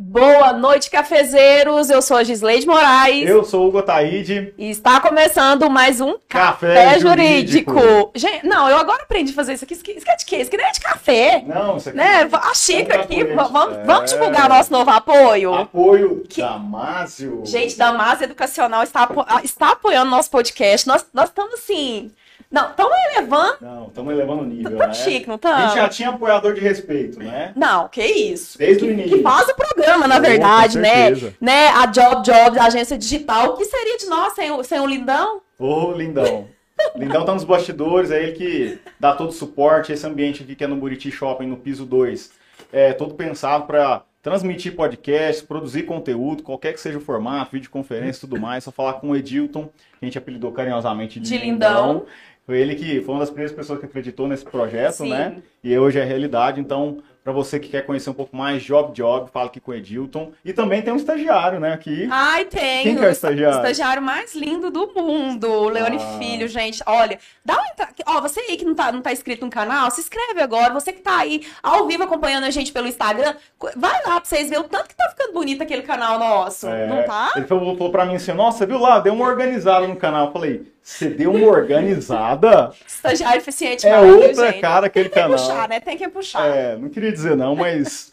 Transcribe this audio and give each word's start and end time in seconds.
Boa 0.00 0.52
noite, 0.52 0.88
cafezeiros. 0.92 1.90
Eu 1.90 2.00
sou 2.00 2.16
a 2.18 2.22
Gisleide 2.22 2.64
Moraes. 2.64 3.28
Eu 3.28 3.42
sou 3.42 3.64
o 3.64 3.68
Hugo 3.68 3.82
Taíde. 3.82 4.54
E 4.56 4.70
está 4.70 5.00
começando 5.00 5.68
mais 5.68 6.00
um 6.00 6.14
Café, 6.28 6.72
Café 6.84 6.98
Jurídico. 7.00 7.72
Jurídico. 7.72 8.10
Gente, 8.14 8.46
não, 8.46 8.70
eu 8.70 8.76
agora 8.76 9.02
aprendi 9.02 9.32
a 9.32 9.34
fazer 9.34 9.54
isso 9.54 9.64
aqui. 9.64 9.74
Isso 9.74 10.08
é 10.08 10.14
de 10.14 10.24
quê? 10.24 10.36
Isso 10.36 10.46
aqui 10.48 10.56
não 10.56 10.66
é 10.68 10.70
de 10.70 10.80
café. 10.80 11.42
Não, 11.44 11.76
isso 11.78 11.88
aqui 11.88 11.98
Né? 11.98 12.20
é 12.22 12.28
A 12.32 12.54
xícara 12.54 13.02
aqui. 13.02 13.24
Vamos, 13.24 13.76
É. 13.76 13.82
vamos 13.84 14.12
divulgar 14.12 14.48
nosso 14.48 14.70
novo 14.72 14.88
apoio. 14.88 15.52
apoio 15.52 16.22
Que- 16.28 16.42
Damásio. 16.42 17.42
Gente, 17.44 17.76
Damas 17.76 18.22
Educacional 18.22 18.84
está, 18.84 19.02
apo- 19.02 19.24
ah, 19.26 19.40
está 19.42 19.72
apoiando 19.72 20.12
nosso 20.12 20.30
podcast. 20.30 20.86
Nós, 20.86 21.04
nós 21.12 21.28
estamos 21.28 21.54
assim. 21.54 22.12
Não, 22.50 22.70
estamos 22.70 22.92
elevando. 23.12 23.56
Não, 23.60 23.86
estamos 23.88 24.12
elevando 24.12 24.42
o 24.42 24.46
nível, 24.46 24.78
Tá 24.78 24.86
né? 24.86 24.94
chique, 24.94 25.28
não 25.28 25.38
A 25.42 25.66
gente 25.66 25.76
já 25.76 25.88
tinha 25.88 26.08
apoiador 26.08 26.54
de 26.54 26.60
respeito, 26.60 27.18
né? 27.18 27.52
Não, 27.54 27.88
que 27.88 28.02
isso. 28.02 28.56
Desde 28.56 28.84
o 28.84 28.86
que, 28.86 28.92
início. 28.94 29.16
que 29.18 29.22
faz 29.22 29.48
o 29.48 29.54
programa, 29.54 30.08
na 30.08 30.16
Oh, 30.16 30.20
verdade, 30.20 30.78
né? 30.78 31.10
né? 31.40 31.68
A 31.68 31.86
Job 31.86 32.22
Jobs, 32.24 32.56
a 32.58 32.64
agência 32.66 32.96
digital. 32.96 33.50
O 33.50 33.56
que 33.56 33.64
seria 33.66 33.98
de 33.98 34.06
nós 34.06 34.32
sem 34.32 34.50
o, 34.50 34.64
sem 34.64 34.80
o 34.80 34.86
Lindão? 34.86 35.42
Ô, 35.58 35.92
Lindão. 35.92 36.48
Lindão 36.96 37.24
tá 37.24 37.34
nos 37.34 37.44
bastidores, 37.44 38.10
é 38.10 38.22
ele 38.22 38.32
que 38.32 38.78
dá 38.98 39.12
todo 39.12 39.28
o 39.30 39.32
suporte. 39.32 39.92
Esse 39.92 40.06
ambiente 40.06 40.42
aqui 40.42 40.54
que 40.54 40.64
é 40.64 40.66
no 40.66 40.76
Buriti 40.76 41.10
Shopping, 41.10 41.46
no 41.46 41.56
piso 41.56 41.84
2, 41.84 42.30
é 42.72 42.92
todo 42.92 43.14
pensado 43.14 43.66
para 43.66 44.02
transmitir 44.22 44.74
podcast, 44.74 45.44
produzir 45.44 45.84
conteúdo, 45.84 46.42
qualquer 46.42 46.72
que 46.72 46.80
seja 46.80 46.98
o 46.98 47.00
formato, 47.00 47.52
videoconferência 47.52 48.18
e 48.18 48.28
tudo 48.28 48.40
mais. 48.40 48.64
Só 48.64 48.70
falar 48.70 48.94
com 48.94 49.10
o 49.10 49.16
Edilton, 49.16 49.64
que 49.64 49.72
a 50.02 50.04
gente 50.04 50.18
apelidou 50.18 50.52
carinhosamente 50.52 51.18
de, 51.18 51.28
De 51.30 51.38
Lindão. 51.38 52.04
Foi 52.48 52.58
ele 52.58 52.74
que 52.76 53.02
foi 53.02 53.14
uma 53.14 53.20
das 53.20 53.28
primeiras 53.28 53.54
pessoas 53.54 53.78
que 53.78 53.84
acreditou 53.84 54.26
nesse 54.26 54.42
projeto, 54.42 55.02
Sim. 55.02 55.10
né? 55.10 55.36
E 55.62 55.78
hoje 55.78 55.98
é 55.98 56.04
realidade. 56.04 56.58
Então, 56.58 56.96
para 57.22 57.30
você 57.30 57.60
que 57.60 57.68
quer 57.68 57.84
conhecer 57.84 58.08
um 58.08 58.14
pouco 58.14 58.34
mais, 58.34 58.62
Job 58.62 58.90
Job, 58.94 59.30
fala 59.30 59.48
aqui 59.48 59.60
com 59.60 59.70
o 59.70 59.74
Edilton. 59.74 60.32
E 60.42 60.54
também 60.54 60.80
tem 60.80 60.90
um 60.90 60.96
estagiário, 60.96 61.60
né? 61.60 61.74
Aqui. 61.74 62.08
Ai, 62.10 62.46
tem. 62.46 62.84
Quem 62.84 62.96
que 62.96 63.04
é 63.04 63.08
o 63.08 63.10
estagiário? 63.10 63.58
estagiário 63.58 64.00
mais 64.02 64.34
lindo 64.34 64.70
do 64.70 64.90
mundo, 64.94 65.46
o 65.46 65.68
Leone 65.68 65.98
Ah. 66.00 66.16
Filho, 66.18 66.48
gente. 66.48 66.82
Olha, 66.86 67.18
dá 67.44 67.54
entra... 67.70 67.88
Ó, 68.06 68.22
você 68.22 68.40
aí 68.40 68.56
que 68.56 68.64
não 68.64 68.74
tá, 68.74 68.90
não 68.90 69.02
tá 69.02 69.12
inscrito 69.12 69.44
no 69.44 69.50
canal, 69.50 69.90
se 69.90 70.00
inscreve 70.00 70.40
agora. 70.40 70.72
Você 70.72 70.90
que 70.90 71.02
tá 71.02 71.18
aí 71.18 71.46
ao 71.62 71.86
vivo 71.86 72.04
acompanhando 72.04 72.44
a 72.44 72.50
gente 72.50 72.72
pelo 72.72 72.86
Instagram, 72.88 73.34
vai 73.76 73.92
lá 74.06 74.20
pra 74.20 74.24
vocês 74.24 74.48
verem 74.48 74.64
o 74.64 74.68
tanto 74.68 74.88
que 74.88 74.96
tá 74.96 75.06
ficando 75.10 75.34
bonito 75.34 75.62
aquele 75.62 75.82
canal 75.82 76.18
nosso. 76.18 76.66
É, 76.66 76.86
Não 76.86 77.02
tá? 77.04 77.32
Ele 77.36 77.46
falou, 77.46 77.76
falou 77.76 77.92
pra 77.92 78.06
mim 78.06 78.14
assim, 78.14 78.32
nossa, 78.32 78.64
viu 78.64 78.78
lá, 78.78 79.00
deu 79.00 79.12
uma 79.12 79.26
organizada 79.28 79.86
no 79.86 79.96
canal. 79.96 80.28
Eu 80.28 80.32
falei, 80.32 80.72
você 80.88 81.08
deu 81.10 81.32
uma 81.32 81.46
organizada? 81.46 82.72
Estagiário 82.86 83.38
eficiente 83.38 83.86
É 83.86 83.98
outra 84.00 84.50
gente? 84.52 84.60
cara 84.60 84.86
aquele 84.86 85.08
Tem 85.08 85.22
que 85.22 85.28
canal. 85.28 85.38
puxar, 85.38 85.68
né? 85.68 85.80
Tem 85.80 85.96
que 85.98 86.08
puxar. 86.08 86.46
É, 86.46 86.76
não 86.76 86.88
queria 86.88 87.12
dizer 87.12 87.36
não, 87.36 87.54
mas 87.54 88.12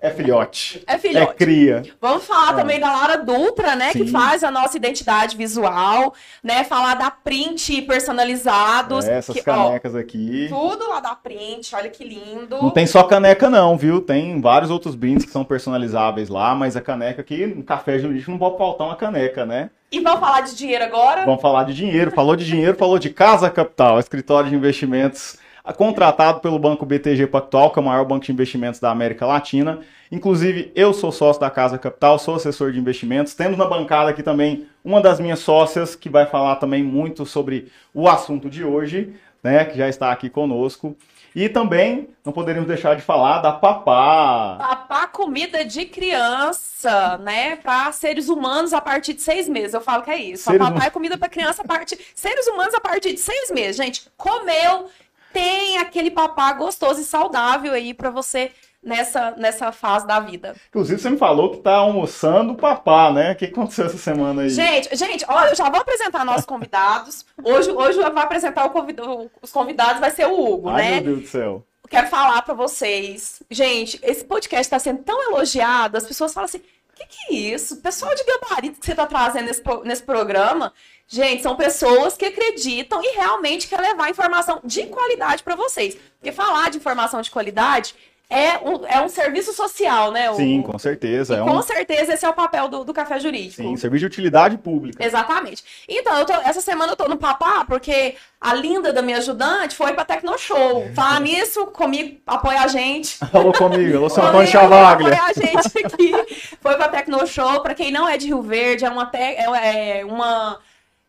é 0.00 0.10
filhote. 0.10 0.82
É 0.86 0.94
É 0.94 0.98
filhote. 0.98 1.34
cria. 1.34 1.82
Vamos 2.00 2.24
falar 2.24 2.50
Ah. 2.50 2.54
também 2.54 2.80
da 2.80 2.90
Lara 2.90 3.16
Dutra, 3.18 3.76
né? 3.76 3.92
Que 3.92 4.06
Sim. 4.06 4.08
faz 4.08 4.42
a 4.42 4.50
nossa 4.50 4.76
identidade 4.76 5.36
visual, 5.36 6.14
né? 6.42 6.64
Falar 6.64 6.94
da 6.94 7.10
print 7.10 7.82
personalizados. 7.82 9.06
É, 9.06 9.18
essas 9.18 9.34
que, 9.36 9.50
ó, 9.50 9.66
canecas 9.66 9.94
aqui. 9.94 10.46
tudo 10.48 10.88
lá 10.88 11.00
da 11.00 11.14
print, 11.14 11.74
olha 11.74 11.90
que 11.90 12.04
lindo. 12.04 12.56
Não 12.62 12.70
tem 12.70 12.86
só 12.86 13.02
caneca 13.02 13.50
não, 13.50 13.76
viu? 13.76 14.00
Tem 14.00 14.40
vários 14.40 14.70
outros 14.70 14.94
brindes 14.94 15.24
que 15.26 15.30
são 15.30 15.44
personalizáveis 15.44 16.28
lá, 16.28 16.54
mas 16.54 16.74
a 16.76 16.80
caneca 16.80 17.20
aqui, 17.20 17.46
no 17.46 17.62
café 17.62 17.98
jurídico, 17.98 18.30
não 18.30 18.38
pode 18.38 18.56
faltar 18.56 18.86
uma 18.86 18.96
caneca, 18.96 19.44
né? 19.44 19.70
E 19.90 20.00
vamos 20.00 20.20
falar 20.20 20.42
de 20.42 20.54
dinheiro 20.54 20.84
agora? 20.84 21.24
Vamos 21.24 21.40
falar 21.40 21.64
de 21.64 21.72
dinheiro. 21.72 22.10
Falou 22.10 22.36
de 22.36 22.44
dinheiro, 22.44 22.76
falou 22.76 22.98
de 22.98 23.08
Casa 23.08 23.48
Capital, 23.48 23.98
escritório 23.98 24.50
de 24.50 24.54
investimentos 24.54 25.38
ah, 25.64 25.72
contratado 25.72 26.40
pelo 26.40 26.58
Banco 26.58 26.84
BTG 26.84 27.26
Pactual, 27.26 27.70
que 27.70 27.78
é 27.78 27.82
o 27.82 27.84
maior 27.84 28.04
banco 28.04 28.26
de 28.26 28.30
investimentos 28.32 28.78
da 28.80 28.90
América 28.90 29.24
Latina. 29.24 29.80
Inclusive, 30.12 30.70
eu 30.74 30.92
sou 30.92 31.10
sócio 31.10 31.40
da 31.40 31.48
Casa 31.48 31.78
Capital, 31.78 32.18
sou 32.18 32.34
assessor 32.34 32.70
de 32.70 32.78
investimentos. 32.78 33.34
Temos 33.34 33.56
na 33.56 33.64
bancada 33.64 34.10
aqui 34.10 34.22
também 34.22 34.66
uma 34.84 35.00
das 35.00 35.18
minhas 35.18 35.38
sócias, 35.38 35.96
que 35.96 36.10
vai 36.10 36.26
falar 36.26 36.56
também 36.56 36.82
muito 36.82 37.24
sobre 37.24 37.72
o 37.94 38.06
assunto 38.08 38.50
de 38.50 38.64
hoje, 38.64 39.14
né? 39.42 39.64
Que 39.64 39.78
já 39.78 39.88
está 39.88 40.12
aqui 40.12 40.28
conosco. 40.28 40.94
E 41.38 41.48
também 41.48 42.08
não 42.24 42.32
poderíamos 42.32 42.66
deixar 42.66 42.96
de 42.96 43.02
falar 43.02 43.38
da 43.38 43.52
Papá. 43.52 44.56
Papá 44.58 45.06
comida 45.06 45.64
de 45.64 45.84
criança, 45.86 47.16
né? 47.18 47.54
Para 47.54 47.92
seres 47.92 48.28
humanos 48.28 48.72
a 48.72 48.80
partir 48.80 49.14
de 49.14 49.22
seis 49.22 49.48
meses. 49.48 49.72
Eu 49.72 49.80
falo 49.80 50.02
que 50.02 50.10
é 50.10 50.16
isso. 50.16 50.42
Seres 50.42 50.60
a 50.60 50.64
hum- 50.64 50.72
papá 50.72 50.86
é 50.86 50.90
comida 50.90 51.16
para 51.16 51.28
criança 51.28 51.62
a 51.62 51.64
partir. 51.64 51.96
Seres 52.12 52.48
humanos 52.48 52.74
a 52.74 52.80
partir 52.80 53.12
de 53.12 53.20
seis 53.20 53.52
meses. 53.52 53.76
Gente, 53.76 54.10
comeu, 54.16 54.88
tem 55.32 55.78
aquele 55.78 56.10
papá 56.10 56.52
gostoso 56.54 57.00
e 57.00 57.04
saudável 57.04 57.72
aí 57.72 57.94
para 57.94 58.10
você 58.10 58.50
nessa, 58.82 59.32
nessa 59.32 59.72
fase 59.72 60.06
da 60.06 60.20
vida. 60.20 60.54
Inclusive, 60.68 61.00
você 61.00 61.10
me 61.10 61.18
falou 61.18 61.50
que 61.50 61.58
tá 61.58 61.76
almoçando 61.76 62.52
o 62.52 62.56
Papá, 62.56 63.12
né? 63.12 63.32
O 63.32 63.36
que 63.36 63.46
aconteceu 63.46 63.86
essa 63.86 63.98
semana 63.98 64.42
aí? 64.42 64.50
Gente, 64.50 64.94
gente, 64.96 65.24
olha, 65.28 65.50
eu 65.50 65.56
já 65.56 65.68
vou 65.68 65.80
apresentar 65.80 66.24
nossos 66.24 66.46
convidados. 66.46 67.24
Hoje, 67.42 67.70
hoje 67.70 67.98
vai 67.98 68.24
apresentar 68.24 68.64
o 68.66 68.70
convid- 68.70 69.00
os 69.42 69.52
convidados, 69.52 70.00
vai 70.00 70.10
ser 70.10 70.26
o 70.26 70.32
Hugo, 70.48 70.68
Ai, 70.70 70.82
né? 70.82 70.90
meu 71.00 71.02
Deus 71.14 71.20
do 71.22 71.28
céu. 71.28 71.66
quero 71.88 72.06
falar 72.08 72.42
pra 72.42 72.54
vocês. 72.54 73.42
Gente, 73.50 73.98
esse 74.02 74.24
podcast 74.24 74.62
está 74.66 74.78
sendo 74.78 75.02
tão 75.02 75.22
elogiado, 75.30 75.96
as 75.96 76.06
pessoas 76.06 76.32
falam 76.32 76.44
assim: 76.46 76.58
o 76.58 76.62
que, 76.94 77.06
que 77.06 77.34
é 77.34 77.36
isso? 77.36 77.76
Pessoal 77.78 78.14
de 78.14 78.24
gabarito 78.24 78.80
que 78.80 78.86
você 78.86 78.94
tá 78.94 79.06
trazendo 79.06 79.46
nesse, 79.46 79.62
nesse 79.84 80.02
programa. 80.02 80.72
Gente, 81.10 81.42
são 81.42 81.56
pessoas 81.56 82.18
que 82.18 82.26
acreditam 82.26 83.00
e 83.02 83.16
realmente 83.16 83.66
quer 83.66 83.80
levar 83.80 84.10
informação 84.10 84.60
de 84.62 84.84
qualidade 84.88 85.42
pra 85.42 85.56
vocês. 85.56 85.96
Porque 86.18 86.30
falar 86.30 86.68
de 86.70 86.76
informação 86.76 87.22
de 87.22 87.30
qualidade 87.30 87.94
é 88.30 88.58
um, 88.58 88.86
é 88.86 89.00
um 89.00 89.08
serviço 89.08 89.52
social, 89.54 90.10
né? 90.12 90.28
Hugo? 90.30 90.38
Sim, 90.38 90.60
com 90.62 90.78
certeza. 90.78 91.36
É 91.36 91.40
com 91.40 91.50
um 91.50 91.62
certeza 91.62 92.12
esse 92.12 92.24
é 92.26 92.28
o 92.28 92.34
papel 92.34 92.68
do, 92.68 92.84
do 92.84 92.92
Café 92.92 93.18
Jurídico. 93.18 93.54
sim, 93.62 93.76
serviço 93.76 94.00
de 94.00 94.06
utilidade 94.06 94.58
pública. 94.58 95.04
Exatamente. 95.04 95.64
Então, 95.88 96.18
eu 96.18 96.24
tô- 96.26 96.32
essa 96.34 96.60
semana 96.60 96.92
eu 96.92 96.96
tô 96.96 97.08
no 97.08 97.16
papá 97.16 97.64
porque 97.66 98.16
a 98.40 98.52
linda 98.54 98.92
da 98.92 99.00
minha 99.00 99.16
ajudante 99.18 99.74
foi 99.74 99.92
pra 99.94 100.04
Tecnoshow. 100.04 100.90
Falar 100.94 101.20
nisso, 101.20 101.66
comigo, 101.68 102.20
apoia 102.26 102.60
a 102.60 102.68
gente. 102.68 103.16
Falou 103.32 103.52
comigo, 103.52 103.96
alô, 103.96 104.10
seu 104.10 104.22
Antônio 104.22 104.46
Chavaglia. 104.46 105.08
Apoia 105.14 105.22
a 105.22 105.32
gente 105.32 105.86
aqui. 105.86 106.56
Foi 106.60 106.76
pra 106.76 106.88
Tecnoshow. 106.88 107.60
Pra 107.62 107.74
quem 107.74 107.90
não 107.90 108.06
é 108.08 108.16
de 108.18 108.26
Rio 108.26 108.42
Verde, 108.42 108.84
é 108.84 108.90
uma, 108.90 109.06
te- 109.06 109.16
é, 109.16 110.00
é 110.00 110.04
uma, 110.04 110.58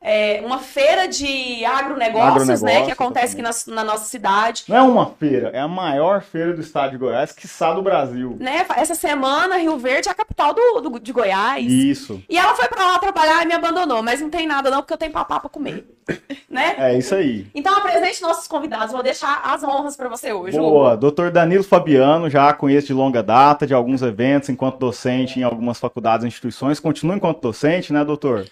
é 0.01 0.41
uma 0.45 0.59
feira 0.59 1.07
de 1.07 1.63
agronegócios, 1.65 2.61
né? 2.61 2.85
Que 2.85 2.91
acontece 2.91 3.33
aqui 3.33 3.41
na, 3.41 3.51
na 3.75 3.83
nossa 3.83 4.05
cidade. 4.05 4.63
Não 4.67 4.77
é 4.77 4.81
uma 4.81 5.07
feira, 5.07 5.49
é 5.53 5.59
a 5.59 5.67
maior 5.67 6.21
feira 6.21 6.53
do 6.53 6.61
estado 6.61 6.91
de 6.91 6.97
Goiás, 6.97 7.31
quiçá 7.31 7.73
do 7.73 7.81
Brasil. 7.81 8.37
Né? 8.39 8.65
Essa 8.77 8.95
semana, 8.95 9.57
Rio 9.57 9.77
Verde 9.77 10.07
é 10.07 10.11
a 10.11 10.15
capital 10.15 10.53
do, 10.53 10.81
do- 10.81 10.99
de 10.99 11.11
Goiás. 11.11 11.65
Isso. 11.69 12.21
E 12.29 12.37
ela 12.37 12.55
foi 12.55 12.67
pra 12.69 12.85
lá 12.93 12.99
trabalhar 12.99 13.43
e 13.43 13.47
me 13.47 13.53
abandonou. 13.53 14.01
Mas 14.01 14.21
não 14.21 14.29
tem 14.29 14.47
nada 14.47 14.69
não, 14.71 14.77
porque 14.81 14.93
eu 14.93 14.97
tenho 14.97 15.11
papá 15.11 15.39
pra 15.39 15.49
comer. 15.49 15.85
né? 16.49 16.75
É 16.77 16.97
isso 16.97 17.13
aí. 17.13 17.47
Então 17.53 17.75
apresente 17.77 18.21
nossos 18.21 18.47
convidados. 18.47 18.93
Vou 18.93 19.03
deixar 19.03 19.41
as 19.43 19.63
honras 19.63 19.95
pra 19.97 20.07
você 20.07 20.31
hoje. 20.31 20.57
Boa, 20.57 20.91
Hugo. 20.93 20.97
doutor 21.01 21.29
Danilo 21.31 21.63
Fabiano, 21.63 22.29
já 22.29 22.51
conheço 22.53 22.87
de 22.87 22.93
longa 22.93 23.21
data, 23.21 23.67
de 23.67 23.73
alguns 23.73 24.01
eventos, 24.01 24.49
enquanto 24.49 24.77
docente 24.79 25.39
em 25.39 25.43
algumas 25.43 25.77
faculdades 25.79 26.23
e 26.23 26.27
instituições. 26.27 26.79
Continua 26.79 27.15
enquanto 27.15 27.41
docente, 27.41 27.91
né, 27.93 28.03
doutor? 28.03 28.45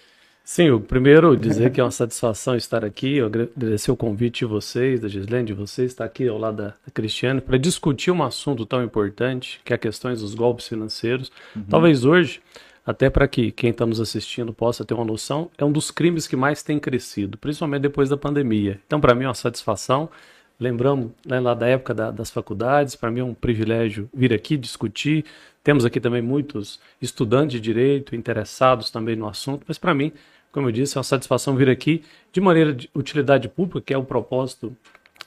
Sim, 0.50 0.70
Hugo, 0.70 0.86
primeiro 0.86 1.36
dizer 1.36 1.70
que 1.70 1.78
é 1.78 1.84
uma 1.84 1.90
satisfação 1.90 2.56
estar 2.56 2.82
aqui, 2.82 3.18
eu 3.18 3.26
agradecer 3.26 3.90
o 3.90 3.96
convite 3.96 4.38
de 4.38 4.44
vocês, 4.46 4.98
da 4.98 5.06
Gislene, 5.06 5.44
de 5.44 5.52
vocês, 5.52 5.90
estar 5.90 6.06
aqui 6.06 6.26
ao 6.26 6.38
lado 6.38 6.56
da 6.56 6.74
Cristiane, 6.94 7.42
para 7.42 7.58
discutir 7.58 8.10
um 8.10 8.22
assunto 8.22 8.64
tão 8.64 8.82
importante, 8.82 9.60
que 9.62 9.74
é 9.74 9.76
a 9.76 9.78
questões 9.78 10.22
dos 10.22 10.34
golpes 10.34 10.66
financeiros. 10.66 11.30
Talvez 11.68 12.06
hoje, 12.06 12.40
até 12.86 13.10
para 13.10 13.28
que 13.28 13.50
quem 13.50 13.68
está 13.68 13.84
nos 13.84 14.00
assistindo 14.00 14.50
possa 14.54 14.86
ter 14.86 14.94
uma 14.94 15.04
noção, 15.04 15.50
é 15.58 15.64
um 15.66 15.70
dos 15.70 15.90
crimes 15.90 16.26
que 16.26 16.34
mais 16.34 16.62
tem 16.62 16.78
crescido, 16.78 17.36
principalmente 17.36 17.82
depois 17.82 18.08
da 18.08 18.16
pandemia. 18.16 18.80
Então, 18.86 18.98
para 19.02 19.14
mim 19.14 19.24
é 19.24 19.28
uma 19.28 19.34
satisfação. 19.34 20.08
Lembramos 20.58 21.10
né, 21.26 21.38
lá 21.40 21.52
da 21.52 21.68
época 21.68 21.92
da- 21.92 22.10
das 22.10 22.30
faculdades, 22.30 22.96
para 22.96 23.10
mim 23.10 23.20
é 23.20 23.24
um 23.24 23.34
privilégio 23.34 24.08
vir 24.14 24.32
aqui 24.32 24.56
discutir. 24.56 25.26
Temos 25.62 25.84
aqui 25.84 26.00
também 26.00 26.22
muitos 26.22 26.80
estudantes 27.02 27.52
de 27.52 27.60
direito 27.60 28.16
interessados 28.16 28.90
também 28.90 29.14
no 29.14 29.28
assunto, 29.28 29.66
mas 29.68 29.76
para 29.76 29.92
mim, 29.92 30.10
como 30.52 30.68
eu 30.68 30.72
disse, 30.72 30.96
é 30.96 30.98
uma 30.98 31.04
satisfação 31.04 31.56
vir 31.56 31.68
aqui 31.68 32.02
de 32.32 32.40
maneira 32.40 32.72
de 32.72 32.90
utilidade 32.94 33.48
pública, 33.48 33.80
que 33.80 33.94
é 33.94 33.98
o 33.98 34.04
propósito 34.04 34.76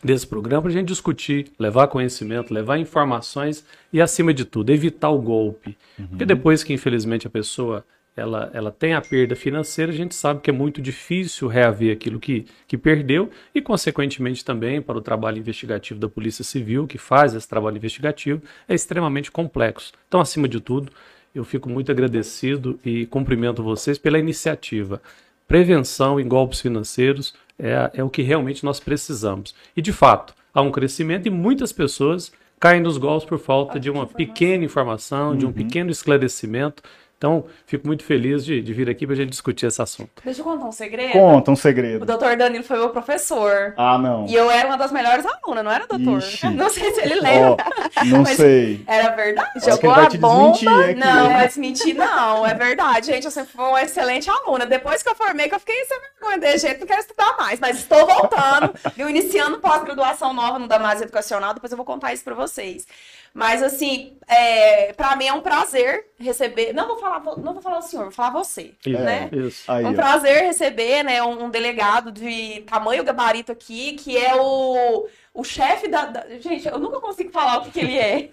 desse 0.04 0.26
programa, 0.26 0.64
para 0.64 0.72
a 0.72 0.74
gente 0.74 0.88
discutir, 0.88 1.52
levar 1.60 1.88
conhecimento, 1.88 2.54
levar 2.54 2.78
informações 2.78 3.64
e, 3.94 4.02
acima 4.02 4.34
de 4.34 4.46
tudo, 4.46 4.72
evitar 4.72 5.10
o 5.10 5.22
golpe. 5.22 5.78
Porque 6.10 6.26
depois 6.26 6.64
que, 6.64 6.74
infelizmente, 6.74 7.28
a 7.28 7.30
pessoa 7.30 7.86
ela, 8.16 8.50
ela 8.54 8.72
tem 8.72 8.94
a 8.94 9.02
perda 9.02 9.36
financeira, 9.36 9.92
a 9.92 9.96
gente 9.96 10.14
sabe 10.16 10.42
que 10.42 10.50
é 10.50 10.54
muito 10.54 10.82
difícil 10.82 11.48
reaver 11.48 11.94
aquilo 11.94 12.20
que, 12.20 12.46
que 12.68 12.78
perdeu 12.78 13.30
e, 13.56 13.62
consequentemente, 13.62 14.44
também 14.44 14.82
para 14.82 14.98
o 14.98 15.02
trabalho 15.02 15.38
investigativo 15.38 16.00
da 16.00 16.10
Polícia 16.10 16.44
Civil, 16.44 16.88
que 16.88 16.98
faz 16.98 17.34
esse 17.34 17.48
trabalho 17.48 17.78
investigativo, 17.78 18.42
é 18.68 18.74
extremamente 18.74 19.32
complexo. 19.32 19.94
Então, 20.08 20.20
acima 20.20 20.48
de 20.48 20.60
tudo, 20.60 20.92
eu 21.34 21.44
fico 21.44 21.70
muito 21.70 21.92
agradecido 21.92 22.80
e 22.86 23.06
cumprimento 23.06 23.64
vocês 23.64 23.98
pela 23.98 24.20
iniciativa. 24.20 25.02
Prevenção 25.48 26.20
em 26.20 26.28
golpes 26.28 26.62
financeiros 26.62 27.34
é, 27.58 27.92
é 27.94 28.04
o 28.04 28.10
que 28.10 28.22
realmente 28.22 28.64
nós 28.64 28.80
precisamos. 28.80 29.56
E, 29.76 29.82
de 29.82 29.94
fato, 29.94 30.34
há 30.54 30.62
um 30.62 30.72
crescimento 30.72 31.28
e 31.28 31.30
muitas 31.30 31.72
pessoas 31.72 32.32
caem 32.60 32.82
nos 32.82 32.98
golpes 32.98 33.28
por 33.28 33.40
falta 33.40 33.80
de 33.80 33.90
uma 33.90 34.06
pequena 34.06 34.64
informação, 34.64 35.36
de 35.36 35.46
um 35.46 35.52
pequeno 35.52 35.90
esclarecimento. 35.90 36.84
Então, 37.22 37.46
fico 37.68 37.86
muito 37.86 38.04
feliz 38.04 38.44
de, 38.44 38.64
de 38.64 38.74
vir 38.74 38.90
aqui 38.90 39.06
para 39.06 39.14
a 39.14 39.16
gente 39.16 39.30
discutir 39.30 39.68
esse 39.68 39.80
assunto. 39.80 40.24
Deixa 40.26 40.42
eu 40.42 40.44
contar 40.44 40.66
um 40.66 40.72
segredo. 40.72 41.12
Conta 41.12 41.52
um 41.52 41.54
O 41.54 41.56
segredo. 41.58 42.04
doutor 42.04 42.36
Danilo 42.36 42.64
foi 42.64 42.80
meu 42.80 42.90
professor. 42.90 43.76
Ah, 43.78 43.96
não. 43.96 44.26
E 44.26 44.34
eu 44.34 44.50
era 44.50 44.68
uma 44.68 44.76
das 44.76 44.92
melhores 44.92 45.24
alunas, 45.24 45.64
não 45.64 45.72
era, 45.72 45.86
doutor? 45.86 46.18
Ixi. 46.18 46.48
Não 46.50 46.68
sei 46.72 46.92
se 46.96 47.02
ele 47.02 47.20
lembra. 47.22 47.64
não 48.08 48.24
Mas- 48.24 48.38
sei. 48.38 48.84
Era 48.88 49.12
verdade. 49.16 49.52
Acho 49.56 49.70
Jogou 49.70 49.94
vai 49.94 50.06
a 50.06 50.10
te 50.10 50.18
bomba, 50.18 50.54
desmentir 50.58 50.90
aqui. 50.90 50.94
Não, 51.00 51.30
mas 51.32 51.58
mentir 51.58 51.96
não, 51.96 52.44
é 52.48 52.56
verdade, 52.56 53.06
gente. 53.06 53.26
Eu 53.26 53.32
sempre 53.32 53.52
fui 53.54 53.66
uma 53.66 53.84
excelente 53.84 54.28
aluna. 54.28 54.66
Depois 54.66 55.04
que 55.04 55.10
eu 55.10 55.14
formei, 55.16 55.48
que 55.48 55.54
eu 55.54 55.60
fiquei 55.60 55.76
sem 55.86 56.00
vergonha 56.00 56.40
de 56.40 56.58
jeito, 56.58 56.80
não 56.80 56.88
quero 56.88 57.02
estudar 57.02 57.38
mais. 57.38 57.60
Mas 57.60 57.78
estou 57.78 58.04
voltando, 58.08 58.74
eu 58.98 59.08
iniciando 59.08 59.60
pós-graduação 59.60 60.34
nova 60.34 60.58
no 60.58 60.68
Damasio 60.68 61.04
Educacional, 61.04 61.54
depois 61.54 61.72
eu 61.72 61.78
vou 61.78 61.86
contar 61.86 62.14
isso 62.14 62.24
pra 62.24 62.34
vocês. 62.34 62.88
Mas 63.34 63.64
assim, 63.64 64.14
é, 64.28 64.92
para 64.94 65.16
mim 65.16 65.26
é 65.28 65.34
um 65.34 65.40
prazer 65.42 66.06
receber. 66.20 66.74
Não 66.74 66.88
vou 66.88 66.98
falar, 66.98 67.22
não 67.38 67.54
vou 67.54 67.62
falar 67.62 67.78
o 67.80 67.82
senhor, 67.82 68.04
vou 68.04 68.12
falar 68.12 68.32
você. 68.32 68.72
Isso. 68.86 69.02
Né? 69.02 69.30
Isso. 69.32 69.72
Aí, 69.72 69.84
É 69.86 69.88
um 69.88 69.92
ó. 69.92 69.94
prazer 69.96 70.44
receber, 70.44 71.04
né, 71.04 71.24
um, 71.24 71.46
um 71.46 71.50
delegado 71.50 72.12
de 72.12 72.62
tamanho 72.70 73.04
gabarito 73.06 73.52
aqui, 73.52 73.94
que 73.94 74.18
é 74.18 74.36
o, 74.36 75.08
o 75.34 75.44
chefe 75.46 75.88
da, 75.88 76.06
da- 76.08 76.26
Gente, 76.42 76.68
eu 76.68 76.78
nunca 76.78 77.00
consigo 77.00 77.32
falar 77.32 77.60
o 77.60 77.62
que, 77.62 77.72
que 77.72 77.80
ele 77.80 77.98
é. 77.98 78.30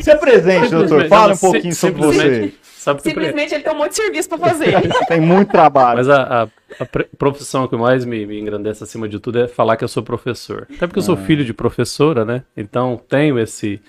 Se 0.00 0.10
apresente, 0.10 0.68
doutor. 0.68 1.08
Fala 1.08 1.32
um 1.34 1.38
pouquinho 1.38 1.74
sobre 1.74 2.02
você. 2.02 2.52
Simplesmente- 2.86 3.02
Sabe 3.02 3.02
que 3.02 3.08
Simplesmente 3.10 3.54
ele 3.54 3.62
tem 3.64 3.72
um 3.72 3.76
monte 3.76 3.90
de 3.90 3.96
serviço 3.96 4.28
pra 4.28 4.38
fazer. 4.38 4.74
Tem 5.08 5.20
muito 5.20 5.50
trabalho. 5.50 5.96
Mas 5.98 6.08
a, 6.08 6.42
a- 6.44 6.48
a 6.80 6.86
profissão 7.18 7.66
que 7.68 7.76
mais 7.76 8.04
me, 8.04 8.24
me 8.26 8.38
engrandece 8.40 8.82
acima 8.84 9.08
de 9.08 9.18
tudo 9.20 9.38
é 9.40 9.48
falar 9.48 9.76
que 9.76 9.84
eu 9.84 9.88
sou 9.88 10.02
professor. 10.02 10.66
Até 10.74 10.86
porque 10.86 10.98
eu 10.98 11.02
Ah. 11.02 11.06
sou 11.06 11.16
filho 11.16 11.44
de 11.44 11.52
professora, 11.54 12.24
né? 12.24 12.42
Então 12.56 13.00
tenho 13.08 13.38
esse 13.38 13.80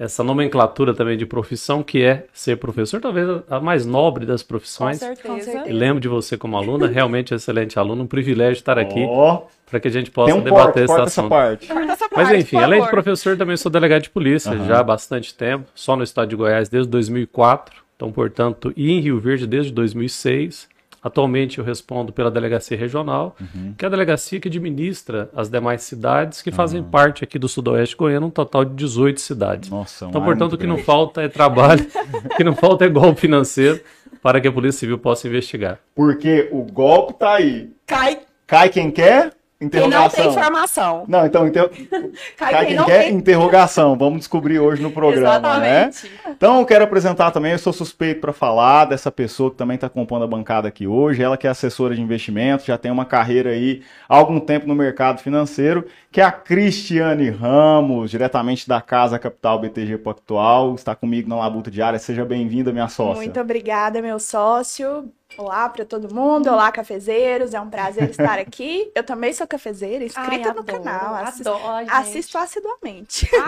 essa 0.00 0.22
nomenclatura 0.22 0.94
também 0.94 1.16
de 1.18 1.26
profissão 1.26 1.82
que 1.82 2.04
é 2.04 2.24
ser 2.32 2.56
professor, 2.56 3.00
talvez 3.00 3.26
a 3.50 3.58
mais 3.58 3.84
nobre 3.84 4.24
das 4.24 4.42
Com 4.42 4.48
profissões. 4.50 4.98
certeza. 4.98 5.64
E 5.66 5.72
lembro 5.72 5.98
de 6.00 6.06
você 6.06 6.36
como 6.36 6.56
aluna, 6.56 6.86
realmente 6.88 7.34
excelente 7.34 7.76
aluna, 7.80 8.04
um 8.04 8.06
privilégio 8.06 8.60
estar 8.60 8.78
aqui 8.78 9.04
Ó, 9.08 9.42
para 9.68 9.80
que 9.80 9.88
a 9.88 9.90
gente 9.90 10.08
possa 10.12 10.36
um 10.36 10.40
debater 10.40 10.86
corte, 10.86 10.92
esse 10.92 10.92
essa 10.92 11.02
assunto. 11.02 11.28
parte. 11.30 11.72
Essa 11.72 12.08
Mas 12.14 12.30
enfim, 12.30 12.58
além 12.58 12.80
de 12.80 12.88
professor, 12.88 13.36
também 13.36 13.56
sou 13.56 13.72
delegado 13.72 14.02
de 14.02 14.10
polícia 14.10 14.52
Aham. 14.52 14.66
já 14.68 14.78
há 14.78 14.82
bastante 14.84 15.34
tempo, 15.34 15.64
só 15.74 15.96
no 15.96 16.04
estado 16.04 16.28
de 16.28 16.36
Goiás 16.36 16.68
desde 16.68 16.88
2004, 16.88 17.82
então, 17.98 18.12
portanto, 18.12 18.72
e 18.76 18.92
em 18.92 19.00
Rio 19.00 19.18
Verde 19.18 19.44
desde 19.44 19.72
2006. 19.72 20.68
Atualmente 21.02 21.58
eu 21.58 21.64
respondo 21.64 22.12
pela 22.12 22.28
delegacia 22.28 22.76
regional, 22.76 23.36
Uhum. 23.40 23.72
que 23.78 23.84
é 23.84 23.86
a 23.86 23.90
delegacia 23.90 24.40
que 24.40 24.48
administra 24.48 25.30
as 25.34 25.48
demais 25.48 25.82
cidades 25.82 26.42
que 26.42 26.50
fazem 26.50 26.82
parte 26.82 27.22
aqui 27.22 27.38
do 27.38 27.48
sudoeste 27.48 27.96
goiano, 27.96 28.26
um 28.26 28.30
total 28.30 28.64
de 28.64 28.74
18 28.74 29.20
cidades. 29.20 29.70
Nossa, 29.70 30.06
um 30.06 30.08
Então, 30.10 30.24
portanto, 30.24 30.54
o 30.54 30.58
que 30.58 30.66
não 30.66 30.78
falta 30.78 31.22
é 31.22 31.28
trabalho, 31.28 31.86
o 32.26 32.36
que 32.36 32.42
não 32.42 32.54
falta 32.54 32.84
é 32.84 32.88
golpe 32.88 33.20
financeiro 33.20 33.80
para 34.20 34.40
que 34.40 34.48
a 34.48 34.52
Polícia 34.52 34.80
Civil 34.80 34.98
possa 34.98 35.28
investigar. 35.28 35.78
Porque 35.94 36.48
o 36.50 36.62
golpe 36.64 37.14
tá 37.14 37.34
aí. 37.34 37.70
Cai 37.86 38.18
Cai 38.44 38.68
quem 38.68 38.90
quer? 38.90 39.32
Quem 39.58 39.66
não 39.66 39.70
tem 39.70 39.80
Interrogação. 39.80 40.30
informação. 40.30 41.04
Não, 41.08 41.26
então, 41.26 41.46
inter... 41.46 41.68
Cai, 42.36 42.52
cai 42.52 42.58
quem 42.58 42.66
quem 42.68 42.76
não 42.76 42.84
quer? 42.84 43.04
tem. 43.04 43.14
Interrogação. 43.14 43.98
Vamos 43.98 44.20
descobrir 44.20 44.60
hoje 44.60 44.80
no 44.80 44.90
programa, 44.92 45.58
né? 45.58 45.88
Exatamente. 45.88 46.20
Então, 46.28 46.60
eu 46.60 46.66
quero 46.66 46.84
apresentar 46.84 47.32
também, 47.32 47.52
eu 47.52 47.58
sou 47.58 47.72
suspeito 47.72 48.20
para 48.20 48.32
falar 48.32 48.84
dessa 48.84 49.10
pessoa 49.10 49.50
que 49.50 49.56
também 49.56 49.74
está 49.74 49.88
compondo 49.88 50.22
a 50.24 50.28
bancada 50.28 50.68
aqui 50.68 50.86
hoje, 50.86 51.22
ela 51.22 51.36
que 51.36 51.46
é 51.46 51.50
assessora 51.50 51.94
de 51.94 52.00
investimentos, 52.00 52.66
já 52.66 52.78
tem 52.78 52.92
uma 52.92 53.04
carreira 53.04 53.50
aí 53.50 53.82
há 54.08 54.16
algum 54.16 54.38
tempo 54.38 54.66
no 54.66 54.74
mercado 54.74 55.20
financeiro, 55.20 55.84
que 56.12 56.20
é 56.20 56.24
a 56.24 56.30
Cristiane 56.30 57.28
Ramos, 57.28 58.10
diretamente 58.10 58.68
da 58.68 58.80
Casa 58.80 59.18
Capital 59.18 59.58
BTG 59.60 59.98
Pactual, 59.98 60.76
está 60.76 60.94
comigo 60.94 61.28
na 61.28 61.36
Labuta 61.36 61.70
Diária. 61.70 61.98
Seja 61.98 62.24
bem-vinda, 62.24 62.72
minha 62.72 62.88
sócia. 62.88 63.16
Muito 63.16 63.40
obrigada, 63.40 64.00
meu 64.00 64.20
sócio. 64.20 65.10
Olá 65.36 65.68
para 65.68 65.84
todo 65.84 66.12
mundo, 66.12 66.48
olá 66.50 66.72
cafezeiros, 66.72 67.54
é 67.54 67.60
um 67.60 67.68
prazer 67.70 68.10
estar 68.10 68.38
aqui. 68.38 68.90
Eu 68.94 69.04
também 69.04 69.32
sou 69.32 69.46
cafezeira, 69.46 70.04
inscrita 70.04 70.48
Ai, 70.48 70.54
no 70.54 70.60
adoro, 70.60 70.82
canal, 70.82 71.14
assisto, 71.16 71.48
adoro, 71.48 71.78
gente. 71.80 71.90
assisto 71.92 72.38
assiduamente. 72.38 73.30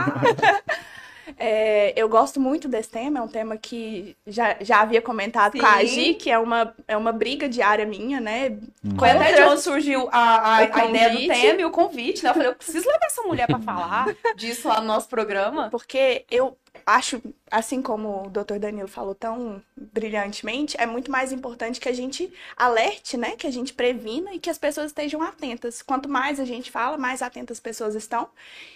É, 1.38 1.93
eu 1.97 2.09
gosto 2.09 2.41
muito 2.41 2.67
desse 2.67 2.91
tema, 2.91 3.21
é 3.21 3.23
um 3.23 3.29
tema 3.29 3.56
que 3.56 4.17
já, 4.27 4.56
já 4.61 4.81
havia 4.81 5.00
comentado 5.00 5.59
com 5.59 5.65
a 5.65 5.79
Sim. 5.79 5.87
Gi, 5.87 6.15
que 6.15 6.29
é 6.29 6.37
uma, 6.37 6.75
é 6.88 6.97
uma 6.97 7.12
briga 7.12 7.49
diária 7.49 7.87
minha, 7.87 8.21
né? 8.21 8.59
Foi 8.99 9.11
até 9.11 9.35
de 9.35 9.43
onde 9.43 9.61
surgiu 9.61 10.09
a, 10.11 10.19
a, 10.19 10.56
a 10.56 10.65
ideia 10.87 11.11
do 11.11 11.27
tema 11.29 11.61
e 11.61 11.65
o 11.65 11.71
convite, 11.71 12.25
né? 12.25 12.31
Eu 12.31 12.35
falei, 12.35 12.49
eu 12.49 12.55
preciso 12.55 12.87
levar 12.87 13.06
essa 13.06 13.23
mulher 13.23 13.47
pra 13.47 13.61
falar 13.61 14.06
disso 14.35 14.67
lá 14.69 14.81
no 14.81 14.88
nosso 14.88 15.09
programa. 15.09 15.69
Porque 15.71 16.25
eu 16.31 16.56
acho, 16.87 17.20
assim 17.50 17.81
como 17.82 18.26
o 18.26 18.31
Dr. 18.31 18.58
Danilo 18.58 18.88
falou 18.88 19.14
tão 19.14 19.62
brilhantemente, 19.76 20.76
é 20.78 20.87
muito 20.87 21.11
mais 21.11 21.32
importante 21.32 21.81
que 21.81 21.88
a 21.88 21.93
gente 21.93 22.32
alerte, 22.56 23.17
né? 23.17 23.32
Que 23.37 23.46
a 23.46 23.50
gente 23.50 23.72
previna 23.72 24.32
e 24.34 24.38
que 24.38 24.50
as 24.50 24.58
pessoas 24.58 24.87
estejam 24.87 25.22
atentas. 25.22 25.82
Quanto 25.82 26.08
mais 26.08 26.38
a 26.40 26.44
gente 26.44 26.70
fala, 26.70 26.96
mais 26.99 27.22
atentas 27.22 27.56
as 27.58 27.61
pessoas 27.61 27.94
estão 27.94 28.28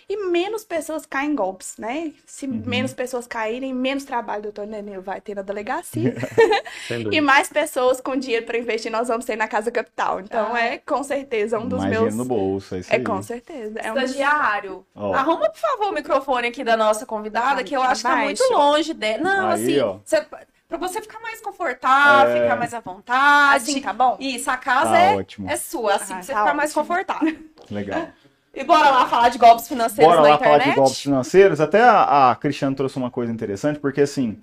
e 0.08 0.16
menos 0.28 0.64
pessoas 0.64 1.06
caem 1.06 1.30
em 1.30 1.34
golpes, 1.34 1.76
né? 1.78 2.12
Se 2.26 2.46
menos 2.46 2.92
pessoas 2.92 3.26
caírem, 3.26 3.72
menos 3.74 4.04
trabalho 4.04 4.48
o 4.48 4.52
Dr. 4.52 4.66
Danilo 4.66 5.02
vai 5.02 5.20
ter 5.20 5.34
na 5.34 5.42
delegacia 5.42 6.14
e 7.10 7.20
mais 7.20 7.48
pessoas 7.48 8.00
com 8.00 8.16
dinheiro 8.16 8.44
para 8.46 8.58
investir 8.58 8.90
nós 8.90 9.08
vamos 9.08 9.24
ter 9.24 9.36
na 9.36 9.48
Casa 9.48 9.70
Capital. 9.70 10.20
Então 10.20 10.54
Ah. 10.54 10.60
é 10.60 10.78
com 10.78 11.02
certeza 11.02 11.58
um 11.58 11.68
dos 11.68 11.78
Mais 11.80 11.90
meus 11.90 12.12
dinheiro 12.12 12.16
no 12.16 12.24
bolso, 12.24 12.74
é 12.74 12.78
isso 12.80 12.92
é 12.92 12.96
aí. 12.96 13.04
com 13.04 13.22
certeza. 13.22 13.78
É 13.80 13.90
um 13.90 13.94
dos... 13.94 14.04
Estagiário, 14.04 14.86
Ó. 14.94 15.14
arruma, 15.14 15.48
por 15.50 15.58
favor, 15.60 15.88
o 15.88 15.92
microfone 15.92 16.48
aqui 16.48 16.62
da 16.64 16.76
nossa 16.76 17.06
convidada, 17.06 17.62
que 17.64 17.74
eu 17.74 17.82
acho 17.90 18.02
que 18.02 18.08
tá 18.08 18.16
muito 18.16 18.42
longe 18.52 18.94
dela. 18.94 19.22
Não, 19.22 19.48
Aí, 19.48 19.54
assim, 19.62 19.80
ó. 19.80 19.98
você- 20.04 20.26
pra 20.68 20.78
você 20.78 21.00
ficar 21.02 21.20
mais 21.20 21.40
confortável, 21.40 22.36
É. 22.36 22.42
ficar 22.42 22.56
mais 22.56 22.74
à 22.74 22.80
vontade. 22.80 23.70
Assim, 23.70 23.80
tá 23.80 23.92
bom? 23.92 24.16
Isso, 24.20 24.50
a 24.50 24.56
casa 24.56 24.90
Tá 24.90 24.98
é, 24.98 25.16
ótimo. 25.16 25.50
é 25.50 25.56
sua, 25.56 25.94
assim, 25.94 26.12
Ah, 26.12 26.16
pra 26.16 26.22
você 26.24 26.32
tá 26.32 26.38
ficar 26.40 26.54
mais 26.54 26.70
ótimo. 26.76 26.82
confortável. 26.86 27.36
Legal. 27.70 28.08
E 28.56 28.62
bora 28.62 28.88
lá 28.90 29.06
falar 29.06 29.30
de 29.30 29.38
golpes 29.38 29.66
financeiros 29.66 30.12
Bora 30.14 30.22
na 30.22 30.28
lá 30.28 30.34
internet? 30.36 30.58
falar 30.62 30.70
de 30.70 30.76
golpes 30.76 31.00
financeiros. 31.00 31.60
Até 31.60 31.80
a, 31.82 32.30
a 32.30 32.36
Cristiane 32.36 32.74
trouxe 32.76 32.96
uma 32.96 33.10
coisa 33.10 33.32
interessante, 33.32 33.80
porque 33.80 34.00
assim, 34.02 34.38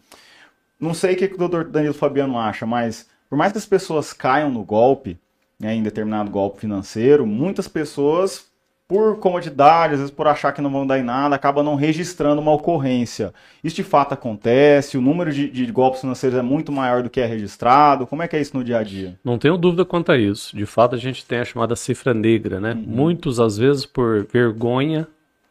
não 0.79 0.93
sei 0.93 1.13
o 1.13 1.17
que, 1.17 1.27
que 1.29 1.35
o 1.35 1.37
doutor 1.37 1.63
Danilo 1.65 1.93
Fabiano 1.93 2.37
acha, 2.37 2.65
mas 2.65 3.07
por 3.29 3.37
mais 3.37 3.53
que 3.53 3.57
as 3.57 3.65
pessoas 3.65 4.11
caiam 4.11 4.49
no 4.49 4.63
golpe, 4.65 5.17
né, 5.57 5.73
em 5.75 5.81
determinado 5.83 6.29
golpe 6.29 6.59
financeiro, 6.59 7.25
muitas 7.25 7.67
pessoas, 7.69 8.45
por 8.91 9.19
comodidade, 9.19 9.93
às 9.93 9.99
vezes 10.01 10.13
por 10.13 10.27
achar 10.27 10.51
que 10.51 10.59
não 10.59 10.69
vão 10.69 10.85
dar 10.85 10.99
em 10.99 11.01
nada, 11.01 11.33
acabam 11.33 11.63
não 11.63 11.75
registrando 11.75 12.41
uma 12.41 12.51
ocorrência. 12.51 13.33
Isso 13.63 13.77
de 13.77 13.85
fato 13.85 14.13
acontece, 14.13 14.97
o 14.97 15.01
número 15.01 15.31
de, 15.31 15.49
de 15.49 15.71
golpes 15.71 16.01
financeiros 16.01 16.37
é 16.37 16.41
muito 16.41 16.73
maior 16.73 17.01
do 17.01 17.09
que 17.09 17.21
é 17.21 17.25
registrado. 17.25 18.05
Como 18.05 18.21
é 18.21 18.27
que 18.27 18.35
é 18.35 18.41
isso 18.41 18.57
no 18.57 18.65
dia 18.65 18.79
a 18.79 18.83
dia? 18.83 19.17
Não 19.23 19.37
tenho 19.37 19.55
dúvida 19.55 19.85
quanto 19.85 20.11
a 20.11 20.17
isso. 20.17 20.53
De 20.53 20.65
fato, 20.65 20.93
a 20.93 20.97
gente 20.97 21.25
tem 21.25 21.39
a 21.39 21.45
chamada 21.45 21.73
cifra 21.73 22.13
negra, 22.13 22.59
né? 22.59 22.73
Muitos, 22.73 23.39
às 23.39 23.57
vezes, 23.57 23.85
por 23.85 24.25
vergonha, 24.25 25.07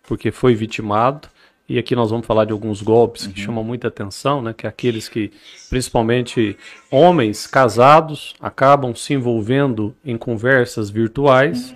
porque 0.07 0.31
foi 0.31 0.55
vitimado. 0.55 1.27
E 1.67 1.79
aqui 1.79 1.97
nós 1.97 2.11
vamos 2.11 2.27
falar 2.27 2.45
de 2.45 2.53
alguns 2.53 2.83
golpes 2.83 3.27
que 3.27 3.41
chamam 3.41 3.65
muita 3.65 3.89
atenção, 3.89 4.43
né? 4.43 4.53
Que 4.53 4.67
é 4.67 4.69
aqueles 4.69 5.09
que, 5.09 5.33
principalmente 5.71 6.59
homens 6.91 7.47
casados, 7.47 8.35
acabam 8.39 8.95
se 8.95 9.15
envolvendo 9.15 9.95
em 10.05 10.19
conversas 10.19 10.91
virtuais, 10.91 11.75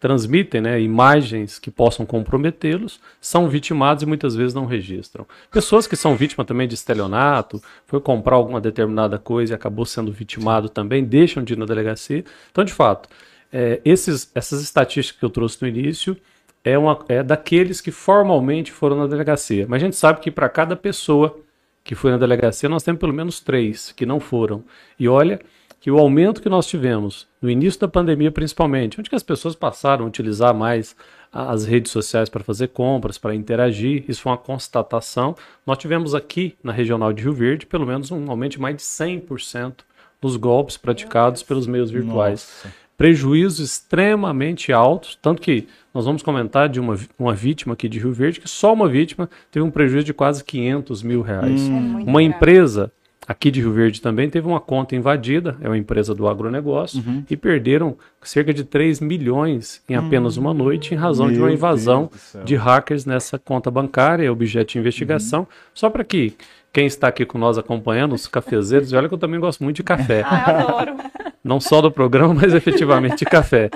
transmitem 0.00 0.60
né, 0.60 0.80
imagens 0.80 1.58
que 1.58 1.70
possam 1.70 2.06
comprometê-los, 2.06 3.00
são 3.20 3.48
vitimados 3.48 4.02
e 4.02 4.06
muitas 4.06 4.34
vezes 4.34 4.54
não 4.54 4.64
registram. 4.64 5.26
Pessoas 5.50 5.86
que 5.86 5.96
são 5.96 6.14
vítimas 6.14 6.46
também 6.46 6.68
de 6.68 6.74
estelionato, 6.74 7.60
foi 7.86 8.00
comprar 8.00 8.36
alguma 8.36 8.60
determinada 8.60 9.18
coisa 9.18 9.52
e 9.52 9.56
acabou 9.56 9.84
sendo 9.84 10.12
vitimado 10.12 10.68
também, 10.68 11.04
deixam 11.04 11.42
de 11.42 11.54
ir 11.54 11.56
na 11.56 11.66
delegacia. 11.66 12.24
Então, 12.50 12.64
de 12.64 12.72
fato, 12.72 13.08
é, 13.52 13.80
esses, 13.84 14.30
essas 14.34 14.62
estatísticas 14.62 15.18
que 15.18 15.24
eu 15.24 15.30
trouxe 15.30 15.60
no 15.62 15.68
início 15.68 16.16
é, 16.62 16.78
uma, 16.78 17.04
é 17.08 17.22
daqueles 17.22 17.80
que 17.80 17.90
formalmente 17.90 18.70
foram 18.70 18.96
na 18.96 19.06
delegacia. 19.06 19.66
Mas 19.68 19.82
a 19.82 19.84
gente 19.84 19.96
sabe 19.96 20.20
que 20.20 20.30
para 20.30 20.48
cada 20.48 20.76
pessoa 20.76 21.38
que 21.82 21.94
foi 21.94 22.10
na 22.10 22.18
delegacia, 22.18 22.68
nós 22.68 22.82
temos 22.82 23.00
pelo 23.00 23.14
menos 23.14 23.40
três 23.40 23.92
que 23.92 24.04
não 24.04 24.20
foram. 24.20 24.62
E 24.98 25.08
olha 25.08 25.40
que 25.80 25.90
o 25.90 25.98
aumento 25.98 26.42
que 26.42 26.48
nós 26.48 26.66
tivemos 26.66 27.26
no 27.40 27.50
início 27.50 27.80
da 27.80 27.88
pandemia, 27.88 28.30
principalmente, 28.32 28.98
onde 28.98 29.08
que 29.08 29.16
as 29.16 29.22
pessoas 29.22 29.54
passaram 29.54 30.04
a 30.04 30.08
utilizar 30.08 30.54
mais 30.54 30.96
as 31.32 31.64
redes 31.66 31.92
sociais 31.92 32.28
para 32.28 32.42
fazer 32.42 32.68
compras, 32.68 33.18
para 33.18 33.34
interagir, 33.34 34.04
isso 34.08 34.22
foi 34.22 34.32
uma 34.32 34.38
constatação. 34.38 35.36
Nós 35.66 35.78
tivemos 35.78 36.14
aqui 36.14 36.56
na 36.62 36.72
regional 36.72 37.12
de 37.12 37.22
Rio 37.22 37.32
Verde 37.34 37.66
pelo 37.66 37.86
menos 37.86 38.10
um 38.10 38.30
aumento 38.30 38.52
de 38.52 38.60
mais 38.60 38.76
de 38.76 38.82
100% 38.82 39.74
nos 40.22 40.36
golpes 40.36 40.76
praticados 40.76 41.42
pelos 41.42 41.66
meios 41.66 41.90
virtuais 41.90 42.62
Nossa. 42.64 42.74
prejuízos 42.96 43.60
extremamente 43.60 44.72
altos, 44.72 45.16
tanto 45.20 45.40
que 45.40 45.68
nós 45.94 46.04
vamos 46.04 46.22
comentar 46.22 46.68
de 46.68 46.80
uma, 46.80 46.98
uma 47.18 47.34
vítima 47.34 47.74
aqui 47.74 47.88
de 47.88 47.98
Rio 47.98 48.12
Verde, 48.12 48.40
que 48.40 48.48
só 48.48 48.72
uma 48.72 48.88
vítima 48.88 49.28
teve 49.50 49.64
um 49.64 49.70
prejuízo 49.70 50.06
de 50.06 50.14
quase 50.14 50.42
500 50.42 51.02
mil 51.02 51.22
reais. 51.22 51.66
É 51.66 51.70
muito 51.70 52.08
Uma 52.08 52.20
grave. 52.20 52.24
empresa 52.24 52.92
aqui 53.28 53.50
de 53.50 53.60
Rio 53.60 53.72
Verde 53.72 54.00
também 54.00 54.28
teve 54.30 54.46
uma 54.48 54.58
conta 54.58 54.96
invadida, 54.96 55.56
é 55.60 55.68
uma 55.68 55.76
empresa 55.76 56.14
do 56.14 56.26
agronegócio, 56.26 57.04
Uhum. 57.06 57.22
e 57.28 57.36
perderam 57.36 57.96
cerca 58.22 58.52
de 58.54 58.64
3 58.64 59.00
milhões 59.00 59.82
em 59.88 59.94
apenas 59.94 60.36
uma 60.38 60.54
noite 60.54 60.94
em 60.94 60.96
razão 60.96 61.30
de 61.30 61.36
uma 61.38 61.46
Meu 61.46 61.54
invasão 61.54 62.10
de 62.44 62.56
hackers 62.56 63.04
nessa 63.04 63.38
conta 63.38 63.70
bancária, 63.70 64.24
é 64.24 64.30
objeto 64.30 64.72
de 64.72 64.78
investigação. 64.78 65.46
Só 65.74 65.90
para 65.90 66.02
que 66.02 66.32
quem 66.72 66.86
está 66.86 67.08
aqui 67.08 67.24
com 67.24 67.38
nós 67.38 67.58
acompanhando, 67.58 68.14
os 68.14 68.26
cafezeiros, 68.26 68.92
e 68.92 68.96
olha 68.96 69.08
que 69.08 69.14
eu 69.14 69.18
também 69.18 69.40
gosto 69.40 69.62
muito 69.64 69.76
de 69.76 69.82
café. 69.82 70.22
Ah, 70.28 70.52
eu 70.52 70.68
adoro. 70.68 70.96
Não 71.42 71.60
só 71.60 71.80
do 71.80 71.90
programa, 71.90 72.34
mas 72.34 72.52
efetivamente 72.52 73.18
de 73.18 73.24
café. 73.24 73.70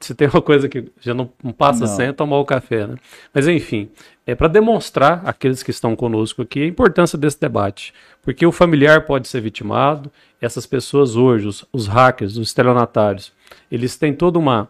Se 0.00 0.14
tem 0.14 0.28
uma 0.28 0.42
coisa 0.42 0.68
que 0.68 0.84
já 1.00 1.14
não, 1.14 1.26
passa 1.56 1.80
Não. 1.80 1.86
sem 1.86 2.08
é 2.08 2.12
tomar 2.12 2.38
o 2.38 2.44
café, 2.44 2.86
né? 2.86 2.96
Mas 3.32 3.48
enfim, 3.48 3.88
é 4.26 4.34
para 4.34 4.48
demonstrar 4.48 5.22
àqueles 5.24 5.62
que 5.62 5.70
estão 5.70 5.96
conosco 5.96 6.42
aqui 6.42 6.62
a 6.62 6.66
importância 6.66 7.16
desse 7.16 7.40
debate. 7.40 7.94
Porque 8.22 8.44
o 8.44 8.52
familiar 8.52 9.06
pode 9.06 9.26
ser 9.26 9.40
vitimado, 9.40 10.10
essas 10.40 10.66
pessoas 10.66 11.16
hoje, 11.16 11.46
os, 11.46 11.64
os 11.72 11.86
hackers, 11.86 12.36
os 12.36 12.48
estelionatários, 12.48 13.32
eles 13.72 13.96
têm 13.96 14.12
toda 14.12 14.38
uma, 14.38 14.68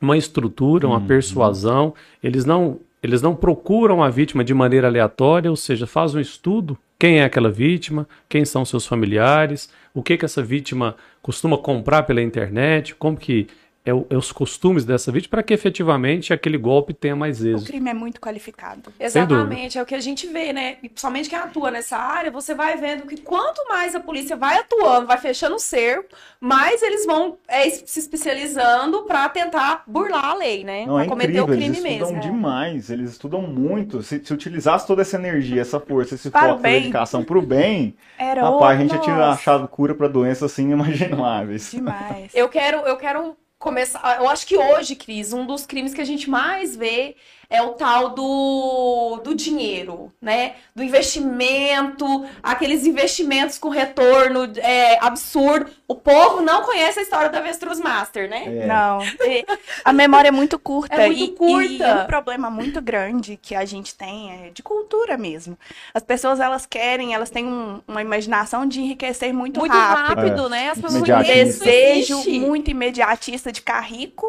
uma 0.00 0.16
estrutura, 0.16 0.88
uma 0.88 1.00
persuasão, 1.00 1.94
eles 2.22 2.44
não, 2.44 2.80
eles 3.02 3.22
não 3.22 3.36
procuram 3.36 4.02
a 4.02 4.10
vítima 4.10 4.42
de 4.42 4.52
maneira 4.52 4.88
aleatória, 4.88 5.50
ou 5.50 5.56
seja, 5.56 5.86
fazem 5.86 6.18
um 6.18 6.20
estudo 6.20 6.76
quem 6.98 7.20
é 7.20 7.24
aquela 7.24 7.50
vítima, 7.50 8.08
quem 8.28 8.44
são 8.44 8.64
seus 8.64 8.86
familiares, 8.86 9.70
o 9.92 10.02
que 10.02 10.16
que 10.16 10.24
essa 10.24 10.42
vítima 10.42 10.96
costuma 11.20 11.58
comprar 11.58 12.04
pela 12.04 12.22
internet, 12.22 12.94
como 12.94 13.16
que 13.16 13.46
é, 13.86 13.94
o- 13.94 14.04
é 14.10 14.16
os 14.16 14.32
costumes 14.32 14.84
dessa 14.84 15.10
vítima, 15.12 15.30
para 15.30 15.42
que 15.42 15.54
efetivamente 15.54 16.32
aquele 16.34 16.58
golpe 16.58 16.92
tenha 16.92 17.16
mais 17.16 17.40
O 17.40 17.46
êxito. 17.48 17.70
crime 17.70 17.88
é 17.88 17.94
muito 17.94 18.20
qualificado. 18.20 18.92
Exatamente, 19.00 19.78
é 19.78 19.82
o 19.82 19.86
que 19.86 19.94
a 19.94 20.00
gente 20.00 20.26
vê, 20.26 20.52
né? 20.52 20.76
E 20.82 20.88
principalmente 20.88 21.28
quem 21.30 21.38
atua 21.38 21.70
nessa 21.70 21.96
área, 21.96 22.30
você 22.30 22.54
vai 22.54 22.76
vendo 22.76 23.06
que 23.06 23.16
quanto 23.20 23.66
mais 23.68 23.94
a 23.94 24.00
polícia 24.00 24.36
vai 24.36 24.58
atuando, 24.58 25.06
vai 25.06 25.16
fechando 25.18 25.54
o 25.54 25.58
cerco, 25.58 26.08
mais 26.40 26.82
eles 26.82 27.06
vão 27.06 27.38
é, 27.48 27.70
se 27.70 27.98
especializando 28.00 29.04
para 29.04 29.28
tentar 29.28 29.84
burlar 29.86 30.24
a 30.24 30.34
lei, 30.34 30.64
né? 30.64 30.84
Não, 30.86 30.94
pra 30.96 31.04
é 31.04 31.08
cometer 31.08 31.28
incrível, 31.38 31.44
o 31.44 31.56
crime 31.56 31.76
eles 31.78 31.84
estudam 31.84 32.12
mesmo. 32.12 32.20
demais, 32.20 32.90
eles 32.90 33.10
estudam 33.10 33.42
muito. 33.42 34.02
Se, 34.02 34.20
se 34.24 34.32
utilizasse 34.34 34.86
toda 34.86 35.02
essa 35.02 35.16
energia, 35.16 35.60
essa 35.62 35.78
força, 35.78 36.16
esse 36.16 36.28
Para 36.30 36.46
o 36.46 36.48
foco, 36.48 36.54
essa 36.58 36.62
bem. 36.62 36.80
dedicação 36.80 37.24
pro 37.24 37.40
bem, 37.40 37.94
Era 38.18 38.42
rapaz, 38.42 38.72
a 38.72 38.80
o- 38.80 38.82
gente 38.82 38.94
já 38.96 38.98
tinha 39.00 39.16
achado 39.30 39.68
cura 39.68 39.94
pra 39.94 40.08
doenças 40.08 40.50
assim 40.50 40.64
inimagináveis. 40.64 41.70
Demais. 41.70 42.32
Eu 42.34 42.48
quero, 42.48 42.78
eu 42.78 42.96
quero 42.96 43.36
começar. 43.58 44.18
Eu 44.18 44.28
acho 44.28 44.46
que 44.46 44.56
hoje, 44.56 44.96
Cris, 44.96 45.32
um 45.32 45.46
dos 45.46 45.66
crimes 45.66 45.94
que 45.94 46.00
a 46.00 46.04
gente 46.04 46.28
mais 46.28 46.76
vê 46.76 47.16
é 47.48 47.62
o 47.62 47.70
tal 47.74 48.10
do, 48.10 49.20
do 49.24 49.34
dinheiro, 49.34 50.12
né? 50.20 50.54
Do 50.74 50.82
investimento, 50.82 52.24
aqueles 52.42 52.84
investimentos 52.86 53.58
com 53.58 53.68
retorno 53.68 54.50
é, 54.56 54.98
absurdo. 55.04 55.70
O 55.88 55.94
povo 55.94 56.40
não 56.42 56.62
conhece 56.62 56.98
a 56.98 57.02
história 57.02 57.30
da 57.30 57.38
Avestruz 57.38 57.78
Master, 57.80 58.28
né? 58.28 58.42
É. 58.46 58.66
Não, 58.66 58.98
e 59.04 59.44
a 59.84 59.92
memória 59.92 60.28
é 60.28 60.32
muito 60.32 60.58
curta. 60.58 60.94
É 60.96 61.06
muito 61.06 61.22
e, 61.22 61.28
curta. 61.36 61.84
E 61.88 62.02
um 62.02 62.06
problema 62.06 62.50
muito 62.50 62.80
grande 62.80 63.38
que 63.40 63.54
a 63.54 63.64
gente 63.64 63.94
tem 63.94 64.32
é 64.46 64.50
de 64.50 64.62
cultura 64.62 65.16
mesmo. 65.16 65.56
As 65.94 66.02
pessoas, 66.02 66.40
elas 66.40 66.66
querem, 66.66 67.14
elas 67.14 67.30
têm 67.30 67.46
um- 67.46 67.80
uma 67.86 68.02
imaginação 68.02 68.66
de 68.66 68.80
enriquecer 68.80 69.32
muito, 69.32 69.60
Muito 69.60 69.72
rápido. 69.72 70.16
rápido, 70.20 70.46
É. 70.46 70.48
né? 70.48 70.70
As 70.70 70.80
pessoas 70.80 70.96
Imediatista. 71.06 71.64
Desejo 71.64 72.30
muito 72.40 72.70
imediatista 72.70 73.52
de 73.52 73.60
ficar 73.60 73.80
rico. 73.80 74.26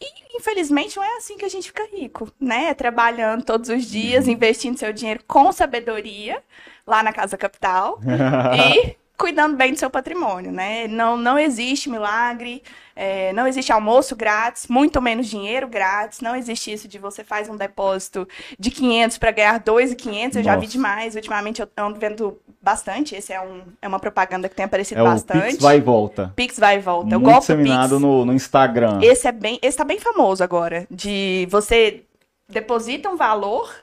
E, 0.00 0.36
infelizmente, 0.36 0.96
não 0.96 1.04
é 1.04 1.16
assim 1.16 1.36
que 1.38 1.44
a 1.44 1.48
gente 1.48 1.68
fica 1.68 1.86
rico, 1.90 2.30
né? 2.38 2.74
Trabalhando 2.74 3.44
todos 3.44 3.70
os 3.70 3.84
dias, 3.84 4.28
investindo 4.28 4.78
seu 4.78 4.92
dinheiro 4.92 5.22
com 5.26 5.50
sabedoria 5.52 6.42
lá 6.86 7.02
na 7.02 7.12
Casa 7.12 7.36
Capital 7.36 7.98
e 8.54 8.96
cuidando 9.16 9.56
bem 9.56 9.72
do 9.72 9.78
seu 9.78 9.88
patrimônio, 9.88 10.52
né? 10.52 10.86
Não, 10.88 11.16
não 11.16 11.38
existe 11.38 11.88
milagre, 11.88 12.62
é, 12.94 13.32
não 13.32 13.46
existe 13.46 13.72
almoço 13.72 14.14
grátis, 14.14 14.66
muito 14.68 15.00
menos 15.00 15.26
dinheiro 15.26 15.68
grátis, 15.68 16.20
não 16.20 16.36
existe 16.36 16.72
isso 16.72 16.86
de 16.86 16.98
você 16.98 17.24
faz 17.24 17.48
um 17.48 17.56
depósito 17.56 18.28
de 18.58 18.70
500 18.70 19.18
para 19.18 19.30
ganhar 19.30 19.58
2,500, 19.58 20.36
eu 20.36 20.42
já 20.42 20.56
vi 20.56 20.66
demais, 20.66 21.14
ultimamente 21.14 21.60
eu 21.60 21.68
ando 21.76 21.98
vendo 21.98 22.38
bastante, 22.60 23.14
esse 23.14 23.32
é, 23.32 23.40
um, 23.40 23.62
é 23.80 23.88
uma 23.88 23.98
propaganda 24.00 24.48
que 24.48 24.54
tem 24.54 24.64
aparecido 24.64 25.00
É 25.00 25.04
bastante. 25.04 25.52
Pix 25.52 25.62
vai 25.62 25.76
e 25.76 25.80
volta. 25.80 26.32
Pix 26.34 26.58
vai 26.58 26.76
e 26.76 26.80
volta. 26.80 27.18
Muito 27.18 27.38
disseminado 27.38 27.98
no, 27.98 28.24
no 28.24 28.32
Instagram. 28.32 28.98
Esse 29.02 29.28
é 29.28 29.32
bem, 29.32 29.58
esse 29.62 29.76
tá 29.76 29.84
bem 29.84 29.98
famoso 29.98 30.42
agora, 30.42 30.86
de 30.90 31.46
você 31.50 32.02
deposita 32.48 33.08
um 33.08 33.16
valor, 33.16 33.74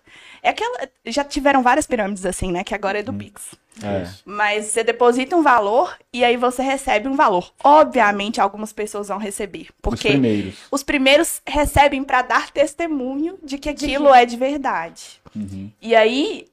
é 0.42 0.50
aquela, 0.50 0.88
já 1.06 1.24
tiveram 1.24 1.62
várias 1.64 1.86
pirâmides 1.86 2.26
assim, 2.26 2.52
né, 2.52 2.64
que 2.64 2.74
agora 2.76 3.00
é 3.00 3.04
do 3.04 3.14
Pix. 3.14 3.56
É. 3.82 4.08
Mas 4.26 4.66
você 4.66 4.84
deposita 4.84 5.36
um 5.36 5.42
valor 5.42 5.98
e 6.12 6.24
aí 6.24 6.38
você 6.38 6.62
recebe 6.62 7.08
um 7.08 7.16
valor. 7.16 7.52
Obviamente 7.64 8.40
algumas 8.40 8.72
pessoas 8.72 9.08
vão 9.08 9.18
receber, 9.18 9.68
Os 9.70 9.76
porque 9.82 10.10
primeiros. 10.10 10.56
os 10.72 10.84
primeiros 10.84 11.42
recebem 11.48 12.04
para 12.04 12.22
dar 12.22 12.52
testemunho 12.52 13.38
de 13.44 13.58
que 13.58 13.70
aquilo 13.70 14.14
é 14.14 14.26
de 14.26 14.38
verdade. 14.38 15.22
Uhum. 15.36 15.72
E 15.82 15.96
aí, 15.96 16.46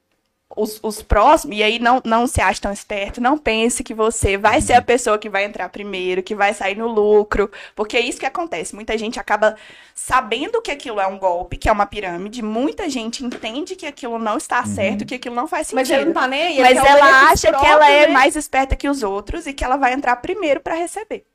os, 0.55 0.79
os 0.83 1.01
próximos, 1.01 1.57
e 1.57 1.63
aí 1.63 1.79
não, 1.79 2.01
não 2.03 2.27
se 2.27 2.41
ache 2.41 2.61
tão 2.61 2.71
esperto, 2.71 3.21
não 3.21 3.37
pense 3.37 3.83
que 3.83 3.93
você 3.93 4.37
vai 4.37 4.61
ser 4.61 4.73
a 4.73 4.81
pessoa 4.81 5.17
que 5.17 5.29
vai 5.29 5.45
entrar 5.45 5.69
primeiro, 5.69 6.23
que 6.23 6.35
vai 6.35 6.53
sair 6.53 6.77
no 6.77 6.87
lucro, 6.87 7.51
porque 7.75 7.97
é 7.97 7.99
isso 8.01 8.19
que 8.19 8.25
acontece. 8.25 8.75
Muita 8.75 8.97
gente 8.97 9.19
acaba 9.19 9.55
sabendo 9.95 10.61
que 10.61 10.71
aquilo 10.71 10.99
é 10.99 11.07
um 11.07 11.17
golpe, 11.17 11.57
que 11.57 11.69
é 11.69 11.71
uma 11.71 11.85
pirâmide, 11.85 12.41
muita 12.41 12.89
gente 12.89 13.23
entende 13.23 13.75
que 13.75 13.85
aquilo 13.85 14.17
não 14.17 14.37
está 14.37 14.63
certo, 14.65 15.05
que 15.05 15.15
aquilo 15.15 15.35
não 15.35 15.47
faz 15.47 15.67
sentido. 15.67 15.79
Mas 15.79 15.89
ele 15.89 16.05
não 16.05 16.13
tá 16.13 16.27
nem 16.27 16.41
aí. 16.43 16.59
Mas 16.59 16.77
ela 16.77 17.29
acha 17.31 17.51
que 17.51 17.65
ela 17.65 17.89
é 17.89 18.07
né? 18.07 18.13
mais 18.13 18.35
esperta 18.35 18.75
que 18.75 18.89
os 18.89 19.03
outros 19.03 19.47
e 19.47 19.53
que 19.53 19.63
ela 19.63 19.77
vai 19.77 19.93
entrar 19.93 20.15
primeiro 20.17 20.59
para 20.59 20.75
receber. 20.75 21.25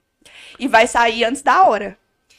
E 0.59 0.67
vai 0.67 0.87
sair 0.87 1.25
antes 1.25 1.43
da 1.43 1.65
hora. 1.65 1.97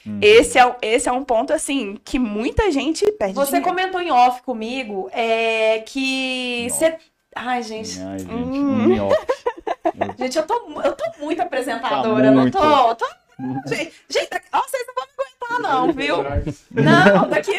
Uhum. 0.08 0.20
Esse, 0.22 0.58
é, 0.58 0.76
esse 0.82 1.10
é 1.10 1.12
um 1.12 1.24
ponto, 1.24 1.52
assim, 1.54 1.98
que 2.06 2.18
muita 2.18 2.72
gente 2.72 3.10
perde 3.14 3.34
Você 3.36 3.58
dinheiro. 3.58 3.68
comentou 3.70 4.02
em 4.02 4.12
off 4.12 4.42
comigo 4.44 5.10
é, 5.12 5.80
que 5.86 6.68
você. 6.70 6.96
Ai, 7.36 7.62
gente. 7.64 8.00
Ai, 8.02 8.20
gente, 8.20 8.32
Hum. 8.32 8.94
um 8.94 9.06
off. 9.08 9.18
Gente, 10.20 10.38
eu 10.38 10.44
tô, 10.46 10.68
mu- 10.68 10.82
eu 10.82 10.92
tô 10.94 11.04
muito 11.20 11.42
apresentadora, 11.42 12.30
não 12.30 12.42
muito. 12.44 12.58
tô? 12.58 12.96
tô... 12.96 13.06
Gente, 13.68 13.94
gente, 14.10 14.30
ó, 14.54 14.62
vocês 14.62 14.86
não 14.88 14.94
vão 14.94 15.06
me 15.06 15.58
aguentar, 15.58 15.60
não, 15.72 15.94
viu? 15.94 16.18
Não, 16.72 17.30
daqui. 17.30 17.54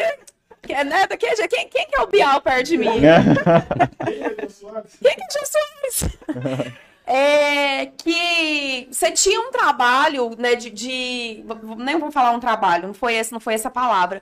que- 0.61 0.83
Né, 0.83 1.07
daqui 1.07 1.25
quem, 1.47 1.67
quem 1.67 1.87
que 1.87 1.95
é 1.97 2.01
o 2.01 2.07
Bial 2.07 2.39
perto 2.41 2.63
de 2.67 2.77
mim? 2.77 2.91
Quem 4.05 5.15
que 5.15 5.21
é 5.21 5.25
o 5.25 5.31
Jesus? 5.31 6.17
É 7.11 7.87
que 7.97 8.87
você 8.91 9.11
tinha 9.11 9.41
um 9.41 9.49
trabalho, 9.51 10.35
né, 10.37 10.53
de, 10.55 10.69
de- 10.69 11.43
nem 11.77 11.97
vou 11.97 12.11
falar 12.11 12.31
um 12.31 12.39
trabalho, 12.39 12.85
não 12.87 12.93
foi 12.93 13.15
esse, 13.15 13.31
não 13.31 13.39
foi 13.39 13.55
essa 13.55 13.69
palavra. 13.69 14.21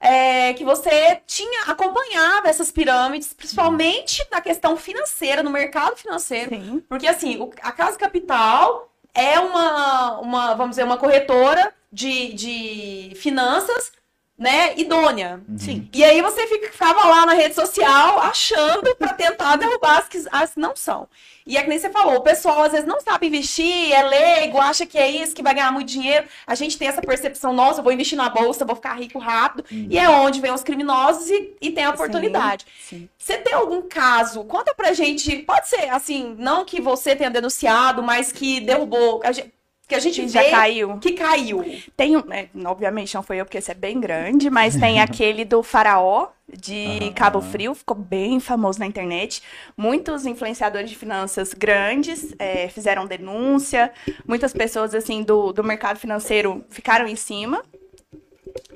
É, 0.00 0.52
que 0.54 0.64
você 0.64 1.22
tinha 1.26 1.62
acompanhava 1.70 2.48
essas 2.48 2.72
pirâmides, 2.72 3.32
principalmente 3.32 4.26
na 4.32 4.40
questão 4.40 4.76
financeira, 4.76 5.42
no 5.44 5.50
mercado 5.50 5.96
financeiro. 5.96 6.50
Sim. 6.50 6.82
Porque 6.88 7.06
assim, 7.06 7.40
o- 7.40 7.50
a 7.62 7.70
Casa 7.70 7.96
Capital 7.96 8.92
é 9.14 9.38
uma, 9.38 10.18
uma, 10.20 10.54
vamos 10.54 10.70
dizer, 10.70 10.82
uma 10.84 10.98
corretora 10.98 11.72
de, 11.92 12.32
de 12.34 13.12
finanças, 13.14 13.92
né, 14.36 14.74
idônea. 14.76 15.40
Sim. 15.56 15.88
E 15.92 16.02
aí 16.04 16.20
você 16.20 16.46
fica- 16.48 16.72
ficava 16.72 17.06
lá 17.08 17.24
na 17.24 17.34
rede 17.34 17.54
social 17.54 18.18
achando 18.20 18.94
para 18.96 19.14
tentar 19.14 19.56
derrubar 19.56 19.98
as 19.98 20.08
que 20.08 20.24
as 20.32 20.56
não 20.56 20.74
são. 20.74 21.06
E 21.46 21.56
é 21.58 21.62
que 21.62 21.68
nem 21.68 21.78
você 21.78 21.90
falou, 21.90 22.16
o 22.16 22.20
pessoal 22.22 22.62
às 22.62 22.72
vezes 22.72 22.86
não 22.86 23.00
sabe 23.02 23.26
investir, 23.26 23.92
é 23.92 24.02
leigo, 24.02 24.58
acha 24.58 24.86
que 24.86 24.96
é 24.98 25.08
isso, 25.10 25.34
que 25.34 25.42
vai 25.42 25.54
ganhar 25.54 25.70
muito 25.70 25.88
dinheiro. 25.88 26.26
A 26.46 26.54
gente 26.54 26.76
tem 26.78 26.88
essa 26.88 27.02
percepção, 27.02 27.52
nossa, 27.52 27.80
eu 27.80 27.84
vou 27.84 27.92
investir 27.92 28.16
na 28.16 28.30
bolsa, 28.30 28.64
vou 28.64 28.74
ficar 28.74 28.94
rico 28.94 29.18
rápido. 29.18 29.64
E 29.70 29.98
é 29.98 30.08
onde 30.08 30.40
vem 30.40 30.50
os 30.52 30.62
criminosos 30.62 31.28
e, 31.28 31.54
e 31.60 31.70
tem 31.70 31.84
a 31.84 31.90
oportunidade. 31.90 32.64
Sim. 32.80 33.08
Você 33.18 33.36
tem 33.36 33.52
algum 33.52 33.82
caso? 33.82 34.42
Conta 34.44 34.74
pra 34.74 34.94
gente. 34.94 35.36
Pode 35.42 35.68
ser 35.68 35.90
assim, 35.90 36.34
não 36.38 36.64
que 36.64 36.80
você 36.80 37.14
tenha 37.14 37.30
denunciado, 37.30 38.02
mas 38.02 38.32
que 38.32 38.60
derrubou. 38.60 39.20
a 39.22 39.30
gente- 39.30 39.52
que 39.88 39.94
a 39.94 39.98
gente 40.00 40.16
Que 40.20 40.26
vê 40.26 40.28
já 40.28 40.50
caiu. 40.50 40.98
que 40.98 41.12
caiu. 41.12 41.64
Tem, 41.96 42.16
um- 42.16 42.32
é, 42.32 42.48
obviamente 42.66 43.14
não 43.14 43.22
foi 43.22 43.36
eu, 43.40 43.44
porque 43.44 43.58
esse 43.58 43.70
é 43.70 43.74
bem 43.74 44.00
grande, 44.00 44.48
mas 44.50 44.76
tem 44.76 45.00
aquele 45.02 45.44
do 45.44 45.62
faraó 45.62 46.28
de. 46.48 47.10
Cabo 47.14 47.40
Frio, 47.40 47.74
ficou 47.74 47.96
bem 47.96 48.40
famoso 48.40 48.78
na 48.78 48.86
internet. 48.86 49.42
Muitos 49.76 50.24
influenciadores 50.26 50.88
de 50.90 50.96
finanças 50.96 51.52
grandes 51.54 52.34
é, 52.38 52.68
fizeram 52.68 53.06
denúncia, 53.06 53.92
muitas 54.26 54.52
pessoas 54.52 54.94
assim 54.94 55.22
do, 55.22 55.52
do 55.52 55.62
mercado 55.64 55.98
financeiro 55.98 56.64
ficaram 56.70 57.06
em 57.06 57.16
cima. 57.16 57.62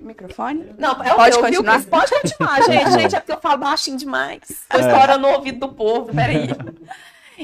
Microfone? 0.00 0.74
Não, 0.78 0.92
é 1.02 1.12
o 1.12 1.16
Pode 1.16 1.36
meu, 1.40 1.50
viu, 1.50 1.62
continuar? 1.62 1.74
Cris? 1.74 1.86
Pode 1.86 2.10
continuar, 2.10 2.62
gente. 2.64 2.90
Gente, 2.92 3.14
é 3.16 3.20
porque 3.20 3.32
eu 3.32 3.40
falo 3.40 3.58
baixinho 3.58 3.96
demais. 3.96 4.40
Tô 4.68 4.78
É. 4.78 4.80
estourando 4.80 5.26
o 5.26 5.32
ouvido 5.32 5.60
do 5.66 5.72
povo, 5.74 6.12
peraí. 6.14 6.48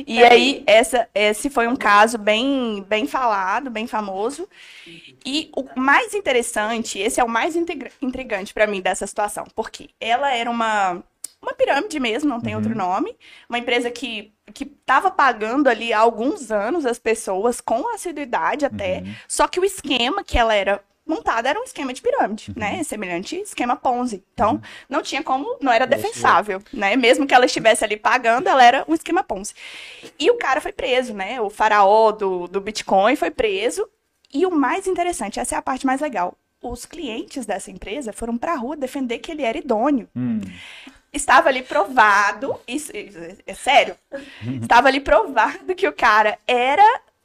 E 0.07 0.23
aí, 0.25 0.63
essa, 0.67 1.09
esse 1.15 1.49
foi 1.51 1.69
um 1.69 1.77
caso 1.77 2.19
bem, 2.19 2.85
bem 2.89 3.07
falado, 3.07 3.71
bem 3.71 3.87
famoso. 3.87 4.49
E 5.25 5.51
o 5.57 5.65
mais 5.81 6.15
interessante, 6.15 6.99
esse 6.99 7.21
é 7.21 7.25
o 7.25 7.29
mais 7.29 7.57
intrigante 7.57 8.53
para 8.53 8.67
mim 8.67 8.81
dessa 8.81 9.07
situação, 9.07 9.45
porque 9.55 9.91
ela 10.01 10.31
era 10.35 10.51
uma, 10.51 11.03
uma 11.41 11.55
pirâmide 11.55 11.99
mesmo, 12.01 12.29
não 12.29 12.41
tem 12.41 12.55
Uhum. 12.55 12.61
outro 12.61 12.77
nome. 12.77 13.17
Uma 13.49 13.59
empresa 13.59 13.91
que 13.91 14.33
que 14.53 14.65
estava 14.65 15.11
pagando 15.11 15.69
ali 15.69 15.91
há 15.91 16.01
alguns 16.01 16.51
anos 16.51 16.85
as 16.85 16.99
pessoas 16.99 17.63
com 17.63 17.89
assiduidade 17.95 18.67
até. 18.67 18.99
Uhum. 18.99 19.15
Só 19.27 19.49
que 19.49 19.59
o 19.59 19.65
esquema 19.65 20.23
que 20.23 20.37
ela 20.39 20.55
era 20.55 20.83
montada 21.07 21.49
era 21.49 21.61
um 21.61 21.65
esquema 21.65 21.93
de 21.93 22.01
pirâmide, 22.01 22.51
Uhum. 22.51 22.55
né? 22.57 22.83
Semelhante 22.83 23.37
esquema 23.37 23.77
Ponzi. 23.77 24.23
Então, 24.33 24.61
não 24.89 25.03
tinha 25.03 25.23
como, 25.23 25.57
não 25.61 25.73
era 25.73 25.87
defensável, 25.87 26.63
né? 26.73 26.97
Mesmo 26.97 27.27
que 27.27 27.35
ela 27.35 27.47
estivesse 27.47 27.85
ali 27.85 27.97
pagando, 27.97 28.49
ela 28.49 28.65
era 28.65 28.85
um 28.89 28.95
esquema 28.95 29.23
Ponzi. 29.23 29.55
E 30.19 30.31
o 30.31 30.37
cara 30.37 30.61
foi 30.61 30.73
preso, 30.73 31.13
né? 31.15 31.41
O 31.41 31.51
faraó 31.51 32.11
do, 32.13 32.49
do 32.49 32.61
Bitcoin 32.61 33.17
foi 33.17 33.31
preso. 33.31 33.89
E 34.33 34.47
o 34.47 34.51
mais 34.51 34.87
interessante, 34.87 35.39
essa 35.39 35.55
é 35.55 35.59
a 35.59 35.63
parte 35.63 35.87
mais 35.87 36.01
legal. 36.01 36.35
Os 36.63 36.87
clientes 36.87 37.45
dessa 37.45 37.71
empresa 37.71 38.13
foram 38.13 38.39
pra 38.39 38.55
rua 38.55 38.75
defender 38.77 39.19
que 39.19 39.31
ele 39.31 39.43
era 39.43 39.59
idôneo. 39.59 40.09
Hum. 40.17 40.41
Estava 41.13 41.49
ali 41.49 41.63
provado, 41.63 42.59
isso, 42.67 42.91
isso 42.97 43.19
é 43.47 43.55
sério, 43.55 43.97
estava 44.61 44.89
ali 44.89 44.99
provado 44.99 45.73
que 45.77 45.87
o 45.87 45.93
cara 45.93 46.37
era 46.45 46.83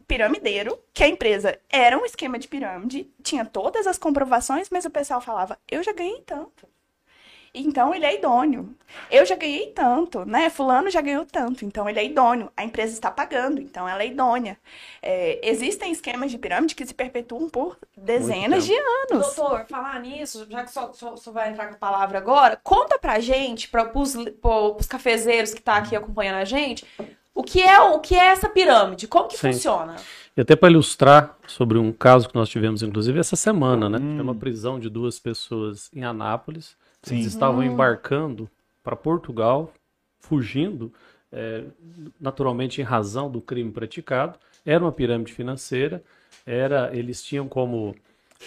piramideiro, 0.10 0.78
que 0.92 1.04
a 1.04 1.08
empresa 1.08 1.58
era 1.70 1.96
um 1.96 2.04
esquema 2.04 2.40
de 2.40 2.48
pirâmide, 2.48 3.08
tinha 3.22 3.46
todas 3.46 3.86
as 3.86 4.00
comprovações, 4.00 4.68
mas 4.72 4.84
o 4.84 4.90
pessoal 4.90 5.22
falava, 5.22 5.58
eu 5.70 5.84
já 5.84 5.94
ganhei 5.94 6.20
tanto. 6.22 6.68
Então 7.54 7.94
ele 7.94 8.06
é 8.06 8.16
idôneo. 8.16 8.76
Eu 9.10 9.26
já 9.26 9.36
ganhei 9.36 9.68
tanto, 9.68 10.24
né? 10.26 10.50
Fulano 10.50 10.90
já 10.90 11.02
ganhou 11.02 11.26
tanto, 11.26 11.66
então 11.66 11.90
ele 11.90 12.00
é 12.00 12.06
idôneo. 12.06 12.52
A 12.56 12.64
empresa 12.64 12.94
está 12.94 13.10
pagando, 13.10 13.60
então 13.60 13.88
ela 13.88 14.04
é 14.04 14.08
idônea. 14.08 14.58
É, 15.02 15.40
existem 15.44 15.92
esquemas 15.92 16.32
de 16.32 16.38
pirâmide 16.38 16.76
que 16.76 16.86
se 16.86 16.94
perpetuam 16.94 17.50
por 17.50 17.78
dezenas 17.98 18.66
de 18.66 18.74
anos. 18.74 19.36
Doutor, 19.36 19.66
falar 19.68 20.00
nisso, 20.00 20.46
já 20.50 20.64
que 20.64 20.72
só, 20.72 20.94
só, 20.94 21.16
só 21.16 21.32
vai 21.32 21.50
entrar 21.50 21.68
com 21.68 21.76
a 21.76 21.78
palavra 21.78 22.18
agora, 22.20 22.60
conta 22.64 23.00
pra 23.00 23.20
gente, 23.20 23.68
para 23.68 23.92
os 23.98 24.16
pros 24.42 24.88
cafezeiros 24.88 25.54
que 25.54 25.62
tá 25.62 25.78
aqui 25.78 25.96
acompanhando 25.96 26.38
a 26.38 26.46
gente, 26.46 26.86
o 27.34 27.44
que 27.44 27.62
é 27.62 27.80
o 27.80 28.00
que 28.00 28.16
é 28.16 28.28
essa 28.28 28.50
pirâmide? 28.50 29.08
Como 29.08 29.28
que 29.28 29.38
Sim. 29.38 29.54
funciona? 29.54 29.96
E 30.36 30.42
até 30.42 30.56
para 30.56 30.70
ilustrar 30.70 31.38
sobre 31.48 31.78
um 31.78 31.92
caso 31.92 32.30
que 32.30 32.36
nós 32.36 32.50
tivemos, 32.50 32.82
inclusive, 32.82 33.20
essa 33.20 33.36
semana, 33.36 33.90
né? 33.90 33.98
Hum. 33.98 34.16
Foi 34.16 34.24
uma 34.24 34.36
prisão 34.36 34.80
de 34.80 34.90
duas 34.90 35.20
pessoas 35.20 35.90
em 35.94 36.04
Anápolis. 36.04 36.76
Sim. 37.04 37.16
Eles 37.16 37.28
estavam 37.28 37.64
embarcando 37.64 38.50
para 38.84 38.96
Portugal, 38.96 39.74
fugindo, 40.20 40.92
eh, 41.32 41.64
naturalmente 42.20 42.82
em 42.82 42.84
razão 42.84 43.30
do 43.30 43.42
crime 43.42 43.72
praticado. 43.72 44.38
Era 44.66 44.84
uma 44.84 44.92
pirâmide 44.92 45.34
financeira. 45.34 46.04
Era, 46.46 46.90
eles 46.96 47.22
tinham 47.24 47.48
como, 47.48 47.96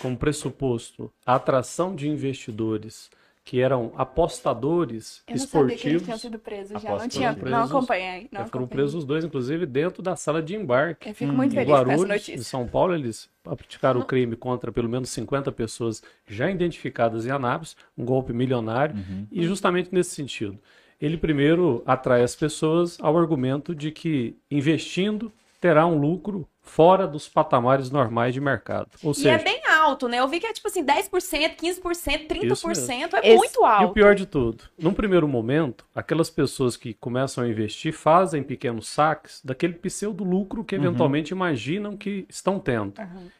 como 0.00 0.16
pressuposto 0.16 1.10
a 1.24 1.34
atração 1.34 1.94
de 1.94 2.08
investidores 2.08 3.10
que 3.44 3.61
eram 3.61 3.92
apostadores 3.96 5.22
Eu 5.26 5.37
não 5.37 5.46
sabia 5.46 5.76
que 5.76 5.88
eles 5.88 6.02
esportivos. 6.02 6.02
tinham 6.02 6.18
sido 6.18 6.38
presos 6.38 6.80
já. 6.80 6.96
Não, 6.96 7.08
tinha, 7.08 7.34
foram 7.34 7.50
não 7.50 7.68
presos, 7.68 7.70
acompanhei. 7.70 8.28
Não 8.30 8.40
É, 8.40 8.44
foram 8.46 8.66
acompanhei. 8.66 8.68
presos 8.68 8.94
os 8.94 9.04
dois, 9.04 9.25
inclusive, 9.25 9.66
dentro 9.66 10.02
da 10.02 10.16
sala 10.16 10.42
de 10.42 10.54
embarque. 10.54 11.08
Eu 11.08 11.14
fico 11.14 11.32
muito 11.32 11.54
Em 11.54 11.56
feliz 11.56 11.80
com 11.80 11.90
essa 11.90 12.04
Guarulhos, 12.04 12.30
em 12.34 12.42
notícia. 12.42 12.44
São 12.44 12.68
Paulo, 12.68 12.94
eles 12.94 13.28
praticaram 13.42 14.00
o 14.00 14.04
crime 14.04 14.37
contra 14.37 14.70
pelo 14.72 14.88
menos 14.88 15.11
50 15.11 15.50
pessoas 15.52 16.02
já 16.26 16.50
identificadas 16.50 17.26
em 17.26 17.30
Anápolis, 17.30 17.76
um 17.99 18.04
golpe 18.04 18.32
milionário, 18.32 18.94
e 19.30 19.44
justamente 19.44 19.90
nesse 19.92 20.11
sentido. 20.14 20.58
Ele 21.00 21.16
primeiro 21.16 21.82
atrai 21.84 22.22
as 22.22 22.37
pessoas 22.37 22.96
ao 23.00 23.18
argumento 23.18 23.75
de 23.75 23.90
que 23.90 24.37
investindo 24.50 25.32
terá 25.61 25.84
um 25.87 25.99
lucro 25.99 26.49
fora 26.61 27.06
dos 27.08 27.28
patamares 27.28 27.90
normais 27.90 28.34
de 28.34 28.40
mercado. 28.40 28.88
Ou 29.02 29.12
E 29.12 29.14
seja, 29.14 29.30
é 29.32 29.38
bem 29.42 29.61
alto, 29.82 30.08
né? 30.08 30.18
Eu 30.20 30.28
vi 30.28 30.38
que 30.40 30.46
é 30.46 30.52
tipo 30.52 30.68
assim, 30.68 30.84
10%, 30.84 31.56
15%, 31.56 32.26
30%, 32.28 33.14
é 33.16 33.28
Esse- 33.28 33.36
muito 33.36 33.56
E 33.56 33.62
o 33.62 33.64
alto. 33.66 33.94
pior 33.94 34.14
de 34.14 34.26
tudo, 34.26 34.64
num 34.78 34.92
primeiro 34.94 35.26
momento, 35.28 35.84
aquelas 35.94 36.30
pessoas 36.30 36.76
que 36.76 36.94
começam 36.94 37.44
a 37.44 37.48
investir 37.48 37.92
fazem 37.92 38.42
pequenos 38.42 38.88
saques 38.88 39.40
daquele 39.44 39.74
pseudo 39.74 40.24
lucro 40.24 40.64
que 40.64 40.74
eventualmente 40.74 41.32
imaginam 41.32 41.96
que 41.96 42.26
estão 42.28 42.58
tendo. 42.58 42.94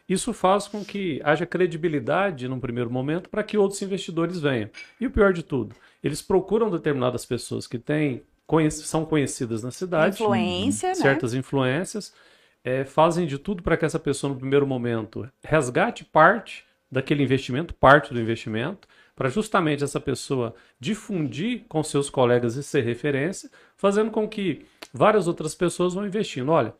Isso 0.07 0.33
faz 0.33 0.67
com 0.67 0.83
que 0.83 1.21
haja 1.23 1.45
credibilidade 1.45 2.47
num 2.47 2.59
primeiro 2.59 2.89
momento 2.89 3.29
para 3.29 3.43
que 3.43 3.57
outros 3.57 3.81
investidores 3.81 4.39
venham. 4.39 4.69
E 4.99 5.07
o 5.07 5.11
pior 5.11 5.33
de 5.33 5.43
tudo, 5.43 5.75
eles 6.03 6.21
procuram 6.21 6.69
determinadas 6.69 7.25
pessoas 7.25 7.67
que 7.67 7.77
têm 7.79 8.21
conhec- 8.45 8.73
são 8.73 9.05
conhecidas 9.05 9.63
na 9.63 9.71
cidade, 9.71 10.15
Influência, 10.21 10.89
né? 10.89 10.95
certas 10.95 11.33
influências, 11.33 12.13
eh, 12.63 12.85
fazem 12.85 13.25
de 13.25 13.37
tudo 13.37 13.61
para 13.61 13.77
que 13.77 13.85
essa 13.85 13.99
pessoa, 13.99 14.33
no 14.33 14.39
primeiro 14.39 14.65
momento, 14.65 15.29
resgate 15.43 16.05
parte 16.05 16.65
daquele 16.91 17.23
investimento, 17.23 17.73
parte 17.73 18.13
do 18.13 18.21
investimento, 18.21 18.87
para 19.15 19.29
justamente 19.29 19.83
essa 19.83 19.99
pessoa 19.99 20.55
difundir 20.79 21.65
com 21.67 21.83
seus 21.83 22.09
colegas 22.09 22.55
e 22.55 22.63
ser 22.63 22.83
referência, 22.83 23.49
fazendo 23.75 24.11
com 24.11 24.27
que 24.27 24.65
várias 24.93 25.27
outras 25.27 25.53
pessoas 25.53 25.93
vão 25.93 26.05
investindo. 26.05 26.51
Olha, 26.51 26.73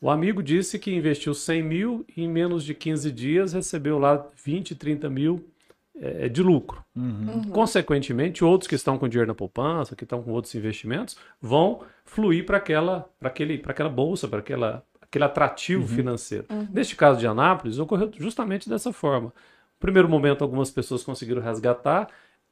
o 0.00 0.10
amigo 0.10 0.42
disse 0.42 0.78
que 0.78 0.94
investiu 0.94 1.34
100 1.34 1.62
mil 1.62 2.04
e 2.16 2.22
em 2.22 2.28
menos 2.28 2.64
de 2.64 2.74
15 2.74 3.10
dias 3.10 3.52
recebeu 3.52 3.98
lá 3.98 4.26
20, 4.44 4.74
30 4.74 5.08
mil 5.08 5.48
eh, 5.96 6.28
de 6.28 6.42
lucro. 6.42 6.84
Uhum. 6.94 7.44
Consequentemente, 7.44 8.44
outros 8.44 8.66
que 8.68 8.74
estão 8.74 8.98
com 8.98 9.08
dinheiro 9.08 9.28
na 9.28 9.34
poupança, 9.34 9.94
que 9.94 10.04
estão 10.04 10.22
com 10.22 10.32
outros 10.32 10.54
investimentos, 10.54 11.16
vão 11.40 11.82
fluir 12.04 12.44
para 12.44 12.58
aquela, 12.58 13.08
para 13.18 13.28
aquele, 13.28 13.58
para 13.58 13.70
aquela 13.70 13.88
bolsa, 13.88 14.26
para 14.26 14.40
aquela, 14.40 14.84
aquele 15.14 15.24
atrativo 15.24 15.86
financeiro. 15.86 16.44
Neste 16.72 16.96
caso 16.96 17.20
de 17.20 17.26
Anápolis, 17.26 17.78
ocorreu 17.78 18.10
justamente 18.18 18.68
dessa 18.68 18.92
forma. 18.92 19.26
No 19.28 19.78
primeiro 19.80 20.08
momento, 20.08 20.42
algumas 20.42 20.70
pessoas 20.70 21.04
conseguiram 21.04 21.40
resgatar. 21.40 22.08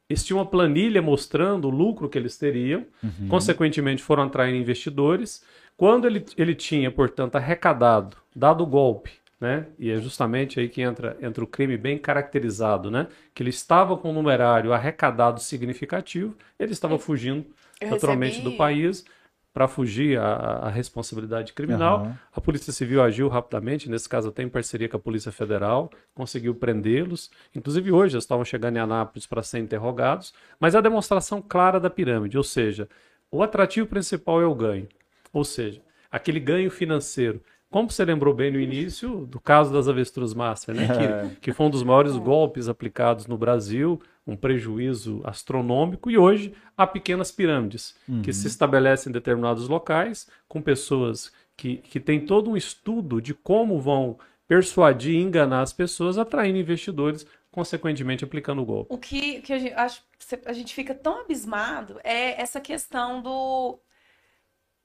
Eles 0.08 0.24
tinham 0.24 0.38
uma 0.38 0.46
planilha 0.46 1.00
mostrando 1.02 1.66
o 1.66 1.70
lucro 1.70 2.08
que 2.08 2.18
eles 2.18 2.36
teriam. 2.36 2.84
Consequentemente, 3.28 4.02
foram 4.02 4.24
atraindo 4.24 4.58
investidores. 4.58 5.42
Quando 5.76 6.06
ele, 6.06 6.24
ele 6.36 6.54
tinha, 6.54 6.90
portanto, 6.90 7.36
arrecadado, 7.36 8.16
dado 8.36 8.62
o 8.62 8.66
golpe, 8.66 9.10
né? 9.40 9.66
E 9.78 9.90
é 9.90 9.98
justamente 9.98 10.60
aí 10.60 10.68
que 10.68 10.82
entra, 10.82 11.16
entra 11.20 11.42
o 11.42 11.46
crime 11.46 11.76
bem 11.76 11.98
caracterizado, 11.98 12.90
né? 12.90 13.06
Que 13.34 13.42
ele 13.42 13.50
estava 13.50 13.96
com 13.96 14.10
um 14.10 14.14
numerário 14.14 14.72
arrecadado 14.72 15.40
significativo, 15.40 16.36
ele 16.60 16.72
estava 16.72 16.98
fugindo 16.98 17.44
Eu 17.80 17.90
naturalmente 17.90 18.36
recebi- 18.36 18.50
do 18.50 18.56
país 18.56 19.04
para 19.52 19.68
fugir 19.68 20.18
à, 20.18 20.68
responsabilidade 20.70 21.52
criminal. 21.52 21.98
Aham. 21.98 22.18
A 22.34 22.40
Polícia 22.40 22.72
Civil 22.72 23.02
agiu 23.02 23.28
rapidamente, 23.28 23.88
nesse 23.90 24.08
caso 24.08 24.30
até 24.30 24.42
em 24.42 24.48
parceria 24.48 24.88
com 24.88 24.96
a 24.96 25.00
Polícia 25.00 25.30
Federal, 25.30 25.90
conseguiu 26.14 26.54
prendê-los. 26.54 27.30
Inclusive 27.54 27.92
hoje 27.92 28.14
eles 28.14 28.24
estavam 28.24 28.44
chegando 28.44 28.76
em 28.76 28.80
Anápolis 28.80 29.26
para 29.26 29.42
serem 29.42 29.64
interrogados, 29.64 30.32
mas 30.58 30.74
é 30.74 30.78
a 30.78 30.80
demonstração 30.80 31.42
clara 31.42 31.78
da 31.78 31.90
pirâmide, 31.90 32.38
ou 32.38 32.44
seja, 32.44 32.88
o 33.30 33.42
atrativo 33.42 33.86
principal 33.86 34.40
é 34.40 34.46
o 34.46 34.54
ganho, 34.54 34.88
ou 35.32 35.44
seja, 35.44 35.82
aquele 36.10 36.40
ganho 36.40 36.70
financeiro. 36.70 37.40
Como 37.70 37.90
você 37.90 38.04
lembrou 38.04 38.34
bem 38.34 38.50
no 38.50 38.60
início 38.60 39.26
do 39.26 39.40
caso 39.40 39.72
das 39.72 39.88
avestruz 39.88 40.34
master, 40.34 40.74
né? 40.74 40.88
que, 41.32 41.36
que 41.40 41.52
foi 41.52 41.66
um 41.66 41.70
dos 41.70 41.82
maiores 41.82 42.16
golpes 42.16 42.68
aplicados 42.68 43.26
no 43.26 43.38
Brasil, 43.38 43.98
um 44.26 44.36
prejuízo 44.36 45.20
astronômico, 45.24 46.10
e 46.10 46.16
hoje 46.16 46.54
há 46.76 46.86
pequenas 46.86 47.32
pirâmides 47.32 47.94
que 48.22 48.32
se 48.32 48.46
estabelecem 48.46 49.10
em 49.10 49.12
determinados 49.12 49.68
locais, 49.68 50.28
com 50.48 50.62
pessoas 50.62 51.32
que, 51.56 51.78
que 51.78 51.98
têm 51.98 52.24
todo 52.24 52.50
um 52.50 52.56
estudo 52.56 53.20
de 53.20 53.34
como 53.34 53.80
vão 53.80 54.18
persuadir 54.46 55.14
e 55.14 55.22
enganar 55.22 55.62
as 55.62 55.72
pessoas, 55.72 56.18
atraindo 56.18 56.58
investidores, 56.58 57.26
consequentemente 57.50 58.24
aplicando 58.24 58.62
o 58.62 58.64
golpe. 58.64 58.94
O 58.94 58.98
que, 58.98 59.40
que 59.40 59.52
a, 59.52 59.58
gente, 59.58 59.74
acho, 59.74 60.02
que 60.18 60.40
a 60.46 60.52
gente 60.52 60.74
fica 60.74 60.94
tão 60.94 61.20
abismado 61.20 61.98
é 62.02 62.40
essa 62.40 62.60
questão 62.60 63.22
do. 63.22 63.78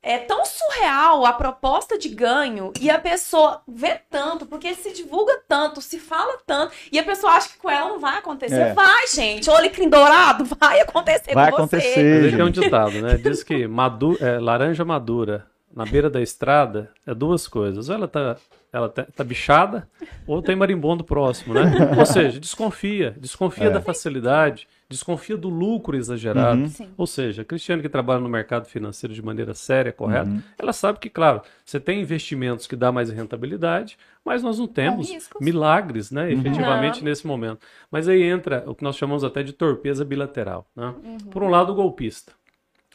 É 0.02 0.20
tão 0.20 0.46
surreal 0.46 1.26
a 1.26 1.34
proposta 1.34 1.98
de 1.98 2.08
ganho 2.10 2.72
e 2.80 2.90
a 2.90 3.00
pessoa 3.00 3.62
vê 3.68 4.00
tanto, 4.10 4.46
porque 4.46 4.74
se 4.76 4.94
divulga 4.94 5.40
tanto, 5.48 5.82
se 5.82 6.00
fala 6.00 6.38
tanto, 6.46 6.72
e 6.92 7.00
a 7.00 7.04
pessoa 7.04 7.34
acha 7.34 7.50
que 7.50 7.58
com 7.58 7.70
ela 7.70 7.90
não 7.90 8.00
vai 8.00 8.18
acontecer. 8.18 8.56
É. 8.62 8.74
Vai, 8.74 9.08
gente. 9.08 9.50
O 9.50 9.54
alecrim 9.56 9.90
dourado 9.90 10.46
vai 10.60 10.80
acontecer 10.82 11.34
Vai 11.34 11.52
com 11.52 11.58
você. 11.58 11.76
acontecer. 11.78 12.00
Ele 12.26 12.36
tem 12.38 12.46
um 12.46 12.52
ditado, 12.52 13.02
né? 13.02 13.18
Diz 13.18 13.44
que 13.44 13.68
madu 13.68 14.16
é, 14.22 14.40
laranja 14.40 14.86
madura 14.86 15.46
na 15.76 15.84
beira 15.86 16.10
da 16.10 16.22
estrada 16.22 16.90
é 17.06 17.14
duas 17.14 17.48
coisas. 17.48 17.90
Ou 17.90 17.96
ela 17.96 18.08
tá, 18.08 18.38
ela 18.72 18.88
tá, 18.90 19.06
tá 19.16 19.24
bichada, 19.24 19.90
ou 20.26 20.42
tem 20.42 20.56
marimbondo 20.56 21.04
próximo, 21.04 21.54
né? 21.54 21.64
Ou 21.98 22.06
seja, 22.06 22.40
desconfia. 22.40 23.14
Desconfia 23.18 23.66
É. 23.68 23.70
da 23.72 23.82
facilidade, 23.82 24.68
desconfia 24.90 25.36
do 25.36 25.50
lucro 25.50 25.98
exagerado. 25.98 26.62
Uhum. 26.62 26.88
Ou 26.98 27.06
seja, 27.06 27.42
a 27.42 27.46
Cristiane 27.46 27.82
que 27.82 27.90
trabalha 27.90 28.22
no 28.22 28.30
mercado 28.30 28.66
financeiro 28.68 29.14
de 29.14 29.22
maneira 29.22 29.54
séria, 29.54 29.92
correta, 29.92 30.30
Uhum. 30.30 30.42
ela 30.58 30.72
sabe 30.72 30.98
que, 31.00 31.10
claro, 31.10 31.42
você 31.66 31.80
tem 31.80 32.02
investimentos 32.02 32.66
que 32.68 32.76
dá 32.76 32.92
mais 32.92 33.10
rentabilidade, 33.10 33.98
mas 34.24 34.42
nós 34.42 34.58
não 34.60 34.68
temos 34.68 35.10
riscos. 35.12 35.42
milagres, 35.44 36.10
né, 36.12 36.26
Uhum. 36.28 36.40
efetivamente 36.40 37.00
Não. 37.00 37.06
nesse 37.10 37.28
momento. 37.28 37.60
Mas 37.92 38.08
aí 38.08 38.24
entra 38.24 38.64
o 38.66 38.74
que 38.74 38.84
nós 38.84 38.96
chamamos 38.96 39.24
até 39.24 39.44
de 39.44 39.52
torpeza 39.54 40.06
bilateral. 40.06 40.66
Né? 40.76 40.94
Uhum. 41.04 41.18
Por 41.32 41.44
um 41.44 41.50
lado, 41.50 41.74
o 41.74 41.76
golpista. 41.76 42.32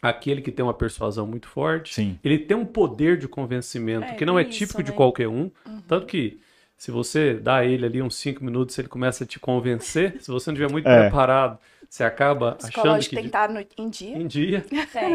Aquele 0.00 0.40
que 0.40 0.50
tem 0.50 0.64
uma 0.64 0.74
persuasão 0.74 1.26
muito 1.26 1.46
forte, 1.46 1.94
Sim. 1.94 2.18
ele 2.24 2.36
tem 2.38 2.56
um 2.56 2.64
poder 2.64 3.16
de 3.18 3.28
convencimento 3.28 4.06
É 4.06 4.14
que 4.14 4.24
não 4.26 4.36
é 4.38 4.42
isso, 4.42 4.50
típico 4.58 4.82
de 4.82 4.90
né? 4.90 4.96
qualquer 4.96 5.28
um. 5.28 5.48
Tanto 5.86 6.06
que, 6.06 6.40
se 6.76 6.90
você 6.90 7.34
dá 7.34 7.56
a 7.58 7.64
ele 7.64 7.86
ali 7.86 8.02
uns 8.02 8.16
cinco 8.16 8.42
minutos, 8.44 8.76
ele 8.78 8.88
começa 8.88 9.22
a 9.22 9.26
te 9.26 9.38
convencer. 9.38 10.16
se 10.20 10.28
você 10.28 10.50
não 10.50 10.54
estiver 10.54 10.72
muito 10.72 10.88
É. 10.88 11.02
preparado, 11.02 11.56
você 11.92 12.04
acaba 12.04 12.52
achando 12.56 12.70
Psicológico 12.70 13.10
que 13.10 13.16
tem 13.16 13.24
que 13.24 13.28
estar 13.28 13.48
no- 13.50 13.60
em 13.76 13.90
dia. 13.90 14.16
em 14.16 14.26
dia. 14.26 14.64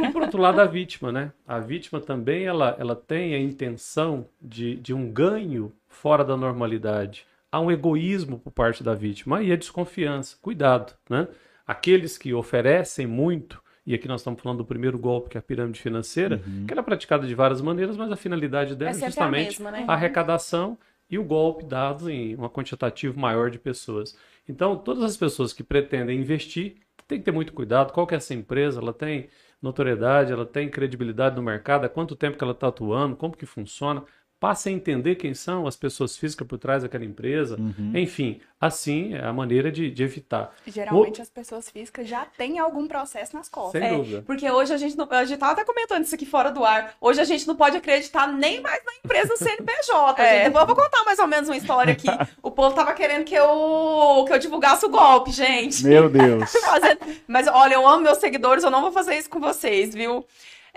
E 0.07 0.11
por 0.11 0.21
outro 0.21 0.39
lado, 0.39 0.61
a 0.61 0.65
vítima, 0.65 1.11
né? 1.11 1.31
A 1.47 1.57
vítima 1.57 1.99
também 1.99 2.45
ela, 2.45 2.75
ela 2.77 2.95
tem 2.95 3.33
a 3.33 3.39
intenção 3.39 4.27
de, 4.39 4.75
de 4.75 4.93
um 4.93 5.11
ganho 5.11 5.73
fora 5.89 6.23
da 6.23 6.37
normalidade. 6.37 7.25
Há 7.51 7.59
um 7.59 7.71
egoísmo 7.71 8.37
por 8.37 8.51
parte 8.51 8.83
da 8.83 8.93
vítima 8.93 9.41
e 9.41 9.51
a 9.51 9.55
desconfiança. 9.55 10.37
Cuidado, 10.39 10.93
né? 11.09 11.27
Aqueles 11.65 12.15
que 12.15 12.31
oferecem 12.31 13.07
muito, 13.07 13.59
e 13.83 13.95
aqui 13.95 14.07
nós 14.07 14.21
estamos 14.21 14.39
falando 14.39 14.59
do 14.59 14.65
primeiro 14.65 14.99
golpe, 14.99 15.31
que 15.31 15.37
é 15.37 15.39
a 15.39 15.41
pirâmide 15.41 15.81
financeira, 15.81 16.39
que 16.67 16.71
ela 16.71 16.81
é 16.81 16.83
praticada 16.83 17.25
de 17.25 17.33
várias 17.33 17.59
maneiras, 17.59 17.97
mas 17.97 18.11
a 18.11 18.15
finalidade 18.15 18.75
dela 18.75 18.91
É 18.91 18.93
é 18.93 18.93
sempre 18.93 19.05
a 19.05 19.09
justamente 19.09 19.59
mesma, 19.61 19.71
né? 19.71 19.83
a 19.87 19.93
arrecadação 19.93 20.77
e 21.09 21.17
o 21.17 21.23
golpe 21.23 21.65
dado 21.65 22.07
em 22.07 22.35
um 22.35 22.47
quantitativo 22.47 23.19
maior 23.19 23.49
de 23.49 23.57
pessoas. 23.57 24.15
Então, 24.47 24.77
todas 24.77 25.03
as 25.03 25.17
pessoas 25.17 25.53
que 25.53 25.63
pretendem 25.63 26.19
investir 26.19 26.77
tem 27.07 27.19
que 27.19 27.25
ter 27.25 27.31
muito 27.31 27.53
cuidado. 27.53 27.93
Qual 27.93 28.05
que 28.05 28.13
é 28.13 28.17
essa 28.17 28.33
empresa? 28.33 28.81
Ela 28.81 28.93
tem 28.93 29.29
notoriedade, 29.61 30.31
ela 30.31 30.45
tem 30.45 30.69
credibilidade 30.69 31.35
no 31.35 31.41
mercado, 31.41 31.85
há 31.85 31.89
quanto 31.89 32.15
tempo 32.15 32.37
que 32.37 32.43
ela 32.43 32.53
está 32.53 32.67
atuando, 32.67 33.15
como 33.15 33.35
que 33.35 33.45
funciona. 33.45 34.03
Passe 34.39 34.69
a 34.69 34.71
entender 34.71 35.15
quem 35.15 35.33
são 35.33 35.65
as 35.65 35.75
pessoas 35.75 36.15
físicas 36.15 36.47
por 36.47 36.59
trás 36.59 36.83
daquela 36.83 37.03
empresa. 37.03 37.57
Enfim, 37.95 38.39
assim 38.61 39.15
é 39.15 39.25
a 39.25 39.33
maneira 39.33 39.71
de, 39.71 39.89
de 39.89 40.03
evitar. 40.03 40.53
Geralmente 40.67 41.19
as 41.19 41.29
pessoas 41.29 41.67
físicas 41.71 42.07
já 42.07 42.23
têm 42.23 42.59
algum 42.59 42.87
processo 42.87 43.35
nas 43.35 43.49
costas. 43.49 43.81
Sem 43.81 43.89
É, 43.91 43.95
dúvida. 43.95 44.23
porque 44.27 44.47
hoje 44.51 44.71
a 44.71 44.77
gente 44.77 44.95
não. 44.95 45.07
A 45.09 45.25
gente 45.25 45.39
tava 45.39 45.53
até 45.53 45.65
comentando 45.65 46.03
isso 46.03 46.13
aqui 46.13 46.25
fora 46.25 46.51
do 46.51 46.63
ar. 46.63 46.93
Hoje 47.01 47.19
a 47.19 47.23
gente 47.23 47.47
não 47.47 47.55
pode 47.55 47.77
acreditar 47.77 48.27
nem 48.27 48.61
mais 48.61 48.83
na 48.85 48.91
empresa 49.03 49.35
CNPJ. 49.43 50.21
É. 50.21 50.33
gente. 50.35 50.43
Depois 50.45 50.61
eu 50.61 50.67
vou 50.67 50.75
contar 50.83 51.03
mais 51.03 51.17
ou 51.17 51.27
menos 51.27 51.49
uma 51.49 51.57
história 51.57 51.93
aqui. 51.93 52.07
O 52.43 52.51
povo 52.51 52.75
tava 52.75 52.93
querendo 52.93 53.23
que 53.23 53.33
eu, 53.33 54.23
que 54.27 54.33
eu 54.33 54.37
divulgasse 54.37 54.85
o 54.85 54.89
golpe, 54.89 55.31
gente. 55.31 55.83
Meu 55.83 56.07
Deus. 56.09 56.51
Fazendo- 56.63 56.99
Mas 57.27 57.47
olha, 57.47 57.73
eu 57.73 57.87
amo 57.87 58.03
meus 58.03 58.19
seguidores, 58.19 58.63
eu 58.63 58.69
não 58.69 58.81
vou 58.81 58.91
fazer 58.91 59.17
isso 59.17 59.31
com 59.31 59.39
vocês, 59.39 59.95
viu? 59.95 60.23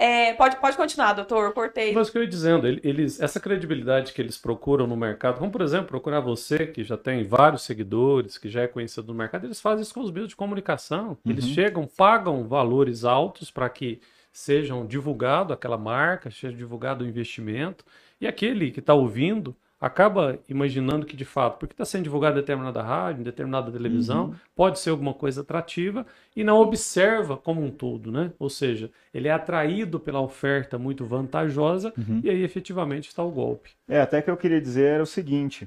É, 0.02 0.32
pode, 0.32 0.56
pode 0.56 0.78
continuar, 0.78 1.12
doutor. 1.12 1.44
Eu 1.44 1.52
cortei. 1.52 1.92
Mas 1.92 2.08
o 2.08 2.12
que 2.12 2.16
eu 2.16 2.22
ia 2.22 2.28
dizendo, 2.28 2.66
ele- 2.66 2.80
eles, 2.82 3.20
essa 3.20 3.38
credibilidade 3.38 4.14
que 4.14 4.22
eles 4.22 4.38
procuram 4.38 4.86
no 4.86 4.96
mercado, 4.96 5.38
como 5.38 5.50
por 5.52 5.60
exemplo, 5.60 5.88
procurar 5.88 6.20
você, 6.20 6.66
que 6.66 6.82
já 6.82 6.96
tem 6.96 7.22
vários 7.22 7.60
seguidores, 7.62 8.38
que 8.38 8.48
já 8.48 8.62
é 8.62 8.66
conhecido 8.66 9.08
no 9.08 9.14
mercado, 9.14 9.46
eles 9.46 9.60
fazem 9.60 9.82
isso 9.82 9.92
com 9.92 10.00
os 10.00 10.10
meios 10.10 10.30
de 10.30 10.36
comunicação. 10.36 11.18
Eles 11.26 11.44
chegam, 11.48 11.86
pagam 11.86 12.48
valores 12.48 13.04
altos 13.04 13.50
para 13.50 13.68
que 13.68 14.00
sejam 14.32 14.86
divulgado 14.86 15.52
aquela 15.52 15.76
marca, 15.76 16.30
seja 16.30 16.56
divulgado 16.56 17.04
o 17.04 17.06
investimento, 17.06 17.84
e 18.18 18.26
aquele 18.26 18.70
que 18.70 18.80
está 18.80 18.94
ouvindo 18.94 19.54
acaba 19.80 20.38
imaginando 20.48 21.06
que 21.06 21.16
de 21.16 21.24
fato, 21.24 21.58
porque 21.58 21.72
está 21.72 21.84
sendo 21.84 22.04
divulgado 22.04 22.36
em 22.36 22.40
determinada 22.40 22.82
rádio, 22.82 23.22
em 23.22 23.24
determinada 23.24 23.72
televisão, 23.72 24.34
pode 24.54 24.78
ser 24.78 24.90
alguma 24.90 25.14
coisa 25.14 25.40
atrativa 25.40 26.06
e 26.36 26.44
não 26.44 26.60
observa 26.60 27.36
como 27.36 27.64
um 27.64 27.70
todo, 27.70 28.12
né? 28.12 28.32
Ou 28.38 28.50
seja, 28.50 28.90
ele 29.14 29.28
é 29.28 29.32
atraído 29.32 29.98
pela 29.98 30.20
oferta 30.20 30.78
muito 30.78 31.06
vantajosa 31.06 31.92
e 32.22 32.28
aí 32.28 32.42
efetivamente 32.42 33.08
está 33.08 33.22
o 33.24 33.30
golpe. 33.30 33.70
É, 33.88 34.00
até 34.00 34.20
que 34.20 34.30
eu 34.30 34.36
queria 34.36 34.60
dizer 34.60 34.84
era 34.84 35.02
o 35.02 35.06
seguinte: 35.06 35.66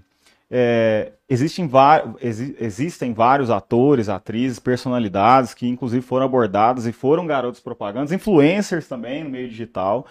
é, 0.51 1.13
existem, 1.29 1.69
exi- 2.21 2.55
existem 2.59 3.13
vários 3.13 3.49
atores, 3.49 4.09
atrizes, 4.09 4.59
personalidades 4.59 5.53
que 5.53 5.67
inclusive 5.67 6.05
foram 6.05 6.25
abordados 6.25 6.85
e 6.85 6.91
foram 6.91 7.25
garotos 7.25 7.59
propagandas, 7.59 8.11
influencers 8.11 8.87
também 8.87 9.23
no 9.23 9.29
meio 9.29 9.49
digital, 9.49 10.05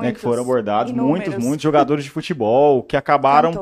né, 0.00 0.12
que 0.12 0.20
foram 0.20 0.42
abordados, 0.42 0.92
inúmeros. 0.92 1.28
muitos, 1.28 1.44
muitos 1.44 1.62
jogadores 1.62 2.04
de 2.04 2.10
futebol 2.10 2.82
que 2.82 2.96
acabaram 2.96 3.52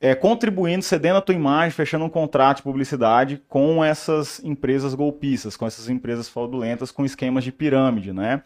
é, 0.00 0.14
contribuindo, 0.14 0.84
cedendo 0.84 1.16
a 1.18 1.20
tua 1.20 1.34
imagem, 1.34 1.72
fechando 1.72 2.04
um 2.04 2.08
contrato 2.10 2.58
de 2.58 2.62
publicidade 2.62 3.42
com 3.48 3.84
essas 3.84 4.40
empresas 4.44 4.94
golpistas, 4.94 5.56
com 5.56 5.66
essas 5.66 5.88
empresas 5.88 6.28
fraudulentas, 6.28 6.92
com 6.92 7.04
esquemas 7.04 7.42
de 7.42 7.50
pirâmide, 7.50 8.12
né? 8.12 8.42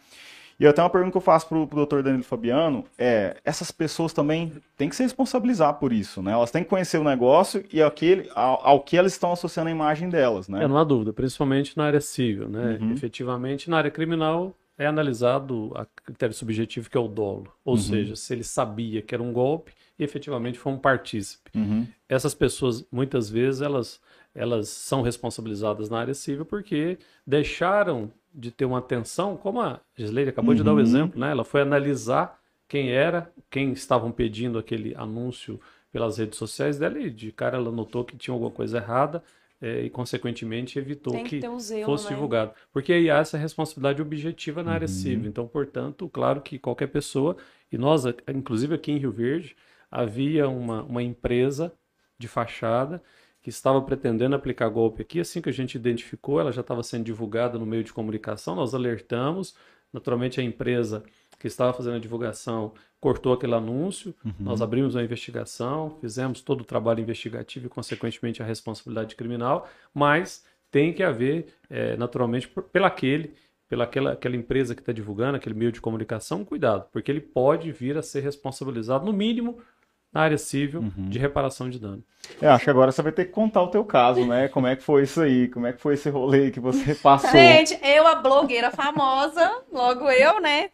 E 0.59 0.67
até 0.67 0.81
uma 0.81 0.89
pergunta 0.89 1.11
que 1.11 1.17
eu 1.17 1.21
faço 1.21 1.47
pro, 1.47 1.65
pro 1.67 1.75
doutor 1.77 2.03
Danilo 2.03 2.23
Fabiano 2.23 2.85
é, 2.97 3.37
essas 3.43 3.71
pessoas 3.71 4.13
também 4.13 4.51
têm 4.77 4.87
que 4.89 4.95
se 4.95 5.03
responsabilizar 5.03 5.73
por 5.75 5.91
isso, 5.91 6.21
né? 6.21 6.31
Elas 6.31 6.51
têm 6.51 6.63
que 6.63 6.69
conhecer 6.69 6.97
o 6.97 7.03
negócio 7.03 7.63
e 7.71 7.81
aquele, 7.81 8.29
ao, 8.35 8.65
ao 8.67 8.79
que 8.81 8.95
elas 8.97 9.13
estão 9.13 9.31
associando 9.33 9.69
a 9.69 9.71
imagem 9.71 10.09
delas, 10.09 10.47
né? 10.47 10.63
É, 10.63 10.67
não 10.67 10.77
há 10.77 10.83
dúvida, 10.83 11.11
principalmente 11.13 11.75
na 11.77 11.85
área 11.85 12.01
civil, 12.01 12.47
né? 12.47 12.77
Uhum. 12.81 12.93
Efetivamente, 12.93 13.69
na 13.69 13.77
área 13.77 13.91
criminal 13.91 14.53
é 14.77 14.85
analisado 14.87 15.71
a 15.75 15.85
critério 15.85 16.33
subjetivo 16.35 16.89
que 16.89 16.97
é 16.97 16.99
o 16.99 17.07
dolo, 17.07 17.51
ou 17.63 17.75
Uhum. 17.75 17.79
seja, 17.81 18.15
se 18.15 18.33
ele 18.33 18.43
sabia 18.43 19.01
que 19.01 19.13
era 19.13 19.23
um 19.23 19.31
golpe 19.31 19.71
e 19.99 20.03
efetivamente 20.03 20.57
foi 20.57 20.71
um 20.73 20.77
partícipe. 20.77 21.51
Uhum, 21.55 21.85
Essas 22.09 22.33
pessoas, 22.33 22.83
muitas 22.91 23.29
vezes, 23.29 23.61
elas, 23.61 23.99
elas 24.33 24.69
são 24.69 25.01
responsabilizadas 25.01 25.89
na 25.89 25.99
área 25.99 26.13
civil 26.13 26.45
porque 26.45 26.97
deixaram 27.25 28.11
de 28.33 28.51
ter 28.51 28.65
uma 28.65 28.79
atenção, 28.79 29.37
como 29.37 29.61
a 29.61 29.79
Gisleide 29.95 30.29
acabou 30.31 30.55
de 30.55 30.63
dar 30.63 30.73
o 30.73 30.79
Uhum. 30.79 30.81
exemplo, 30.81 31.19
né? 31.19 31.31
Ela 31.31 31.43
foi 31.43 31.61
analisar 31.61 32.39
quem 32.67 32.91
era, 32.91 33.31
quem 33.49 33.71
estavam 33.71 34.11
pedindo 34.11 34.57
aquele 34.57 34.95
anúncio 34.95 35.59
pelas 35.91 36.17
redes 36.17 36.37
sociais 36.39 36.79
dela 36.79 36.99
e 36.99 37.09
de 37.11 37.31
cara 37.31 37.57
ela 37.57 37.71
notou 37.71 38.03
que 38.03 38.17
tinha 38.17 38.33
alguma 38.33 38.49
coisa 38.51 38.77
errada 38.77 39.23
eh, 39.61 39.83
e, 39.85 39.89
consequentemente, 39.89 40.79
evitou 40.79 41.13
Tem 41.13 41.25
que 41.25 41.41
que 41.41 41.47
um 41.47 41.59
zelo, 41.59 41.91
fosse 41.91 42.03
né? 42.03 42.09
divulgado. 42.09 42.53
Porque 42.71 42.91
aí 42.93 43.09
há 43.11 43.17
essa 43.19 43.37
responsabilidade 43.37 44.01
objetiva 44.01 44.63
na 44.63 44.71
área 44.73 44.87
Uhum. 44.87 44.93
civil. 44.93 45.29
Então, 45.29 45.47
portanto, 45.47 46.09
claro 46.09 46.41
que 46.41 46.57
qualquer 46.57 46.87
pessoa, 46.87 47.37
e 47.71 47.77
nós, 47.77 48.03
inclusive 48.33 48.73
aqui 48.75 48.91
em 48.91 48.97
Rio 48.97 49.11
Verde, 49.11 49.55
havia 49.91 50.47
uma, 50.49 50.81
uma 50.83 51.03
empresa 51.03 51.71
de 52.17 52.27
fachada 52.27 53.01
que 53.43 53.49
estava 53.49 53.81
pretendendo 53.81 54.35
aplicar 54.35 54.69
golpe 54.69 55.01
aqui. 55.01 55.19
Assim 55.19 55.41
que 55.41 55.49
a 55.49 55.53
gente 55.53 55.75
identificou, 55.75 56.39
ela 56.39 56.51
já 56.51 56.61
estava 56.61 56.81
sendo 56.81 57.03
divulgada 57.03 57.59
no 57.59 57.65
meio 57.65 57.83
de 57.83 57.91
comunicação, 57.91 58.55
nós 58.55 58.73
alertamos. 58.73 59.53
Naturalmente, 59.91 60.39
a 60.39 60.43
empresa 60.43 61.03
que 61.37 61.45
estava 61.45 61.73
fazendo 61.73 61.97
a 61.97 61.99
divulgação 61.99 62.73
cortou 63.01 63.33
aquele 63.33 63.53
anúncio, 63.53 64.15
nós 64.39 64.61
abrimos 64.61 64.95
uma 64.95 65.03
investigação, 65.03 65.97
fizemos 65.99 66.39
todo 66.39 66.61
o 66.61 66.63
trabalho 66.63 67.01
investigativo 67.01 67.65
e, 67.65 67.69
consequentemente, 67.69 68.41
a 68.41 68.45
responsabilidade 68.45 69.13
criminal, 69.17 69.67
mas 69.93 70.45
tem 70.71 70.93
que 70.93 71.03
haver, 71.03 71.47
eh, 71.69 71.97
naturalmente, 71.97 72.47
por, 72.47 72.63
pela 72.63 72.87
aquele, 72.87 73.33
pela 73.67 73.83
aquela, 73.83 74.13
aquela 74.13 74.37
empresa 74.37 74.73
que 74.73 74.81
está 74.81 74.93
divulgando, 74.93 75.35
aquele 75.35 75.53
meio 75.53 75.71
de 75.71 75.81
comunicação, 75.81 76.45
cuidado, 76.45 76.87
porque 76.93 77.11
ele 77.11 77.19
pode 77.19 77.73
vir 77.73 77.97
a 77.97 78.01
ser 78.01 78.21
responsabilizado, 78.21 79.05
no 79.05 79.11
mínimo, 79.11 79.59
na 80.13 80.21
área 80.21 80.37
civil 80.37 80.91
de 80.95 81.17
reparação 81.17 81.69
de 81.69 81.79
dano. 81.79 82.03
É, 82.41 82.47
acho 82.47 82.63
que 82.63 82.69
agora 82.69 82.91
você 82.91 83.01
vai 83.01 83.11
ter 83.11 83.25
que 83.25 83.31
contar 83.31 83.61
o 83.63 83.67
teu 83.67 83.83
caso, 83.83 84.25
né? 84.25 84.47
Como 84.47 84.67
é 84.67 84.75
que 84.75 84.83
foi 84.83 85.03
isso 85.03 85.21
aí? 85.21 85.47
Como 85.47 85.65
é 85.65 85.73
que 85.73 85.81
foi 85.81 85.95
esse 85.95 86.09
rolê 86.09 86.51
que 86.51 86.59
você 86.59 86.93
passou? 87.01 87.31
Gente, 87.31 87.77
eu, 87.83 88.05
a 88.07 88.15
blogueira 88.15 88.69
famosa, 88.71 89.63
logo 89.71 90.09
eu, 90.09 90.39
né? 90.39 90.69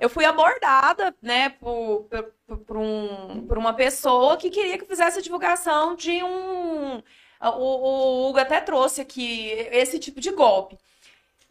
Eu 0.00 0.08
fui 0.08 0.24
abordada, 0.24 1.14
né, 1.20 1.50
por, 1.50 2.06
por, 2.46 2.58
por 2.58 2.76
um, 2.76 3.44
por 3.48 3.58
uma 3.58 3.74
pessoa 3.74 4.36
que 4.36 4.50
queria 4.50 4.78
que 4.78 4.84
eu 4.84 4.88
fizesse 4.88 5.18
a 5.18 5.22
divulgação 5.22 5.96
de 5.96 6.22
um. 6.22 7.02
O, 7.40 7.48
o 7.48 8.28
Hugo 8.28 8.38
até 8.38 8.60
trouxe 8.60 9.00
aqui 9.00 9.50
esse 9.72 9.98
tipo 9.98 10.20
de 10.20 10.30
golpe. 10.30 10.78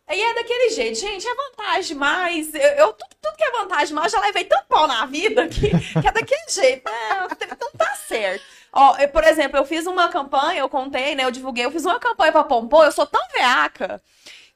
Aí 0.08 0.22
é 0.22 0.34
daquele 0.34 0.70
jeito, 0.72 1.00
gente, 1.00 1.26
é 1.28 1.34
vantagem 1.36 1.84
demais. 1.94 2.54
Eu, 2.54 2.62
eu- 2.62 2.94
tudo, 2.94 3.10
tudo 3.22 3.36
que 3.38 3.44
é 3.44 3.52
vantagem 3.52 3.88
demais, 3.88 4.12
eu 4.14 4.20
já 4.20 4.26
levei 4.26 4.44
tanto 4.44 4.66
pau 4.68 4.86
na 4.88 5.06
vida 5.06 5.48
que, 5.50 5.70
que 5.70 6.08
é 6.08 6.12
daquele 6.12 6.50
jeito. 6.50 6.88
É, 6.90 7.28
então 7.52 7.70
tá 7.78 7.96
certo. 7.96 8.44
Ó, 8.72 8.98
eu, 8.98 9.08
por 9.10 9.24
exemplo, 9.24 9.58
eu 9.58 9.66
fiz 9.66 9.86
uma 9.86 10.10
campanha, 10.10 10.60
eu 10.60 10.70
contei, 10.70 11.16
né? 11.16 11.24
Eu 11.24 11.32
divulguei, 11.32 11.64
eu 11.66 11.72
fiz 11.72 11.86
uma 11.86 12.00
campanha 12.00 12.32
pra 12.32 12.44
Pompom, 12.44 12.84
eu 12.84 12.92
sou 12.92 13.06
tão 13.06 13.22
veaca 13.36 14.02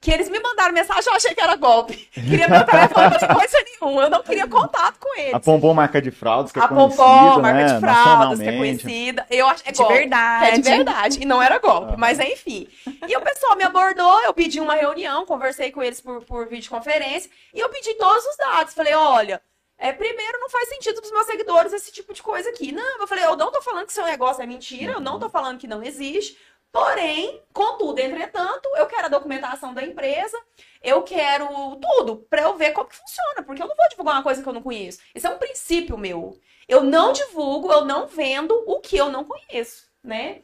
que 0.00 0.12
eles 0.12 0.28
me 0.28 0.38
mandaram 0.38 0.72
mensagem, 0.72 1.04
eu 1.06 1.16
achei 1.16 1.34
que 1.34 1.40
era 1.40 1.56
golpe. 1.56 1.96
Queria 2.12 2.48
meu 2.48 2.64
telefone, 2.64 3.18
falei 3.18 3.36
coisa 3.36 3.64
nenhuma, 3.64 4.02
eu 4.02 4.10
não 4.10 4.22
queria 4.22 4.46
contato 4.46 4.98
com 5.00 5.18
eles. 5.18 5.34
A 5.34 5.40
Pompom 5.40 5.74
marca 5.74 6.00
de 6.00 6.10
fraudes, 6.12 6.52
que 6.52 6.58
é 6.58 6.62
A 6.62 6.68
conhecida, 6.68 7.02
Pompom, 7.02 7.40
marca 7.40 7.58
né? 7.58 7.74
de 7.74 7.80
fraldas, 7.80 8.38
que 8.38 8.48
é 8.48 8.56
conhecida. 8.56 9.26
Eu 9.28 9.48
acho 9.48 9.62
é 9.66 9.72
De 9.72 9.78
golpe, 9.78 9.94
verdade. 9.94 10.46
É 10.46 10.52
de 10.52 10.62
verdade. 10.62 11.18
E 11.20 11.24
não 11.24 11.42
era 11.42 11.58
golpe, 11.58 11.96
mas 11.96 12.20
enfim. 12.20 12.68
E 13.08 13.16
o 13.16 13.20
pessoal 13.20 13.56
me 13.56 13.64
abordou, 13.64 14.20
eu 14.22 14.32
pedi 14.32 14.60
uma 14.60 14.74
reunião, 14.74 15.26
conversei 15.26 15.72
com 15.72 15.82
eles 15.82 16.00
por, 16.00 16.24
por 16.24 16.46
videoconferência, 16.48 17.28
e 17.52 17.58
eu 17.58 17.68
pedi 17.68 17.94
todos 17.94 18.24
os 18.24 18.36
dados. 18.36 18.74
Falei, 18.74 18.94
olha. 18.94 19.42
É, 19.80 19.92
primeiro, 19.92 20.40
não 20.40 20.50
faz 20.50 20.68
sentido 20.70 21.00
pros 21.00 21.12
meus 21.12 21.26
seguidores 21.26 21.72
esse 21.72 21.92
tipo 21.92 22.12
de 22.12 22.20
coisa 22.20 22.50
aqui. 22.50 22.72
Não, 22.72 23.00
eu 23.00 23.06
falei, 23.06 23.24
eu 23.24 23.36
não 23.36 23.52
tô 23.52 23.62
falando 23.62 23.86
que 23.86 23.92
seu 23.92 24.04
negócio 24.04 24.42
é 24.42 24.46
mentira, 24.46 24.94
eu 24.94 25.00
não 25.00 25.20
tô 25.20 25.30
falando 25.30 25.56
que 25.56 25.68
não 25.68 25.84
existe. 25.84 26.36
Porém, 26.70 27.42
contudo, 27.52 27.98
entretanto, 27.98 28.68
eu 28.76 28.86
quero 28.86 29.06
a 29.06 29.10
documentação 29.10 29.72
da 29.72 29.82
empresa, 29.82 30.38
eu 30.82 31.02
quero 31.02 31.76
tudo 31.76 32.18
pra 32.28 32.42
eu 32.42 32.56
ver 32.56 32.72
como 32.72 32.88
que 32.88 32.96
funciona, 32.96 33.42
porque 33.42 33.62
eu 33.62 33.66
não 33.66 33.74
vou 33.74 33.88
divulgar 33.88 34.16
uma 34.16 34.22
coisa 34.22 34.42
que 34.42 34.48
eu 34.48 34.52
não 34.52 34.62
conheço. 34.62 35.00
Isso 35.14 35.26
é 35.26 35.30
um 35.30 35.38
princípio 35.38 35.96
meu. 35.96 36.38
Eu 36.68 36.82
não 36.82 37.12
divulgo, 37.12 37.72
eu 37.72 37.84
não 37.84 38.06
vendo 38.06 38.62
o 38.66 38.80
que 38.80 38.96
eu 38.96 39.10
não 39.10 39.24
conheço, 39.24 39.90
né? 40.04 40.42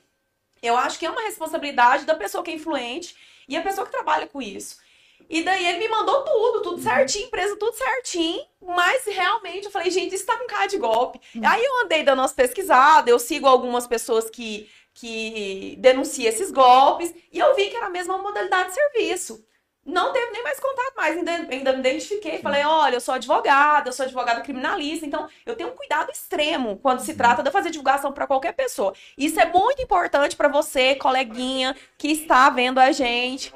Eu 0.62 0.76
acho 0.76 0.98
que 0.98 1.04
é 1.04 1.10
uma 1.10 1.22
responsabilidade 1.22 2.06
da 2.06 2.14
pessoa 2.14 2.42
que 2.42 2.50
é 2.50 2.54
influente 2.54 3.14
e 3.46 3.56
a 3.56 3.62
pessoa 3.62 3.84
que 3.84 3.92
trabalha 3.92 4.26
com 4.26 4.40
isso. 4.40 4.82
E 5.28 5.42
daí 5.42 5.66
ele 5.66 5.78
me 5.78 5.88
mandou 5.88 6.22
tudo, 6.22 6.62
tudo 6.62 6.82
certinho, 6.82 7.26
empresa 7.26 7.56
tudo 7.56 7.76
certinho, 7.76 8.44
mas 8.60 9.04
realmente 9.06 9.66
eu 9.66 9.70
falei, 9.70 9.90
gente, 9.90 10.14
isso 10.14 10.26
tá 10.26 10.36
com 10.36 10.46
cara 10.46 10.66
de 10.66 10.78
golpe. 10.78 11.20
Aí 11.42 11.64
eu 11.64 11.84
andei 11.84 12.02
dando 12.02 12.20
umas 12.20 12.32
pesquisadas, 12.32 13.10
eu 13.10 13.18
sigo 13.18 13.46
algumas 13.46 13.86
pessoas 13.86 14.28
que, 14.28 14.68
que 14.94 15.76
denuncia 15.80 16.28
esses 16.28 16.50
golpes, 16.52 17.12
e 17.32 17.38
eu 17.38 17.54
vi 17.56 17.68
que 17.68 17.76
era 17.76 17.86
a 17.86 17.90
mesma 17.90 18.16
modalidade 18.16 18.68
de 18.68 18.74
serviço. 18.74 19.44
Não 19.84 20.12
teve 20.14 20.30
nem 20.32 20.42
mais 20.42 20.58
contato 20.58 20.94
mais, 20.96 21.16
ainda, 21.16 21.30
ainda 21.30 21.72
me 21.74 21.80
identifiquei, 21.80 22.38
falei, 22.38 22.64
olha, 22.64 22.94
eu 22.94 23.00
sou 23.00 23.14
advogada, 23.14 23.88
eu 23.88 23.92
sou 23.92 24.04
advogada 24.04 24.40
criminalista, 24.40 25.04
então 25.04 25.28
eu 25.44 25.54
tenho 25.54 25.70
um 25.70 25.76
cuidado 25.76 26.10
extremo 26.10 26.78
quando 26.78 27.00
se 27.00 27.14
trata 27.14 27.42
de 27.42 27.48
eu 27.48 27.52
fazer 27.52 27.68
divulgação 27.68 28.10
para 28.10 28.26
qualquer 28.26 28.54
pessoa. 28.54 28.94
Isso 29.18 29.38
é 29.38 29.44
muito 29.44 29.82
importante 29.82 30.36
para 30.36 30.48
você, 30.48 30.94
coleguinha, 30.94 31.76
que 31.98 32.08
está 32.08 32.48
vendo 32.48 32.78
a 32.78 32.92
gente. 32.92 33.52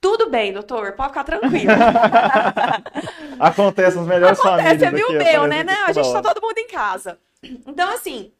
Tudo 0.00 0.30
bem, 0.30 0.52
doutor, 0.52 0.92
pode 0.92 1.08
ficar 1.08 1.24
tranquilo. 1.24 1.72
Acontece 3.38 3.96
nas 3.96 4.06
melhores 4.06 4.38
famílias. 4.40 4.82
Acontece, 4.82 5.04
é 5.04 5.32
meu, 5.32 5.46
né? 5.46 5.62
Não, 5.62 5.86
a 5.86 5.92
gente 5.92 6.10
tá 6.10 6.18
hora. 6.18 6.22
todo 6.22 6.42
mundo 6.42 6.58
em 6.58 6.68
casa. 6.68 7.18
Então, 7.42 7.90
assim, 7.90 8.32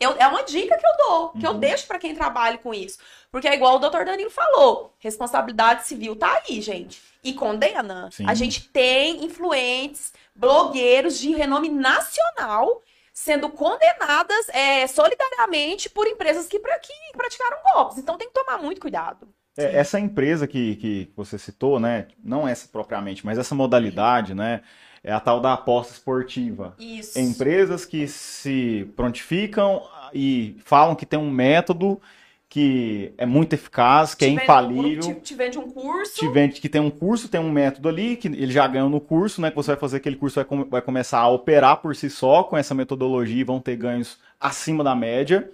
eu- 0.00 0.16
é 0.18 0.26
uma 0.26 0.42
dica 0.42 0.76
que 0.76 0.86
eu 0.86 0.96
dou, 1.08 1.28
que 1.30 1.46
eu 1.46 1.52
Uhum. 1.52 1.58
deixo 1.58 1.86
pra 1.86 1.98
quem 1.98 2.14
trabalha 2.14 2.58
com 2.58 2.72
isso. 2.74 2.98
Porque 3.30 3.48
é 3.48 3.54
igual 3.54 3.76
o 3.76 3.78
doutor 3.78 4.04
Danilo 4.04 4.30
falou, 4.30 4.94
responsabilidade 4.98 5.86
civil 5.86 6.16
tá 6.16 6.42
aí, 6.48 6.60
gente. 6.60 7.00
E 7.24 7.32
condena. 7.32 8.08
Sim. 8.12 8.24
A 8.28 8.34
gente 8.34 8.68
tem 8.68 9.24
influentes, 9.24 10.12
blogueiros 10.34 11.18
de 11.18 11.34
renome 11.34 11.68
nacional 11.68 12.82
sendo 13.12 13.48
condenadas 13.48 14.48
é, 14.50 14.86
solidariamente 14.86 15.88
por 15.88 16.06
empresas 16.06 16.46
que, 16.46 16.58
pra- 16.60 16.78
que 16.78 16.92
praticaram 17.16 17.56
golpes. 17.72 17.98
Então 17.98 18.16
tem 18.18 18.28
que 18.28 18.34
tomar 18.34 18.58
muito 18.58 18.80
cuidado. 18.80 19.26
É, 19.58 19.78
essa 19.78 19.98
empresa 19.98 20.46
que, 20.46 20.76
que 20.76 21.10
você 21.16 21.38
citou, 21.38 21.80
né? 21.80 22.08
Não 22.22 22.46
essa 22.46 22.68
propriamente, 22.68 23.24
mas 23.24 23.38
essa 23.38 23.54
modalidade, 23.54 24.34
né? 24.34 24.60
É 25.06 25.12
a 25.12 25.20
tal 25.20 25.38
da 25.40 25.52
aposta 25.52 25.92
esportiva. 25.92 26.74
Isso. 26.80 27.16
Empresas 27.16 27.84
que 27.84 28.08
se 28.08 28.90
prontificam 28.96 29.80
e 30.12 30.56
falam 30.64 30.96
que 30.96 31.06
tem 31.06 31.16
um 31.16 31.30
método 31.30 32.00
que 32.48 33.12
é 33.16 33.24
muito 33.24 33.52
eficaz, 33.52 34.16
que 34.16 34.24
é 34.24 34.28
Te 34.28 34.32
vende- 34.34 34.42
infalível. 34.42 35.02
Te, 35.14 35.20
te 35.20 35.34
vende 35.36 35.58
um 35.60 35.70
curso. 35.70 36.14
te 36.18 36.28
vende 36.28 36.60
que 36.60 36.68
tem 36.68 36.80
um 36.80 36.90
curso, 36.90 37.28
tem 37.28 37.40
um 37.40 37.52
método 37.52 37.88
ali, 37.88 38.16
que 38.16 38.26
ele 38.26 38.50
já 38.52 38.66
ganhou 38.66 38.88
no 38.88 39.00
curso, 39.00 39.40
né? 39.40 39.50
Que 39.50 39.56
você 39.56 39.70
vai 39.72 39.80
fazer 39.80 39.98
aquele 39.98 40.16
curso, 40.16 40.44
vai, 40.44 40.64
vai 40.64 40.82
começar 40.82 41.20
a 41.20 41.28
operar 41.28 41.76
por 41.76 41.94
si 41.94 42.10
só 42.10 42.42
com 42.42 42.56
essa 42.56 42.74
metodologia 42.74 43.40
e 43.40 43.44
vão 43.44 43.60
ter 43.60 43.76
ganhos 43.76 44.18
acima 44.40 44.82
da 44.82 44.94
média, 44.96 45.48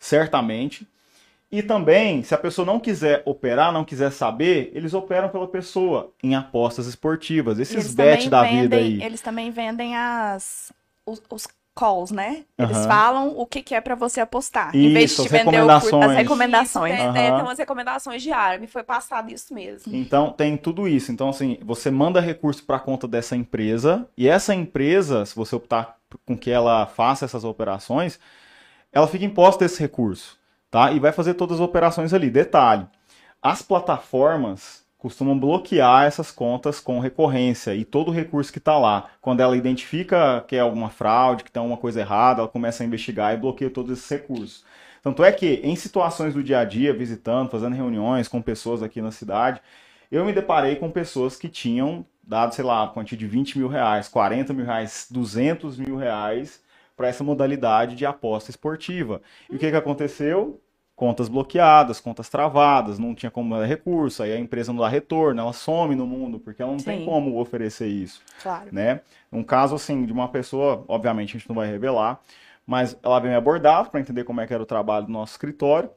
certamente. 0.00 0.86
E 1.50 1.62
também, 1.62 2.22
se 2.22 2.34
a 2.34 2.38
pessoa 2.38 2.66
não 2.66 2.80
quiser 2.80 3.22
operar, 3.24 3.72
não 3.72 3.84
quiser 3.84 4.10
saber, 4.10 4.70
eles 4.74 4.92
operam 4.94 5.28
pela 5.28 5.46
pessoa 5.46 6.12
em 6.22 6.34
apostas 6.34 6.86
esportivas. 6.86 7.58
Esses 7.58 7.94
bet 7.94 8.28
da 8.28 8.42
vendem, 8.42 8.60
vida 8.62 8.76
aí. 8.76 9.02
Eles 9.02 9.20
também 9.20 9.50
vendem 9.50 9.96
as, 9.96 10.72
os, 11.06 11.22
os 11.30 11.46
calls, 11.76 12.10
né? 12.10 12.44
Eles 12.58 12.78
Aham. 12.78 12.88
falam 12.88 13.38
o 13.38 13.46
que, 13.46 13.62
que 13.62 13.74
é 13.74 13.80
pra 13.80 13.94
você 13.94 14.20
apostar. 14.20 14.74
em 14.74 14.92
vez 14.92 15.10
Isso, 15.12 15.22
de 15.22 15.28
as 15.28 15.40
te 15.40 15.44
vender 15.44 15.62
o 15.62 15.70
as 15.70 16.16
recomendações. 16.16 16.94
Isso, 16.94 17.02
é, 17.02 17.06
Aham. 17.06 17.18
é, 17.18 17.32
tem 17.32 17.42
umas 17.42 17.58
recomendações 17.58 18.22
diárias. 18.22 18.60
Me 18.60 18.66
foi 18.66 18.82
passado 18.82 19.30
isso 19.30 19.54
mesmo. 19.54 19.94
Então 19.94 20.32
tem 20.32 20.56
tudo 20.56 20.88
isso. 20.88 21.12
Então, 21.12 21.28
assim, 21.28 21.58
você 21.62 21.90
manda 21.90 22.20
recurso 22.20 22.64
para 22.64 22.80
conta 22.80 23.06
dessa 23.06 23.36
empresa, 23.36 24.08
e 24.16 24.26
essa 24.26 24.54
empresa, 24.54 25.24
se 25.26 25.36
você 25.36 25.54
optar 25.54 25.96
com 26.24 26.36
que 26.36 26.50
ela 26.50 26.86
faça 26.86 27.24
essas 27.24 27.44
operações, 27.44 28.18
ela 28.90 29.06
fica 29.06 29.24
imposta 29.24 29.64
esse 29.64 29.78
recurso, 29.78 30.38
tá? 30.70 30.92
E 30.92 30.98
vai 30.98 31.12
fazer 31.12 31.34
todas 31.34 31.60
as 31.60 31.64
operações 31.64 32.12
ali. 32.12 32.30
Detalhe: 32.30 32.86
as 33.42 33.62
plataformas 33.62 34.84
costumam 34.98 35.38
bloquear 35.38 36.04
essas 36.04 36.30
contas 36.30 36.80
com 36.80 36.98
recorrência 36.98 37.74
e 37.74 37.84
todo 37.84 38.08
o 38.08 38.12
recurso 38.12 38.52
que 38.52 38.58
está 38.58 38.78
lá. 38.78 39.08
Quando 39.20 39.40
ela 39.40 39.56
identifica 39.56 40.44
que 40.48 40.56
é 40.56 40.60
alguma 40.60 40.88
fraude, 40.88 41.44
que 41.44 41.52
tem 41.52 41.60
alguma 41.60 41.78
coisa 41.78 42.00
errada, 42.00 42.40
ela 42.40 42.48
começa 42.48 42.82
a 42.82 42.86
investigar 42.86 43.34
e 43.34 43.36
bloqueia 43.36 43.70
todos 43.70 43.96
esses 43.96 44.10
recursos. 44.10 44.64
Tanto 45.02 45.22
é 45.22 45.30
que, 45.30 45.60
em 45.62 45.76
situações 45.76 46.34
do 46.34 46.42
dia 46.42 46.58
a 46.58 46.64
dia, 46.64 46.92
visitando, 46.92 47.50
fazendo 47.50 47.76
reuniões 47.76 48.26
com 48.26 48.42
pessoas 48.42 48.82
aqui 48.82 49.00
na 49.00 49.12
cidade, 49.12 49.60
eu 50.10 50.24
me 50.24 50.32
deparei 50.32 50.74
com 50.76 50.90
pessoas 50.90 51.36
que 51.36 51.48
tinham 51.48 52.04
dado, 52.26 52.54
sei 52.54 52.64
lá, 52.64 52.82
uma 52.82 52.92
quantia 52.92 53.16
de 53.16 53.26
20 53.26 53.58
mil 53.58 53.68
reais, 53.68 54.08
40 54.08 54.52
mil 54.52 54.64
reais, 54.66 55.06
200 55.08 55.76
mil 55.76 55.96
reais 55.96 56.60
para 56.96 57.08
essa 57.08 57.22
modalidade 57.22 57.94
de 57.94 58.06
aposta 58.06 58.50
esportiva. 58.50 59.20
E 59.50 59.56
o 59.56 59.58
que, 59.58 59.70
que 59.70 59.76
aconteceu? 59.76 60.60
Contas 60.94 61.28
bloqueadas, 61.28 62.00
contas 62.00 62.30
travadas, 62.30 62.98
não 62.98 63.14
tinha 63.14 63.30
como 63.30 63.54
dar 63.54 63.66
recurso, 63.66 64.22
aí 64.22 64.32
a 64.32 64.40
empresa 64.40 64.72
não 64.72 64.80
dá 64.80 64.88
retorno, 64.88 65.38
ela 65.42 65.52
some 65.52 65.94
no 65.94 66.06
mundo, 66.06 66.40
porque 66.40 66.62
ela 66.62 66.70
não 66.72 66.78
tem 66.78 67.00
Sim. 67.00 67.04
como 67.04 67.38
oferecer 67.38 67.86
isso 67.86 68.22
Claro. 68.42 68.70
né? 68.72 69.02
Um 69.30 69.42
caso 69.42 69.74
assim 69.74 70.06
de 70.06 70.12
uma 70.12 70.28
pessoa, 70.28 70.86
obviamente 70.88 71.36
a 71.36 71.38
gente 71.38 71.48
não 71.50 71.56
vai 71.56 71.66
revelar, 71.68 72.18
mas 72.66 72.98
ela 73.02 73.20
veio 73.20 73.32
me 73.32 73.36
abordar 73.36 73.90
para 73.90 74.00
entender 74.00 74.24
como 74.24 74.40
é 74.40 74.46
que 74.46 74.54
era 74.54 74.62
o 74.62 74.66
trabalho 74.66 75.04
do 75.04 75.12
nosso 75.12 75.32
escritório. 75.32 75.90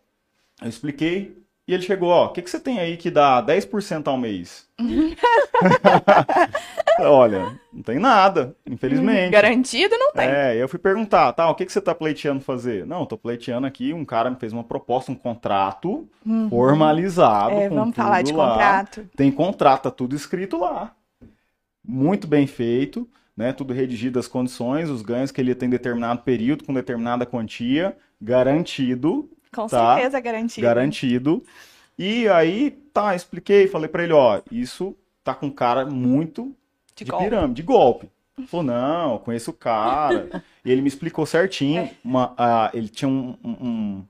Eu 0.62 0.68
expliquei 0.68 1.38
e 1.66 1.74
ele 1.74 1.84
chegou, 1.84 2.10
ó, 2.10 2.26
o 2.26 2.30
que, 2.34 2.42
que 2.42 2.50
você 2.50 2.60
tem 2.60 2.78
aí 2.80 2.98
que 2.98 3.10
dá 3.10 3.42
10% 3.42 4.06
ao 4.08 4.18
mês? 4.18 4.68
Olha, 7.08 7.60
não 7.72 7.82
tem 7.82 7.98
nada, 8.00 8.56
infelizmente. 8.70 9.32
Garantido 9.32 9.96
não 9.98 10.12
tem. 10.14 10.28
É, 10.28 10.56
eu 10.56 10.68
fui 10.68 10.80
perguntar, 10.80 11.32
tá, 11.34 11.50
o 11.50 11.56
que, 11.56 11.66
que 11.66 11.72
você 11.72 11.82
tá 11.82 11.94
pleiteando 11.96 12.42
fazer? 12.42 12.86
Não, 12.86 13.06
tô 13.06 13.18
pleiteando 13.18 13.66
aqui, 13.68 13.94
um 13.94 14.04
cara 14.06 14.30
me 14.30 14.36
fez 14.38 14.52
uma 14.54 14.64
proposta, 14.64 15.12
um 15.12 15.16
contrato 15.16 16.08
formalizado. 16.50 17.56
É, 17.56 17.70
vamos 17.70 17.96
falar 17.96 18.22
de 18.22 18.34
lá. 18.34 18.50
contrato. 18.52 19.10
Tem 19.16 19.32
contrato, 19.32 19.84
tá 19.84 19.92
tudo 19.92 20.16
escrito 20.16 20.58
lá. 20.60 20.94
Muito 21.88 22.28
bem 22.28 22.46
feito, 22.46 23.08
né? 23.36 23.54
Tudo 23.54 23.74
redigido 23.74 24.20
as 24.20 24.28
condições, 24.28 24.90
os 24.90 25.02
ganhos 25.02 25.32
que 25.32 25.40
ele 25.42 25.56
tem 25.56 25.68
em 25.68 25.72
determinado 25.72 26.22
período, 26.22 26.64
com 26.64 26.74
determinada 26.74 27.26
quantia, 27.26 27.96
garantido, 28.22 29.30
Com 29.56 29.68
Tá. 29.68 29.96
certeza 29.96 30.20
garantido. 30.20 30.68
garantido. 30.68 31.44
E 31.98 32.28
aí, 32.30 32.72
tá, 32.94 33.16
expliquei, 33.16 33.68
falei 33.68 33.88
pra 33.90 34.04
ele, 34.04 34.14
ó, 34.14 34.42
isso 34.52 34.96
tá 35.24 35.34
com 35.34 35.52
cara 35.52 35.86
muito 35.86 36.56
De 37.00 37.06
de 37.06 37.12
golpe. 37.12 37.26
pirâmide, 37.26 37.54
de 37.56 37.64
golpe. 37.64 38.10
Falou, 38.48 38.66
não, 38.66 39.14
eu 39.14 39.20
conheço 39.20 39.52
o 39.52 39.54
cara. 39.54 40.44
e 40.64 40.72
ele 40.72 40.82
me 40.82 40.88
explicou 40.88 41.26
certinho. 41.26 41.90
uma- 42.04 42.34
ah, 42.38 42.70
ele 42.74 42.88
tinha 42.88 43.10
um, 43.10 43.38
um- 43.44 43.68
um- 43.68 44.08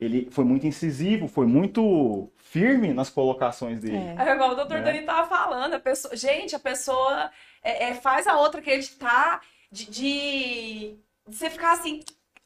Ele 0.00 0.28
foi 0.32 0.44
muito 0.44 0.66
incisivo, 0.66 1.28
foi 1.28 1.46
muito 1.46 2.28
firme 2.36 2.92
nas 2.92 3.08
colocações 3.08 3.80
dele. 3.80 3.96
É. 3.96 4.28
É 4.30 4.34
igual 4.34 4.50
o 4.50 4.54
doutor 4.56 4.78
Né? 4.78 4.82
Dani 4.84 5.02
tava 5.02 5.26
falando, 5.28 5.74
a 5.74 5.80
pessoa, 5.80 6.14
gente, 6.16 6.54
a 6.56 6.58
pessoa 6.58 7.30
é, 7.62 7.90
é, 7.90 7.94
faz 7.94 8.26
a 8.26 8.36
outra 8.38 8.60
acreditar 8.60 9.40
de, 9.70 9.88
de, 9.88 10.96
de 11.26 11.34
você 11.34 11.48
ficar 11.48 11.72
assim, 11.72 12.00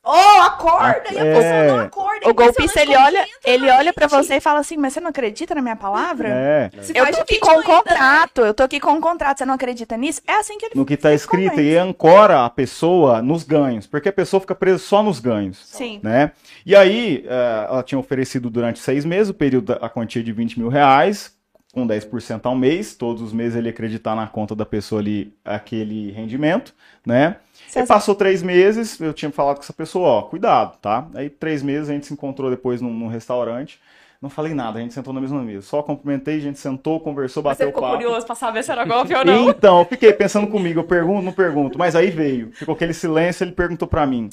oh, 0.06 0.40
acorda, 0.42 1.12
e 1.12 1.18
a 1.18 1.24
É. 1.24 1.34
pessoa 1.34 1.76
não 1.76 1.84
acorda. 1.84 2.30
O 2.30 2.34
golpista, 2.34 2.80
ele 2.80 2.96
olha, 2.96 3.26
ele 3.44 3.66
na 3.66 3.76
olha 3.78 3.92
pra 3.92 4.06
mente. 4.06 4.16
você 4.24 4.36
e 4.36 4.40
fala 4.40 4.60
assim, 4.60 4.76
mas 4.76 4.92
você 4.92 5.00
não 5.00 5.10
acredita 5.10 5.54
na 5.54 5.60
minha 5.62 5.76
palavra? 5.76 6.28
É. 6.28 6.70
Eu 6.94 7.10
tô 7.12 7.20
aqui 7.22 7.38
com 7.38 7.50
um 7.52 7.56
né? 7.58 7.62
contrato, 7.64 8.40
eu 8.42 8.54
tô 8.54 8.62
aqui 8.62 8.80
com 8.80 8.92
um 8.92 9.00
contrato, 9.00 9.38
você 9.38 9.44
não 9.44 9.54
acredita 9.54 9.96
nisso? 9.96 10.20
É 10.26 10.34
assim 10.34 10.56
que 10.58 10.66
ele 10.66 10.72
No 10.76 10.86
que 10.86 10.96
tá 10.96 11.12
escrito 11.12 11.60
e 11.60 11.76
ancora 11.76 12.44
a 12.44 12.50
pessoa 12.50 13.20
nos 13.20 13.42
ganhos, 13.42 13.86
porque 13.86 14.08
a 14.08 14.12
pessoa 14.12 14.40
fica 14.40 14.54
presa 14.54 14.78
só 14.78 15.02
nos 15.02 15.18
ganhos. 15.20 15.58
Sim. 15.66 16.00
né? 16.02 16.30
E 16.64 16.74
aí, 16.76 17.24
eh, 17.28 17.66
ela 17.68 17.82
tinha 17.82 17.98
oferecido 17.98 18.48
durante 18.48 18.78
seis 18.78 19.04
meses, 19.04 19.28
o 19.30 19.34
período, 19.34 19.72
a 19.80 19.88
quantia 19.88 20.22
de 20.22 20.32
20 20.32 20.58
mil 20.58 20.68
reais, 20.68 21.34
com 21.72 21.86
10% 21.86 22.46
ao 22.46 22.56
mês, 22.56 22.94
todos 22.94 23.20
os 23.20 23.32
meses 23.32 23.56
ele 23.56 23.68
acreditar 23.68 24.14
na 24.16 24.26
conta 24.26 24.54
da 24.54 24.64
pessoa 24.64 25.00
ali 25.00 25.34
aquele 25.44 26.10
rendimento, 26.10 26.74
né? 27.06 27.36
Você 27.68 27.80
E 27.82 27.86
passou 27.86 28.14
três 28.14 28.42
meses, 28.42 28.98
eu 29.00 29.12
tinha 29.12 29.30
falado 29.30 29.56
com 29.56 29.62
essa 29.62 29.72
pessoa, 29.72 30.08
ó, 30.08 30.22
cuidado, 30.22 30.78
tá? 30.78 31.08
Aí 31.14 31.28
três 31.28 31.62
meses 31.62 31.88
a 31.88 31.92
gente 31.92 32.06
se 32.06 32.12
encontrou 32.12 32.50
depois 32.50 32.80
num, 32.80 32.92
num 32.92 33.08
restaurante, 33.08 33.80
não 34.20 34.30
falei 34.30 34.54
nada, 34.54 34.78
a 34.78 34.82
gente 34.82 34.94
sentou 34.94 35.12
na 35.12 35.20
mesma 35.20 35.42
mesa, 35.42 35.62
só 35.66 35.82
cumprimentei, 35.82 36.36
a 36.36 36.40
gente 36.40 36.58
sentou, 36.58 37.00
conversou, 37.00 37.42
Mas 37.42 37.58
você 37.58 37.64
bateu 37.64 37.68
ficou 37.68 37.82
papo. 37.82 37.96
curioso 37.96 38.26
pra 38.26 38.34
saber 38.34 38.62
se 38.62 38.72
era 38.72 38.84
golpe 38.84 39.14
ou 39.14 39.24
não. 39.24 39.50
Então, 39.50 39.80
eu 39.80 39.84
fiquei 39.84 40.12
pensando 40.12 40.46
comigo, 40.48 40.80
eu 40.80 40.84
pergunto, 40.84 41.22
não 41.22 41.32
pergunto, 41.32 41.78
mas 41.78 41.94
aí 41.94 42.10
veio, 42.10 42.50
ficou 42.52 42.74
aquele 42.74 42.94
silêncio, 42.94 43.44
ele 43.44 43.52
perguntou 43.52 43.86
pra 43.88 44.06
mim, 44.06 44.30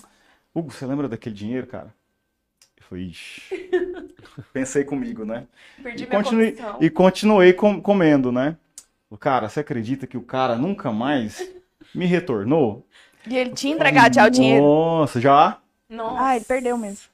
Hugo, 0.53 0.71
você 0.71 0.85
lembra 0.85 1.07
daquele 1.09 1.35
dinheiro, 1.35 1.67
cara? 1.67 1.93
Eu 2.77 2.83
falei, 2.83 3.05
ixi. 3.05 3.69
Pensei 4.53 4.83
comigo, 4.83 5.25
né? 5.25 5.45
Perdi 5.81 6.03
E 6.03 6.07
minha 6.07 6.19
continuei, 6.21 6.51
comissão. 6.53 6.77
e 6.81 6.89
continuei 6.89 7.53
com- 7.53 7.81
comendo, 7.81 8.31
né? 8.31 8.57
O 9.09 9.17
cara, 9.17 9.49
você 9.49 9.59
acredita 9.59 10.07
que 10.07 10.17
o 10.17 10.21
cara 10.23 10.55
nunca 10.55 10.91
mais 10.91 11.47
me 11.93 12.05
retornou? 12.05 12.85
E 13.27 13.37
ele 13.37 13.51
tinha 13.51 13.73
entregado 13.73 14.13
já 14.15 14.25
o 14.27 14.29
dinheiro. 14.29 14.63
Nossa, 14.63 15.19
já 15.21 15.57
Nossa. 15.89 16.23
Ah, 16.23 16.35
ele 16.35 16.45
perdeu 16.45 16.77
mesmo. 16.77 17.07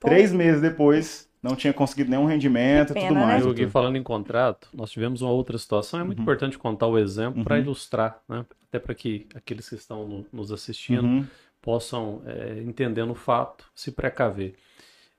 Pô. 0.00 0.08
três 0.08 0.32
meses 0.32 0.60
depois, 0.60 1.28
não 1.42 1.56
tinha 1.56 1.72
conseguido 1.72 2.10
nenhum 2.10 2.26
rendimento 2.26 2.90
e 2.90 2.94
tudo 2.94 3.14
né? 3.14 3.20
mais. 3.20 3.44
Eu 3.46 3.70
falando 3.70 3.96
em 3.96 4.02
contrato, 4.02 4.68
nós 4.74 4.90
tivemos 4.90 5.22
uma 5.22 5.30
outra 5.30 5.56
situação, 5.56 6.00
é 6.00 6.04
muito 6.04 6.20
importante 6.20 6.58
contar 6.58 6.86
o 6.88 6.98
exemplo 6.98 7.42
para 7.42 7.54
Uhum. 7.56 7.62
ilustrar, 7.62 8.20
né? 8.28 8.44
Até 8.68 8.78
para 8.78 8.94
que 8.94 9.26
aqueles 9.34 9.68
que 9.68 9.76
estão 9.76 10.06
no- 10.06 10.26
nos 10.32 10.52
assistindo 10.52 11.04
Uhum. 11.04 11.26
possam, 11.62 12.20
é, 12.26 12.60
entendendo 12.66 13.12
o 13.12 13.14
fato, 13.14 13.64
se 13.74 13.90
precaver. 13.92 14.54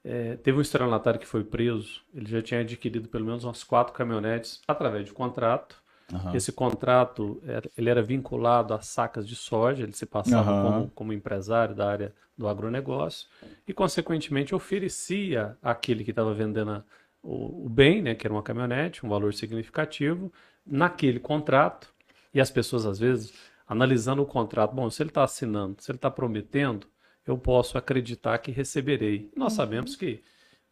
É, 0.03 0.35
teve 0.35 0.57
um 0.59 0.61
estelionatário 0.61 1.19
que 1.19 1.25
foi 1.25 1.43
preso, 1.43 2.01
ele 2.13 2.29
já 2.29 2.39
tinha 2.41 2.59
adquirido 2.59 3.09
pelo 3.09 3.25
menos 3.25 3.43
umas 3.43 3.63
quatro 3.63 3.91
caminhonetes 3.93 4.61
através 4.67 5.05
de 5.05 5.11
contrato, 5.13 5.81
Aham. 6.13 6.35
Esse 6.35 6.51
contrato, 6.51 7.41
era- 7.45 7.69
ele 7.77 7.89
era 7.89 8.01
vinculado 8.01 8.73
a 8.73 8.81
sacas 8.81 9.27
de 9.27 9.35
soja, 9.35 9.83
ele 9.83 9.93
se 9.93 10.05
passava 10.05 10.51
Aham. 10.51 10.61
como, 10.61 10.91
como 10.91 11.13
empresário 11.13 11.75
da 11.75 11.89
área 11.89 12.13
do 12.37 12.47
agronegócio 12.47 13.27
e, 13.67 13.73
consequentemente, 13.73 14.53
oferecia 14.53 15.57
àquele 15.63 16.03
que 16.03 16.11
estava 16.11 16.33
vendendo 16.33 16.71
a- 16.71 16.83
o, 17.23 17.65
o 17.65 17.69
bem, 17.69 18.01
né, 18.01 18.13
que 18.13 18.27
era 18.27 18.33
uma 18.33 18.43
caminhonete, 18.43 19.05
um 19.05 19.09
valor 19.09 19.33
significativo, 19.33 20.31
naquele 20.65 21.19
contrato. 21.19 21.91
E 22.33 22.39
as 22.39 22.51
pessoas, 22.51 22.85
às 22.85 22.99
vezes, 22.99 23.33
analisando 23.67 24.21
o 24.21 24.25
contrato, 24.27 24.75
bom, 24.75 24.89
se 24.89 25.01
ele 25.01 25.09
está 25.09 25.23
assinando, 25.23 25.81
se 25.81 25.89
ele 25.89 25.97
está 25.97 26.11
prometendo, 26.11 26.87
eu 27.25 27.37
posso 27.37 27.77
acreditar 27.77 28.37
que 28.37 28.51
receberei. 28.51 29.31
Nós 29.35 29.53
sabemos 29.53 29.95
que 29.95 30.21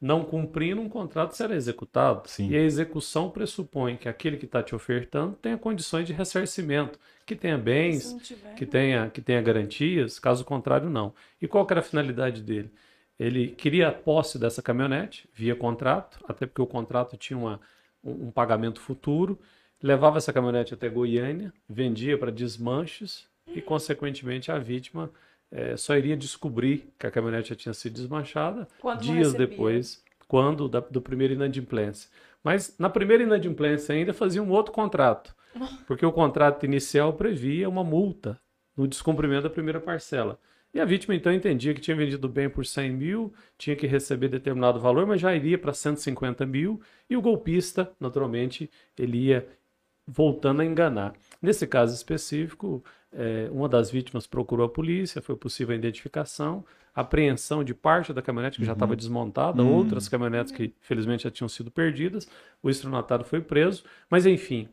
não 0.03 0.25
cumprindo 0.25 0.81
um 0.81 0.89
contrato 0.89 1.31
será 1.31 1.55
executado. 1.55 2.27
Sim. 2.27 2.49
E 2.49 2.57
a 2.57 2.61
execução 2.61 3.29
pressupõe 3.29 3.95
que 3.95 4.09
aquele 4.09 4.35
que 4.35 4.43
está 4.43 4.61
te 4.61 4.75
ofertando 4.75 5.37
tenha 5.41 5.57
condições 5.57 6.05
de 6.05 6.11
ressarcimento, 6.11 6.99
que 7.25 7.33
tenha 7.33 7.57
bens, 7.57 8.13
tiver. 8.21 8.53
que 8.53 8.65
tenha, 8.65 9.09
que 9.09 9.21
tenha 9.21 9.41
garantias, 9.41 10.19
caso 10.19 10.43
contrário, 10.43 10.89
não. 10.89 11.13
E 11.41 11.47
qual 11.47 11.65
que 11.65 11.71
era 11.71 11.79
a 11.79 11.83
finalidade 11.83 12.41
dele? 12.41 12.69
Ele 13.17 13.47
queria 13.47 13.87
a 13.87 13.91
posse 13.93 14.37
dessa 14.37 14.61
caminhonete 14.61 15.29
via 15.33 15.55
contrato, 15.55 16.19
até 16.27 16.45
porque 16.45 16.61
o 16.61 16.67
contrato 16.67 17.15
tinha 17.15 17.39
uma, 17.39 17.61
um, 18.03 18.27
um 18.27 18.31
pagamento 18.31 18.81
futuro, 18.81 19.39
levava 19.81 20.17
essa 20.17 20.33
caminhonete 20.33 20.73
até 20.73 20.89
Goiânia, 20.89 21.53
vendia 21.69 22.17
para 22.17 22.29
desmanches 22.29 23.25
e, 23.47 23.61
consequentemente, 23.61 24.51
a 24.51 24.59
vítima 24.59 25.09
eh, 25.53 25.77
só 25.77 25.95
iria 25.95 26.17
descobrir 26.17 26.91
que 26.97 27.05
a 27.05 27.11
caminhonete 27.11 27.49
já 27.49 27.55
tinha 27.55 27.73
sido 27.73 27.93
desmanchada 27.93 28.67
Quando 28.81 29.01
dias 29.01 29.33
depois, 29.33 30.03
quando 30.27 30.67
da, 30.67 30.79
do 30.79 30.99
primeiro 30.99 31.35
inadimplência. 31.35 32.09
Mas 32.43 32.75
na 32.79 32.89
primeira 32.89 33.21
inadimplência 33.21 33.93
ainda 33.93 34.13
fazia 34.13 34.41
um 34.41 34.49
outro 34.49 34.73
contrato, 34.73 35.35
porque 35.85 36.03
o 36.03 36.11
contrato 36.11 36.65
inicial 36.65 37.13
previa 37.13 37.69
uma 37.69 37.83
multa 37.83 38.41
no 38.75 38.87
descumprimento 38.87 39.43
da 39.43 39.49
primeira 39.49 39.79
parcela. 39.79 40.39
E 40.73 40.79
a 40.79 40.85
vítima 40.85 41.13
então 41.13 41.31
entendia 41.31 41.71
que 41.75 41.81
tinha 41.81 41.95
vendido 41.95 42.27
bem 42.27 42.49
por 42.49 42.65
100 42.65 42.91
mil, 42.91 43.31
tinha 43.55 43.75
que 43.75 43.85
receber 43.85 44.29
determinado 44.29 44.79
valor, 44.79 45.05
mas 45.05 45.21
já 45.21 45.35
iria 45.35 45.55
para 45.55 45.71
150 45.71 46.47
mil, 46.47 46.81
e 47.07 47.15
o 47.15 47.21
golpista, 47.21 47.91
naturalmente, 47.99 48.71
ele 48.97 49.27
ia 49.27 49.47
voltando 50.07 50.63
a 50.63 50.65
enganar. 50.65 51.13
Nesse 51.39 51.67
caso 51.67 51.93
específico, 51.93 52.83
eh, 53.15 53.49
uma 53.51 53.69
das 53.69 53.89
vítimas 53.91 54.27
procurou 54.27 54.65
a 54.65 54.69
polícia, 54.69 55.21
foi 55.21 55.35
possível 55.35 55.73
a 55.73 55.77
identificação, 55.77 56.65
apreensão 56.93 57.63
de 57.63 57.73
parte 57.73 58.13
da 58.13 58.21
caminhonete 58.21 58.59
que 58.59 58.65
já 58.65 58.73
estava 58.73 58.95
desmontada, 58.95 59.63
Hum. 59.63 59.73
outras 59.73 60.07
caminhonetes 60.07 60.51
que 60.51 60.73
felizmente 60.81 61.23
já 61.23 61.31
tinham 61.31 61.49
sido 61.49 61.71
perdidas, 61.71 62.27
o 62.61 62.69
estronatário 62.69 63.25
foi 63.25 63.41
preso, 63.41 63.83
mas 64.09 64.25
enfim, 64.25 64.69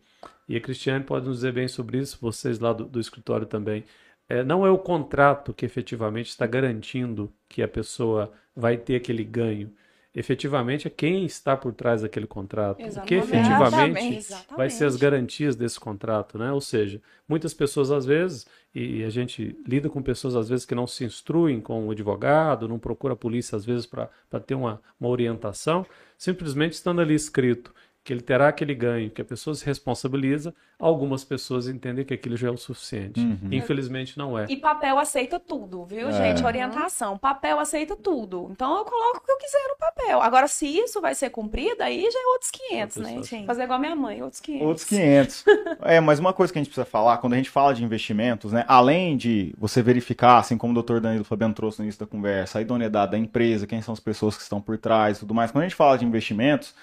e 0.48 0.56
a 0.56 0.60
Cristiane 0.60 1.04
pode 1.04 1.26
nos 1.26 1.36
dizer 1.36 1.52
bem 1.52 1.68
sobre 1.68 1.98
isso, 1.98 2.18
vocês 2.20 2.58
lá 2.58 2.72
do, 2.72 2.84
do 2.84 3.00
escritório 3.00 3.46
também. 3.46 3.84
É, 4.28 4.44
não 4.44 4.64
é 4.66 4.70
o 4.70 4.78
contrato 4.78 5.52
que 5.52 5.64
efetivamente 5.64 6.28
está 6.28 6.46
garantindo 6.46 7.32
que 7.48 7.62
a 7.62 7.68
pessoa 7.68 8.32
vai 8.54 8.76
ter 8.76 8.96
aquele 8.96 9.24
ganho. 9.24 9.72
Efetivamente 10.12 10.88
é 10.88 10.90
quem 10.90 11.24
está 11.24 11.56
por 11.56 11.72
trás 11.72 12.02
daquele 12.02 12.26
contrato. 12.26 12.80
O 12.80 12.82
que 12.82 13.14
Exatamente. 13.14 13.14
efetivamente 13.14 14.16
Exatamente. 14.16 14.56
vai 14.56 14.68
ser 14.68 14.86
as 14.86 14.96
garantias 14.96 15.54
desse 15.54 15.78
contrato, 15.78 16.36
né? 16.36 16.52
Ou 16.52 16.60
seja, 16.60 17.00
muitas 17.28 17.54
pessoas 17.54 17.92
às 17.92 18.04
vezes, 18.04 18.44
e 18.74 19.04
a 19.04 19.10
gente 19.10 19.56
lida 19.64 19.88
com 19.88 20.02
pessoas 20.02 20.34
às 20.34 20.48
vezes 20.48 20.66
que 20.66 20.74
não 20.74 20.86
se 20.86 21.04
instruem 21.04 21.60
com 21.60 21.86
o 21.86 21.92
advogado, 21.92 22.66
não 22.66 22.78
procura 22.78 23.14
a 23.14 23.16
polícia 23.16 23.54
às 23.54 23.64
vezes 23.64 23.86
para 23.86 24.08
ter 24.44 24.56
uma, 24.56 24.82
uma 24.98 25.08
orientação, 25.08 25.86
simplesmente 26.18 26.72
estando 26.72 27.00
ali 27.00 27.14
escrito 27.14 27.72
que 28.02 28.12
ele 28.12 28.22
terá 28.22 28.48
aquele 28.48 28.74
ganho, 28.74 29.10
que 29.10 29.20
a 29.20 29.24
pessoa 29.24 29.54
se 29.54 29.64
responsabiliza, 29.66 30.54
algumas 30.78 31.22
pessoas 31.22 31.68
entendem 31.68 32.02
que 32.04 32.14
aquilo 32.14 32.34
já 32.34 32.48
é 32.48 32.50
o 32.50 32.56
suficiente. 32.56 33.20
Uhum. 33.20 33.48
Infelizmente 33.52 34.16
não 34.16 34.38
é. 34.38 34.46
E 34.48 34.56
papel 34.56 34.98
aceita 34.98 35.38
tudo, 35.38 35.84
viu, 35.84 36.08
É. 36.08 36.12
gente? 36.12 36.42
Orientação. 36.44 37.18
Papel 37.18 37.58
aceita 37.60 37.94
tudo. 37.94 38.48
Então 38.50 38.78
eu 38.78 38.84
coloco 38.86 39.18
o 39.18 39.20
que 39.20 39.30
eu 39.30 39.36
quiser 39.36 39.68
no 39.68 39.76
papel. 39.76 40.22
Agora, 40.22 40.48
se 40.48 40.66
isso 40.66 41.00
vai 41.00 41.14
ser 41.14 41.28
cumprido, 41.28 41.82
aí 41.82 42.00
já 42.10 42.18
é 42.18 42.26
outros 42.32 42.50
500, 42.50 42.96
né? 42.96 43.22
Gente? 43.22 43.46
Fazer 43.46 43.64
igual 43.64 43.76
a 43.76 43.80
minha 43.80 43.94
mãe, 43.96 44.22
outros 44.22 44.40
500. 44.40 44.66
Outros 44.66 44.86
500. 44.86 45.44
É, 45.82 46.00
mas 46.00 46.18
uma 46.18 46.32
coisa 46.32 46.50
que 46.50 46.58
a 46.58 46.62
gente 46.62 46.70
precisa 46.70 46.86
falar, 46.86 47.18
quando 47.18 47.34
a 47.34 47.36
gente 47.36 47.50
fala 47.50 47.74
de 47.74 47.84
investimentos, 47.84 48.52
né, 48.52 48.64
além 48.66 49.16
de 49.16 49.54
você 49.58 49.82
verificar, 49.82 50.38
assim 50.38 50.56
como 50.56 50.78
o 50.78 50.82
Dr. 50.82 51.00
Danilo 51.00 51.24
Fabiano 51.24 51.52
trouxe 51.52 51.80
no 51.80 51.84
início 51.84 52.00
da 52.00 52.06
conversa, 52.06 52.58
a 52.58 52.62
idoneidade 52.62 53.12
da 53.12 53.18
empresa, 53.18 53.66
quem 53.66 53.82
são 53.82 53.92
as 53.92 54.00
pessoas 54.00 54.36
que 54.36 54.42
estão 54.42 54.60
por 54.60 54.78
trás 54.78 55.18
e 55.18 55.20
tudo 55.20 55.34
mais, 55.34 55.50
quando 55.50 55.62
a 55.64 55.66
gente 55.68 55.76
fala 55.76 55.98
de 55.98 56.04
investimentos, 56.06 56.74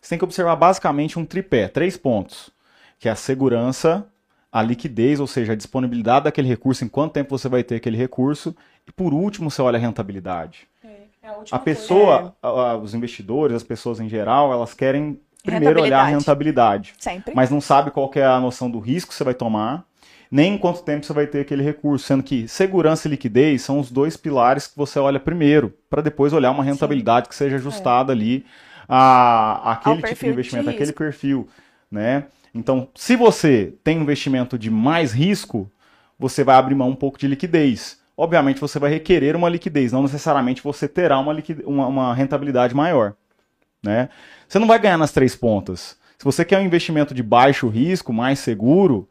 você 0.00 0.10
tem 0.10 0.18
que 0.18 0.24
observar 0.24 0.56
basicamente 0.56 1.18
um 1.18 1.24
tripé, 1.24 1.68
três 1.68 1.96
pontos, 1.96 2.50
que 2.98 3.08
é 3.08 3.12
a 3.12 3.16
segurança, 3.16 4.06
a 4.50 4.62
liquidez, 4.62 5.20
ou 5.20 5.26
seja, 5.26 5.52
a 5.52 5.56
disponibilidade 5.56 6.24
daquele 6.24 6.48
recurso, 6.48 6.84
em 6.84 6.88
quanto 6.88 7.12
tempo 7.12 7.36
você 7.36 7.48
vai 7.48 7.62
ter 7.62 7.76
aquele 7.76 7.96
recurso, 7.96 8.54
e 8.86 8.92
por 8.92 9.12
último 9.12 9.50
você 9.50 9.60
olha 9.62 9.76
a 9.76 9.80
rentabilidade. 9.80 10.66
É 11.22 11.28
a 11.28 11.32
última 11.36 11.56
A 11.56 11.60
pessoa, 11.60 12.34
a- 12.42 12.48
a- 12.48 12.76
os 12.76 12.94
investidores, 12.94 13.54
as 13.56 13.62
pessoas 13.62 14.00
em 14.00 14.08
geral, 14.08 14.52
elas 14.52 14.72
querem 14.74 15.20
primeiro 15.44 15.80
olhar 15.82 16.00
a 16.00 16.04
rentabilidade. 16.18 16.94
Sempre. 16.98 17.34
mas 17.34 17.50
não 17.50 17.60
sabe 17.60 17.90
qual 17.90 18.08
que 18.08 18.18
é 18.18 18.24
a 18.24 18.40
noção 18.40 18.70
do 18.70 18.78
risco 18.78 19.10
que 19.10 19.14
você 19.14 19.24
vai 19.24 19.34
tomar, 19.34 19.84
nem 20.30 20.54
em 20.54 20.58
quanto 20.58 20.82
tempo 20.82 21.04
você 21.06 21.12
vai 21.12 21.26
ter 21.26 21.40
aquele 21.40 21.62
recurso, 21.62 22.04
sendo 22.06 22.22
que 22.22 22.46
segurança 22.48 23.06
e 23.08 23.10
liquidez 23.10 23.62
são 23.62 23.78
os 23.78 23.90
dois 23.90 24.16
pilares 24.16 24.66
que 24.66 24.76
você 24.76 24.98
olha 24.98 25.18
primeiro, 25.20 25.72
para 25.88 26.02
depois 26.02 26.32
olhar 26.32 26.50
uma 26.50 26.62
rentabilidade 26.64 27.28
que 27.28 27.34
seja 27.34 27.56
ajustada 27.56 28.12
ali 28.12 28.44
a, 28.88 29.72
aquele 29.72 29.96
tipo 29.96 30.06
de 30.06 30.08
perfil 30.08 30.28
de 30.28 30.32
investimento, 30.32 30.70
aquele 30.70 30.92
perfil, 30.92 31.48
né? 31.90 32.24
Então, 32.54 32.88
se 32.94 33.14
você 33.14 33.74
tem 33.84 33.98
um 33.98 34.02
investimento 34.02 34.58
de 34.58 34.70
mais 34.70 35.12
risco, 35.12 35.70
você 36.18 36.42
vai 36.42 36.56
abrir 36.56 36.74
mão 36.74 36.88
um 36.88 36.96
pouco 36.96 37.18
de 37.18 37.28
liquidez. 37.28 37.98
Obviamente, 38.16 38.60
você 38.60 38.78
vai 38.78 38.90
requerer 38.90 39.36
uma 39.36 39.48
liquidez, 39.48 39.92
não 39.92 40.02
necessariamente 40.02 40.62
você 40.62 40.88
terá 40.88 41.18
uma, 41.18 41.36
uma, 41.64 41.86
uma 41.86 42.14
rentabilidade 42.14 42.74
maior, 42.74 43.14
né? 43.84 44.08
Você 44.48 44.58
não 44.58 44.66
vai 44.66 44.78
ganhar 44.78 44.98
nas 44.98 45.12
três 45.12 45.36
pontas. 45.36 45.96
Se 46.18 46.24
você 46.24 46.44
quer 46.44 46.58
um 46.58 46.64
investimento 46.64 47.14
de 47.14 47.22
baixo 47.22 47.68
risco, 47.68 48.12
mais 48.12 48.40
seguro, 48.40 49.08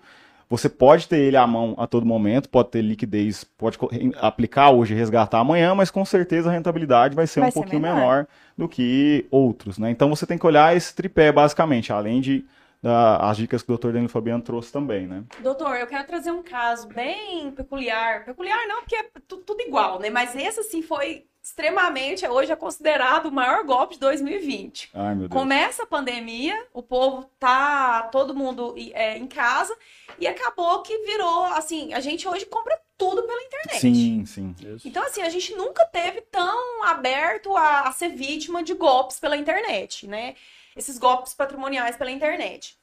você 0.49 0.67
pode 0.67 1.07
ter 1.07 1.19
ele 1.19 1.37
à 1.37 1.47
mão 1.47 1.73
a 1.77 1.87
todo 1.87 2.05
momento, 2.05 2.49
pode 2.49 2.69
ter 2.69 2.81
liquidez, 2.81 3.45
pode 3.45 3.77
aplicar 4.19 4.71
hoje 4.71 4.93
e 4.93 4.97
resgatar 4.97 5.39
amanhã, 5.39 5.73
mas 5.73 5.89
com 5.89 6.03
certeza 6.03 6.49
a 6.49 6.53
rentabilidade 6.53 7.15
vai 7.15 7.27
ser 7.27 7.41
Vai 7.41 7.49
um 7.49 7.51
ser 7.51 7.59
pouquinho 7.59 7.81
menor. 7.81 7.95
menor 7.95 8.27
do 8.57 8.67
que 8.67 9.25
outros, 9.29 9.77
né? 9.77 9.91
Então 9.91 10.09
você 10.09 10.25
tem 10.25 10.37
que 10.37 10.45
olhar 10.47 10.75
esse 10.75 10.93
tripé 10.95 11.31
basicamente, 11.31 11.93
além 11.93 12.19
de 12.21 12.43
da- 12.81 13.17
as 13.29 13.37
dicas 13.37 13.63
que 13.63 13.71
o 13.71 13.77
Dr. 13.77 13.87
Danilo 13.91 14.07
Fabiano 14.09 14.41
trouxe 14.43 14.71
também, 14.71 15.07
né? 15.07 15.23
Doutor, 15.41 15.75
eu 15.77 15.87
quero 15.87 16.05
trazer 16.07 16.31
um 16.31 16.43
caso 16.43 16.87
bem 16.87 17.51
peculiar. 17.51 18.23
Peculiar 18.25 18.67
não, 18.67 18.81
porque 18.81 18.95
é 18.95 19.05
tu- 19.27 19.37
tudo 19.37 19.61
igual, 19.61 19.99
né? 19.99 20.09
Mas 20.09 20.35
esse, 20.35 20.59
assim, 20.59 20.81
foi 20.81 21.25
extremamente, 21.43 22.27
hoje 22.27 22.51
é 22.51 22.55
considerado 22.55 23.27
o 23.27 23.31
maior 23.31 23.63
golpe 23.63 23.93
de 23.95 23.99
2020. 24.01 24.89
Ai, 24.93 25.15
meu 25.15 25.27
Deus. 25.27 25.41
Começa 25.41 25.83
a 25.83 25.87
pandemia, 25.87 26.55
o 26.73 26.83
povo 26.83 27.29
tá 27.39 28.03
todo 28.11 28.35
mundo 28.35 28.75
é, 28.93 29.17
em 29.17 29.25
casa 29.27 29.75
e 30.19 30.27
acabou 30.27 30.81
que 30.81 30.97
virou 31.05 31.45
assim, 31.45 31.93
a 31.93 31.99
gente 31.99 32.27
hoje 32.27 32.45
compra 32.45 32.77
tudo 32.97 33.23
pela 33.23 33.43
internet. 33.43 33.79
Sim, 33.79 34.25
sim. 34.25 34.55
Isso. 34.59 34.87
Então, 34.87 35.03
assim, 35.03 35.21
a 35.21 35.29
gente 35.29 35.53
nunca 35.55 35.85
teve 35.85 36.21
tão 36.21 36.83
aberto 36.83 37.55
a, 37.55 37.81
a 37.81 37.91
ser 37.91 38.09
vítima 38.09 38.63
de 38.63 38.73
golpes 38.73 39.19
pela 39.19 39.37
internet, 39.37 40.07
né? 40.07 40.35
Esses 40.75 40.97
golpes 40.97 41.33
patrimoniais 41.33 41.95
pela 41.95 42.11
internet. 42.11 42.77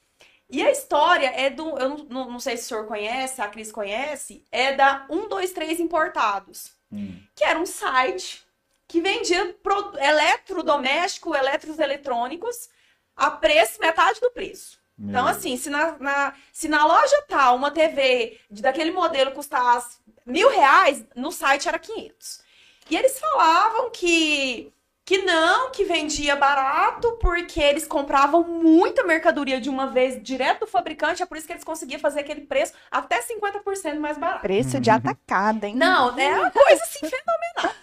E 0.50 0.62
a 0.62 0.70
história 0.70 1.28
é 1.34 1.48
do. 1.50 1.76
Eu 1.78 1.88
não, 2.08 2.30
não- 2.30 2.40
sei 2.40 2.56
se 2.56 2.64
o 2.64 2.66
senhor 2.68 2.86
conhece, 2.86 3.40
a 3.40 3.48
Cris 3.48 3.72
conhece, 3.72 4.44
é 4.52 4.72
da 4.74 5.06
123 5.08 5.80
Importados, 5.80 6.72
Hum. 6.92 7.18
que 7.34 7.42
era 7.42 7.58
um 7.58 7.66
site 7.66 8.44
que 8.86 9.00
vendia 9.00 9.56
pro- 9.62 9.98
eletrodoméstico, 9.98 11.34
eletros 11.34 11.78
eletrônicos 11.78 12.68
a 13.16 13.30
preço, 13.30 13.80
metade 13.80 14.20
do 14.20 14.30
preço. 14.30 14.78
Meu 14.96 15.10
Então, 15.10 15.26
assim, 15.26 15.56
se 15.56 15.70
na, 15.70 15.98
na- 15.98 16.34
se 16.52 16.68
na 16.68 16.84
loja 16.86 17.22
tal 17.28 17.56
uma 17.56 17.70
TV 17.70 18.38
de, 18.50 18.62
daquele 18.62 18.90
modelo 18.92 19.32
custasse 19.32 19.98
mil 20.24 20.48
reais, 20.50 21.04
no 21.14 21.30
site 21.30 21.68
era 21.68 21.78
500. 21.78 22.42
E 22.90 22.96
eles 22.96 23.18
falavam 23.18 23.90
que, 23.90 24.72
que 25.04 25.18
não, 25.18 25.70
que 25.70 25.84
vendia 25.84 26.36
barato, 26.36 27.12
porque 27.20 27.60
eles 27.60 27.86
compravam 27.86 28.42
muita 28.44 29.04
mercadoria 29.04 29.60
de 29.60 29.70
uma 29.70 29.86
vez 29.86 30.22
direto 30.22 30.60
do 30.60 30.66
fabricante, 30.66 31.22
é 31.22 31.26
por 31.26 31.36
isso 31.36 31.46
que 31.46 31.52
eles 31.52 31.64
conseguiam 31.64 32.00
fazer 32.00 32.20
aquele 32.20 32.42
preço 32.42 32.74
até 32.90 33.22
50% 33.22 33.98
mais 33.98 34.18
barato. 34.18 34.42
Preço 34.42 34.80
de 34.80 34.90
atacada, 34.90 35.66
hein? 35.66 35.74
Não, 35.74 36.18
é 36.18 36.40
uma 36.40 36.50
coisa 36.50 36.82
assim 36.82 37.00
fenomenal. 37.08 37.74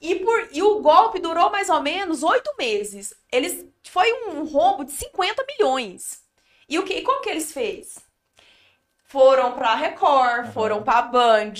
E, 0.00 0.16
por, 0.16 0.48
e 0.52 0.62
o 0.62 0.80
golpe 0.80 1.18
durou 1.18 1.50
mais 1.50 1.68
ou 1.68 1.80
menos 1.80 2.22
oito 2.22 2.54
meses. 2.58 3.14
Eles 3.32 3.64
foi 3.84 4.12
um 4.28 4.44
roubo 4.44 4.84
de 4.84 4.92
50 4.92 5.44
milhões. 5.48 6.20
E 6.68 6.78
o 6.78 6.84
que? 6.84 7.00
Como 7.02 7.22
que 7.22 7.30
eles 7.30 7.52
fez? 7.52 8.05
Foram 9.08 9.52
pra 9.52 9.74
Record, 9.74 10.52
foram 10.52 10.82
pra 10.82 11.02
Band. 11.02 11.52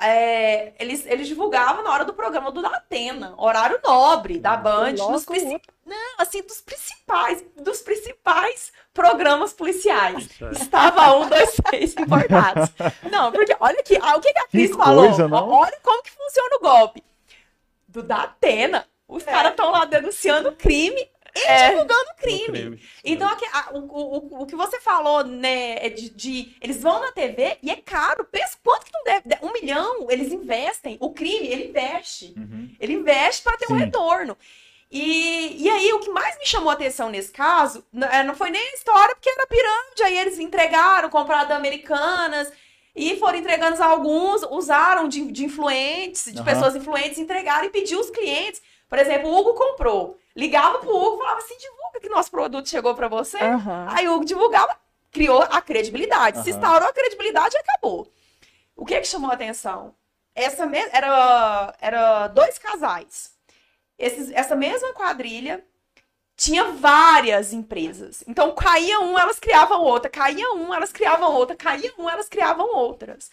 é, 0.00 0.72
eles, 0.78 1.04
eles 1.06 1.26
divulgavam 1.26 1.82
na 1.82 1.90
hora 1.92 2.04
do 2.04 2.14
programa 2.14 2.50
do 2.52 2.62
Datena, 2.62 3.34
horário 3.36 3.80
nobre 3.82 4.38
da 4.38 4.56
Band, 4.56 4.94
princi- 5.24 5.60
Não, 5.86 6.14
assim, 6.18 6.42
dos 6.42 6.60
principais, 6.60 7.44
dos 7.56 7.80
principais 7.80 8.72
programas 8.92 9.52
policiais. 9.52 10.28
Estava 10.52 11.16
um, 11.16 11.28
dois, 11.28 11.50
três 11.64 11.94
importados. 11.96 12.70
Não, 13.10 13.32
porque 13.32 13.56
olha 13.58 13.78
aqui, 13.80 13.96
ah, 14.00 14.16
o 14.16 14.20
que, 14.20 14.32
que 14.32 14.38
a 14.38 14.48
Cris 14.48 14.70
Que 14.70 14.76
falou? 14.76 15.06
coisa, 15.06 15.26
não? 15.28 15.48
Olha 15.50 15.78
como 15.82 16.02
que 16.02 16.10
funciona 16.10 16.56
o 16.56 16.60
golpe. 16.60 17.02
Do 17.88 18.02
da 18.02 18.22
Atena. 18.24 18.86
Os 19.08 19.22
caras 19.22 19.52
estão 19.52 19.70
lá 19.70 19.86
denunciando 19.86 20.52
crime 20.52 21.08
e 21.38 21.48
É. 21.48 21.70
divulgando 21.70 22.06
crime. 22.18 22.46
crime. 22.46 22.82
Então, 23.04 23.28
aqui, 23.28 23.44
a- 23.52 23.70
o, 23.74 23.78
o, 23.78 24.42
o- 24.42 24.46
que 24.46 24.56
você 24.56 24.80
falou, 24.80 25.24
né, 25.24 25.76
é 25.84 25.88
de, 25.88 26.10
de- 26.10 26.56
Eles 26.60 26.80
vão 26.82 27.00
na 27.00 27.12
TV 27.12 27.58
e 27.62 27.70
é 27.70 27.76
caro. 27.76 28.24
Pensa 28.24 28.56
quanto 28.64 28.86
que 28.86 28.92
não 28.92 29.04
deve. 29.04 29.22
Um 29.42 29.52
milhão, 29.52 30.10
eles 30.10 30.32
investem. 30.32 30.96
O 31.00 31.12
crime, 31.12 31.46
ele 31.46 31.68
investe. 31.68 32.34
Ele 32.80 32.92
investe 32.94 33.42
para 33.42 33.56
ter 33.56 33.66
um 33.66 33.76
Sim. 33.78 33.84
retorno. 33.84 34.36
E, 34.90 35.62
e 35.64 35.68
aí, 35.68 35.92
o 35.92 36.00
que 36.00 36.08
mais 36.10 36.38
me 36.38 36.46
chamou 36.46 36.70
a 36.70 36.72
atenção 36.72 37.10
nesse 37.10 37.30
caso, 37.30 37.84
eh, 38.10 38.22
não 38.22 38.34
foi 38.34 38.48
nem 38.50 38.62
a 38.70 38.74
história, 38.74 39.14
porque 39.14 39.28
era 39.28 39.46
pirâmide, 39.46 40.02
aí 40.02 40.16
eles 40.18 40.38
entregaram, 40.38 41.10
compraram 41.10 41.46
da 41.46 41.56
Americanas, 41.56 42.50
e 42.96 43.14
foram 43.18 43.38
entregando 43.38 43.80
alguns, 43.82 44.42
usaram 44.50 45.06
de, 45.06 45.30
de 45.30 45.44
influentes, 45.44 46.32
de 46.32 46.38
Aham. 46.40 46.44
pessoas 46.44 46.74
influentes, 46.74 47.18
entregaram 47.18 47.66
e 47.66 47.70
pediu 47.70 48.00
os 48.00 48.08
clientes. 48.10 48.62
Por 48.88 48.98
exemplo, 48.98 49.28
o 49.28 49.38
Hugo 49.38 49.52
comprou. 49.52 50.18
Ligava 50.38 50.78
pro 50.78 50.96
Hugo 50.96 51.16
e 51.16 51.18
falava 51.18 51.40
assim: 51.40 51.58
divulga 51.58 52.00
que 52.00 52.08
nosso 52.08 52.30
produto 52.30 52.68
chegou 52.68 52.94
para 52.94 53.08
você. 53.08 53.38
Aham. 53.38 53.88
Aí 53.90 54.08
o 54.08 54.14
Hugo 54.14 54.24
divulgava, 54.24 54.76
criou 55.10 55.42
a 55.42 55.60
credibilidade. 55.60 56.44
Se 56.44 56.50
Aham. 56.50 56.58
instaurou 56.60 56.88
a 56.88 56.92
credibilidade, 56.92 57.56
acabou. 57.56 58.08
O 58.76 58.86
que 58.86 59.00
que 59.00 59.08
chamou 59.08 59.32
a 59.32 59.34
atenção? 59.34 59.96
Essa 60.36 60.64
me... 60.64 60.78
era, 60.92 61.74
era 61.80 62.28
dois 62.28 62.56
casais. 62.56 63.32
Esses, 63.98 64.30
essa 64.30 64.54
mesma 64.54 64.92
quadrilha 64.92 65.64
tinha 66.36 66.70
várias 66.70 67.52
empresas. 67.52 68.22
Então 68.28 68.54
caía 68.54 69.00
um, 69.00 69.18
elas 69.18 69.40
criavam 69.40 69.82
outra, 69.82 70.08
caía 70.08 70.52
um, 70.52 70.72
elas 70.72 70.92
criavam 70.92 71.32
outra, 71.34 71.56
caía 71.56 71.92
um, 71.98 72.08
elas 72.08 72.28
criavam 72.28 72.72
outras. 72.76 73.28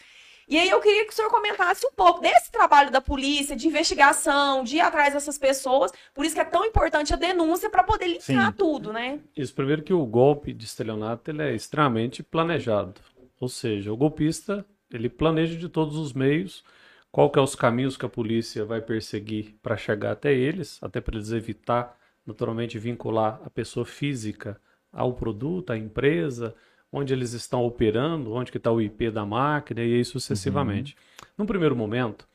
E 0.47 0.57
aí 0.57 0.69
eu 0.69 0.79
queria 0.79 1.05
que 1.05 1.11
o 1.11 1.15
senhor 1.15 1.29
comentasse 1.29 1.85
um 1.87 1.91
pouco 1.91 2.21
desse 2.21 2.51
trabalho 2.51 2.91
da 2.91 3.01
polícia, 3.01 3.55
de 3.55 3.67
investigação, 3.67 4.63
de 4.63 4.77
ir 4.77 4.81
atrás 4.81 5.13
dessas 5.13 5.37
pessoas. 5.37 5.91
Por 6.13 6.25
isso 6.25 6.35
que 6.35 6.41
é 6.41 6.45
tão 6.45 6.65
importante 6.65 7.13
a 7.13 7.17
denúncia 7.17 7.69
para 7.69 7.83
poder 7.83 8.21
Sim. 8.21 8.37
tudo, 8.55 8.93
né? 8.93 9.19
Isso, 9.35 9.53
primeiro 9.53 9.81
que 9.81 9.93
o 9.93 10.05
golpe 10.05 10.53
de 10.53 10.65
estelionato 10.65 11.31
ele 11.31 11.41
é 11.41 11.55
extremamente 11.55 12.21
planejado. 12.21 12.93
Ou 13.39 13.49
seja, 13.49 13.91
o 13.91 13.97
golpista 13.97 14.65
ele 14.91 15.09
planeja 15.09 15.57
de 15.57 15.67
todos 15.67 15.97
os 15.97 16.13
meios 16.13 16.63
qual 17.11 17.29
que 17.29 17.39
é 17.39 17.41
os 17.41 17.55
caminhos 17.55 17.95
que 17.95 18.05
a 18.05 18.09
polícia 18.09 18.65
vai 18.65 18.81
perseguir 18.81 19.55
para 19.63 19.77
chegar 19.77 20.11
até 20.11 20.33
eles, 20.33 20.77
até 20.83 20.99
para 20.99 21.15
eles 21.15 21.31
evitar 21.31 21.97
naturalmente 22.25 22.77
vincular 22.77 23.39
a 23.45 23.49
pessoa 23.49 23.85
física 23.85 24.59
ao 24.91 25.13
produto, 25.13 25.71
à 25.71 25.77
empresa, 25.77 26.53
onde 26.91 27.13
eles 27.13 27.33
estão 27.33 27.63
operando, 27.65 28.33
onde 28.33 28.51
que 28.51 28.57
está 28.57 28.71
o 28.71 28.81
IP 28.81 29.09
da 29.11 29.25
máquina 29.25 29.81
e 29.81 29.95
aí 29.95 30.05
sucessivamente. 30.05 30.95
Num 31.37 31.45
primeiro 31.45 31.75
momento, 31.75 32.27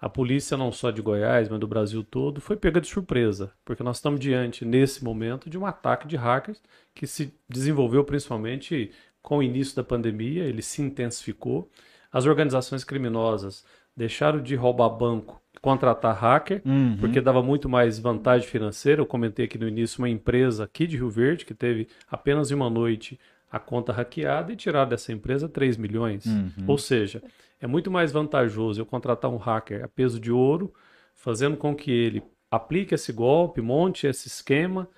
a 0.00 0.08
polícia 0.08 0.56
não 0.56 0.70
só 0.72 0.90
de 0.90 1.02
Goiás, 1.02 1.48
mas 1.48 1.58
do 1.60 1.66
Brasil 1.66 2.02
todo, 2.04 2.40
foi 2.40 2.56
pega 2.56 2.80
de 2.80 2.86
surpresa, 2.88 3.52
porque 3.64 3.82
nós 3.82 3.96
estamos 3.96 4.20
diante, 4.20 4.64
nesse 4.64 5.02
momento, 5.04 5.50
de 5.50 5.58
um 5.58 5.66
ataque 5.66 6.06
de 6.06 6.16
hackers 6.16 6.60
que 6.94 7.06
se 7.06 7.34
desenvolveu 7.48 8.04
principalmente 8.04 8.90
com 9.20 9.38
o 9.38 9.42
início 9.42 9.74
da 9.76 9.82
pandemia, 9.84 10.44
ele 10.44 10.62
se 10.62 10.80
intensificou. 10.80 11.68
As 12.10 12.24
organizações 12.24 12.84
criminosas 12.84 13.64
deixaram 13.96 14.40
de 14.40 14.54
roubar 14.54 14.88
banco 14.90 15.42
e 15.54 15.58
contratar 15.58 16.14
hacker, 16.16 16.62
Uhum. 16.64 16.96
porque 16.98 17.20
dava 17.20 17.42
muito 17.42 17.68
mais 17.68 17.98
vantagem 17.98 18.46
financeira. 18.48 19.02
Eu 19.02 19.06
comentei 19.06 19.44
aqui 19.46 19.58
no 19.58 19.66
início 19.68 19.98
uma 19.98 20.08
empresa 20.08 20.64
aqui 20.64 20.86
de 20.86 20.96
Rio 20.96 21.10
Verde 21.10 21.44
que 21.44 21.52
teve 21.52 21.88
apenas 22.08 22.50
em 22.52 22.54
uma 22.54 22.70
noite 22.70 23.18
a 23.50 23.58
conta 23.58 23.92
hackeada 23.92 24.52
e 24.52 24.56
tiraram 24.56 24.88
dessa 24.88 25.12
empresa 25.12 25.48
3 25.48 25.76
milhões. 25.76 26.26
Uhum. 26.26 26.52
Ou 26.66 26.78
seja, 26.78 27.22
é 27.60 27.66
muito 27.66 27.90
mais 27.90 28.12
vantajoso 28.12 28.80
eu 28.80 28.86
contratar 28.86 29.30
um 29.30 29.36
hacker 29.36 29.84
a 29.84 29.88
peso 29.88 30.20
de 30.20 30.30
ouro, 30.30 30.72
fazendo 31.14 31.56
com 31.56 31.74
que 31.74 31.90
ele 31.90 32.22
aplique 32.50 32.94
esse 32.94 33.12
golpe, 33.12 33.60
monte 33.60 34.06
esse 34.06 34.28
esquema, 34.28 34.88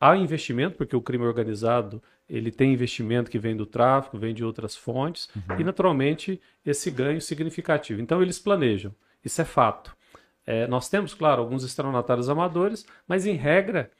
há 0.00 0.16
investimento, 0.16 0.76
porque 0.76 0.96
o 0.96 1.00
crime 1.00 1.24
organizado 1.24 2.02
ele 2.28 2.50
tem 2.50 2.74
investimento 2.74 3.30
que 3.30 3.38
vem 3.38 3.56
do 3.56 3.64
tráfico, 3.64 4.18
vem 4.18 4.34
de 4.34 4.44
outras 4.44 4.76
fontes, 4.76 5.30
e 5.58 5.64
naturalmente 5.64 6.40
esse 6.64 6.90
ganho 6.90 7.20
significativo. 7.22 8.02
Então 8.02 8.20
eles 8.20 8.38
planejam, 8.38 8.94
isso 9.24 9.40
é 9.40 9.44
fato. 9.44 9.96
É, 10.46 10.66
nós 10.66 10.88
temos, 10.88 11.14
claro, 11.14 11.42
alguns 11.42 11.62
estelionatários 11.62 12.28
amadores, 12.28 12.86
mas 13.06 13.26
em 13.26 13.34
regra 13.34 13.90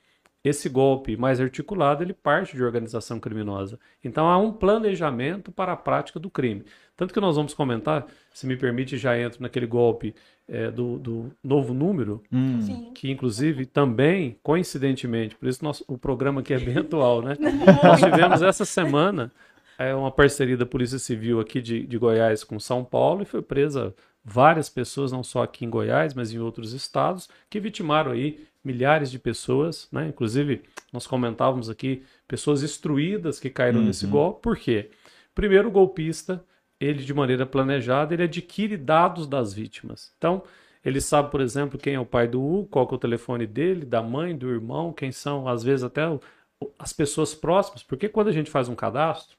esse 0.49 0.69
golpe 0.69 1.17
mais 1.17 1.41
articulado 1.41 2.03
ele 2.03 2.13
parte 2.13 2.57
de 2.57 2.63
organização 2.63 3.21
criminosa. 3.21 3.79
Então 4.03 4.29
há 4.29 4.39
um 4.39 4.53
planejamento 4.53 5.53
para 5.53 5.73
a 5.73 5.77
prática 5.77 6.19
do 6.19 6.31
crime. 6.31 6.65
Tanto 6.97 7.15
que 7.15 7.21
nós 7.21 7.37
vamos 7.37 7.55
comentar, 7.55 8.07
se 8.33 8.47
me 8.47 8.57
permite, 8.57 8.97
já 8.97 9.19
entro 9.19 9.43
naquele 9.43 9.67
golpe 9.67 10.15
é, 10.49 10.71
do, 10.71 10.99
do 10.99 11.31
novo 11.45 11.73
número, 11.73 12.23
Hum. 12.33 12.93
Que 12.95 13.11
inclusive 13.11 13.67
também, 13.67 14.37
coincidentemente, 14.43 15.37
por 15.37 15.49
isso 15.49 15.63
nosso, 15.63 15.85
o 15.87 15.97
programa 15.97 16.41
aqui 16.41 16.53
é 16.53 16.59
bem 16.59 16.79
atual, 16.79 17.23
né? 17.23 17.37
Nós 17.85 18.01
tivemos 18.01 18.43
essa 18.43 18.65
semana 18.65 19.31
é, 19.79 19.95
uma 19.95 20.11
parceria 20.11 20.57
da 20.57 20.67
Polícia 20.67 20.99
Civil 20.99 21.39
aqui 21.39 21.61
de, 21.61 21.87
de 21.87 21.99
Goiás 21.99 22.43
com 22.43 22.59
São 22.59 22.85
Paulo 22.85 23.23
e 23.23 23.27
foi 23.27 23.43
presa 23.43 23.95
várias 24.25 24.69
pessoas, 24.69 25.13
não 25.13 25.23
só 25.23 25.43
aqui 25.43 25.65
em 25.65 25.71
Goiás, 25.71 26.13
mas 26.15 26.33
em 26.33 26.39
outros 26.39 26.73
estados, 26.73 27.29
que 27.49 27.61
vitimaram 27.61 28.13
aí 28.13 28.45
milhares 28.65 29.11
de 29.11 29.19
pessoas, 29.19 29.89
né? 29.91 30.09
Inclusive, 30.09 30.63
nós 30.93 31.07
comentávamos 31.07 31.71
aqui 31.71 32.03
pessoas 32.27 32.63
instruídas 32.63 33.39
que 33.39 33.51
caíram 33.51 33.81
nesse 33.81 34.07
golpe. 34.07 34.43
Por 34.43 34.57
quê? 34.57 34.91
Primeiro, 35.35 35.69
o 35.69 35.71
golpista, 35.71 36.45
ele 36.81 37.03
de 37.05 37.15
maneira 37.15 37.47
planejada, 37.47 38.15
ele 38.15 38.25
adquire 38.25 38.77
dados 38.77 39.27
das 39.27 39.53
vítimas. 39.55 40.13
Então, 40.19 40.43
ele 40.85 41.01
sabe, 41.01 41.31
por 41.31 41.41
exemplo, 41.41 41.79
quem 41.79 41.95
é 41.95 42.01
o 42.01 42.07
pai 42.07 42.27
do 42.27 42.43
Hugo, 42.43 42.69
qual 42.69 42.89
é 42.91 42.95
o 42.95 42.99
telefone 42.99 43.47
dele, 43.47 43.85
da 43.85 44.03
mãe, 44.03 44.37
do 44.37 44.49
irmão, 44.49 44.93
quem 44.93 45.13
são, 45.13 45.49
às 45.49 45.63
vezes, 45.63 45.85
até 45.85 46.03
as 46.79 46.93
pessoas 46.93 47.35
próximas. 47.35 47.83
Porque 47.83 48.09
quando 48.09 48.29
a 48.29 48.33
gente 48.33 48.51
faz 48.51 48.69
um 48.69 48.75
cadastro, 48.75 49.37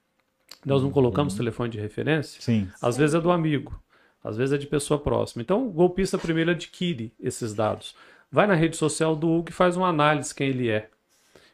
nós 0.65 0.81
não 0.81 0.91
colocamos 0.91 1.35
telefone 1.35 1.69
de 1.69 1.79
referência, 1.79 2.41
Sim. 2.41 2.67
às 2.81 2.97
vezes 2.97 3.15
é 3.15 3.21
do 3.21 3.31
amigo, 3.31 3.81
às 4.23 4.35
vezes 4.35 4.53
é 4.53 4.57
de 4.57 4.67
pessoa 4.67 4.99
próxima. 4.99 5.41
Então, 5.41 5.67
o 5.67 5.71
golpista 5.71 6.17
primeiro 6.17 6.51
adquire 6.51 7.13
esses 7.19 7.53
dados. 7.53 7.95
Vai 8.31 8.45
na 8.47 8.53
rede 8.53 8.77
social 8.77 9.15
do 9.15 9.29
Hugo 9.29 9.49
e 9.49 9.53
faz 9.53 9.75
uma 9.75 9.87
análise 9.87 10.33
quem 10.33 10.49
ele 10.49 10.69
é. 10.69 10.89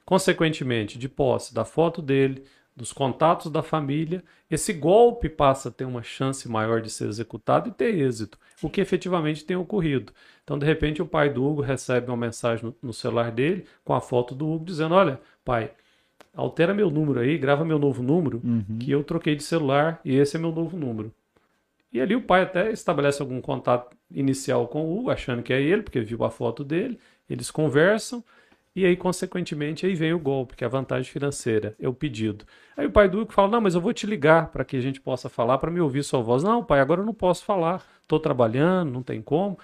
Consequentemente, 0.06 1.00
de 1.00 1.10
posse 1.10 1.54
da 1.54 1.66
foto 1.66 2.02
dele, 2.02 2.44
dos 2.76 2.92
contatos 2.92 3.50
da 3.50 3.64
família, 3.64 4.24
esse 4.52 4.74
golpe 4.74 5.30
passa 5.30 5.70
a 5.70 5.72
ter 5.72 5.86
uma 5.86 6.04
chance 6.04 6.48
maior 6.50 6.82
de 6.82 6.90
ser 6.90 7.08
executado 7.08 7.70
e 7.70 7.72
ter 7.72 7.96
êxito, 7.96 8.38
o 8.62 8.70
que 8.70 8.82
efetivamente 8.82 9.46
tem 9.46 9.56
ocorrido. 9.56 10.12
Então, 10.44 10.60
de 10.60 10.66
repente, 10.66 11.02
o 11.02 11.06
pai 11.06 11.30
do 11.30 11.44
Hugo 11.46 11.62
recebe 11.62 12.10
uma 12.10 12.18
mensagem 12.18 12.66
no, 12.66 12.76
no 12.84 12.94
celular 12.94 13.32
dele 13.32 13.66
com 13.84 13.94
a 13.94 14.02
foto 14.02 14.36
do 14.36 14.48
Hugo 14.48 14.66
dizendo: 14.66 14.94
Olha, 14.94 15.20
pai, 15.44 15.72
altera 16.36 16.74
meu 16.74 16.90
número 16.92 17.22
aí, 17.22 17.38
grava 17.38 17.64
meu 17.64 17.80
novo 17.80 18.04
número, 18.04 18.42
que 18.80 18.92
eu 18.92 19.04
troquei 19.04 19.36
de 19.36 19.44
celular 19.44 20.02
e 20.04 20.16
esse 20.16 20.36
é 20.36 20.40
meu 20.40 20.52
novo 20.52 20.78
número. 20.78 21.14
E 21.96 22.02
ali 22.02 22.14
o 22.14 22.22
pai 22.22 22.42
até 22.42 22.74
estabelece 22.74 23.22
algum 23.22 23.40
contato 23.40 23.96
inicial 24.12 24.68
com 24.68 24.84
o 24.84 25.00
Hugo, 25.00 25.12
achando 25.12 25.42
que 25.42 25.54
é 25.54 25.62
ele, 25.62 25.82
porque 25.82 26.02
viu 26.02 26.26
a 26.26 26.30
foto 26.30 26.62
dele, 26.62 27.00
eles 27.30 27.50
conversam, 27.50 28.22
e 28.76 28.86
aí, 28.86 28.98
consequentemente, 28.98 29.86
aí 29.86 29.96
vem 29.96 30.12
o 30.12 30.20
golpe, 30.20 30.58
que 30.58 30.66
é 30.66 30.68
a 30.68 30.70
vantagem 30.70 31.10
financeira, 31.10 31.74
é 31.80 31.88
o 31.88 31.94
pedido. 31.94 32.44
Aí 32.76 32.86
o 32.86 32.92
pai 32.92 33.08
do 33.08 33.22
Hugo 33.22 33.32
fala, 33.32 33.48
não, 33.48 33.62
mas 33.62 33.76
eu 33.76 33.80
vou 33.80 33.94
te 33.94 34.06
ligar 34.06 34.50
para 34.50 34.66
que 34.66 34.76
a 34.76 34.82
gente 34.82 35.00
possa 35.00 35.30
falar, 35.30 35.58
para 35.58 35.72
me 35.72 35.80
ouvir 35.80 36.04
sua 36.04 36.22
voz. 36.22 36.44
Não, 36.44 36.62
pai, 36.62 36.82
agora 36.82 37.00
eu 37.00 37.06
não 37.06 37.14
posso 37.14 37.46
falar, 37.46 37.82
estou 38.02 38.20
trabalhando, 38.20 38.92
não 38.92 39.02
tem 39.02 39.22
como. 39.22 39.58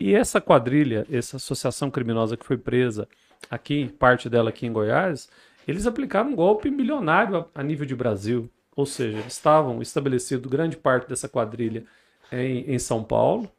E 0.00 0.14
essa 0.14 0.40
quadrilha, 0.40 1.06
essa 1.12 1.36
associação 1.36 1.90
criminosa 1.90 2.34
que 2.34 2.46
foi 2.46 2.56
presa 2.56 3.06
aqui, 3.50 3.90
parte 3.98 4.30
dela 4.30 4.48
aqui 4.48 4.64
em 4.64 4.72
Goiás, 4.72 5.28
eles 5.68 5.86
aplicaram 5.86 6.30
um 6.30 6.34
golpe 6.34 6.70
milionário 6.70 7.44
a, 7.54 7.62
nível 7.62 7.84
de 7.84 7.94
Brasil. 7.94 8.48
Ou 8.76 8.86
seja, 8.86 9.18
eles 9.18 9.32
estavam 9.32 9.80
estabelecido 9.80 10.48
grande 10.48 10.76
parte 10.76 11.08
dessa 11.08 11.28
quadrilha 11.28 11.84
em, 12.32 12.72
em 12.74 12.78
São 12.78 13.04
Paulo, 13.04 13.50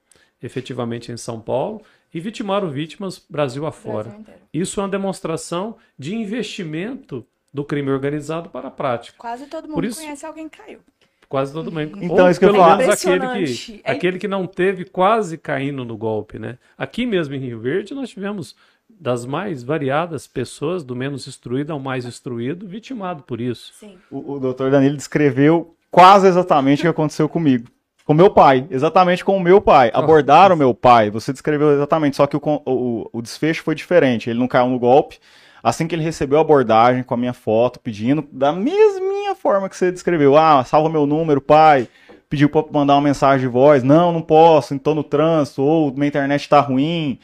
efetivamente 0.41 1.11
em 1.11 1.17
São 1.17 1.39
Paulo, 1.39 1.81
e 2.13 2.19
vitimaram 2.19 2.69
vítimas 2.69 3.23
Brasil 3.29 3.65
afora. 3.65 4.09
Brasil. 4.09 4.25
Isso 4.53 4.79
é 4.79 4.83
uma 4.83 4.89
demonstração 4.89 5.77
de 5.97 6.15
investimento 6.15 7.25
do 7.53 7.63
crime 7.63 7.89
organizado 7.89 8.49
para 8.49 8.67
a 8.67 8.71
prática. 8.71 9.17
Quase 9.17 9.45
todo 9.47 9.67
mundo 9.69 9.85
isso- 9.85 9.99
conhece 10.01 10.25
alguém 10.25 10.49
que 10.49 10.57
caiu. 10.57 10.79
Quase 11.27 11.51
todo 11.53 11.71
mundo. 11.71 11.97
Então, 12.03 12.23
Ou 12.25 12.29
isso 12.29 12.39
que 12.39 12.45
eu 12.45 12.53
pelo 12.53 12.77
menos 12.77 12.89
aquele 12.89 13.45
que, 13.55 13.81
É- 13.83 13.91
aquele 13.91 14.19
que 14.19 14.27
não 14.27 14.45
teve 14.45 14.85
quase 14.85 15.37
caindo 15.39 15.83
no 15.83 15.97
golpe, 15.97 16.37
né? 16.37 16.57
Aqui 16.77 17.05
mesmo 17.05 17.33
em 17.33 17.39
Rio 17.39 17.59
Verde 17.59 17.95
nós 17.95 18.09
tivemos 18.09 18.55
das 18.89 19.25
mais 19.25 19.63
variadas 19.63 20.27
pessoas, 20.27 20.83
do 20.83 20.95
menos 20.95 21.27
instruído 21.27 21.73
ao 21.73 21.79
mais 21.79 22.05
instruído, 22.05 22.67
vitimado 22.67 23.23
por 23.23 23.41
isso. 23.41 23.73
Sim. 23.73 23.97
O, 24.09 24.33
o 24.33 24.39
doutor 24.39 24.71
Danilo 24.71 24.95
descreveu 24.95 25.75
quase 25.91 26.27
exatamente 26.27 26.79
o 26.79 26.81
que 26.83 26.87
aconteceu 26.87 27.27
comigo. 27.27 27.67
Com 28.05 28.13
meu 28.13 28.29
pai, 28.29 28.67
exatamente 28.69 29.25
com 29.25 29.35
o 29.35 29.39
meu 29.39 29.59
pai. 29.59 29.89
Abordaram 29.93 30.55
o 30.55 30.57
meu 30.57 30.73
pai, 30.75 31.09
você 31.09 31.33
descreveu 31.33 31.73
exatamente, 31.73 32.15
só 32.15 32.27
que 32.27 32.37
o, 32.37 32.41
o, 32.65 33.09
o 33.11 33.21
desfecho 33.21 33.63
foi 33.63 33.73
diferente. 33.73 34.29
Ele 34.29 34.37
não 34.37 34.47
caiu 34.47 34.67
no 34.67 34.77
golpe. 34.77 35.17
Assim 35.63 35.87
que 35.87 35.95
ele 35.95 36.03
recebeu 36.03 36.37
a 36.37 36.41
abordagem 36.41 37.01
com 37.01 37.15
a 37.15 37.17
minha 37.17 37.33
foto, 37.33 37.79
pedindo, 37.79 38.23
da 38.31 38.53
mesminha 38.53 39.33
forma 39.33 39.67
que 39.67 39.75
você 39.75 39.91
descreveu, 39.91 40.37
ah, 40.37 40.63
salva 40.63 40.87
meu 40.87 41.07
número, 41.07 41.41
pai, 41.41 41.87
pediu 42.29 42.47
para 42.47 42.63
mandar 42.71 42.93
uma 42.93 43.01
mensagem 43.01 43.39
de 43.39 43.51
voz, 43.51 43.81
não, 43.81 44.11
não 44.11 44.21
posso, 44.21 44.75
estou 44.75 44.93
no 44.93 45.03
trânsito, 45.03 45.63
ou 45.63 45.91
minha 45.91 46.07
internet 46.07 46.41
está 46.41 46.59
ruim. 46.59 47.17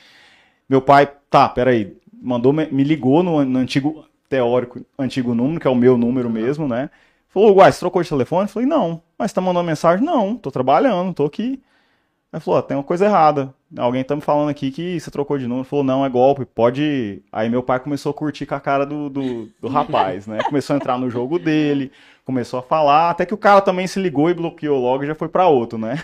Meu 0.67 0.81
pai, 0.81 1.07
tá, 1.31 1.49
peraí, 1.49 1.97
mandou, 2.21 2.53
me 2.53 2.83
ligou 2.83 3.23
no, 3.23 3.43
no 3.43 3.59
antigo 3.59 4.05
teórico, 4.29 4.85
antigo 4.99 5.33
número, 5.33 5.59
que 5.59 5.67
é 5.67 5.69
o 5.71 5.75
meu 5.75 5.97
número 5.97 6.29
mesmo, 6.29 6.67
né? 6.67 6.91
Falou, 7.29 7.55
uai, 7.55 7.71
você 7.71 7.79
trocou 7.79 8.03
de 8.03 8.09
telefone? 8.09 8.43
Eu 8.43 8.49
falei, 8.49 8.67
não. 8.67 9.01
Mas 9.17 9.31
tá 9.31 9.39
mandando 9.39 9.65
mensagem? 9.65 10.05
Não, 10.05 10.35
tô 10.35 10.51
trabalhando, 10.51 11.13
tô 11.13 11.25
aqui. 11.25 11.61
Aí 12.31 12.39
falou, 12.39 12.59
ó, 12.59 12.61
tem 12.61 12.77
uma 12.77 12.83
coisa 12.83 13.05
errada. 13.05 13.53
Alguém 13.77 14.03
tá 14.03 14.15
me 14.15 14.21
falando 14.21 14.49
aqui 14.49 14.69
que 14.71 14.99
você 14.99 15.09
trocou 15.09 15.37
de 15.37 15.47
número. 15.47 15.65
Falou, 15.65 15.83
não, 15.83 16.05
é 16.05 16.09
golpe, 16.09 16.45
pode. 16.45 17.21
Aí 17.31 17.49
meu 17.49 17.63
pai 17.63 17.79
começou 17.79 18.09
a 18.09 18.13
curtir 18.13 18.45
com 18.45 18.55
a 18.55 18.59
cara 18.59 18.85
do, 18.85 19.09
do, 19.09 19.49
do 19.61 19.67
rapaz, 19.69 20.27
né? 20.27 20.39
Começou 20.43 20.73
a 20.73 20.77
entrar 20.77 20.97
no 20.97 21.09
jogo 21.09 21.39
dele, 21.39 21.91
começou 22.25 22.59
a 22.59 22.63
falar, 22.63 23.09
até 23.09 23.25
que 23.25 23.33
o 23.33 23.37
cara 23.37 23.61
também 23.61 23.87
se 23.87 23.99
ligou 23.99 24.29
e 24.29 24.33
bloqueou 24.33 24.79
logo 24.79 25.03
e 25.03 25.07
já 25.07 25.15
foi 25.15 25.29
para 25.29 25.47
outro, 25.47 25.77
né? 25.77 26.01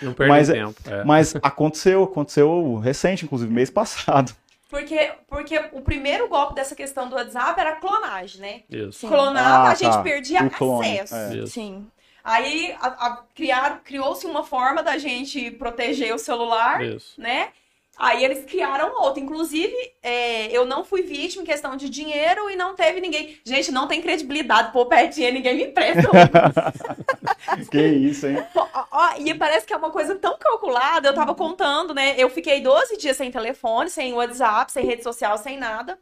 Não 0.00 0.12
perde 0.12 0.32
mas, 0.32 0.48
tempo. 0.48 0.74
É. 0.86 1.04
Mas 1.04 1.34
aconteceu, 1.42 2.04
aconteceu 2.04 2.76
recente, 2.76 3.24
inclusive 3.24 3.52
mês 3.52 3.70
passado. 3.70 4.32
Porque, 4.72 5.12
porque 5.28 5.58
o 5.72 5.82
primeiro 5.82 6.26
golpe 6.30 6.54
dessa 6.54 6.74
questão 6.74 7.06
do 7.06 7.14
WhatsApp 7.14 7.60
era 7.60 7.76
clonagem, 7.76 8.40
né? 8.40 8.60
Isso. 8.70 9.06
Clonava, 9.06 9.68
Ah, 9.68 9.72
a 9.72 9.74
gente 9.74 9.92
tá. 9.92 10.02
perdia 10.02 10.42
O 10.44 10.50
clone, 10.50 10.98
acesso. 10.98 11.14
é. 11.42 11.46
Sim. 11.46 11.86
Aí 12.24 12.74
a- 12.80 12.86
a- 13.06 13.22
criaram, 13.34 13.80
criou-se 13.84 14.24
uma 14.26 14.42
forma 14.42 14.82
da 14.82 14.96
gente 14.96 15.50
proteger 15.50 16.14
o 16.14 16.18
celular, 16.18 16.82
Isso. 16.82 17.20
né? 17.20 17.50
Aí 17.98 18.24
eles 18.24 18.44
criaram 18.44 19.00
outra. 19.00 19.22
Inclusive, 19.22 19.74
é, 20.02 20.46
eu 20.50 20.64
não 20.64 20.84
fui 20.84 21.02
vítima 21.02 21.42
em 21.42 21.46
questão 21.46 21.76
de 21.76 21.88
dinheiro 21.88 22.50
e 22.50 22.56
não 22.56 22.74
teve 22.74 23.00
ninguém. 23.00 23.38
Gente, 23.44 23.70
não 23.70 23.86
tem 23.86 24.00
credibilidade. 24.00 24.72
Pô, 24.72 24.86
perto 24.86 25.14
dinheiro, 25.14 25.36
ninguém 25.36 25.56
me 25.56 25.64
empresta. 25.64 26.08
que 27.70 27.86
isso, 27.86 28.26
hein? 28.26 28.38
Ó, 28.54 28.84
ó, 28.90 29.14
e 29.18 29.34
parece 29.34 29.66
que 29.66 29.74
é 29.74 29.76
uma 29.76 29.90
coisa 29.90 30.14
tão 30.14 30.36
calculada. 30.38 31.08
Eu 31.08 31.14
tava 31.14 31.34
contando, 31.34 31.94
né? 31.94 32.14
Eu 32.16 32.30
fiquei 32.30 32.60
12 32.60 32.96
dias 32.96 33.16
sem 33.16 33.30
telefone, 33.30 33.90
sem 33.90 34.12
WhatsApp, 34.14 34.72
sem 34.72 34.86
rede 34.86 35.02
social, 35.02 35.36
sem 35.36 35.58
nada. 35.58 35.98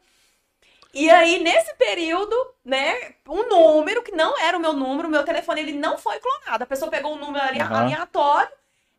E 0.92 1.08
aí, 1.08 1.38
nesse 1.40 1.72
período, 1.74 2.34
né, 2.64 3.14
um 3.28 3.48
número 3.48 4.02
que 4.02 4.10
não 4.10 4.36
era 4.40 4.56
o 4.56 4.60
meu 4.60 4.72
número, 4.72 5.06
o 5.06 5.10
meu 5.10 5.22
telefone, 5.22 5.60
ele 5.60 5.72
não 5.72 5.96
foi 5.96 6.18
clonado. 6.18 6.64
A 6.64 6.66
pessoa 6.66 6.90
pegou 6.90 7.14
um 7.14 7.18
número 7.18 7.44
Aham. 7.62 7.82
aleatório, 7.82 8.50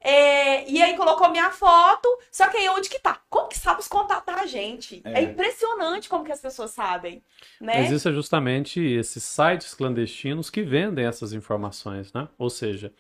é, 0.02 0.70
e 0.70 0.82
aí 0.82 0.96
colocou 0.98 1.30
minha 1.30 1.52
foto, 1.52 2.08
só 2.32 2.48
que 2.48 2.58
aí 2.58 2.68
onde 2.70 2.90
que 2.90 3.00
tá? 3.00 3.22
Como 3.30 3.48
que 3.48 3.58
sabe 3.58 3.80
os 3.82 3.88
contatar 3.88 4.40
a 4.40 4.46
gente? 4.48 5.02
É. 5.06 5.20
É. 5.20 5.22
impressionante 5.22 6.10
como 6.10 6.26
que 6.26 6.32
as 6.32 6.42
pessoas 6.42 6.72
sabem, 6.72 7.24
né? 7.60 7.82
Mas 7.82 7.92
isso 7.92 8.10
é 8.10 8.12
justamente 8.12 8.82
esses 8.82 9.24
sites 9.24 9.74
clandestinos 9.74 10.50
que 10.50 10.64
vendem 10.64 11.06
essas 11.06 11.34
informações, 11.34 12.12
né? 12.14 12.28
Ou 12.38 12.50
seja, 12.50 12.92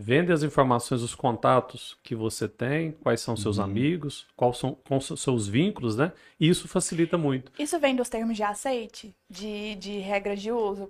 vendem 0.00 0.32
as 0.32 0.44
informações 0.44 1.00
dos 1.00 1.14
contatos 1.14 1.98
que 2.04 2.14
você 2.14 2.48
tem, 2.48 2.92
quais 2.92 3.20
são 3.20 3.36
seus 3.36 3.58
amigos, 3.58 4.26
quais 4.36 4.56
são, 4.56 4.76
quais 4.86 5.04
são 5.04 5.16
seus 5.16 5.48
vínculos, 5.48 5.96
né? 5.96 6.12
E 6.38 6.48
isso 6.48 6.68
facilita 6.68 7.18
muito. 7.18 7.50
Isso 7.58 7.78
vem 7.80 7.96
dos 7.96 8.08
termos 8.08 8.36
de 8.36 8.44
aceite, 8.44 9.12
de, 9.28 9.74
de 9.74 9.98
regras 9.98 10.40
de 10.40 10.52
uso. 10.52 10.88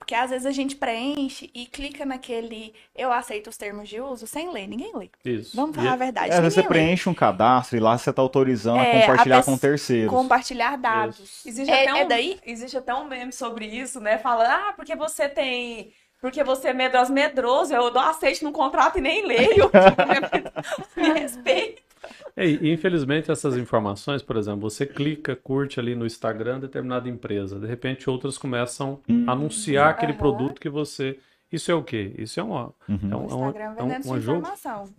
Porque 0.00 0.14
às 0.14 0.30
vezes 0.30 0.46
a 0.46 0.50
gente 0.50 0.74
preenche 0.74 1.50
e 1.54 1.66
clica 1.66 2.04
naquele 2.04 2.74
eu 2.96 3.12
aceito 3.12 3.48
os 3.50 3.56
termos 3.56 3.88
de 3.88 4.00
uso 4.00 4.26
sem 4.26 4.50
ler, 4.50 4.66
ninguém 4.66 4.90
lê. 4.96 5.08
Isso. 5.24 5.54
Vamos 5.54 5.72
E 5.72 5.74
falar 5.78 5.90
é- 5.90 5.92
a 5.92 5.96
verdade. 5.96 6.30
É, 6.30 6.34
às 6.34 6.40
vezes 6.40 6.54
você 6.54 6.62
lê. 6.62 6.66
preenche 6.68 7.08
um 7.08 7.14
cadastro 7.14 7.76
e 7.76 7.80
lá 7.80 7.96
você 7.96 8.12
tá 8.12 8.20
autorizando 8.22 8.80
É, 8.80 8.80
a 8.80 8.98
a 8.98 9.00
compartilhar 9.02 9.36
pessoa- 9.36 9.54
com 9.56 9.60
terceiros. 9.60 10.10
Compartilhar 10.10 10.76
dados. 10.78 11.46
Existe, 11.46 11.70
É- 11.70 11.82
até 11.82 11.94
um, 11.94 11.96
é 11.98 12.04
daí? 12.06 12.40
existe 12.44 12.76
até 12.76 12.92
um 12.94 13.04
meme 13.04 13.30
sobre 13.32 13.66
isso, 13.66 14.00
né? 14.00 14.18
Fala, 14.18 14.44
ah, 14.52 14.72
porque 14.72 14.96
você 14.96 15.28
tem. 15.28 15.92
Porque 16.20 16.42
você 16.42 16.68
é 16.68 16.72
medroso, 16.72 17.12
medroso, 17.12 17.72
eu 17.74 17.90
dou 17.90 18.02
aceite 18.02 18.42
no 18.42 18.52
contrato 18.52 18.98
e 18.98 19.00
nem 19.00 19.24
leio. 19.24 19.70
Me 20.96 21.12
respeita. 21.20 21.80
É, 22.36 22.46
e 22.46 22.72
infelizmente 22.72 23.30
essas 23.30 23.56
informações, 23.56 24.22
por 24.22 24.36
exemplo, 24.36 24.68
você 24.68 24.86
clica, 24.86 25.36
curte 25.36 25.80
ali 25.80 25.94
no 25.94 26.06
Instagram 26.06 26.60
determinada 26.60 27.08
empresa, 27.08 27.58
de 27.58 27.66
repente 27.66 28.08
outras 28.08 28.38
começam 28.38 29.00
a 29.26 29.32
anunciar 29.32 29.90
aquele 29.90 30.12
produto 30.12 30.60
que 30.60 30.68
você. 30.68 31.18
Isso 31.52 31.68
é 31.72 31.74
o 31.74 31.82
quê? 31.82 32.14
Isso 32.16 32.38
é 32.38 32.42
uma. 32.44 32.72
É 32.88 32.92
um, 32.92 33.08
O 33.08 33.12
é 33.12 33.16
um, 33.16 33.24
Instagram 33.24 33.64
é 33.64 33.70
um, 33.70 33.74
vendendo 33.74 34.02
sua 34.04 34.16
um 34.16 34.20
jogo. 34.20 34.38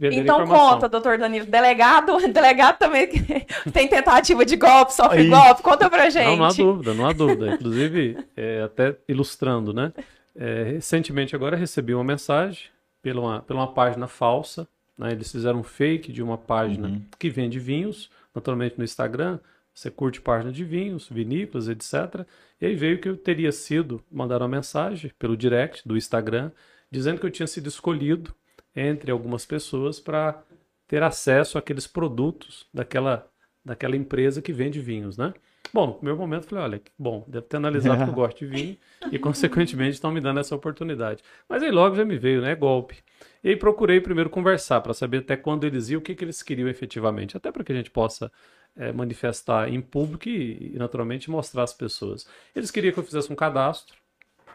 Então 0.01 0.43
informação. 0.43 0.69
conta, 0.69 0.89
doutor 0.89 1.17
Danilo. 1.17 1.45
Delegado, 1.45 2.17
delegado 2.27 2.77
também 2.77 3.07
tem 3.71 3.88
tentativa 3.88 4.45
de 4.45 4.57
golpe, 4.57 4.93
sofre 4.93 5.21
Aí. 5.21 5.29
golpe. 5.29 5.61
Conta 5.61 5.89
pra 5.89 6.09
gente. 6.09 6.25
Não, 6.25 6.36
não 6.36 6.45
há 6.45 6.51
dúvida, 6.51 6.93
não 6.93 7.07
há 7.07 7.13
dúvida. 7.13 7.51
Inclusive, 7.55 8.17
é, 8.36 8.63
até 8.63 8.97
ilustrando, 9.07 9.73
né? 9.73 9.93
É, 10.36 10.63
recentemente 10.63 11.36
agora 11.36 11.55
recebi 11.55 11.93
uma 11.93 12.03
mensagem 12.03 12.65
pela 13.01 13.21
uma, 13.21 13.41
pela 13.41 13.59
uma 13.61 13.73
página 13.73 14.07
falsa, 14.07 14.67
né? 15.02 15.12
Eles 15.12 15.32
fizeram 15.32 15.60
um 15.60 15.64
fake 15.64 16.12
de 16.12 16.22
uma 16.22 16.38
página 16.38 16.88
Uhum. 16.88 17.02
que 17.20 17.30
vende 17.30 17.60
vinhos, 17.60 18.10
naturalmente 18.34 18.78
no 18.78 18.84
Instagram, 18.84 19.39
você 19.74 19.89
curte 19.89 20.22
página 20.22 20.52
de 20.52 20.64
vinhos, 20.64 21.10
vinícolas, 21.10 21.68
etc. 21.68 22.26
E 22.60 22.66
aí 22.68 22.76
veio 22.76 22.99
que 22.99 23.10
eu 23.10 23.18
teria 23.18 23.52
sido, 23.52 24.04
mandaram 24.12 24.45
uma 24.45 24.58
mensagem 24.58 25.12
pelo 25.18 25.36
direct 25.36 25.88
do 25.88 25.97
Instagram, 25.97 26.52
dizendo 26.91 27.20
que 27.20 27.26
eu 27.26 27.32
tinha 27.32 27.47
sido 27.47 27.68
escolhido 27.68 28.34
entre 28.76 29.12
algumas 29.12 29.45
pessoas 29.45 29.99
para 29.99 30.43
ter 30.88 31.02
acesso 31.02 31.58
àqueles 31.58 31.88
produtos 31.88 32.68
daquela, 32.74 33.28
daquela 33.66 33.95
empresa 33.95 34.41
que 34.41 34.54
vende 34.54 34.80
vinhos, 34.80 35.18
né? 35.18 35.34
Bom, 35.74 35.88
no 35.88 35.93
primeiro 35.95 36.20
momento 36.20 36.43
eu 36.43 36.49
falei, 36.49 36.64
olha, 36.66 36.82
bom, 36.99 37.24
deve 37.28 37.45
ter 37.45 37.57
analisado 37.57 38.03
que 38.03 38.09
eu 38.09 38.14
gosto 38.14 38.39
de 38.39 38.45
vinho 38.45 38.78
e, 39.09 39.18
consequentemente, 39.18 39.91
estão 39.91 40.12
me 40.12 40.20
dando 40.20 40.39
essa 40.41 40.55
oportunidade. 40.55 41.24
Mas 41.47 41.64
aí 41.64 41.72
logo 41.72 41.95
já 41.95 42.03
me 42.03 42.18
veio, 42.18 42.41
né, 42.41 42.53
golpe. 42.55 42.97
E 43.43 43.49
aí 43.49 43.55
procurei 43.55 44.01
primeiro 44.01 44.30
conversar 44.30 44.82
para 44.82 44.93
saber 44.93 45.20
até 45.20 45.38
quando 45.38 45.64
eles 45.64 45.89
iam, 45.89 45.99
o 45.99 46.01
que, 46.03 46.14
que 46.14 46.26
eles 46.26 46.43
queriam 46.43 46.68
efetivamente, 46.68 47.38
até 47.38 47.51
para 47.51 47.64
que 47.64 47.72
a 47.72 47.76
gente 47.76 47.89
possa 47.89 48.30
eh, 48.76 48.91
manifestar 48.91 49.70
em 49.70 49.80
público 49.82 50.28
e, 50.28 50.74
e, 50.76 50.78
naturalmente, 50.78 51.32
mostrar 51.32 51.64
às 51.64 51.74
pessoas. 51.74 52.28
Eles 52.53 52.70
queriam 52.70 52.93
que 52.93 52.99
eu 52.99 53.03
fizesse 53.03 53.32
um 53.32 53.36
cadastro. 53.36 53.95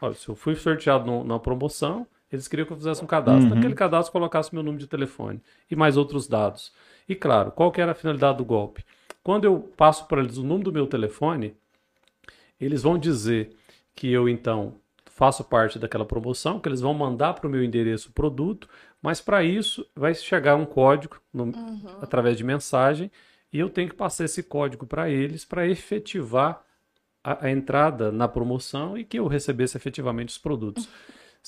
Olha, 0.01 0.15
se 0.15 0.29
eu 0.29 0.35
fui 0.35 0.55
sorteado 0.55 1.07
no- 1.07 1.25
na 1.25 1.39
promoção, 1.39 2.07
eles 2.31 2.47
queriam 2.49 2.67
que 2.67 2.73
eu 2.73 2.77
fizesse 2.77 3.03
um 3.03 3.07
cadastro. 3.07 3.49
Uhum. 3.49 3.55
Naquele 3.57 3.75
cadastro 3.75 4.13
colocasse 4.13 4.53
meu 4.55 4.63
número 4.63 4.81
de 4.83 4.87
telefone 4.89 5.43
e 5.71 5.77
mais 5.77 5.97
outros 5.97 6.27
dados. 6.29 6.73
E 7.09 7.15
claro, 7.15 7.51
qual 7.53 7.73
que 7.73 7.81
era 7.81 7.93
a 7.93 7.95
finalidade 7.95 8.39
do 8.39 8.45
golpe? 8.45 8.85
Quando 9.27 9.45
eu 9.45 9.59
passo 9.59 10.07
para 10.07 10.21
eles 10.21 10.37
o 10.37 10.45
número 10.45 10.71
do 10.71 10.73
meu 10.73 10.87
telefone, 10.87 11.57
eles 12.61 12.81
vão 12.81 12.97
dizer 12.97 13.51
que 13.93 14.07
eu 14.13 14.29
então 14.29 14.77
faço 15.07 15.43
parte 15.43 15.81
daquela 15.81 16.05
promoção, 16.05 16.61
que 16.61 16.69
eles 16.69 16.81
vão 16.81 16.95
mandar 16.95 17.35
para 17.35 17.49
o 17.49 17.51
meu 17.51 17.65
endereço 17.65 18.11
o 18.11 18.13
produto, 18.13 18.69
mas 19.03 19.21
para 19.21 19.43
isso 19.43 19.85
vai 19.97 20.15
chegar 20.15 20.55
um 20.55 20.65
código 20.65 21.21
no- 21.35 21.51
através 22.01 22.37
de 22.37 22.45
mensagem 22.45 23.11
e 23.53 23.59
eu 23.59 23.69
tenho 23.69 23.89
que 23.89 23.97
passar 23.97 24.27
esse 24.27 24.45
código 24.45 24.87
para 24.87 25.11
eles 25.11 25.45
para 25.45 25.67
efetivar 25.67 26.65
a, 27.25 27.47
a 27.47 27.51
entrada 27.51 28.13
na 28.13 28.29
promoção 28.29 28.97
e 28.97 29.03
que 29.05 29.19
eu 29.19 29.27
recebesse 29.27 29.77
efetivamente 29.77 30.29
os 30.29 30.39
produtos. 30.39 30.89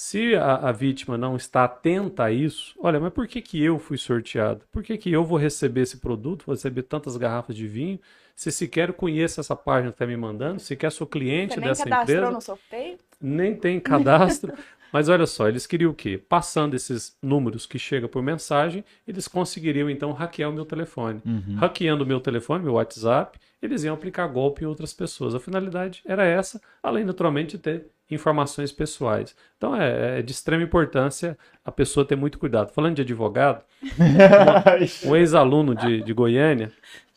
Se 0.01 0.37
a, 0.37 0.69
a 0.69 0.71
vítima 0.71 1.19
não 1.19 1.35
está 1.35 1.65
atenta 1.65 2.23
a 2.23 2.31
isso, 2.31 2.73
olha, 2.79 3.01
mas 3.01 3.13
por 3.13 3.27
que, 3.27 3.43
que 3.43 3.61
eu 3.61 3.81
fui 3.81 3.99
sorteado? 3.99 4.65
Por 4.71 4.81
que, 4.81 4.97
que 4.97 5.11
eu 5.11 5.25
vou 5.25 5.37
receber 5.37 5.81
esse 5.81 5.97
produto, 5.97 6.47
vou 6.47 6.55
receber 6.55 6.85
tantas 6.85 7.17
garrafas 7.17 7.57
de 7.57 7.67
vinho, 7.67 7.99
se 8.33 8.53
sequer 8.53 8.93
conheço 8.93 9.41
essa 9.41 9.57
página 9.57 9.91
que 9.91 9.97
está 9.97 10.07
me 10.07 10.17
mandando, 10.17 10.61
sequer 10.61 10.93
sou 10.93 11.05
cliente 11.05 11.55
Você 11.55 11.61
nem 11.61 11.71
dessa 11.71 11.83
cadastrou 11.83 12.17
empresa, 12.17 12.31
no 12.31 12.41
sorteio? 12.41 12.97
Nem 13.21 13.55
tem 13.55 13.81
cadastro. 13.81 14.53
Mas 14.93 15.09
olha 15.09 15.27
só, 15.27 15.49
eles 15.49 15.67
queriam 15.67 15.91
o 15.91 15.95
quê? 15.95 16.17
Passando 16.17 16.75
esses 16.75 17.17
números 17.23 17.67
que 17.67 17.79
chegam 17.79 18.09
por 18.09 18.23
mensagem, 18.23 18.85
eles 19.07 19.29
conseguiriam 19.29 19.91
então 19.91 20.13
hackear 20.13 20.51
o 20.51 20.53
meu 20.53 20.65
telefone. 20.65 21.21
Hackeando 21.57 22.05
o 22.05 22.07
meu 22.07 22.21
telefone, 22.21 22.65
meu 22.65 22.75
WhatsApp, 22.75 23.39
eles 23.61 23.85
iam 23.85 23.95
aplicar 23.95 24.27
golpe 24.29 24.65
em 24.65 24.67
outras 24.67 24.95
pessoas. 24.95 25.35
A 25.35 25.41
finalidade 25.41 26.03
era 26.07 26.25
essa, 26.25 26.61
além 26.83 27.05
naturalmente 27.05 27.57
de 27.57 27.63
ter 27.63 27.87
informações 28.11 28.73
pessoais. 28.73 29.37
Então 29.57 29.77
é, 29.77 30.21
é 30.21 30.23
de 30.23 30.33
extrema 30.33 30.63
importância 30.63 31.37
a 31.65 31.71
pessoa 31.71 32.07
ter 32.07 32.17
muito 32.17 32.39
cuidado. 32.39 32.73
Falando 32.73 32.97
de 32.97 33.03
advogado, 33.03 33.63
um 35.05 35.15
ex-aluno 35.15 35.75
de, 35.75 36.03
de 36.03 36.13
Goiânia 36.13 36.73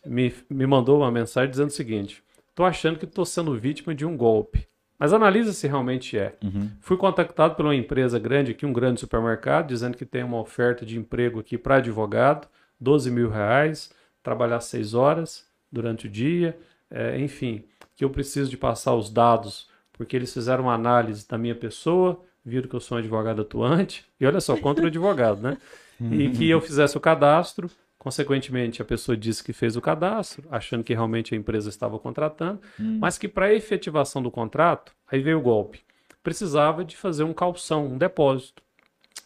me, 0.05 0.33
me 0.49 0.65
mandou 0.65 0.99
uma 0.99 1.11
mensagem 1.11 1.51
dizendo 1.51 1.69
o 1.69 1.73
seguinte: 1.73 2.23
estou 2.49 2.65
achando 2.65 2.99
que 2.99 3.05
estou 3.05 3.25
sendo 3.25 3.57
vítima 3.57 3.95
de 3.95 4.05
um 4.05 4.17
golpe. 4.17 4.67
Mas 5.01 5.13
analisa 5.13 5.51
se 5.51 5.67
realmente 5.67 6.15
é. 6.15 6.35
Fui 6.79 6.95
contactado 6.95 7.55
por 7.55 7.65
uma 7.65 7.73
empresa 7.73 8.19
grande 8.19 8.51
aqui, 8.51 8.67
um 8.67 8.71
grande 8.71 8.99
supermercado, 8.99 9.69
dizendo 9.69 9.97
que 9.97 10.05
tem 10.05 10.21
uma 10.21 10.39
oferta 10.39 10.85
de 10.85 10.95
emprego 10.95 11.39
aqui 11.39 11.57
para 11.57 11.77
advogado, 11.77 12.47
12 12.79 13.09
mil 13.09 13.27
reais, 13.27 13.91
trabalhar 14.21 14.59
seis 14.59 14.93
horas 14.93 15.43
durante 15.71 16.05
o 16.05 16.09
dia, 16.09 16.55
é, 16.91 17.19
enfim, 17.19 17.63
que 17.95 18.05
eu 18.05 18.11
preciso 18.11 18.47
de 18.47 18.57
passar 18.57 18.93
os 18.93 19.09
dados, 19.09 19.67
porque 19.91 20.15
eles 20.15 20.31
fizeram 20.31 20.65
uma 20.65 20.75
análise 20.75 21.27
da 21.27 21.35
minha 21.35 21.55
pessoa, 21.55 22.21
viram 22.45 22.69
que 22.69 22.75
eu 22.75 22.79
sou 22.79 22.95
um 22.95 22.99
advogado 22.99 23.41
atuante, 23.41 24.05
e 24.19 24.25
olha 24.27 24.39
só, 24.39 24.55
contra 24.55 24.83
o 24.83 24.85
advogado, 24.89 25.41
né? 25.41 25.57
E 25.99 26.29
que 26.29 26.47
eu 26.47 26.61
fizesse 26.61 26.95
o 26.95 26.99
cadastro 26.99 27.71
Consequentemente, 28.01 28.81
a 28.81 28.85
pessoa 28.85 29.15
disse 29.15 29.43
que 29.43 29.53
fez 29.53 29.75
o 29.75 29.81
cadastro, 29.81 30.47
achando 30.49 30.83
que 30.83 30.91
realmente 30.91 31.35
a 31.35 31.37
empresa 31.37 31.69
estava 31.69 31.99
contratando, 31.99 32.59
mas 32.79 33.15
que 33.15 33.27
para 33.27 33.45
a 33.45 33.53
efetivação 33.53 34.23
do 34.23 34.31
contrato, 34.31 34.91
aí 35.07 35.21
veio 35.21 35.37
o 35.37 35.41
golpe. 35.41 35.81
Precisava 36.23 36.83
de 36.83 36.97
fazer 36.97 37.23
um 37.23 37.31
calção, 37.31 37.85
um 37.85 37.99
depósito, 37.99 38.63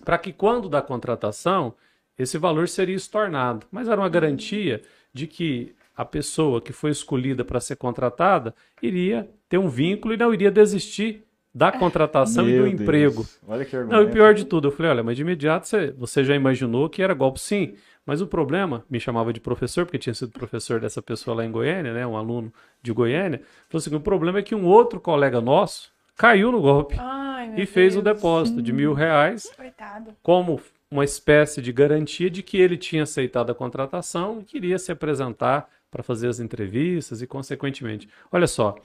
para 0.03 0.17
que 0.17 0.33
quando 0.33 0.67
da 0.67 0.81
contratação, 0.81 1.73
esse 2.19 2.37
valor 2.37 2.67
seria 2.67 2.97
estornado. 2.97 3.65
Mas 3.71 3.87
era 3.87 4.01
uma 4.01 4.09
garantia 4.09 4.81
de 5.13 5.25
que 5.25 5.73
a 5.95 6.03
pessoa 6.03 6.59
que 6.59 6.73
foi 6.73 6.91
escolhida 6.91 7.45
para 7.45 7.61
ser 7.61 7.77
contratada 7.77 8.53
iria 8.81 9.29
ter 9.47 9.57
um 9.57 9.69
vínculo 9.69 10.13
e 10.13 10.17
não 10.17 10.33
iria 10.33 10.51
desistir 10.51 11.23
da 11.53 11.71
contratação 11.71 12.43
e 12.43 12.51
do 12.51 12.63
Meu 12.63 12.69
Deus. 12.69 12.81
emprego. 12.81 13.25
Olha 13.47 13.63
que 13.63 13.77
Não, 13.77 14.03
e 14.03 14.11
pior 14.11 14.33
de 14.33 14.43
tudo, 14.43 14.67
eu 14.67 14.71
falei, 14.73 14.91
olha, 14.91 15.03
mas 15.03 15.15
de 15.15 15.21
imediato 15.21 15.65
você, 15.65 15.91
você 15.91 16.21
já 16.25 16.35
imaginou 16.35 16.89
que 16.89 17.01
era 17.01 17.13
golpe 17.13 17.39
sim, 17.39 17.75
mas 18.05 18.21
o 18.21 18.27
problema, 18.27 18.85
me 18.89 18.99
chamava 18.99 19.33
de 19.33 19.39
professor, 19.39 19.85
porque 19.85 19.97
tinha 19.97 20.13
sido 20.13 20.31
professor 20.31 20.79
dessa 20.79 21.01
pessoa 21.01 21.37
lá 21.37 21.45
em 21.45 21.51
Goiânia, 21.51 21.93
né, 21.93 22.05
um 22.05 22.15
aluno 22.15 22.53
de 22.81 22.93
Goiânia, 22.93 23.41
falou 23.69 23.79
assim, 23.79 23.95
o 23.95 23.99
problema 23.99 24.39
é 24.39 24.43
que 24.43 24.53
um 24.55 24.65
outro 24.65 24.99
colega 24.99 25.41
nosso 25.41 25.91
caiu 26.15 26.51
no 26.51 26.61
golpe 26.61 26.95
Ai, 26.97 27.53
e 27.57 27.65
fez 27.65 27.95
o 27.95 28.01
Deus. 28.01 28.15
depósito 28.15 28.61
de 28.61 28.71
mil 28.71 28.93
reais 28.93 29.51
Coitado. 29.55 30.15
como 30.21 30.61
uma 30.89 31.03
espécie 31.03 31.61
de 31.61 31.73
garantia 31.73 32.29
de 32.29 32.43
que 32.43 32.57
ele 32.57 32.77
tinha 32.77 33.03
aceitado 33.03 33.49
a 33.51 33.55
contratação 33.55 34.39
e 34.39 34.43
queria 34.45 34.77
se 34.77 34.91
apresentar 34.91 35.69
para 35.89 36.03
fazer 36.03 36.27
as 36.27 36.39
entrevistas 36.39 37.21
e, 37.21 37.27
consequentemente, 37.27 38.07
olha 38.31 38.47
só, 38.47 38.75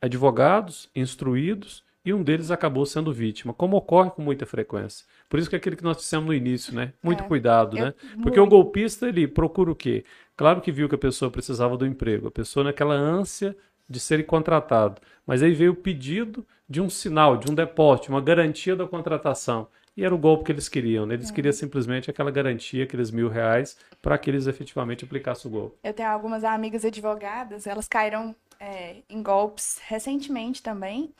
advogados 0.00 0.90
instruídos 0.94 1.82
e 2.04 2.12
um 2.12 2.22
deles 2.22 2.50
acabou 2.50 2.84
sendo 2.86 3.12
vítima, 3.12 3.54
como 3.54 3.76
ocorre 3.76 4.10
com 4.10 4.22
muita 4.22 4.44
frequência. 4.46 5.06
Por 5.28 5.38
isso 5.38 5.48
que 5.48 5.56
é 5.56 5.58
aquilo 5.58 5.76
que 5.76 5.84
nós 5.84 5.96
dissemos 5.96 6.26
no 6.26 6.34
início, 6.34 6.74
né? 6.74 6.92
Muito 7.02 7.22
É, 7.24 7.26
cuidado, 7.26 7.76
né? 7.76 7.94
Porque 8.22 8.38
o 8.38 8.46
golpista, 8.46 9.08
ele 9.08 9.26
procura 9.26 9.70
o 9.70 9.74
quê? 9.74 10.04
Claro 10.36 10.60
que 10.60 10.70
viu 10.72 10.88
que 10.88 10.94
a 10.94 10.98
pessoa 10.98 11.30
precisava 11.30 11.76
do 11.76 11.86
emprego, 11.86 12.28
a 12.28 12.30
pessoa 12.30 12.64
naquela 12.64 12.94
ânsia 12.94 13.56
de 13.88 14.00
ser 14.00 14.24
contratado, 14.26 15.00
mas 15.26 15.42
aí 15.42 15.52
veio 15.54 15.72
o 15.72 15.76
pedido 15.76 16.46
de 16.68 16.80
um 16.80 16.88
sinal, 16.90 17.36
de 17.36 17.50
um 17.50 17.54
depósito, 17.54 18.10
uma 18.10 18.20
garantia 18.20 18.74
da 18.74 18.86
contratação. 18.86 19.68
E 19.96 20.04
era 20.04 20.12
o 20.14 20.18
golpe 20.18 20.44
que 20.44 20.52
eles 20.52 20.68
queriam, 20.68 21.06
né? 21.06 21.14
Eles 21.14 21.30
É. 21.30 21.32
queriam 21.32 21.52
simplesmente 21.52 22.10
aquela 22.10 22.30
garantia, 22.30 22.82
aqueles 22.84 23.10
mil 23.12 23.28
reais, 23.28 23.76
para 24.02 24.18
que 24.18 24.28
eles 24.28 24.46
efetivamente 24.46 25.04
aplicassem 25.04 25.48
o 25.50 25.54
golpe. 25.54 25.76
Eu 25.84 25.94
tenho 25.94 26.08
algumas 26.08 26.42
amigas 26.42 26.84
advogadas, 26.84 27.66
elas 27.66 27.86
caíram 27.86 28.34
é, 28.58 28.96
em 29.08 29.22
golpes 29.22 29.78
recentemente 29.86 30.62
também. 30.62 31.12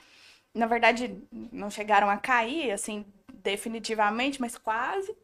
Na 0.54 0.66
verdade, 0.66 1.18
não 1.52 1.68
chegaram 1.70 2.08
a 2.08 2.16
cair, 2.16 2.70
assim, 2.70 3.04
definitivamente, 3.32 4.40
mas 4.40 4.56
quase. 4.56 5.14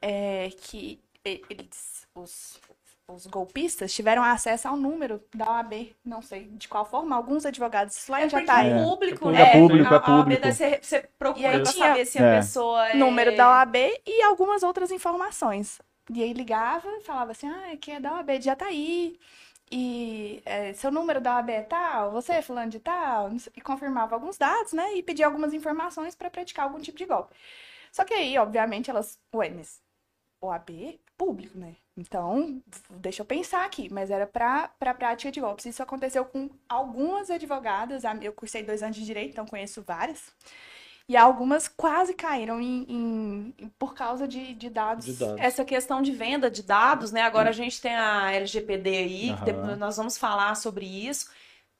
É, 0.00 0.50
que 0.62 1.00
e- 1.24 1.42
eles, 1.50 2.06
os, 2.14 2.60
os 3.08 3.26
golpistas 3.26 3.92
tiveram 3.92 4.22
acesso 4.22 4.68
ao 4.68 4.76
número 4.76 5.20
da 5.34 5.50
OAB, 5.50 5.92
não 6.04 6.22
sei 6.22 6.44
de 6.44 6.68
qual 6.68 6.84
forma, 6.84 7.16
alguns 7.16 7.44
advogados, 7.44 7.96
isso 7.96 8.12
lá 8.12 8.20
É 8.20 8.26
em 8.26 8.28
porque 8.30 8.46
Jataí. 8.46 8.70
é 8.70 8.82
público, 8.84 9.28
É 9.30 9.32
né? 9.32 9.52
público, 9.52 9.92
é 9.92 9.96
A- 9.96 10.00
a 10.00 10.16
OAB 10.16 10.36
público. 10.36 10.52
Você 10.52 10.96
E 10.96 11.08
procura 11.18 11.48
aí 11.50 11.62
pra 11.62 11.72
tinha- 11.72 11.88
saber 11.88 12.04
se 12.06 12.18
a 12.18 12.26
É. 12.26 12.36
pessoa 12.36 12.88
é... 12.90 12.94
número 12.94 13.36
da 13.36 13.48
OAB 13.48 13.76
e 14.06 14.22
algumas 14.22 14.62
outras 14.62 14.92
informações. 14.92 15.80
E 16.14 16.22
aí 16.22 16.32
ligava 16.32 16.88
e 16.96 17.00
falava 17.02 17.32
assim, 17.32 17.48
ah, 17.48 17.72
aqui 17.72 17.90
é 17.90 18.00
da 18.00 18.14
OAB 18.14 18.38
de 18.38 18.44
Jataí, 18.44 19.18
e 19.70 20.42
é, 20.44 20.72
seu 20.72 20.90
número 20.90 21.20
da 21.20 21.36
OAB 21.36 21.50
é 21.50 21.62
tal, 21.62 22.12
você 22.12 22.34
é 22.34 22.42
fulano 22.42 22.70
de 22.70 22.80
tal, 22.80 23.30
e 23.56 23.60
confirmava 23.60 24.14
alguns 24.14 24.36
dados, 24.36 24.72
né, 24.72 24.94
e 24.94 25.02
pedia 25.02 25.26
algumas 25.26 25.52
informações 25.54 26.14
para 26.14 26.30
praticar 26.30 26.66
algum 26.66 26.80
tipo 26.80 26.98
de 26.98 27.04
golpe. 27.06 27.34
Só 27.92 28.04
que 28.04 28.14
aí, 28.14 28.38
obviamente, 28.38 28.90
elas, 28.90 29.18
ué, 29.34 29.50
mas 29.50 29.80
OAB 30.40 30.70
é 30.70 30.98
público, 31.16 31.58
né? 31.58 31.74
Então, 31.96 32.62
deixa 32.90 33.22
eu 33.22 33.26
pensar 33.26 33.64
aqui, 33.64 33.92
mas 33.92 34.10
era 34.10 34.26
para 34.26 34.68
para 34.68 34.94
prática 34.94 35.32
de 35.32 35.40
golpes. 35.40 35.66
Isso 35.66 35.82
aconteceu 35.82 36.24
com 36.24 36.48
algumas 36.68 37.28
advogadas, 37.28 38.04
eu 38.22 38.32
cursei 38.32 38.62
dois 38.62 38.82
anos 38.82 38.96
de 38.96 39.04
direito, 39.04 39.32
então 39.32 39.46
conheço 39.46 39.82
várias. 39.82 40.32
E 41.08 41.16
algumas 41.16 41.66
quase 41.68 42.12
caíram 42.12 42.60
em, 42.60 42.84
em- 42.86 43.54
em- 43.58 43.68
por 43.78 43.94
causa 43.94 44.28
de, 44.28 44.52
de 44.54 44.68
dados. 44.68 45.06
De 45.06 45.14
dados. 45.14 45.40
Essa 45.40 45.64
questão 45.64 46.02
de 46.02 46.12
venda 46.12 46.50
de 46.50 46.62
dados, 46.62 47.10
né? 47.10 47.22
Agora 47.22 47.48
a 47.48 47.52
gente 47.52 47.80
tem 47.80 47.94
a 47.96 48.30
LGPD 48.32 48.90
aí, 48.90 49.20
que 49.28 49.30
Aham. 49.32 49.44
depois 49.44 49.78
nós 49.78 49.96
vamos 49.96 50.18
falar 50.18 50.54
sobre 50.54 50.84
isso. 50.84 51.30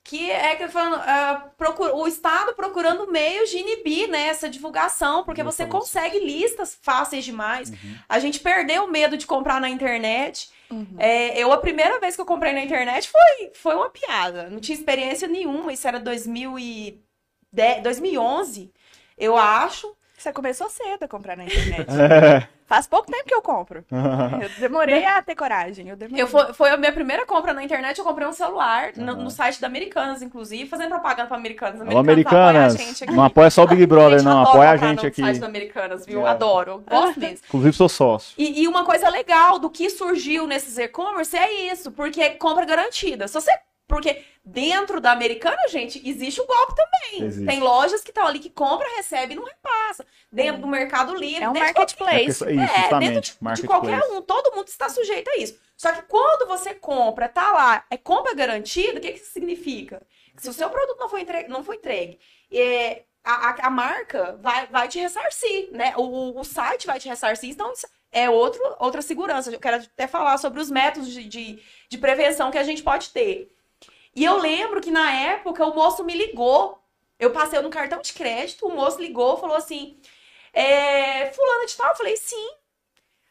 Que 0.03 0.31
é 0.31 0.57
que 0.57 0.67
falando, 0.69 0.95
ah, 1.05 1.51
procura- 1.59 1.95
o 1.95 2.07
Estado 2.09 2.55
procurando 2.55 3.07
meios 3.13 3.51
de 3.51 3.59
inibir 3.59 4.09
né, 4.09 4.29
essa 4.29 4.49
divulgação, 4.49 5.23
porque 5.23 5.43
você 5.43 5.65
Informação. 5.65 6.01
consegue 6.01 6.25
listas 6.25 6.79
fáceis 6.81 7.23
demais. 7.27 7.71
A 8.09 8.19
gente 8.19 8.41
perdeu 8.41 8.85
o 8.85 8.91
medo 8.91 9.19
de 9.19 9.27
comprar 9.27 9.61
na 9.61 9.69
internet. 9.69 10.49
Uhum. 10.71 10.97
É, 10.99 11.39
eu, 11.39 11.53
a 11.53 11.59
primeira 11.59 12.01
vez 12.01 12.15
que 12.15 12.23
eu 12.23 12.27
comprei 12.27 12.55
na 12.55 12.65
internet 12.65 13.11
foi, 13.11 13.51
foi 13.53 13.75
uma 13.75 13.91
piada. 13.91 14.49
Não 14.49 14.61
tinha 14.61 14.79
experiência 14.79 15.29
nenhuma. 15.29 15.71
Isso 15.75 15.87
era 15.87 16.01
2010, 16.01 17.83
2011, 17.83 18.73
eu 19.19 19.37
acho. 19.37 19.95
Você 20.17 20.33
começou 20.33 20.69
cedo 20.69 21.05
a 21.05 21.09
comprar 21.09 21.37
na 21.37 21.45
internet. 21.45 21.87
É. 21.95 22.49
Faz 22.69 22.87
pouco 22.87 23.11
tempo 23.11 23.25
que 23.25 23.33
eu 23.35 23.41
compro. 23.41 23.83
Eu 23.91 24.51
demorei 24.61 25.03
a 25.03 25.23
ter 25.23 25.35
coragem. 25.35 25.89
Eu 25.89 25.97
demorei. 25.97 26.23
Eu 26.23 26.27
foi, 26.27 26.53
foi 26.53 26.69
a 26.69 26.77
minha 26.77 26.93
primeira 26.93 27.25
compra 27.25 27.55
na 27.55 27.65
internet. 27.65 27.97
Eu 27.97 28.05
comprei 28.05 28.29
um 28.29 28.33
celular 28.35 28.91
no, 28.95 29.13
Aham. 29.13 29.23
no 29.23 29.31
site 29.31 29.59
da 29.59 29.67
Americanas, 29.67 30.21
inclusive, 30.21 30.69
fazendo 30.69 30.91
propaganda 30.91 31.29
para 31.29 31.37
Americanas. 31.39 31.81
Alô, 31.81 31.97
Americanas 31.97 32.27
apoia 32.37 32.45
a 32.45 32.51
Americanas. 32.51 32.77
gente 32.87 33.05
aqui. 33.05 33.15
Não 33.15 33.25
apoia 33.25 33.51
só 33.51 33.63
o 33.63 33.67
Big 33.69 33.87
Brother, 33.87 34.19
Gente, 34.19 34.29
não. 34.29 34.43
Apoia 34.43 34.71
a 34.73 34.77
gente 34.77 35.01
no 35.03 35.09
aqui. 35.09 35.23
site 35.23 35.39
da 35.39 35.47
Americanas, 35.47 36.05
viu? 36.05 36.27
É. 36.27 36.31
Adoro. 36.31 36.85
Gosto 36.87 37.17
mesmo. 37.21 37.39
Inclusive, 37.49 37.73
sou 37.75 37.89
sócio. 37.89 38.35
E, 38.37 38.63
e 38.63 38.69
uma 38.69 38.85
coisa 38.85 39.09
legal 39.09 39.59
do 39.59 39.71
que 39.71 39.89
surgiu 39.89 40.47
nesses 40.47 40.77
e-commerce 40.77 41.35
é 41.39 41.73
isso, 41.73 41.91
porque 41.93 42.21
é 42.21 42.31
compra 42.31 42.67
garantida. 42.67 43.27
Se 43.29 43.33
você. 43.33 43.51
Porque 43.89 44.23
dentro 44.45 45.01
da 45.01 45.11
americana, 45.11 45.67
gente, 45.69 46.01
existe 46.09 46.41
o 46.41 46.47
golpe 46.47 46.75
também. 46.77 47.27
Existe. 47.27 47.47
Tem 47.47 47.59
lojas 47.61 48.03
que 48.03 48.11
estão 48.11 48.27
ali 48.27 48.39
que 48.39 48.51
compra, 48.51 48.87
recebe 48.97 49.33
e 49.33 49.37
não 49.37 49.45
repassa. 49.45 50.07
Dentro 50.31 50.61
do 50.61 50.67
Mercado 50.69 51.15
Livre. 51.15 51.43
É 51.43 51.49
um 51.49 51.55
marketplace. 51.65 52.27
Isso, 52.27 52.45
é, 52.45 52.89
dentro 53.01 53.21
de, 53.23 53.31
de 53.63 53.67
qualquer 53.67 54.01
um, 54.13 54.23
todo 54.23 54.55
mundo 54.55 54.69
está 54.69 54.89
sujeito 54.89 55.29
a 55.31 55.37
isso. 55.39 55.59
Só 55.77 55.91
que 55.93 56.03
quando 56.03 56.47
você 56.47 56.75
compra, 56.75 57.29
tá 57.29 57.51
lá, 57.53 57.85
é 57.91 57.97
compra 57.97 58.35
garantida, 58.35 58.99
o 58.99 59.01
que, 59.01 59.13
que 59.13 59.19
isso 59.21 59.33
significa? 59.33 60.03
Que 60.37 60.43
se 60.43 60.51
o 60.51 60.53
seu 60.53 60.69
produto 60.69 60.99
não 61.01 61.09
foi 61.09 61.23
entregue, 61.23 61.49
não 61.49 61.65
foi 61.65 61.77
entregue 61.77 62.19
é, 62.53 63.03
a, 63.25 63.51
a, 63.51 63.67
a 63.67 63.71
marca 63.71 64.39
vai, 64.41 64.67
vai 64.69 64.89
te 64.89 64.99
ressarcir, 64.99 65.69
né? 65.73 65.93
O, 65.97 66.39
o- 66.41 66.45
site 66.45 66.87
vai 66.87 66.99
te 66.99 67.09
ressarcir, 67.09 67.51
então 67.51 67.73
é 68.11 68.29
outro, 68.31 68.61
outra 68.79 69.03
segurança. 69.03 69.51
Eu 69.51 69.61
quero 69.61 69.77
até 69.77 70.07
falar 70.07 70.39
sobre 70.39 70.61
os 70.61 70.71
métodos 70.71 71.13
de, 71.13 71.25
de, 71.25 71.63
de 71.91 71.99
prevenção 71.99 72.51
que 72.51 72.59
a 72.59 72.63
gente 72.65 72.83
pode 72.83 73.11
ter. 73.11 73.55
E 74.15 74.25
eu 74.25 74.39
lembro 74.39 74.81
que 74.81 74.91
na 74.91 75.13
época 75.13 75.65
o 75.67 75.75
moço 75.75 76.05
me 76.05 76.15
ligou. 76.15 76.83
Eu 77.19 77.33
passei 77.33 77.61
no 77.61 77.71
cartão 77.71 78.01
de 78.01 78.13
crédito, 78.13 78.67
o 78.67 78.75
moço 78.75 79.01
ligou, 79.01 79.37
falou 79.37 79.57
assim: 79.57 79.99
é, 80.53 81.31
fulano 81.33 81.67
de 81.67 81.77
tal, 81.77 81.91
eu 81.91 81.97
falei, 81.97 82.17
sim. 82.17 82.51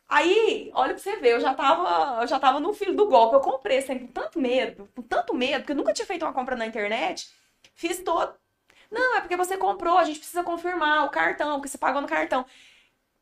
Aí, 0.09 0.71
olha 0.73 0.93
pra 0.93 1.03
você 1.03 1.17
ver, 1.17 1.33
eu 1.33 1.39
já 1.39 1.53
tava, 1.53 2.21
eu 2.21 2.27
já 2.27 2.39
tava 2.39 2.59
no 2.59 2.73
filo 2.73 2.95
do 2.95 3.07
golpe. 3.07 3.35
Eu 3.35 3.41
comprei 3.41 3.79
assim, 3.79 3.99
com 3.99 4.07
tanto 4.07 4.39
medo, 4.39 4.89
com 4.95 5.01
tanto 5.01 5.33
medo, 5.33 5.59
porque 5.59 5.73
eu 5.73 5.75
nunca 5.75 5.93
tinha 5.93 6.05
feito 6.05 6.23
uma 6.23 6.33
compra 6.33 6.55
na 6.55 6.65
internet. 6.65 7.29
Fiz 7.75 8.01
todo. 8.03 8.33
Não, 8.89 9.17
é 9.17 9.21
porque 9.21 9.35
você 9.35 9.57
comprou, 9.57 9.97
a 9.97 10.05
gente 10.05 10.19
precisa 10.19 10.43
confirmar 10.43 11.05
o 11.05 11.09
cartão, 11.09 11.59
que 11.59 11.67
você 11.67 11.77
pagou 11.77 12.01
no 12.01 12.07
cartão. 12.07 12.45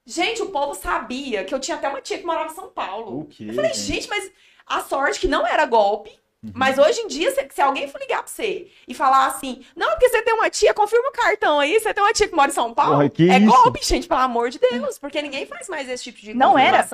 Gente, 0.06 0.44
o 0.44 0.52
povo 0.52 0.76
sabia 0.76 1.44
que 1.44 1.54
eu 1.56 1.60
tinha 1.60 1.78
até 1.78 1.90
uma 1.90 2.02
tia 2.02 2.20
que 2.20 2.26
morava 2.26 2.52
em 2.52 2.56
São 2.56 2.70
Paulo. 2.70 3.22
O 3.22 3.26
quê? 3.26 3.48
Eu 3.50 3.56
falei, 3.56 3.74
gente, 3.74 4.08
mas 4.08 4.32
a 4.68 4.82
sorte 4.82 5.20
que 5.20 5.28
não 5.28 5.48
era 5.48 5.66
golpe. 5.66 6.20
Uhum. 6.46 6.52
Mas 6.54 6.78
hoje 6.78 7.02
em 7.02 7.08
dia, 7.08 7.32
se, 7.32 7.48
se 7.54 7.62
alguém 7.62 7.88
for 7.88 8.00
ligar 8.00 8.20
pra 8.20 8.28
você 8.28 8.68
e 8.88 8.94
falar 8.94 9.26
assim, 9.28 9.66
não, 9.76 9.90
porque 9.92 10.10
você 10.10 10.22
tem 10.22 10.34
uma 10.34 10.50
tia, 10.50 10.74
confirma 10.74 11.10
o 11.10 11.12
cartão 11.12 11.60
aí, 11.60 11.80
você 11.80 11.94
tem 11.94 12.04
uma 12.04 12.14
tia 12.14 12.28
que 12.28 12.36
mora 12.36 12.52
em 12.52 12.54
São 12.54 12.74
Paulo, 12.74 13.10
Porra, 13.10 13.34
é 13.36 13.40
isso? 13.40 13.46
golpe, 13.48 13.80
gente, 13.84 14.08
pelo 14.08 14.20
amor 14.20 14.50
de 14.50 14.60
Deus, 14.60 15.00
porque 15.00 15.22
ninguém 15.22 15.46
faz 15.46 15.68
mais 15.70 15.90
esse 15.90 16.04
tipo 16.04 16.20
de 16.20 16.34
Não 16.34 16.58
era? 16.58 16.88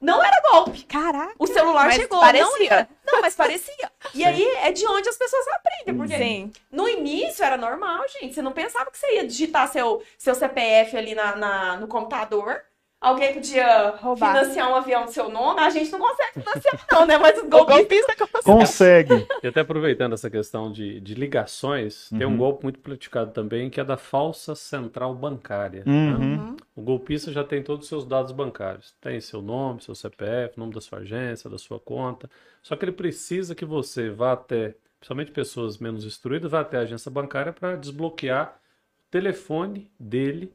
Não 0.00 0.24
era 0.24 0.40
golpe. 0.50 0.82
Caraca. 0.84 1.34
O 1.38 1.46
celular 1.46 1.84
Mas 1.86 1.96
chegou, 1.96 2.20
parecia. 2.20 2.46
não 2.48 2.56
era. 2.64 2.88
Não, 3.04 3.20
mas 3.20 3.34
parecia. 3.34 3.92
E 4.14 4.24
aí 4.24 4.46
é 4.62 4.72
de 4.72 4.86
onde 4.86 5.06
as 5.08 5.16
pessoas 5.18 5.46
aprendem, 5.48 5.94
porque 5.94 6.16
Sim. 6.16 6.52
no 6.72 6.88
início 6.88 7.44
era 7.44 7.58
normal, 7.58 8.02
gente. 8.18 8.34
Você 8.34 8.40
não 8.40 8.52
pensava 8.52 8.90
que 8.90 8.96
você 8.96 9.16
ia 9.16 9.26
digitar 9.26 9.68
seu, 9.70 10.02
seu 10.16 10.34
CPF 10.34 10.96
ali 10.96 11.14
na, 11.14 11.36
na- 11.36 11.76
no 11.76 11.86
computador. 11.86 12.62
Alguém 13.00 13.32
podia 13.32 13.90
Roubar. 13.96 14.36
financiar 14.40 14.70
um 14.70 14.74
avião 14.74 15.06
do 15.06 15.10
seu 15.10 15.30
nome. 15.30 15.58
A 15.60 15.70
gente 15.70 15.90
não 15.90 15.98
consegue 15.98 16.32
financiar, 16.40 16.84
não, 16.92 17.06
né? 17.06 17.16
Mas 17.16 17.42
os 17.42 17.48
golpistas 17.48 18.14
conseguem. 18.14 18.42
Consegue. 18.58 19.26
E 19.42 19.46
até 19.46 19.60
aproveitando 19.60 20.12
essa 20.12 20.28
questão 20.28 20.70
de, 20.70 21.00
de 21.00 21.14
ligações, 21.14 22.10
tem 22.10 22.26
um 22.26 22.32
Uhum. 22.32 22.36
golpe 22.36 22.62
muito 22.64 22.78
praticado 22.80 23.30
também, 23.32 23.70
que 23.70 23.80
é 23.80 23.84
da 23.84 23.96
falsa 23.96 24.54
central 24.54 25.14
bancária. 25.14 25.82
né? 25.86 25.92
Uhum. 25.92 26.56
O 26.76 26.82
golpista 26.82 27.32
já 27.32 27.42
tem 27.42 27.62
todos 27.62 27.84
os 27.84 27.88
seus 27.88 28.04
dados 28.04 28.32
bancários. 28.32 28.94
Tem 29.00 29.18
seu 29.18 29.40
nome, 29.40 29.80
seu 29.82 29.94
CPF, 29.94 30.58
nome 30.58 30.74
da 30.74 30.80
sua 30.82 30.98
agência, 30.98 31.48
da 31.48 31.56
sua 31.58 31.80
conta. 31.80 32.28
Só 32.62 32.76
que 32.76 32.84
ele 32.84 32.92
precisa 32.92 33.54
que 33.54 33.64
você 33.64 34.10
vá 34.10 34.32
até, 34.32 34.74
principalmente 34.98 35.30
pessoas 35.30 35.78
menos 35.78 36.04
instruídas, 36.04 36.50
vá 36.50 36.60
até 36.60 36.76
a 36.76 36.80
agência 36.80 37.10
bancária 37.10 37.50
para 37.52 37.76
desbloquear 37.76 38.60
o 39.06 39.10
telefone 39.10 39.90
dele, 39.98 40.52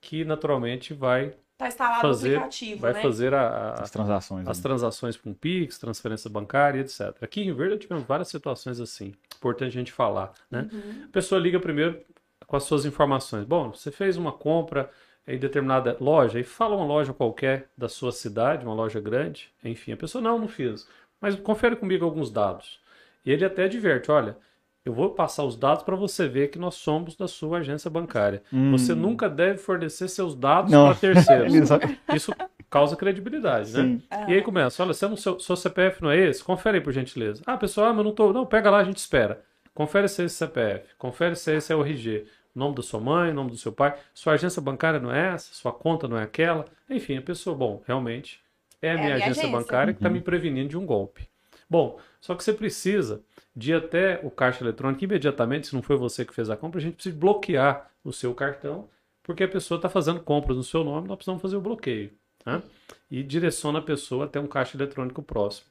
que 0.00 0.24
naturalmente 0.24 0.94
vai 0.94 1.34
tá 1.58 1.68
instalado 1.68 2.00
fazer, 2.00 2.28
o 2.28 2.36
aplicativo, 2.36 2.80
vai 2.80 2.92
né? 2.94 3.02
fazer 3.02 3.34
a- 3.34 3.48
a- 3.48 3.82
As 3.82 3.90
transações. 3.90 4.48
as 4.48 4.56
né? 4.58 4.62
transações 4.62 5.16
com 5.16 5.34
Pix, 5.34 5.78
transferência 5.78 6.30
bancária, 6.30 6.80
etc. 6.80 7.14
Aqui 7.20 7.42
em 7.42 7.52
Verde 7.52 7.78
tivemos 7.78 8.04
várias 8.04 8.28
situações 8.28 8.80
assim. 8.80 9.12
Importante 9.36 9.68
a 9.76 9.80
gente 9.80 9.92
falar, 9.92 10.32
né? 10.50 10.68
Uhum. 10.72 11.04
A 11.08 11.12
pessoa 11.12 11.40
liga 11.40 11.58
primeiro 11.60 12.00
com 12.46 12.56
as 12.56 12.64
suas 12.64 12.86
informações. 12.86 13.44
Bom, 13.44 13.70
você 13.74 13.90
fez 13.90 14.16
uma 14.16 14.32
compra 14.32 14.88
em 15.26 15.36
determinada 15.38 15.96
loja 16.00 16.40
e 16.40 16.44
fala 16.44 16.74
uma 16.76 16.86
loja 16.86 17.12
qualquer 17.12 17.68
da 17.76 17.88
sua 17.88 18.12
cidade, 18.12 18.64
uma 18.64 18.74
loja 18.74 18.98
grande, 19.00 19.52
enfim. 19.62 19.92
A 19.92 19.96
pessoa, 19.96 20.22
não, 20.22 20.38
não 20.38 20.48
fiz. 20.48 20.88
Mas 21.20 21.34
confere 21.36 21.76
comigo 21.76 22.04
alguns 22.04 22.30
dados. 22.30 22.80
E 23.26 23.30
ele 23.30 23.44
até 23.44 23.64
adverte, 23.64 24.10
olha, 24.10 24.36
eu 24.88 24.94
vou 24.94 25.10
passar 25.10 25.44
os 25.44 25.54
dados 25.54 25.82
para 25.82 25.94
você 25.94 26.26
ver 26.26 26.48
que 26.48 26.58
nós 26.58 26.74
somos 26.74 27.14
da 27.14 27.28
sua 27.28 27.58
agência 27.58 27.90
bancária. 27.90 28.42
Você 28.70 28.94
nunca 28.94 29.28
deve 29.28 29.58
fornecer 29.58 30.08
seus 30.08 30.34
dados 30.34 30.70
para 30.70 30.94
terceiros. 30.94 31.52
Isso 32.14 32.32
causa 32.70 32.96
credibilidade, 32.96 33.70
né? 33.72 33.82
Sim. 33.82 34.02
E 34.28 34.34
aí 34.34 34.42
começa, 34.42 34.82
olha, 34.82 34.94
você 34.94 35.06
não, 35.06 35.16
seu, 35.16 35.38
seu 35.38 35.56
CPF 35.56 36.02
não 36.02 36.10
é 36.10 36.28
esse? 36.28 36.42
Confere 36.42 36.78
aí, 36.78 36.82
por 36.82 36.92
gentileza. 36.92 37.42
Ah, 37.46 37.58
pessoal, 37.58 37.88
ah, 37.88 37.92
mas 37.92 38.04
não 38.04 38.12
tô. 38.12 38.32
Não, 38.32 38.46
pega 38.46 38.70
lá, 38.70 38.78
a 38.78 38.84
gente 38.84 38.96
espera. 38.96 39.42
Confere 39.74 40.08
se 40.08 40.22
é 40.22 40.24
esse 40.24 40.36
CPF, 40.36 40.88
confere 40.96 41.36
se 41.36 41.54
esse 41.54 41.72
é 41.72 41.76
o 41.76 41.82
RG. 41.82 42.26
Nome 42.54 42.74
da 42.74 42.82
sua 42.82 42.98
mãe, 42.98 43.32
nome 43.32 43.50
do 43.50 43.56
seu 43.58 43.70
pai. 43.70 43.94
Sua 44.14 44.32
agência 44.32 44.60
bancária 44.60 44.98
não 44.98 45.12
é 45.12 45.34
essa, 45.34 45.52
sua 45.52 45.70
conta 45.70 46.08
não 46.08 46.18
é 46.18 46.22
aquela. 46.22 46.64
Enfim, 46.88 47.18
a 47.18 47.22
pessoa, 47.22 47.54
bom, 47.54 47.82
realmente 47.86 48.40
é 48.80 48.90
a 48.90 48.94
minha, 48.94 49.04
minha 49.04 49.16
agência, 49.16 49.42
agência. 49.42 49.50
bancária 49.50 49.92
que 49.92 49.98
está 49.98 50.08
me 50.08 50.20
prevenindo 50.20 50.70
de 50.70 50.78
um 50.78 50.86
golpe. 50.86 51.28
Bom, 51.68 51.98
só 52.20 52.34
que 52.34 52.42
você 52.42 52.52
precisa 52.52 53.22
de 53.54 53.72
ir 53.72 53.74
até 53.74 54.20
o 54.22 54.30
caixa 54.30 54.64
eletrônico 54.64 55.04
imediatamente, 55.04 55.66
se 55.68 55.74
não 55.74 55.82
foi 55.82 55.96
você 55.96 56.24
que 56.24 56.34
fez 56.34 56.48
a 56.48 56.56
compra, 56.56 56.78
a 56.78 56.82
gente 56.82 56.94
precisa 56.94 57.16
bloquear 57.16 57.90
o 58.02 58.12
seu 58.12 58.34
cartão, 58.34 58.88
porque 59.22 59.44
a 59.44 59.48
pessoa 59.48 59.76
está 59.76 59.88
fazendo 59.88 60.20
compras 60.20 60.56
no 60.56 60.64
seu 60.64 60.82
nome, 60.82 61.08
nós 61.08 61.16
precisamos 61.16 61.42
fazer 61.42 61.56
o 61.56 61.60
bloqueio. 61.60 62.10
né? 62.46 62.62
E 63.10 63.22
direciona 63.22 63.78
a 63.80 63.82
pessoa 63.82 64.24
até 64.24 64.40
um 64.40 64.46
caixa 64.46 64.76
eletrônico 64.76 65.22
próximo. 65.22 65.68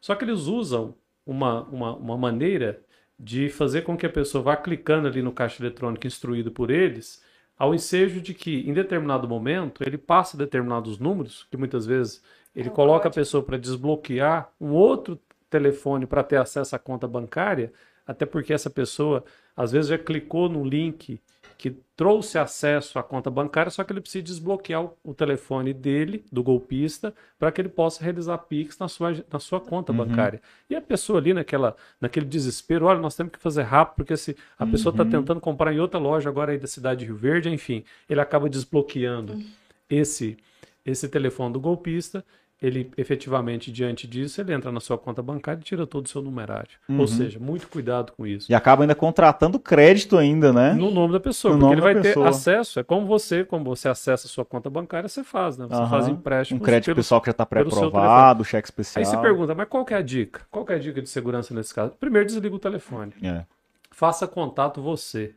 Só 0.00 0.14
que 0.14 0.24
eles 0.24 0.40
usam 0.42 0.94
uma, 1.26 1.62
uma, 1.64 1.96
uma 1.96 2.16
maneira 2.16 2.80
de 3.18 3.48
fazer 3.48 3.82
com 3.82 3.96
que 3.96 4.06
a 4.06 4.10
pessoa 4.10 4.42
vá 4.42 4.56
clicando 4.56 5.06
ali 5.08 5.22
no 5.22 5.32
caixa 5.32 5.62
eletrônico 5.62 6.06
instruído 6.06 6.50
por 6.50 6.70
eles, 6.70 7.22
ao 7.56 7.74
ensejo 7.74 8.20
de 8.20 8.34
que, 8.34 8.68
em 8.68 8.72
determinado 8.72 9.28
momento, 9.28 9.82
ele 9.84 9.96
passa 9.96 10.36
determinados 10.36 10.98
números, 10.98 11.46
que 11.50 11.56
muitas 11.56 11.86
vezes 11.86 12.22
ele 12.54 12.68
É 12.68 12.72
coloca 12.72 13.08
a 13.08 13.12
pessoa 13.12 13.42
para 13.42 13.56
desbloquear 13.56 14.52
um 14.60 14.72
outro 14.72 15.18
telefone 15.54 16.04
para 16.04 16.24
ter 16.24 16.36
acesso 16.36 16.74
à 16.74 16.78
conta 16.80 17.06
bancária, 17.06 17.72
até 18.04 18.26
porque 18.26 18.52
essa 18.52 18.68
pessoa, 18.68 19.24
às 19.56 19.70
vezes, 19.70 19.88
já 19.88 19.96
clicou 19.96 20.48
no 20.48 20.64
link 20.64 21.20
que 21.56 21.70
trouxe 21.96 22.36
acesso 22.36 22.98
à 22.98 23.02
conta 23.04 23.30
bancária, 23.30 23.70
só 23.70 23.84
que 23.84 23.92
ele 23.92 24.00
precisa 24.00 24.24
desbloquear 24.24 24.90
o, 25.04 25.14
telefone 25.14 25.72
dele, 25.72 26.24
do 26.30 26.42
golpista, 26.42 27.14
para 27.38 27.52
que 27.52 27.60
ele 27.60 27.68
possa 27.68 28.02
realizar 28.02 28.36
Pix 28.38 28.76
na 28.78 28.88
sua, 28.88 29.24
na 29.32 29.38
sua 29.38 29.60
conta 29.60 29.92
bancária. 29.92 30.42
E 30.68 30.74
a 30.74 30.82
pessoa 30.82 31.20
ali 31.20 31.32
naquela, 31.32 31.76
naquele 32.00 32.26
desespero, 32.26 32.86
olha, 32.86 32.98
nós 32.98 33.14
temos 33.14 33.32
que 33.32 33.38
fazer 33.38 33.62
rápido, 33.62 33.96
porque 33.96 34.16
se 34.16 34.36
a 34.58 34.66
pessoa 34.66 34.92
está 34.92 35.04
tentando 35.04 35.40
comprar 35.40 35.72
em 35.72 35.78
outra 35.78 36.00
loja 36.00 36.28
agora 36.28 36.50
aí 36.50 36.58
da 36.58 36.66
cidade 36.66 37.00
de 37.00 37.06
Rio 37.06 37.16
Verde, 37.16 37.48
enfim, 37.48 37.84
ele 38.10 38.20
acaba 38.20 38.48
desbloqueando 38.48 39.40
esse, 39.88 40.36
esse 40.84 41.08
telefone 41.08 41.52
do 41.52 41.60
golpista, 41.60 42.24
ele 42.64 42.90
efetivamente, 42.96 43.70
diante 43.70 44.06
disso, 44.06 44.40
ele 44.40 44.52
entra 44.54 44.72
na 44.72 44.80
sua 44.80 44.96
conta 44.96 45.22
bancária 45.22 45.60
e 45.60 45.62
tira 45.64 45.86
todo 45.86 46.06
o 46.06 46.08
seu 46.08 46.22
numerário. 46.22 46.70
Ou 46.88 47.06
seja, 47.06 47.38
muito 47.38 47.68
cuidado 47.68 48.12
com 48.12 48.26
isso. 48.26 48.50
E 48.50 48.54
acaba 48.54 48.82
ainda 48.82 48.94
contratando 48.94 49.58
crédito 49.58 50.16
ainda, 50.16 50.52
né? 50.52 50.72
No 50.72 50.90
nome 50.90 51.12
da 51.12 51.20
pessoa, 51.20 51.54
No 51.54 51.60
porque 51.60 51.74
ele 51.74 51.80
vai 51.82 51.94
da 51.94 52.00
ter 52.00 52.08
pessoa. 52.08 52.28
acesso. 52.30 52.80
É 52.80 52.82
como 52.82 53.06
você, 53.06 53.44
como 53.44 53.64
você 53.64 53.88
acessa 53.88 54.26
a 54.26 54.30
sua 54.30 54.44
conta 54.44 54.70
bancária, 54.70 55.08
você 55.08 55.22
faz, 55.22 55.58
né? 55.58 55.66
Você 55.66 55.74
Aham. 55.74 55.90
faz 55.90 56.08
empréstimo. 56.08 56.60
Um 56.60 56.62
crédito 56.62 56.94
pessoal 56.94 57.20
que 57.20 57.26
já 57.26 57.32
está 57.32 57.44
pelo 57.44 57.68
pré-aprovado, 57.68 58.44
cheque 58.44 58.66
especial. 58.66 59.00
Aí 59.00 59.04
você 59.04 59.16
pergunta, 59.18 59.54
mas 59.54 59.68
qual 59.68 59.84
que 59.84 59.92
é 59.92 59.98
a 59.98 60.02
dica? 60.02 60.40
Qual 60.50 60.64
que 60.64 60.72
é 60.72 60.76
a 60.76 60.78
dica 60.78 61.02
de 61.02 61.08
segurança 61.08 61.52
nesse 61.52 61.74
caso? 61.74 61.92
Primeiro, 62.00 62.26
desliga 62.26 62.54
o 62.54 62.58
telefone. 62.58 63.12
É. 63.22 63.44
Faça 63.90 64.26
contato 64.26 64.80
você 64.80 65.34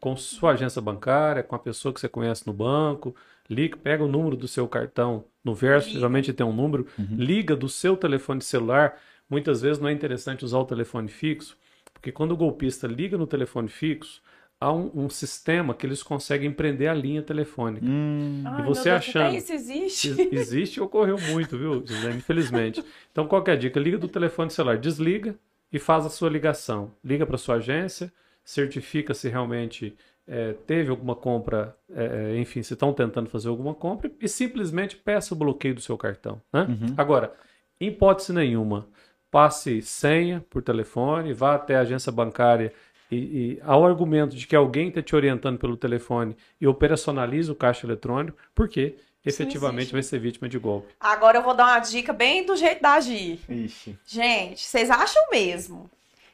com 0.00 0.16
sua 0.16 0.52
agência 0.52 0.82
bancária, 0.82 1.42
com 1.42 1.54
a 1.54 1.58
pessoa 1.58 1.94
que 1.94 2.00
você 2.00 2.08
conhece 2.08 2.44
no 2.46 2.52
banco, 2.52 3.14
liga, 3.50 3.76
pega 3.76 4.04
o 4.04 4.08
número 4.08 4.36
do 4.36 4.46
seu 4.48 4.66
cartão 4.68 5.24
no 5.44 5.54
verso, 5.54 5.88
Liga. 5.88 5.98
geralmente 6.00 6.32
tem 6.32 6.46
um 6.46 6.52
número, 6.52 6.86
Uhum. 6.98 7.16
liga 7.16 7.56
do 7.56 7.68
seu 7.68 7.96
telefone 7.96 8.40
celular. 8.40 8.98
Muitas 9.28 9.62
vezes 9.62 9.80
não 9.80 9.88
é 9.88 9.92
interessante 9.92 10.44
usar 10.44 10.58
o 10.58 10.64
telefone 10.64 11.08
fixo, 11.08 11.56
porque 11.92 12.12
quando 12.12 12.32
o 12.32 12.36
golpista 12.36 12.86
liga 12.86 13.16
no 13.18 13.26
telefone 13.26 13.68
fixo, 13.68 14.20
há 14.60 14.72
um, 14.72 14.90
um 14.94 15.08
sistema 15.10 15.74
que 15.74 15.84
eles 15.86 16.02
conseguem 16.02 16.52
prender 16.52 16.88
a 16.88 16.94
linha 16.94 17.22
telefônica. 17.22 17.84
Hum, 17.86 18.42
Ai, 18.46 18.62
você 18.64 18.90
meu 18.90 18.98
Deus, 18.98 19.08
achando- 19.08 19.36
isso 19.36 19.52
existe? 19.52 20.08
Ex- 20.08 20.32
Existe 20.32 20.76
e 20.76 20.80
ocorreu 20.80 21.18
muito, 21.20 21.58
viu, 21.58 21.84
Gisele? 21.86 22.16
Infelizmente. 22.18 22.82
Então, 23.10 23.26
qual 23.26 23.42
que 23.42 23.50
é 23.50 23.54
a 23.54 23.56
dica? 23.56 23.80
Liga 23.80 23.98
do 23.98 24.06
telefone 24.08 24.50
celular, 24.50 24.78
desliga 24.78 25.34
e 25.72 25.78
faz 25.78 26.06
a 26.06 26.10
sua 26.10 26.28
ligação. 26.30 26.92
Liga 27.04 27.26
para 27.26 27.36
sua 27.38 27.56
agência, 27.56 28.12
certifica 28.44 29.14
se 29.14 29.28
realmente 29.28 29.96
eh, 30.26 30.54
teve 30.66 30.90
alguma 30.90 31.14
compra, 31.14 31.76
eh, 31.90 32.34
eh, 32.34 32.38
enfim, 32.38 32.62
se 32.62 32.74
estão 32.74 32.92
tentando 32.92 33.28
fazer 33.28 33.48
alguma 33.48 33.74
compra 33.74 34.10
e 34.20 34.28
simplesmente 34.28 34.96
peça 34.96 35.34
o 35.34 35.36
bloqueio 35.36 35.74
do 35.74 35.80
seu 35.80 35.96
cartão. 35.98 36.40
Né? 36.52 36.66
Agora, 36.96 37.34
em 37.80 37.88
hipótese 37.88 38.32
nenhuma, 38.32 38.86
passe 39.30 39.82
senha 39.82 40.44
por 40.48 40.62
telefone, 40.62 41.32
vá 41.32 41.54
até 41.54 41.76
a 41.76 41.80
agência 41.80 42.12
bancária 42.12 42.72
e, 43.10 43.16
e 43.16 43.60
ao 43.62 43.84
argumento 43.84 44.36
de 44.36 44.46
que 44.46 44.54
alguém 44.54 44.88
está 44.88 45.02
te 45.02 45.16
orientando 45.16 45.58
pelo 45.58 45.76
telefone 45.76 46.36
e 46.60 46.66
operacionalize 46.66 47.50
o 47.50 47.54
caixa 47.54 47.86
eletrônico, 47.86 48.38
porque 48.54 48.96
efetivamente 49.24 49.92
vai 49.92 50.02
ser 50.02 50.18
vítima 50.18 50.48
de 50.48 50.58
golpe. 50.58 50.92
Agora 51.00 51.38
eu 51.38 51.42
vou 51.42 51.54
dar 51.54 51.66
uma 51.66 51.78
dica 51.78 52.12
bem 52.12 52.44
do 52.44 52.56
jeito 52.56 52.80
da 52.80 52.94
agir. 52.94 53.40
ixi. 53.48 53.98
Gente, 54.06 54.64
vocês 54.64 54.90
acham 54.90 55.22
mesmo 55.30 55.90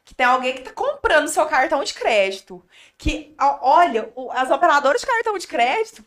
que 0.08 0.14
tem 0.14 0.24
alguém 0.24 0.54
que 0.54 0.62
tá 0.62 0.72
comprando 0.72 1.28
seu 1.28 1.44
cartão 1.44 1.84
de 1.84 1.92
crédito? 1.92 2.64
Que, 2.96 3.34
olha, 3.60 4.10
as 4.30 4.50
operadoras 4.50 5.02
de 5.02 5.06
cartão 5.06 5.36
de 5.36 5.46
crédito, 5.46 6.02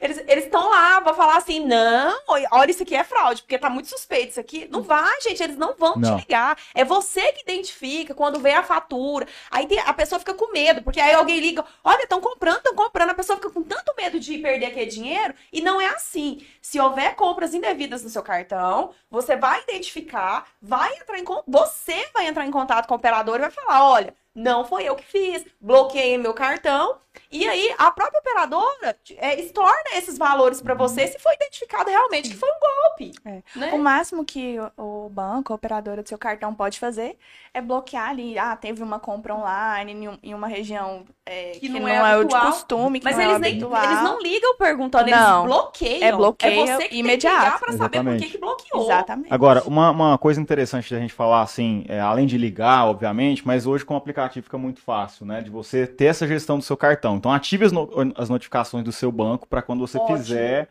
eles 0.00 0.44
estão 0.44 0.68
lá 0.68 1.00
pra 1.00 1.14
falar 1.14 1.36
assim, 1.36 1.60
não, 1.60 2.16
olha, 2.50 2.70
isso 2.70 2.82
aqui 2.82 2.94
é 2.94 3.04
fraude, 3.04 3.42
porque 3.42 3.58
tá 3.58 3.70
muito 3.70 3.88
suspeito 3.88 4.30
isso 4.30 4.40
aqui. 4.40 4.66
Não 4.70 4.82
vai, 4.82 5.20
gente, 5.22 5.42
eles 5.42 5.56
não 5.56 5.74
vão 5.74 5.96
Não. 5.96 6.16
te 6.16 6.22
ligar. 6.22 6.58
É 6.74 6.84
você 6.84 7.32
que 7.32 7.42
identifica 7.42 8.14
quando 8.14 8.40
vem 8.40 8.54
a 8.54 8.62
fatura. 8.62 9.26
Aí 9.50 9.66
tem- 9.66 9.78
a 9.78 9.92
pessoa 9.92 10.18
fica 10.18 10.34
com 10.34 10.52
medo, 10.52 10.82
porque 10.82 11.00
aí 11.00 11.14
alguém 11.14 11.40
liga, 11.40 11.64
olha, 11.84 12.02
estão 12.02 12.20
comprando, 12.20 12.58
estão 12.58 12.74
comprando. 12.74 13.10
A 13.10 13.14
pessoa 13.14 13.36
fica 13.36 13.50
com 13.50 13.62
tanto 13.62 13.94
medo 13.96 14.18
de 14.18 14.38
perder 14.38 14.66
aquele 14.66 14.86
dinheiro, 14.90 15.34
e 15.52 15.60
não 15.60 15.80
é 15.80 15.86
assim. 15.86 16.44
Se 16.60 16.78
houver 16.80 17.14
compras 17.14 17.54
indevidas 17.54 18.02
no 18.02 18.10
seu 18.10 18.22
cartão, 18.22 18.92
você 19.10 19.36
vai 19.36 19.62
identificar, 19.62 20.46
vai 20.60 20.94
entrar 20.96 21.18
em 21.18 21.24
você 21.46 22.08
vai 22.12 22.26
entrar 22.26 22.44
em 22.46 22.50
contato 22.50 22.86
com 22.86 22.94
o 22.94 22.96
operador 22.96 23.36
e 23.36 23.40
vai 23.40 23.50
falar, 23.50 23.88
olha, 23.88 24.14
não 24.34 24.64
foi 24.64 24.84
eu 24.84 24.94
que 24.96 25.04
fiz, 25.04 25.44
bloqueei 25.60 26.16
meu 26.18 26.32
cartão. 26.34 26.96
E 27.30 27.46
aí 27.46 27.74
a 27.76 27.90
própria 27.90 28.20
operadora 28.20 28.96
é, 29.18 29.38
estorna 29.38 29.90
esses 29.96 30.16
valores 30.16 30.62
para 30.62 30.72
você 30.72 31.06
se 31.08 31.18
for 31.18 31.30
identificado 31.34 31.90
realmente 31.90 32.30
que 32.30 32.36
foi 32.36 32.48
um 32.48 32.58
golpe. 32.58 33.12
É. 33.26 33.42
né? 33.54 33.72
O 33.74 33.78
máximo 33.78 34.24
que 34.24 34.56
o 34.78 35.10
banco, 35.10 35.52
a 35.52 35.56
operadora 35.56 36.02
do 36.02 36.08
seu 36.08 36.16
cartão 36.16 36.54
pode 36.54 36.78
fazer 36.78 37.18
é 37.52 37.60
bloquear 37.60 38.08
ali. 38.08 38.38
Ah, 38.38 38.56
teve 38.56 38.82
uma 38.82 38.98
compra 38.98 39.34
online 39.34 39.92
em, 39.92 40.08
um- 40.08 40.36
uma 40.36 40.48
região 40.48 41.04
é, 41.26 41.52
que, 41.52 41.68
não, 41.68 41.86
é, 41.86 42.16
o 42.16 42.24
de 42.24 42.34
costume, 42.34 42.98
que 42.98 43.04
Mas 43.04 43.16
não 43.16 43.22
eles, 43.24 43.36
é 43.36 43.38
nem, 43.40 43.52
eles 43.56 44.02
não 44.02 44.18
ligam 44.22 44.56
perguntando, 44.56 45.10
Não. 45.10 45.40
eles 45.44 45.54
bloqueiam. 45.54 46.08
É 46.08 46.12
bloqueio 46.12 46.62
é 46.62 46.76
você 46.78 46.88
que 46.88 46.96
imediato. 46.96 47.36
tem 47.36 47.42
que 47.42 47.44
ligar 47.44 47.60
pra 47.60 47.72
saber 47.72 47.78
por 47.78 47.94
Exatamente. 47.96 48.24
que, 48.24 48.30
que 48.32 48.38
bloqueou. 48.38 48.84
Exatamente. 48.84 49.32
Agora, 49.32 49.62
uma, 49.66 49.90
uma 49.90 50.16
coisa 50.18 50.40
interessante 50.40 50.92
da 50.92 50.98
gente 50.98 51.12
falar, 51.12 51.42
assim, 51.42 51.84
é, 51.88 52.00
além 52.00 52.26
de 52.26 52.38
ligar, 52.38 52.86
obviamente, 52.86 53.46
mas 53.46 53.66
hoje 53.66 53.84
com 53.84 53.92
o 53.94 53.96
aplicativo 53.98 54.21
fica 54.30 54.56
muito 54.58 54.80
fácil, 54.80 55.26
né? 55.26 55.40
De 55.40 55.50
você 55.50 55.86
ter 55.86 56.06
essa 56.06 56.26
gestão 56.26 56.58
do 56.58 56.64
seu 56.64 56.76
cartão. 56.76 57.16
Então, 57.16 57.32
ative 57.32 57.64
as, 57.64 57.72
no- 57.72 57.90
as 58.16 58.28
notificações 58.28 58.84
do 58.84 58.92
seu 58.92 59.10
banco 59.10 59.48
para 59.48 59.62
quando 59.62 59.80
você 59.80 59.98
Ótimo. 59.98 60.18
fizer 60.18 60.68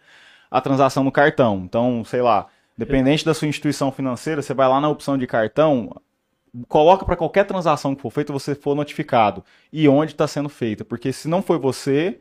a 0.49 0.61
transação 0.61 1.03
no 1.03 1.11
cartão. 1.11 1.61
Então, 1.65 2.03
sei 2.03 2.21
lá, 2.21 2.47
dependente 2.77 3.25
da 3.25 3.33
sua 3.33 3.47
instituição 3.47 3.91
financeira, 3.91 4.41
você 4.41 4.53
vai 4.53 4.67
lá 4.67 4.81
na 4.81 4.89
opção 4.89 5.17
de 5.17 5.27
cartão, 5.27 5.95
coloca 6.67 7.05
para 7.05 7.15
qualquer 7.15 7.45
transação 7.45 7.95
que 7.95 8.01
for 8.01 8.11
feita, 8.11 8.33
você 8.33 8.55
for 8.55 8.75
notificado. 8.75 9.43
E 9.71 9.87
onde 9.87 10.11
está 10.11 10.27
sendo 10.27 10.49
feita. 10.49 10.83
Porque 10.83 11.13
se 11.13 11.27
não 11.27 11.41
foi 11.41 11.57
você, 11.57 12.19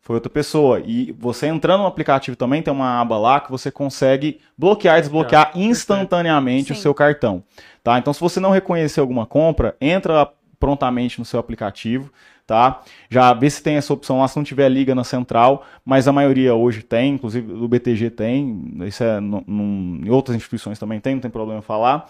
foi 0.00 0.14
outra 0.14 0.30
pessoa. 0.30 0.80
E 0.84 1.12
você 1.18 1.48
entrando 1.48 1.80
no 1.80 1.86
aplicativo 1.86 2.36
também 2.36 2.62
tem 2.62 2.72
uma 2.72 3.00
aba 3.00 3.18
lá 3.18 3.40
que 3.40 3.50
você 3.50 3.70
consegue 3.70 4.40
bloquear 4.56 4.98
e 4.98 5.00
desbloquear 5.00 5.50
instantaneamente 5.54 6.72
o 6.72 6.76
Sim. 6.76 6.80
seu 6.82 6.94
cartão. 6.94 7.42
Tá? 7.82 7.98
Então, 7.98 8.12
se 8.12 8.20
você 8.20 8.40
não 8.40 8.50
reconhecer 8.52 9.00
alguma 9.00 9.26
compra, 9.26 9.76
entra 9.80 10.30
prontamente 10.58 11.18
no 11.18 11.24
seu 11.24 11.38
aplicativo, 11.38 12.10
tá? 12.46 12.82
Já 13.10 13.32
vê 13.34 13.50
se 13.50 13.62
tem 13.62 13.76
essa 13.76 13.92
opção 13.92 14.20
lá, 14.20 14.28
se 14.28 14.36
não 14.36 14.44
tiver 14.44 14.68
liga 14.68 14.94
na 14.94 15.04
central, 15.04 15.66
mas 15.84 16.06
a 16.06 16.12
maioria 16.12 16.54
hoje 16.54 16.82
tem, 16.82 17.14
inclusive 17.14 17.52
o 17.52 17.68
BTG 17.68 18.10
tem, 18.10 18.74
isso 18.86 19.02
é 19.02 19.18
em 19.18 20.08
outras 20.10 20.36
instituições 20.36 20.78
também 20.78 21.00
tem, 21.00 21.14
não 21.14 21.20
tem 21.20 21.30
problema 21.30 21.62
falar. 21.62 22.08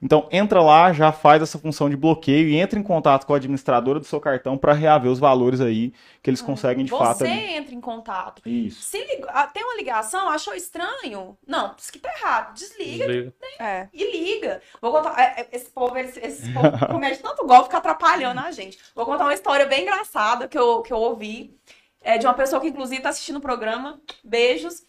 Então, 0.00 0.28
entra 0.30 0.62
lá, 0.62 0.92
já 0.92 1.10
faz 1.12 1.42
essa 1.42 1.58
função 1.58 1.90
de 1.90 1.96
bloqueio 1.96 2.48
e 2.48 2.56
entra 2.56 2.78
em 2.78 2.82
contato 2.82 3.26
com 3.26 3.34
a 3.34 3.36
administradora 3.36 3.98
do 3.98 4.04
seu 4.06 4.20
cartão 4.20 4.56
para 4.56 4.72
reaver 4.72 5.10
os 5.10 5.18
valores 5.18 5.60
aí 5.60 5.92
que 6.22 6.30
eles 6.30 6.40
conseguem 6.40 6.84
de 6.84 6.90
Você 6.90 7.04
fato. 7.04 7.24
ali. 7.24 7.32
entra 7.54 7.74
em 7.74 7.80
contato. 7.80 8.42
Isso. 8.46 8.82
Se 8.82 8.98
lig- 8.98 9.24
ah, 9.28 9.46
tem 9.46 9.62
uma 9.64 9.76
ligação, 9.76 10.28
achou 10.28 10.54
estranho? 10.54 11.36
Não, 11.46 11.74
isso 11.76 11.92
que 11.92 11.98
tá 11.98 12.10
errado. 12.16 12.54
Desliga 12.54 13.06
Desliga. 13.06 13.32
É. 13.58 13.88
e 13.92 14.10
liga. 14.34 14.60
Vou 14.80 14.92
contar. 14.92 15.18
é, 15.20 15.40
é, 15.42 15.48
Esse 15.52 15.70
povo, 15.70 15.96
esse, 15.98 16.18
esse 16.20 16.52
povo 16.52 16.70
comete 16.90 17.20
tanto 17.20 17.46
golpe, 17.46 17.64
fica 17.64 17.78
atrapalhando 17.78 18.40
a 18.40 18.50
gente. 18.52 18.78
Vou 18.94 19.04
contar 19.04 19.24
uma 19.24 19.34
história 19.34 19.66
bem 19.66 19.82
engraçada 19.82 20.46
que 20.48 20.58
eu, 20.58 20.82
que 20.82 20.92
eu 20.92 20.98
ouvi. 20.98 21.56
É 22.00 22.16
de 22.16 22.26
uma 22.26 22.34
pessoa 22.34 22.60
que, 22.60 22.68
inclusive, 22.68 23.02
tá 23.02 23.08
assistindo 23.08 23.36
o 23.36 23.40
programa. 23.40 24.00
Beijos. 24.22 24.82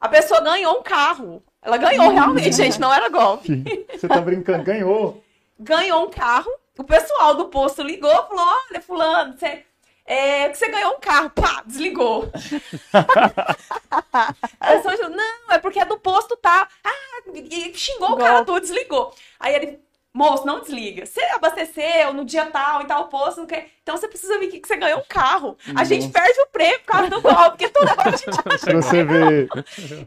A 0.00 0.08
pessoa 0.08 0.40
ganhou 0.40 0.78
um 0.78 0.82
carro. 0.82 1.42
Ela 1.66 1.78
ganhou 1.78 2.12
realmente, 2.12 2.52
gente, 2.52 2.80
não 2.80 2.94
era 2.94 3.08
golpe. 3.08 3.64
Você 3.92 4.06
tá 4.06 4.20
brincando? 4.20 4.62
Ganhou. 4.62 5.20
Ganhou 5.58 6.06
um 6.06 6.10
carro. 6.10 6.48
O 6.78 6.84
pessoal 6.84 7.34
do 7.34 7.46
posto 7.46 7.82
ligou 7.82 8.08
falou: 8.28 8.46
Olha, 8.70 8.80
Fulano, 8.80 9.36
você. 9.36 9.64
É, 10.08 10.48
que 10.48 10.56
você 10.56 10.68
ganhou 10.68 10.92
um 10.92 11.00
carro, 11.00 11.28
pá, 11.30 11.64
desligou. 11.66 12.30
a 12.94 14.66
pessoa 14.74 14.96
falou, 14.96 15.16
não, 15.16 15.50
é 15.50 15.58
porque 15.58 15.80
é 15.80 15.84
do 15.84 15.98
posto, 15.98 16.36
tá? 16.36 16.68
Ah, 16.84 17.22
e 17.34 17.74
xingou 17.74 18.12
o 18.12 18.16
cara 18.16 18.44
todo, 18.44 18.60
desligou. 18.60 19.12
Aí 19.40 19.56
ele, 19.56 19.80
moço, 20.16 20.46
não 20.46 20.60
desliga. 20.60 21.04
Você 21.04 21.20
abasteceu 21.34 22.14
no 22.14 22.24
dia 22.24 22.46
tal 22.46 22.80
e 22.80 22.86
tal 22.86 23.08
posto, 23.08 23.40
não 23.40 23.46
quer. 23.46 23.68
Então 23.82 23.96
você 23.96 24.08
precisa 24.08 24.38
vir 24.38 24.48
aqui 24.48 24.60
que 24.60 24.66
você 24.66 24.76
ganhou 24.76 25.00
um 25.00 25.04
carro. 25.06 25.56
A 25.74 25.84
gente 25.84 26.08
perde 26.08 26.40
o 26.40 26.46
prêmio 26.46 26.78
por 26.80 26.86
causa 26.86 27.10
do 27.10 27.20
golpe, 27.20 27.50
porque 27.50 27.68
toda 27.68 27.92
hora 27.92 28.08
a 28.08 28.16
gente 28.16 28.30
acha 28.46 28.72
você 28.72 29.04
ver. 29.04 29.48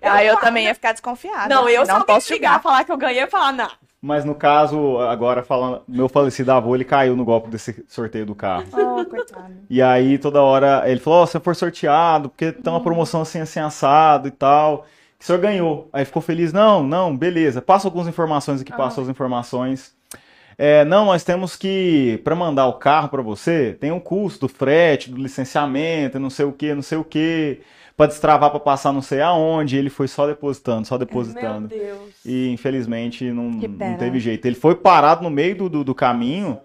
Aí 0.01 0.27
eu 0.27 0.37
também 0.37 0.65
ia 0.65 0.73
ficar 0.73 0.93
desconfiada. 0.93 1.53
Não, 1.53 1.69
eu 1.69 1.85
não 1.85 1.99
só 1.99 2.03
posso 2.03 2.33
ligar, 2.33 2.61
falar 2.61 2.83
que 2.83 2.91
eu 2.91 2.97
ganhei 2.97 3.23
e 3.23 3.27
falar, 3.27 3.53
não. 3.53 3.69
Mas 4.01 4.23
no 4.25 4.33
caso, 4.33 4.97
agora 4.99 5.43
falando, 5.43 5.83
meu 5.87 6.07
falecido 6.07 6.51
avô, 6.53 6.73
ele 6.73 6.85
caiu 6.85 7.15
no 7.15 7.25
golpe 7.25 7.49
desse 7.49 7.85
sorteio 7.87 8.25
do 8.25 8.33
carro. 8.33 8.65
Oh, 8.71 9.05
coitado. 9.05 9.53
E 9.69 9.81
aí 9.81 10.17
toda 10.17 10.41
hora 10.41 10.89
ele 10.89 11.01
falou: 11.01 11.19
Ó, 11.19 11.25
você 11.25 11.39
for 11.39 11.55
sorteado, 11.55 12.29
porque 12.29 12.51
tem 12.51 12.71
uma 12.71 12.81
promoção 12.81 13.21
assim, 13.21 13.41
assim, 13.41 13.59
assado 13.59 14.27
e 14.27 14.31
tal. 14.31 14.85
Que 15.17 15.25
o 15.25 15.27
senhor 15.27 15.39
ganhou. 15.39 15.89
Aí 15.91 16.05
ficou 16.05 16.21
feliz: 16.21 16.53
Não, 16.53 16.81
não, 16.81 17.15
beleza. 17.15 17.61
Passa 17.61 17.89
algumas 17.89 18.07
informações 18.07 18.61
aqui, 18.61 18.71
passa 18.71 19.01
as 19.01 19.09
informações. 19.09 19.98
É, 20.61 20.83
não, 20.83 21.05
nós 21.05 21.23
temos 21.23 21.55
que, 21.55 22.19
para 22.21 22.35
mandar 22.35 22.67
o 22.67 22.73
carro 22.73 23.07
para 23.07 23.21
você, 23.21 23.77
tem 23.79 23.93
um 23.93 23.99
custo 23.99 24.41
do 24.45 24.49
frete, 24.53 25.09
do 25.09 25.15
licenciamento, 25.21 26.19
não 26.19 26.29
sei 26.29 26.45
o 26.45 26.51
que, 26.51 26.73
não 26.75 26.81
sei 26.81 26.97
o 26.97 27.03
que, 27.03 27.61
para 27.95 28.07
destravar 28.07 28.49
para 28.51 28.59
passar 28.59 28.91
não 28.91 29.01
sei 29.01 29.21
aonde. 29.21 29.77
Ele 29.77 29.89
foi 29.89 30.09
só 30.09 30.27
depositando, 30.27 30.85
só 30.85 30.97
Meu 30.97 31.05
depositando. 31.07 31.69
Deus. 31.69 32.13
E 32.25 32.49
infelizmente 32.49 33.31
não, 33.31 33.45
não 33.45 33.97
teve 33.97 34.19
jeito. 34.19 34.45
Ele 34.45 34.55
foi 34.55 34.75
parado 34.75 35.23
no 35.23 35.29
meio 35.29 35.55
do, 35.55 35.69
do, 35.69 35.83
do 35.85 35.95
caminho 35.95 36.59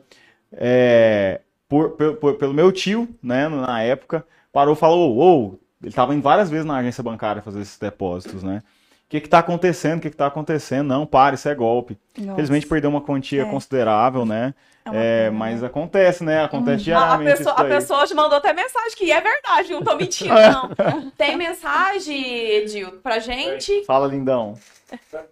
é, 0.53 1.41
por, 1.69 1.91
por- 1.93 2.35
pelo 2.35 2.53
meu 2.53 2.73
tio, 2.73 3.09
né, 3.23 3.49
na 3.49 3.81
época. 3.83 4.27
Parou 4.53 4.75
e 4.75 4.77
falou: 4.77 5.17
Ô, 5.19 5.59
ele 5.81 5.91
estava 5.91 6.13
indo 6.15 6.23
várias 6.23 6.51
vezes 6.51 6.67
na 6.67 6.77
agência 6.79 7.03
bancária 7.03 7.43
fazer 7.43 7.61
esses 7.61 7.79
depósitos, 7.79 8.43
né? 8.43 8.61
O 9.07 9.09
que 9.15 9.21
que 9.21 9.29
tá 9.29 9.39
acontecendo? 9.39 9.99
O 9.99 10.01
que 10.01 10.11
que 10.11 10.17
tá 10.17 10.27
acontecendo? 10.27 10.89
Não, 10.89 11.07
para, 11.07 11.35
isso 11.35 11.49
é 11.49 11.55
golpe. 11.55 11.97
Nossa. 12.19 12.33
Infelizmente 12.33 12.67
perdeu 12.67 12.91
uma 12.91 13.01
quantia 13.01 13.43
É. 13.43 13.45
considerável, 13.45 14.25
né? 14.27 14.55
É 14.85 14.89
É, 14.89 15.25
pena, 15.27 15.39
mas 15.39 15.61
né? 15.63 15.67
acontece, 15.69 16.25
né? 16.25 16.43
Acontece 16.45 16.93
A, 16.93 16.97
a 16.97 16.99
diariamente 17.01 17.39
pessoa, 17.39 17.55
isso 17.55 17.63
a 17.63 17.65
pessoa 17.65 18.03
hoje 18.03 18.15
mandou 18.15 18.37
até 18.39 18.53
mensagem 18.53 18.97
que 18.97 19.11
é 19.13 19.21
verdade, 19.21 19.73
não 19.73 19.83
tô 19.83 19.95
mentindo, 19.97 20.35
não. 20.35 21.11
Tem 21.13 21.37
mensagem, 21.37 22.17
Edil, 22.51 22.93
pra 23.01 23.19
gente? 23.19 23.85
Fala, 23.85 24.07
lindão. 24.09 24.59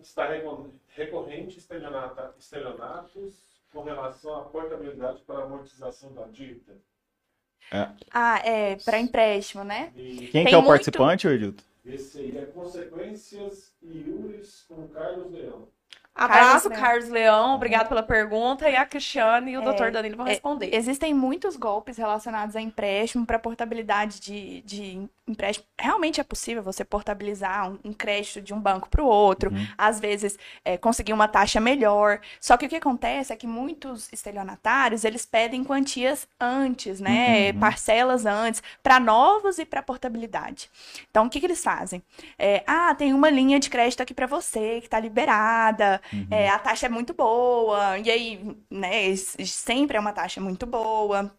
Está 0.01 0.27
recor- 0.29 0.67
recorrente 0.97 1.59
estelionatos 1.59 3.35
com 3.73 3.83
relação 3.83 4.37
à 4.37 4.43
portabilidade 4.43 5.21
para 5.27 5.43
amortização 5.45 6.13
da 6.15 6.25
dívida. 6.27 6.75
Ah, 8.13 8.41
é, 8.45 8.77
pra 8.85 8.99
empréstimo, 8.99 9.65
né? 9.65 9.91
E 9.97 10.29
Quem 10.31 10.45
Tem 10.45 10.47
que 10.47 10.55
é 10.55 10.59
o 10.59 10.61
muito- 10.61 10.69
participante, 10.69 11.27
Edilton? 11.27 11.63
Esse 11.85 12.19
aí 12.19 12.39
é 12.39 12.47
Consequências 12.47 13.77
e 13.83 13.99
Iures 13.99 14.63
com 14.69 14.89
Carlos 14.89 15.33
Leão. 15.33 15.69
Abraço, 16.15 16.71
Carlos 16.71 16.71
Carlos 16.71 17.09
Leão, 17.09 17.55
obrigado 17.55 17.89
pela 17.89 18.03
pergunta. 18.03 18.69
E 18.69 18.77
a 18.77 18.87
Cristiane 18.87 19.53
e 19.53 19.59
o 19.59 19.63
É, 19.63 19.65
Dr. 19.65 19.91
Danilo 19.91 20.17
vão 20.17 20.27
é, 20.27 20.31
responder. 20.31 20.75
Existem 20.75 21.15
muitos 21.15 21.57
golpes 21.57 21.99
relacionados 21.99 22.57
a 22.57 22.61
empréstimo 22.61 23.27
para 23.27 23.39
portabilidade 23.39 24.21
de, 24.21 24.63
de 24.63 25.09
empréstimo. 25.29 25.67
Realmente 25.81 26.21
é 26.21 26.25
possível 26.25 26.63
você 26.63 26.85
portabilizar 26.85 27.71
um, 27.71 27.79
um 27.85 27.93
crédito 27.95 28.43
de 28.43 28.55
um 28.55 28.61
banco 28.61 28.91
para 28.91 29.03
o 29.03 29.07
outro, 29.07 29.53
Uhum. 29.53 29.69
às 29.79 30.01
vezes 30.01 30.39
é, 30.65 30.79
conseguir 30.79 31.15
uma 31.15 31.29
taxa 31.29 31.61
melhor. 31.61 32.21
Só 32.41 32.57
que 32.59 32.67
o 32.67 32.71
que 32.71 32.77
acontece 32.77 33.33
é 33.33 33.37
que 33.37 33.47
muitos 33.47 34.13
estelionatários 34.13 35.05
eles 35.05 35.27
pedem 35.27 35.65
quantias 35.65 36.29
antes, 36.41 37.01
né? 37.01 37.53
Uhum. 37.53 37.59
Parcelas 37.61 38.27
antes, 38.27 38.63
para 38.83 39.01
novos 39.01 39.59
e 39.59 39.65
para 39.67 39.83
portabilidade. 39.83 40.71
Então 41.11 41.27
o 41.27 41.31
que, 41.31 41.41
que 41.41 41.47
eles 41.47 41.63
fazem? 41.65 42.03
É, 42.39 42.65
ah, 42.67 42.95
tem 42.95 43.15
uma 43.15 43.31
linha 43.31 43.61
de 43.61 43.71
crédito 43.71 44.03
aqui 44.03 44.15
para 44.15 44.27
você 44.27 44.81
que 44.81 44.87
está 44.89 45.01
liberada. 45.01 46.02
É, 46.31 46.49
a 46.49 46.59
taxa 46.59 46.87
é 46.87 46.89
muito 46.89 47.15
boa, 47.15 47.99
e 47.99 48.11
aí, 48.11 48.57
né, 48.71 49.15
sempre 49.17 49.97
é 49.97 50.01
uma 50.01 50.13
taxa 50.13 50.41
muito 50.41 50.67
boa. 50.67 51.31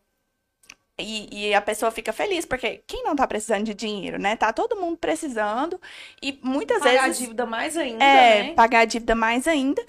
E, 0.97 1.49
e 1.49 1.53
a 1.55 1.61
pessoa 1.61 1.89
fica 1.91 2.13
feliz, 2.13 2.45
porque 2.45 2.83
quem 2.85 3.03
não 3.03 3.15
tá 3.15 3.27
precisando 3.27 3.65
de 3.65 3.73
dinheiro, 3.73 4.19
né? 4.19 4.35
Tá 4.35 4.53
todo 4.53 4.75
mundo 4.79 4.95
precisando, 4.97 5.81
e 6.21 6.39
muitas 6.43 6.79
Pagar 6.79 7.05
a 7.05 7.07
vezes 7.07 7.17
dívida 7.17 7.45
mais 7.45 7.75
ainda, 7.77 8.05
é 8.05 8.43
né? 8.43 8.53
pagar 8.53 8.81
a 8.81 8.85
dívida 8.85 9.15
mais 9.15 9.47
ainda. 9.47 9.83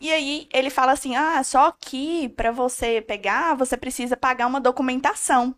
E 0.00 0.12
aí 0.12 0.48
ele 0.52 0.70
fala 0.70 0.92
assim: 0.92 1.16
ah, 1.16 1.42
só 1.44 1.72
que 1.72 2.28
para 2.30 2.52
você 2.52 3.00
pegar, 3.02 3.54
você 3.56 3.76
precisa 3.76 4.16
pagar 4.16 4.46
uma 4.46 4.60
documentação. 4.60 5.54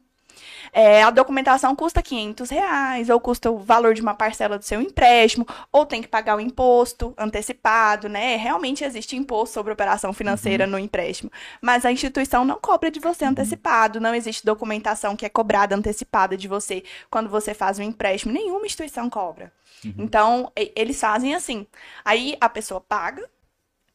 É, 0.72 1.03
a 1.03 1.11
documentação 1.11 1.74
custa 1.74 2.03
500 2.03 2.51
reais, 2.51 3.09
ou 3.11 3.20
custa 3.20 3.51
o 3.51 3.59
valor 3.59 3.94
de 3.94 4.03
uma 4.03 4.14
parcela 4.14 4.59
do 4.59 4.64
seu 4.64 4.80
empréstimo, 4.80 5.47
ou 5.72 5.86
tem 5.86 6.03
que 6.03 6.09
pagar 6.09 6.36
o 6.36 6.40
imposto 6.40 7.14
antecipado, 7.16 8.09
né? 8.09 8.36
Realmente 8.36 8.84
existe 8.84 9.16
imposto 9.16 9.55
sobre 9.55 9.72
operação 9.72 10.12
financeira 10.12 10.66
no 10.66 10.78
empréstimo. 10.78 11.30
Mas 11.61 11.84
a 11.84 11.92
instituição 11.92 12.44
não 12.44 12.59
cobra 12.61 12.90
de 12.90 13.01
você 13.01 13.24
antecipado, 13.24 14.01
não 14.01 14.14
existe 14.14 14.44
documentação 14.44 15.16
que 15.16 15.26
é 15.26 15.28
cobrada 15.28 15.74
antecipada 15.74 16.36
de 16.36 16.49
você 16.49 16.82
quando 17.11 17.28
você 17.28 17.55
faz 17.55 17.78
um 17.78 17.82
empréstimo. 17.82 18.32
Nenhuma 18.32 18.66
instituição 18.66 19.09
cobra. 19.09 19.53
Então, 19.99 20.51
e- 20.57 20.72
eles 20.74 20.99
fazem 21.01 21.34
assim. 21.34 21.66
Aí 22.05 22.36
a 22.40 22.49
pessoa 22.49 22.80
paga 22.80 23.28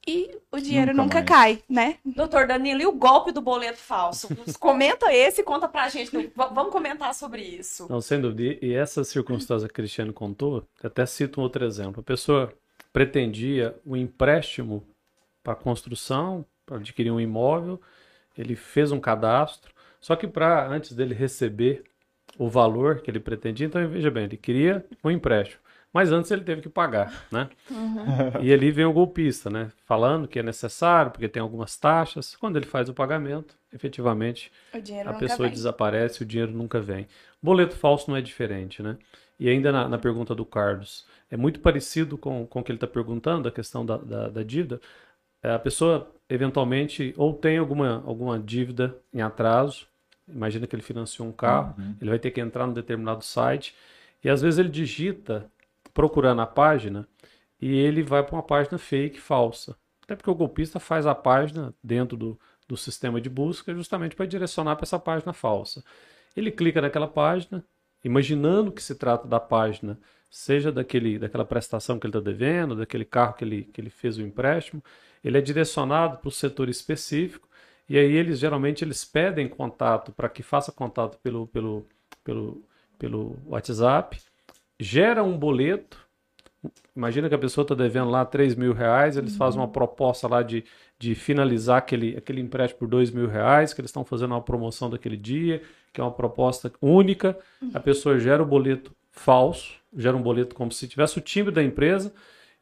e 0.08 0.38
o 0.52 0.60
dinheiro 0.60 0.94
Nunca 0.94 1.20
nunca, 1.20 1.24
cai, 1.24 1.62
né? 1.70 1.98
Doutor 2.04 2.48
Danilo, 2.48 2.82
e 2.82 2.86
o 2.86 2.92
golpe 2.92 3.32
do 3.32 3.42
boleto 3.42 3.78
falso? 3.78 4.28
Comenta 4.60 5.14
esse 5.14 5.42
e 5.42 5.44
conta 5.44 5.68
pra 5.68 5.90
gente. 5.90 6.12
Vamos 6.36 6.72
comentar 6.72 7.14
sobre 7.14 7.42
isso. 7.42 7.88
Não, 7.90 8.02
sem 8.02 8.20
dúvida. 8.20 8.58
E 8.66 8.74
essa 8.74 9.04
circunstância 9.04 9.68
que 9.68 9.74
o 9.74 9.76
Cristiano 9.76 10.12
contou, 10.12 10.68
eu 10.82 10.88
até 10.88 11.06
cito 11.06 11.40
um 11.40 11.44
outro 11.44 11.64
exemplo. 11.66 12.02
A 12.02 12.04
pessoa 12.04 12.52
pretendia 12.92 13.76
um 13.86 13.96
empréstimo 13.96 14.84
para 15.44 15.56
construção, 15.56 16.46
para 16.66 16.78
adquirir 16.78 17.12
um 17.12 17.20
imóvel, 17.20 17.80
ele 18.38 18.56
fez 18.56 18.92
um 18.92 19.00
cadastro, 19.00 19.74
só 20.00 20.16
que 20.16 20.28
para 20.28 20.68
antes 20.68 20.94
dele 20.94 21.14
receber 21.14 21.84
o 22.38 22.48
valor 22.50 23.02
que 23.02 23.12
ele 23.12 23.20
pretendia, 23.20 23.68
então 23.68 23.86
veja 23.88 24.10
bem, 24.10 24.24
ele 24.24 24.38
queria 24.38 24.86
um 25.04 25.12
empréstimo, 25.12 25.62
mas 25.94 26.12
antes 26.12 26.32
ele 26.32 26.44
teve 26.44 26.62
que 26.62 26.70
pagar, 26.70 27.26
né? 27.32 27.50
E 28.42 28.54
ali 28.54 28.72
vem 28.72 28.86
o 28.86 28.94
golpista, 28.94 29.50
né? 29.50 29.72
Falando 29.86 30.28
que 30.28 30.40
é 30.40 30.44
necessário, 30.44 31.12
porque 31.12 31.28
tem 31.28 31.42
algumas 31.42 31.76
taxas. 31.76 32.36
Quando 32.36 32.56
ele 32.58 32.66
faz 32.66 32.88
o 32.90 32.94
pagamento, 32.94 33.56
efetivamente 33.74 34.52
a 35.06 35.14
pessoa 35.14 35.48
vem. 35.48 35.56
desaparece, 35.56 36.24
o 36.24 36.26
dinheiro 36.26 36.52
nunca 36.52 36.80
vem. 36.80 37.08
Boleto 37.42 37.76
falso 37.76 38.10
não 38.10 38.18
é 38.18 38.22
diferente, 38.22 38.82
né? 38.82 38.98
E 39.40 39.50
ainda 39.50 39.72
na, 39.72 39.90
na 39.90 39.98
pergunta 39.98 40.36
do 40.36 40.46
Carlos, 40.46 41.06
é 41.30 41.36
muito 41.36 41.60
parecido 41.60 42.18
com, 42.18 42.46
com 42.46 42.60
o 42.60 42.64
que 42.64 42.72
ele 42.72 42.78
está 42.78 42.88
perguntando, 42.88 43.48
a 43.48 43.52
questão 43.52 43.86
da, 43.86 43.98
da, 43.98 44.30
da 44.30 44.44
dívida. 44.44 44.80
É, 45.42 45.54
a 45.54 45.60
pessoa, 45.60 46.10
eventualmente, 46.30 47.14
ou 47.18 47.34
tem 47.34 47.58
alguma, 47.58 48.04
alguma 48.06 48.38
dívida 48.40 48.96
em 49.12 49.22
atraso, 49.22 49.88
imagina 50.28 50.68
que 50.68 50.76
ele 50.76 50.84
financiou 50.84 51.28
um 51.28 51.32
carro, 51.32 51.76
ele 52.00 52.10
vai 52.10 52.20
ter 52.20 52.32
que 52.32 52.40
entrar 52.40 52.68
num 52.68 52.74
determinado 52.74 53.24
site, 53.24 53.76
e 54.24 54.30
às 54.30 54.42
vezes 54.42 54.60
ele 54.60 54.70
digita, 54.70 55.50
procurando 55.94 56.42
a 56.42 56.48
página, 56.48 57.08
e 57.60 57.78
ele 57.78 58.02
vai 58.02 58.24
para 58.24 58.36
uma 58.36 58.44
página 58.44 58.78
fake, 58.78 59.20
falsa. 59.20 59.78
Até 60.04 60.16
porque 60.16 60.30
o 60.30 60.36
golpista 60.36 60.80
faz 60.80 61.06
a 61.06 61.14
página 61.14 61.74
dentro 61.84 62.18
do, 62.18 62.40
do 62.68 62.76
sistema 62.76 63.22
de 63.22 63.30
busca 63.30 63.74
justamente 63.74 64.16
para 64.16 64.26
direcionar 64.26 64.76
para 64.76 64.84
essa 64.84 65.00
página 65.00 65.32
falsa. 65.34 65.84
Ele 66.36 66.52
clica 66.52 66.82
naquela 66.82 67.08
página, 67.08 67.64
imaginando 68.04 68.72
que 68.72 68.82
se 68.82 68.96
trata 68.96 69.28
da 69.28 69.40
página, 69.40 70.00
seja 70.30 70.72
daquele, 70.72 71.20
daquela 71.20 71.46
prestação 71.46 72.00
que 72.00 72.08
ele 72.08 72.18
está 72.18 72.22
devendo, 72.22 72.76
daquele 72.76 73.06
carro 73.06 73.34
que 73.34 73.44
ele, 73.44 73.64
que 73.66 73.80
ele 73.80 73.90
fez 73.90 74.18
o 74.18 74.22
empréstimo, 74.22 74.84
ele 75.24 75.38
é 75.38 75.42
direcionado 75.42 76.18
para 76.18 76.30
o 76.30 76.32
setor 76.32 76.70
específico, 76.70 77.48
e 77.88 77.98
aí 77.98 78.14
eles 78.14 78.40
geralmente 78.40 78.84
eles 78.84 79.04
pedem 79.04 79.48
contato 79.48 80.12
para 80.14 80.30
que 80.30 80.42
faça 80.42 80.72
contato 80.72 81.18
pelo, 81.20 81.48
pelo, 81.48 81.86
pelo, 82.24 82.66
pelo 82.98 83.38
WhatsApp, 83.46 84.18
gera 84.82 85.24
um 85.24 85.38
boleto, 85.38 85.98
Imagina 86.96 87.28
que 87.28 87.36
a 87.36 87.40
pessoa 87.40 87.64
está 87.64 87.74
devendo 87.74 88.12
lá 88.12 88.24
3 88.24 88.56
mil 88.56 88.74
reais, 88.74 89.18
eles 89.18 89.36
fazem 89.36 89.60
uma 89.60 89.68
proposta 89.68 90.28
lá 90.28 90.44
de, 90.44 90.64
de 91.00 91.16
finalizar 91.16 91.78
aquele, 91.78 92.16
aquele 92.18 92.42
empréstimo 92.42 92.80
por 92.80 92.88
2 92.88 93.10
mil 93.12 93.28
reais, 93.28 93.74
que 93.74 93.82
eles 93.82 93.90
estão 93.90 94.06
fazendo 94.06 94.32
uma 94.32 94.42
promoção 94.42 94.90
daquele 94.90 95.18
dia, 95.18 95.64
que 95.92 96.00
é 96.00 96.04
uma 96.04 96.12
proposta 96.12 96.72
única. 96.80 97.38
A 97.74 97.80
pessoa 97.80 98.20
gera 98.20 98.44
o 98.44 98.46
boleto 98.46 98.92
falso, 99.10 99.74
gera 99.96 100.16
um 100.16 100.22
boleto 100.22 100.54
como 100.54 100.72
se 100.72 100.88
tivesse 100.88 101.18
o 101.18 101.22
timbre 101.22 101.52
da 101.52 101.64
empresa. 101.64 102.14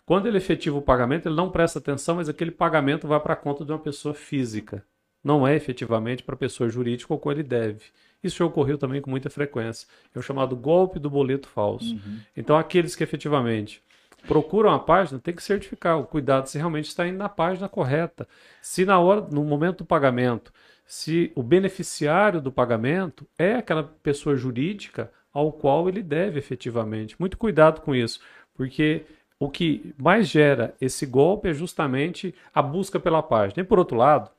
Quando 0.06 0.28
ele 0.28 0.38
efetiva 0.38 0.78
o 0.78 0.82
pagamento, 0.82 1.28
ele 1.28 1.36
não 1.36 1.50
presta 1.50 1.80
atenção, 1.80 2.16
mas 2.16 2.30
aquele 2.30 2.52
pagamento 2.52 3.08
vai 3.08 3.20
para 3.20 3.34
a 3.34 3.38
conta 3.38 3.66
de 3.66 3.72
uma 3.72 3.80
pessoa 3.80 4.14
física. 4.14 4.84
Não 5.24 5.46
é 5.46 5.56
efetivamente 5.56 6.24
para 6.24 6.36
a 6.36 6.38
pessoa 6.38 6.70
jurídica 6.70 7.14
ou 7.14 7.20
qual 7.20 7.34
ele 7.34 7.44
deve. 7.44 7.84
Isso 8.24 8.38
já 8.38 8.46
ocorreu 8.46 8.78
também 8.78 9.02
com 9.02 9.10
muita 9.10 9.30
frequência. 9.30 9.88
É 10.14 10.20
o 10.20 10.22
chamado 10.22 10.56
golpe 10.56 11.00
do 11.00 11.10
boleto 11.10 11.48
falso. 11.48 11.98
Então, 12.36 12.58
aqueles 12.58 12.96
que 12.96 13.04
efetivamente 13.04 13.82
procuram 14.28 14.72
a 14.72 14.80
página 14.80 15.20
tem 15.20 15.34
que 15.34 15.42
certificar 15.42 15.98
o 15.98 16.06
cuidado 16.06 16.48
se 16.48 16.58
realmente 16.58 16.90
está 16.90 17.08
indo 17.08 17.18
na 17.18 17.30
página 17.30 17.70
correta. 17.70 18.28
Se 18.62 18.86
na 18.86 19.00
hora, 19.00 19.22
no 19.32 19.44
momento 19.44 19.80
do 19.80 19.86
pagamento, 19.86 20.52
se 20.86 21.32
o 21.36 21.44
beneficiário 21.44 22.42
do 22.42 22.52
pagamento 22.52 23.26
é 23.38 23.56
aquela 23.56 23.84
pessoa 23.84 24.36
jurídica 24.36 25.12
ao 25.32 25.52
qual 25.52 25.88
ele 25.88 26.02
deve 26.02 26.40
efetivamente. 26.40 27.16
Muito 27.20 27.38
cuidado 27.38 27.82
com 27.82 27.94
isso, 27.94 28.20
porque 28.56 29.06
o 29.40 29.50
que 29.50 29.94
mais 29.98 30.28
gera 30.28 30.76
esse 30.82 31.06
golpe 31.06 31.48
é 31.48 31.54
justamente 31.54 32.34
a 32.54 32.62
busca 32.62 33.00
pela 33.00 33.24
página. 33.24 33.62
E 33.62 33.66
por 33.66 33.80
outro 33.80 33.96
lado, 33.96 34.30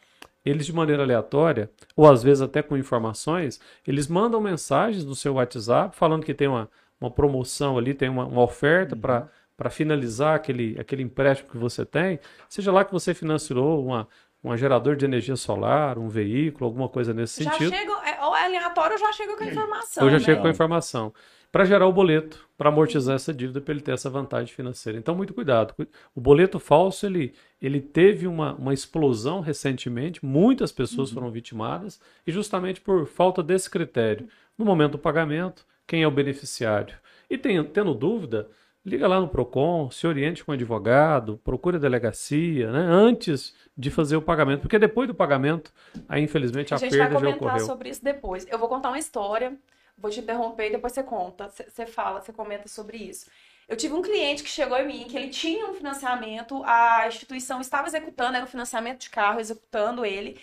eles 0.45 0.67
de 0.67 0.73
maneira 0.73 1.03
aleatória, 1.03 1.71
ou 1.97 2.11
às 2.11 2.23
vezes 2.23 2.41
até 2.43 2.63
com 2.63 2.77
informações, 2.77 3.61
eles 3.87 4.09
mandam 4.09 4.41
mensagens 4.41 5.05
no 5.05 5.15
seu 5.15 5.35
WhatsApp 5.35 5.97
falando 5.97 6.25
que 6.25 6.35
tem 6.35 6.49
uma, 6.49 6.69
uma 7.01 7.11
promoção 7.11 7.77
ali, 7.79 7.95
tem 7.95 8.09
uma, 8.09 8.27
uma 8.27 8.43
oferta 8.43 8.97
para 8.97 9.29
para 9.61 9.69
finalizar 9.69 10.35
aquele, 10.37 10.75
aquele 10.81 11.03
empréstimo 11.03 11.51
que 11.51 11.59
você 11.59 11.85
tem, 11.85 12.19
seja 12.49 12.73
lá 12.73 12.83
que 12.83 12.91
você 12.91 13.13
financiou 13.13 13.85
uma, 13.85 14.09
um 14.43 14.57
gerador 14.57 14.97
de 14.97 15.05
energia 15.05 15.37
solar, 15.37 15.99
um 15.99 16.09
veículo, 16.09 16.67
alguma 16.67 16.89
coisa 16.89 17.13
nesse 17.13 17.45
Já 17.45 17.53
sentido. 17.53 17.75
chega, 17.75 17.93
é, 18.09 18.25
ou 18.25 18.37
é 18.37 18.47
aleatório, 18.47 18.93
ou 18.93 18.99
já 18.99 19.13
chega 19.13 19.37
com 19.37 19.45
a 19.45 19.47
informação. 19.47 20.03
Eu 20.03 20.11
já 20.11 20.19
né? 20.19 20.25
chego 20.25 20.41
com 20.41 20.47
a 20.47 20.51
informação. 20.51 21.13
Para 21.53 21.65
gerar 21.65 21.87
o 21.87 21.93
boleto, 21.93 22.49
para 22.57 22.69
amortizar 22.69 23.17
essa 23.17 23.35
dívida, 23.35 23.61
para 23.61 23.75
ele 23.75 23.83
ter 23.83 23.93
essa 23.93 24.09
vantagem 24.09 24.55
financeira. 24.55 24.97
Então, 24.97 25.17
muito 25.17 25.35
cuidado. 25.35 25.75
O 26.15 26.21
boleto 26.21 26.61
falso, 26.61 27.05
ele, 27.07 27.35
ele 27.61 27.81
teve 27.81 28.27
uma, 28.29 28.55
uma 28.55 28.73
explosão 28.73 29.41
recentemente, 29.41 30.25
muitas 30.25 30.71
pessoas 30.71 31.11
foram 31.11 31.31
vitimadas, 31.31 32.01
e 32.25 32.31
justamente 32.31 32.81
por 32.81 33.05
falta 33.07 33.43
desse 33.43 33.69
critério. 33.69 34.29
No 34.57 34.65
momento 34.65 34.93
do 34.93 34.99
pagamento, 34.99 35.67
quem 35.87 36.05
é 36.05 36.07
o 36.07 36.11
beneficiário? 36.11 36.97
E 37.29 37.37
tem, 37.37 37.63
tendo 37.65 37.95
dúvida, 37.95 38.49
liga 38.85 39.07
lá 39.07 39.21
no 39.21 39.29
PROCON, 39.29 39.91
se 39.91 40.07
oriente 40.07 40.45
com 40.45 40.53
o 40.53 40.55
advogado, 40.55 41.39
procure 41.45 41.77
a 41.77 41.81
delegacia, 41.81 42.71
né, 42.73 42.81
antes 42.81 43.55
de 43.77 43.91
fazer 43.91 44.17
o 44.17 44.23
pagamento. 44.23 44.63
Porque 44.63 44.79
depois 44.79 45.07
do 45.09 45.15
pagamento, 45.15 45.73
aí 46.09 46.23
infelizmente 46.23 46.73
a, 46.73 46.77
A 46.77 46.81
gente 46.81 46.91
vai 46.97 46.99
perda 47.09 47.15
já 47.15 47.21
comentar 47.27 47.49
ocorreu. 47.49 47.67
sobre 47.67 47.91
isso 47.91 48.03
depois. 48.03 48.47
Eu 48.51 48.59
vou 48.59 48.69
contar 48.69 48.89
uma 48.89 48.99
história, 48.99 49.57
vou 49.99 50.11
te 50.11 50.21
interromper 50.21 50.69
e 50.69 50.73
depois 50.73 50.93
você 50.93 51.03
conta. 51.03 51.49
Você- 51.49 51.69
Você 51.69 51.87
fala, 51.87 52.21
você 52.21 52.33
comenta 52.33 52.69
sobre 52.69 52.97
isso. 52.97 53.27
Eu 53.69 53.77
tive 53.77 53.95
um 53.95 54.03
cliente 54.03 54.43
que 54.43 54.49
chegou 54.49 54.77
em 54.79 54.87
mim, 54.87 55.05
que 55.09 55.17
ele 55.17 55.29
tinha 55.29 55.65
um 55.67 55.75
financiamento, 55.75 56.61
a 56.65 57.07
instituição 57.07 57.61
estava 57.61 57.87
executando, 57.87 58.35
era 58.37 58.45
um 58.45 58.49
financiamento 58.49 59.01
de 59.03 59.11
carro, 59.11 59.39
executando 59.39 60.05
ele, 60.05 60.41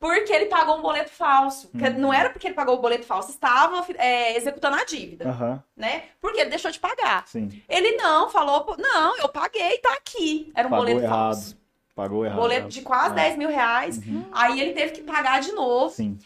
porque 0.00 0.32
ele 0.32 0.46
pagou 0.46 0.78
um 0.78 0.82
boleto 0.82 1.10
falso. 1.10 1.68
Que 1.68 1.90
Não 1.90 2.12
era 2.12 2.30
porque 2.30 2.46
ele 2.48 2.54
pagou 2.54 2.74
o 2.76 2.80
boleto 2.80 3.04
falso, 3.04 3.30
estava 3.30 3.84
é, 3.98 4.36
executando 4.36 4.76
a 4.76 4.84
dívida, 4.84 5.28
Aham, 5.28 5.62
né? 5.76 6.04
Porque 6.20 6.40
ele 6.40 6.48
deixou 6.50 6.70
de 6.70 6.80
pagar. 6.80 7.24
sim. 7.28 7.62
Ele 7.68 7.92
não, 7.92 8.30
falou, 8.30 8.74
não, 8.78 9.16
eu 9.18 9.28
paguei, 9.28 9.76
tá 9.78 9.92
aqui. 9.92 10.50
Era 10.56 10.66
um 10.66 10.70
Pagou 10.70 10.86
boleto 10.86 11.04
errado. 11.04 11.16
falso. 11.18 11.60
Pagou 11.94 12.24
errado. 12.24 12.38
Boleto 12.38 12.68
de 12.68 12.80
quase 12.80 13.12
É. 13.12 13.16
10 13.24 13.36
mil 13.36 13.50
reais. 13.50 14.00
Aí 14.32 14.58
ele 14.58 14.72
teve 14.72 14.92
que 14.92 15.02
pagar 15.02 15.40
de 15.42 15.52
novo. 15.52 15.94
Sim. 15.94 16.18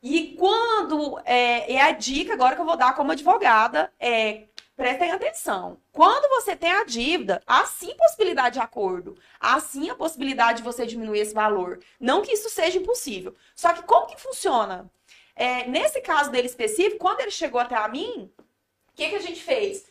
E 0.00 0.36
quando. 0.38 1.18
É, 1.24 1.72
é 1.74 1.80
a 1.82 1.90
dica 1.90 2.34
agora 2.34 2.54
que 2.54 2.60
eu 2.60 2.66
vou 2.66 2.76
dar 2.76 2.94
como 2.94 3.10
advogada: 3.10 3.92
é 3.98 4.42
prestem 4.76 5.10
atenção. 5.10 5.78
Quando 5.90 6.28
você 6.28 6.54
tem 6.54 6.70
a 6.70 6.84
dívida, 6.84 7.42
há 7.46 7.64
sim 7.64 7.94
possibilidade 7.96 8.54
de 8.54 8.60
acordo. 8.60 9.16
Há 9.40 9.58
sim 9.58 9.88
a 9.88 9.94
possibilidade 9.94 10.58
de 10.58 10.64
você 10.64 10.84
diminuir 10.86 11.20
esse 11.20 11.34
valor. 11.34 11.80
Não 11.98 12.22
que 12.22 12.32
isso 12.32 12.50
seja 12.50 12.78
impossível. 12.78 13.34
Só 13.54 13.72
que 13.72 13.82
como 13.82 14.06
que 14.06 14.20
funciona? 14.20 14.90
É, 15.34 15.66
nesse 15.66 16.00
caso 16.00 16.30
dele 16.30 16.46
específico, 16.46 16.98
quando 16.98 17.20
ele 17.20 17.30
chegou 17.30 17.60
até 17.60 17.74
a 17.74 17.88
mim, 17.88 18.30
o 18.38 18.94
que, 18.94 19.08
que 19.08 19.16
a 19.16 19.20
gente 19.20 19.42
fez? 19.42 19.86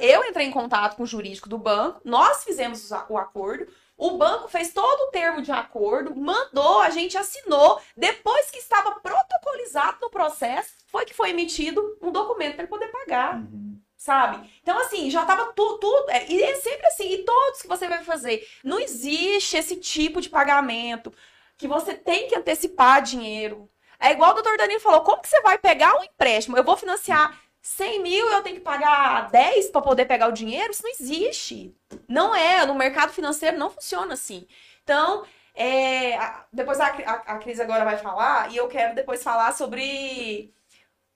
Eu 0.00 0.24
entrei 0.24 0.46
em 0.46 0.52
contato 0.52 0.96
com 0.96 1.02
o 1.02 1.06
jurídico 1.06 1.48
do 1.48 1.58
banco, 1.58 2.00
nós 2.04 2.44
fizemos 2.44 2.88
o 2.90 3.16
acordo, 3.16 3.66
o 3.96 4.16
banco 4.16 4.48
fez 4.48 4.72
todo 4.72 5.08
o 5.08 5.10
termo 5.10 5.42
de 5.42 5.50
acordo, 5.50 6.14
mandou, 6.14 6.80
a 6.80 6.90
gente 6.90 7.18
assinou. 7.18 7.80
Depois 7.96 8.50
que 8.50 8.58
estava 8.58 8.92
protocolizado 9.00 9.98
no 10.00 10.10
processo, 10.10 10.74
foi 10.86 11.04
que 11.04 11.14
foi 11.14 11.30
emitido 11.30 11.98
um 12.00 12.12
documento 12.12 12.54
para 12.54 12.62
ele 12.62 12.70
poder 12.70 12.88
pagar, 12.88 13.36
Uhum. 13.36 13.75
Sabe? 14.06 14.48
Então, 14.62 14.78
assim, 14.78 15.10
já 15.10 15.22
estava 15.22 15.52
tudo. 15.52 15.78
tudo 15.78 16.10
é, 16.10 16.26
e 16.28 16.40
é 16.42 16.54
sempre 16.54 16.86
assim, 16.86 17.12
e 17.12 17.24
todos 17.24 17.60
que 17.60 17.68
você 17.68 17.88
vai 17.88 18.04
fazer. 18.04 18.46
Não 18.62 18.78
existe 18.78 19.56
esse 19.56 19.76
tipo 19.76 20.20
de 20.20 20.28
pagamento 20.28 21.12
que 21.58 21.66
você 21.66 21.92
tem 21.92 22.28
que 22.28 22.36
antecipar 22.36 23.02
dinheiro. 23.02 23.68
É 23.98 24.12
igual 24.12 24.30
o 24.30 24.34
doutor 24.34 24.56
Danilo 24.56 24.80
falou: 24.80 25.00
como 25.00 25.20
que 25.20 25.28
você 25.28 25.40
vai 25.42 25.58
pegar 25.58 25.98
um 25.98 26.04
empréstimo? 26.04 26.56
Eu 26.56 26.62
vou 26.62 26.76
financiar 26.76 27.36
100 27.60 28.02
mil, 28.02 28.26
eu 28.28 28.42
tenho 28.42 28.56
que 28.56 28.62
pagar 28.62 29.28
10 29.30 29.70
para 29.70 29.82
poder 29.82 30.04
pegar 30.06 30.28
o 30.28 30.32
dinheiro? 30.32 30.70
Isso 30.70 30.84
não 30.84 30.90
existe. 30.90 31.74
Não 32.08 32.34
é. 32.34 32.64
No 32.64 32.74
mercado 32.74 33.12
financeiro 33.12 33.58
não 33.58 33.70
funciona 33.70 34.14
assim. 34.14 34.46
Então, 34.84 35.24
é, 35.54 36.16
depois 36.52 36.78
a, 36.78 36.86
a, 36.86 37.12
a 37.34 37.38
Cris 37.38 37.58
agora 37.58 37.84
vai 37.84 37.96
falar, 37.96 38.52
e 38.52 38.56
eu 38.56 38.68
quero 38.68 38.94
depois 38.94 39.22
falar 39.22 39.52
sobre 39.52 40.54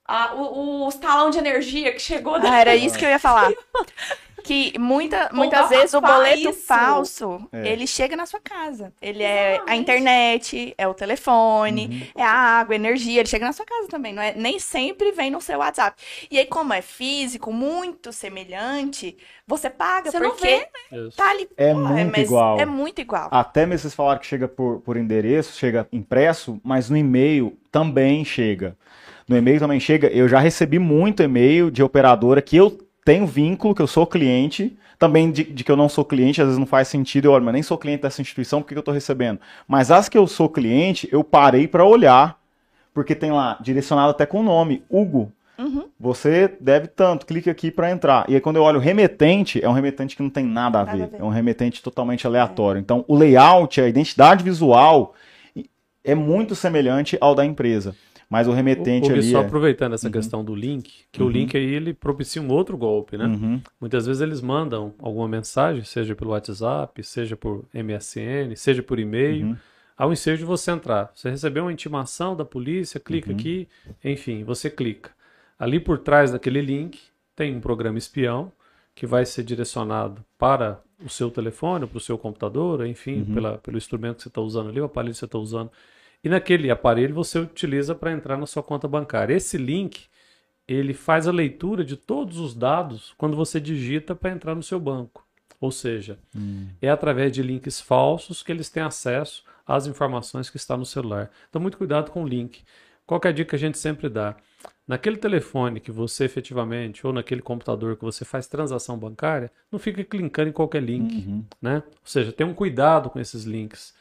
a- 0.04 0.34
o, 0.34 0.86
o 0.88 0.92
talão 0.92 1.30
de 1.30 1.38
energia 1.38 1.92
que 1.92 2.00
chegou 2.00 2.38
da. 2.40 2.50
Ah, 2.52 2.58
era 2.60 2.74
isso 2.76 2.98
que 2.98 3.04
eu 3.04 3.08
ia 3.10 3.18
falar. 3.18 3.50
Que 4.42 4.72
muita, 4.78 5.28
muitas 5.34 5.68
vezes 5.68 5.92
o 5.92 6.00
boleto 6.00 6.48
isso. 6.48 6.62
falso, 6.66 7.46
É. 7.52 7.68
ele 7.68 7.86
chega 7.86 8.16
na 8.16 8.24
sua 8.24 8.40
casa. 8.40 8.90
Ele 9.00 9.22
é 9.22 9.48
a 9.50 9.54
Exatamente. 9.56 9.80
internet, 9.82 10.74
é 10.78 10.88
o 10.88 10.94
telefone, 10.94 12.10
é 12.16 12.22
a 12.22 12.30
água, 12.32 12.74
a 12.74 12.76
energia, 12.76 13.20
ele 13.20 13.28
chega 13.28 13.44
na 13.44 13.52
sua 13.52 13.66
casa 13.66 13.86
também, 13.88 14.14
não 14.14 14.22
é? 14.22 14.32
Nem 14.34 14.58
sempre 14.58 15.12
vem 15.12 15.30
no 15.30 15.42
seu 15.42 15.58
WhatsApp. 15.58 16.02
E 16.30 16.38
aí, 16.38 16.46
como 16.46 16.72
é 16.72 16.80
físico, 16.80 17.52
muito 17.52 18.14
semelhante, 18.14 19.14
você 19.46 19.68
paga 19.68 20.10
Você 20.10 20.18
não 20.18 20.30
porque 20.30 20.66
vê, 20.90 20.96
Isso. 21.06 21.16
tá 21.18 21.28
ali. 21.30 21.46
É 21.58 21.74
Porra, 21.74 21.90
muito 21.92 22.10
mas 22.16 22.26
igual. 22.26 22.58
É 22.60 22.64
muito 22.64 22.98
igual. 23.02 23.28
Até 23.30 23.66
mesmo 23.66 23.82
vocês 23.82 23.94
falaram 23.94 24.20
que 24.20 24.26
chega 24.26 24.48
por, 24.48 24.80
por 24.80 24.96
endereço, 24.96 25.58
chega 25.58 25.86
impresso, 25.92 26.58
mas 26.64 26.88
no 26.88 26.96
e-mail 26.96 27.58
também 27.70 28.24
chega. 28.24 28.74
No 29.30 29.36
e-mail 29.36 29.60
também 29.60 29.78
chega. 29.78 30.08
Eu 30.08 30.28
já 30.28 30.40
recebi 30.40 30.80
muito 30.80 31.22
e-mail 31.22 31.70
de 31.70 31.84
operadora 31.84 32.42
que 32.42 32.56
eu 32.56 32.76
tenho 33.04 33.28
vínculo, 33.28 33.76
que 33.76 33.80
eu 33.80 33.86
sou 33.86 34.04
cliente. 34.04 34.76
Também 34.98 35.30
de, 35.30 35.44
de 35.44 35.62
que 35.62 35.70
eu 35.70 35.76
não 35.76 35.88
sou 35.88 36.04
cliente, 36.04 36.40
às 36.40 36.48
vezes 36.48 36.58
não 36.58 36.66
faz 36.66 36.88
sentido. 36.88 37.26
Eu 37.26 37.32
olho, 37.32 37.44
mas 37.44 37.54
nem 37.54 37.62
sou 37.62 37.78
cliente 37.78 38.02
dessa 38.02 38.20
instituição, 38.20 38.60
por 38.60 38.66
que 38.66 38.74
que 38.74 38.78
eu 38.78 38.80
estou 38.80 38.92
recebendo? 38.92 39.38
Mas 39.68 39.92
as 39.92 40.08
que 40.08 40.18
eu 40.18 40.26
sou 40.26 40.48
cliente, 40.48 41.08
eu 41.12 41.22
parei 41.22 41.68
para 41.68 41.84
olhar, 41.84 42.40
porque 42.92 43.14
tem 43.14 43.30
lá 43.30 43.56
direcionado 43.60 44.10
até 44.10 44.26
com 44.26 44.40
o 44.40 44.42
nome, 44.42 44.82
Hugo. 44.90 45.30
Uhum. 45.56 45.84
Você 46.00 46.52
deve 46.60 46.88
tanto, 46.88 47.24
clique 47.24 47.48
aqui 47.48 47.70
para 47.70 47.88
entrar. 47.88 48.28
E 48.28 48.34
aí 48.34 48.40
quando 48.40 48.56
eu 48.56 48.64
olho 48.64 48.78
o 48.78 48.82
remetente, 48.82 49.64
é 49.64 49.68
um 49.68 49.72
remetente 49.72 50.16
que 50.16 50.22
não 50.24 50.30
tem 50.30 50.44
nada 50.44 50.80
a, 50.80 50.84
Nada 50.84 50.98
ver. 50.98 51.04
a 51.04 51.06
ver. 51.06 51.20
É 51.20 51.24
um 51.24 51.28
remetente 51.28 51.80
totalmente 51.80 52.26
aleatório. 52.26 52.80
Então 52.80 53.04
o 53.06 53.16
layout, 53.16 53.80
a 53.80 53.86
identidade 53.86 54.42
visual 54.42 55.14
é 56.02 56.16
muito 56.16 56.56
semelhante 56.56 57.16
ao 57.20 57.32
da 57.32 57.44
empresa. 57.44 57.94
Mas 58.30 58.46
o 58.46 58.52
remetente 58.52 59.10
O, 59.10 59.12
ali 59.12 59.24
só 59.24 59.42
é... 59.42 59.44
aproveitando 59.44 59.92
essa 59.94 60.06
Uhum. 60.06 60.12
questão 60.12 60.44
do 60.44 60.54
link, 60.54 61.04
que 61.10 61.20
Uhum. 61.20 61.26
o 61.28 61.30
link 61.30 61.56
aí 61.56 61.64
ele 61.74 61.92
propicia 61.92 62.40
um 62.40 62.48
outro 62.48 62.78
golpe, 62.78 63.16
né? 63.18 63.26
Uhum, 63.26 63.60
Muitas 63.80 64.06
vezes 64.06 64.22
eles 64.22 64.40
mandam 64.40 64.94
alguma 65.00 65.26
mensagem, 65.26 65.82
seja 65.82 66.14
pelo 66.14 66.30
WhatsApp, 66.30 67.02
seja 67.02 67.36
por 67.36 67.64
MSN, 67.74 68.54
seja 68.54 68.84
por 68.84 69.00
e-mail, 69.00 69.46
uhum. 69.48 69.56
ao 69.98 70.12
ensejo 70.12 70.38
de 70.38 70.44
você 70.44 70.70
entrar. 70.70 71.10
Você 71.12 71.28
recebeu 71.28 71.64
uma 71.64 71.72
intimação 71.72 72.36
da 72.36 72.44
polícia, 72.44 73.00
clica 73.00 73.30
Uhum. 73.30 73.36
aqui, 73.36 73.68
enfim, 74.04 74.44
você 74.44 74.70
clica. 74.70 75.10
Ali 75.58 75.80
por 75.80 75.98
trás 75.98 76.30
daquele 76.30 76.60
link 76.62 77.00
tem 77.34 77.56
um 77.56 77.60
programa 77.60 77.98
espião 77.98 78.52
que 78.94 79.06
vai 79.06 79.26
ser 79.26 79.42
direcionado 79.42 80.24
para 80.38 80.80
o 81.04 81.08
seu 81.08 81.30
telefone, 81.30 81.84
para 81.86 81.96
o 81.98 82.00
seu 82.00 82.16
computador, 82.16 82.86
enfim, 82.86 83.24
Uhum. 83.26 83.34
pela, 83.34 83.58
pelo 83.58 83.76
instrumento 83.76 84.18
que 84.18 84.22
você 84.22 84.28
está 84.28 84.40
usando 84.40 84.68
ali, 84.68 84.80
o 84.80 84.84
aparelho 84.84 85.12
que 85.14 85.18
você 85.18 85.24
está 85.24 85.38
usando. 85.38 85.70
E 86.22 86.28
naquele 86.28 86.70
aparelho 86.70 87.14
você 87.14 87.38
utiliza 87.38 87.94
para 87.94 88.12
entrar 88.12 88.36
na 88.36 88.46
sua 88.46 88.62
conta 88.62 88.86
bancária. 88.86 89.34
Esse 89.34 89.56
link 89.56 90.06
ele 90.68 90.94
faz 90.94 91.26
a 91.26 91.32
leitura 91.32 91.84
de 91.84 91.96
todos 91.96 92.38
os 92.38 92.54
dados 92.54 93.14
quando 93.16 93.36
você 93.36 93.58
digita 93.58 94.14
para 94.14 94.30
entrar 94.30 94.54
no 94.54 94.62
seu 94.62 94.78
banco. 94.78 95.26
Ou 95.60 95.70
seja, 95.70 96.18
é 96.80 96.88
através 96.88 97.32
de 97.32 97.42
links 97.42 97.80
falsos 97.80 98.42
que 98.42 98.50
eles 98.52 98.70
têm 98.70 98.82
acesso 98.82 99.44
às 99.66 99.86
informações 99.86 100.48
que 100.48 100.56
estão 100.56 100.76
no 100.76 100.86
celular. 100.86 101.30
Então, 101.48 101.60
muito 101.60 101.76
cuidado 101.76 102.10
com 102.10 102.22
o 102.24 102.28
link. 102.28 102.62
Qual 103.06 103.18
que 103.20 103.26
é 103.26 103.30
a 103.30 103.32
dica 103.32 103.50
que 103.50 103.56
a 103.56 103.58
gente 103.58 103.76
sempre 103.78 104.08
dá? 104.08 104.36
Naquele 104.86 105.16
telefone 105.16 105.78
que 105.80 105.90
você 105.92 106.24
efetivamente, 106.24 107.06
ou 107.06 107.12
naquele 107.12 107.42
computador 107.42 107.96
que 107.96 108.04
você 108.04 108.24
faz 108.24 108.46
transação 108.46 108.96
bancária, 108.98 109.50
não 109.70 109.78
fica 109.78 110.02
clicando 110.04 110.48
em 110.48 110.52
qualquer 110.52 110.82
link, 110.82 111.26
Uhum. 111.28 111.44
né? 111.60 111.82
Ou 111.86 111.92
seja, 112.06 112.32
tenha 112.32 112.48
um 112.48 112.54
cuidado 112.54 113.10
com 113.10 113.20
esses 113.20 113.44
links. 113.44 113.94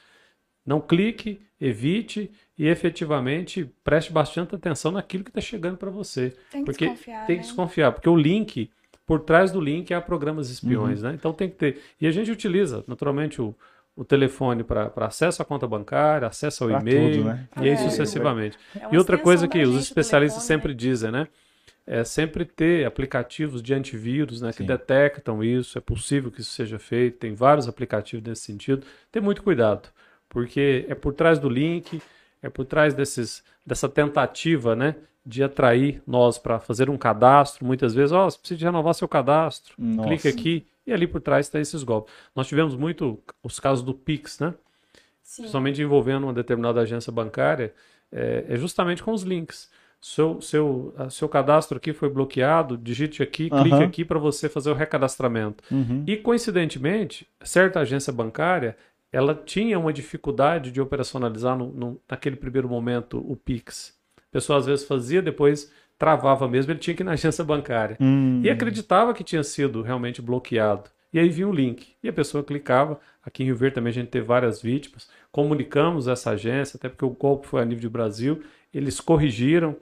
Não 0.66 0.80
clique, 0.82 1.42
evite 1.60 2.32
e 2.58 2.68
efetivamente 2.68 3.70
preste 3.84 4.12
bastante 4.12 4.56
atenção 4.56 4.92
naquilo 4.92 5.24
que 5.24 5.30
está 5.30 5.42
chegando 5.42 5.78
para 5.78 5.90
você. 5.90 6.36
Tem 6.52 6.62
que 6.62 6.66
Porque 6.66 6.86
desconfiar, 6.86 7.26
tem 7.26 7.36
né? 7.38 7.42
que 7.42 7.48
desconfiar, 7.48 7.92
porque 7.92 8.10
o 8.10 8.16
link, 8.16 8.70
por 9.06 9.22
trás 9.22 9.52
do 9.52 9.60
link 9.62 9.94
há 9.94 10.02
programas 10.02 10.50
espiões, 10.50 11.02
né? 11.02 11.14
Então 11.16 11.34
tem 11.34 11.50
que 11.50 11.56
ter. 11.56 11.82
E 12.00 12.06
a 12.08 12.12
gente 12.12 12.30
utiliza, 12.32 12.84
naturalmente, 12.88 13.42
o, 13.42 13.56
o 13.96 14.06
telefone 14.06 14.64
para 14.64 14.92
acesso 14.98 15.42
à 15.42 15.46
conta 15.46 15.68
bancária, 15.68 16.28
acesso 16.28 16.64
ao 16.64 16.70
Pra 16.70 16.80
e-mail, 16.80 17.12
tudo, 17.18 17.24
né? 17.26 17.48
e 17.58 17.62
aí 17.62 17.70
É. 17.70 17.78
sucessivamente. 17.78 18.58
É 18.76 18.88
E 18.94 18.98
outra 18.98 19.18
coisa 19.18 19.48
que 19.48 19.62
os 19.64 19.76
especialistas 19.76 20.44
telefone, 20.46 20.62
sempre 20.62 20.74
dizem, 20.76 21.12
né? 21.12 21.28
É 21.88 22.04
sempre 22.04 22.46
ter 22.46 22.86
aplicativos 22.86 23.64
de 23.64 23.74
antivírus, 23.74 24.42
né? 24.42 24.54
Que 24.54 24.62
detectam 24.64 25.44
isso. 25.44 25.76
É 25.78 25.82
possível 25.82 26.30
que 26.30 26.42
isso 26.42 26.52
seja 26.52 26.78
feito. 26.78 27.18
Tem 27.18 27.34
vários 27.34 27.68
aplicativos 27.68 28.24
nesse 28.28 28.44
sentido. 28.44 28.86
Ter 29.12 29.20
muito 29.22 29.42
cuidado, 29.42 29.90
porque 30.30 30.86
é 30.88 30.96
por 30.96 31.14
trás 31.14 31.40
do 31.40 31.50
link, 31.50 32.02
é 32.42 32.50
por 32.50 32.66
trás 32.66 32.94
desses, 32.94 33.44
dessa 33.66 33.90
tentativa, 33.90 34.76
né? 34.76 34.96
De 35.26 35.44
atrair 35.44 36.02
nós 36.08 36.38
para 36.38 36.60
fazer 36.60 36.90
um 36.90 36.98
cadastro. 36.98 37.66
Muitas 37.66 37.94
vezes, 37.94 38.12
ó, 38.12 38.30
você 38.30 38.38
precisa 38.38 38.58
de 38.58 38.66
renovar 38.66 38.94
seu 38.94 39.08
cadastro. 39.08 39.74
Nossa. 39.78 40.08
Clique 40.08 40.28
aqui 40.28 40.68
e 40.88 40.94
ali 40.94 41.06
por 41.06 41.22
trás 41.22 41.48
está 41.48 41.60
esses 41.60 41.84
golpes. 41.84 42.14
Nós 42.36 42.48
tivemos 42.48 42.76
muito 42.76 43.20
os 43.44 43.60
casos 43.60 43.84
do 43.84 43.94
Pix, 43.94 44.40
né? 44.40 44.54
Sim. 45.30 45.44
principalmente 45.44 45.80
envolvendo 45.80 46.24
uma 46.24 46.34
determinada 46.34 46.82
agência 46.82 47.12
bancária, 47.12 47.72
é, 48.12 48.46
é 48.50 48.58
justamente 48.58 49.04
com 49.04 49.12
os 49.12 49.22
links. 49.22 49.70
Seu, 50.02 50.42
seu, 50.42 50.96
seu 51.12 51.30
cadastro 51.30 51.78
aqui 51.78 51.94
foi 51.94 52.10
bloqueado, 52.10 52.76
digite 52.76 53.22
aqui, 53.22 53.48
Aham. 53.52 53.64
clique 53.64 53.84
aqui 53.84 54.06
para 54.06 54.18
você 54.18 54.50
fazer 54.50 54.72
o 54.72 54.74
recadastramento. 54.74 55.64
Uhum. 55.70 56.04
E 56.08 56.18
coincidentemente, 56.18 57.28
certa 57.44 57.82
agência 57.82 58.12
bancária, 58.12 58.76
ela 59.12 59.34
tinha 59.34 59.80
uma 59.80 59.92
dificuldade 59.94 60.72
de 60.72 60.80
operacionalizar 60.82 61.58
no, 61.58 61.72
no- 61.72 62.02
naquele 62.10 62.36
primeiro 62.36 62.68
momento 62.70 63.18
o 63.20 63.36
Pix. 63.36 63.98
A 64.18 64.32
pessoa 64.32 64.60
às 64.60 64.66
vezes 64.66 64.86
fazia, 64.86 65.22
depois 65.22 65.72
travava 65.98 66.48
mesmo, 66.48 66.72
ele 66.72 66.80
tinha 66.80 66.96
que 66.96 67.04
ir 67.04 67.06
na 67.06 67.14
agência 67.14 67.44
bancária. 67.44 67.98
Hum. 68.00 68.42
E 68.44 68.50
acreditava 68.50 69.14
que 69.14 69.24
tinha 69.24 69.44
sido 69.44 69.82
realmente 69.82 70.22
bloqueado. 70.22 70.90
E 71.12 71.18
aí 71.20 71.28
vinha 71.28 71.48
o 71.48 71.52
link. 71.52 71.94
E 72.04 72.08
a 72.08 72.14
pessoa 72.14 72.44
clicava. 72.44 73.00
Aqui 73.24 73.42
em 73.44 73.48
Rio 73.48 73.56
Verde 73.56 73.76
também 73.76 73.90
a 73.90 73.94
gente 73.94 74.10
teve 74.10 74.26
várias 74.26 74.62
vítimas. 74.62 75.10
Comunicamos 75.32 76.08
essa 76.08 76.32
agência, 76.32 76.78
até 76.78 76.88
porque 76.88 77.04
o 77.04 77.10
golpe 77.10 77.48
foi 77.48 77.62
a 77.62 77.66
nível 77.66 77.82
de 77.82 77.90
Brasil. 77.90 78.44
Eles 78.74 79.02
corrigiram, 79.02 79.76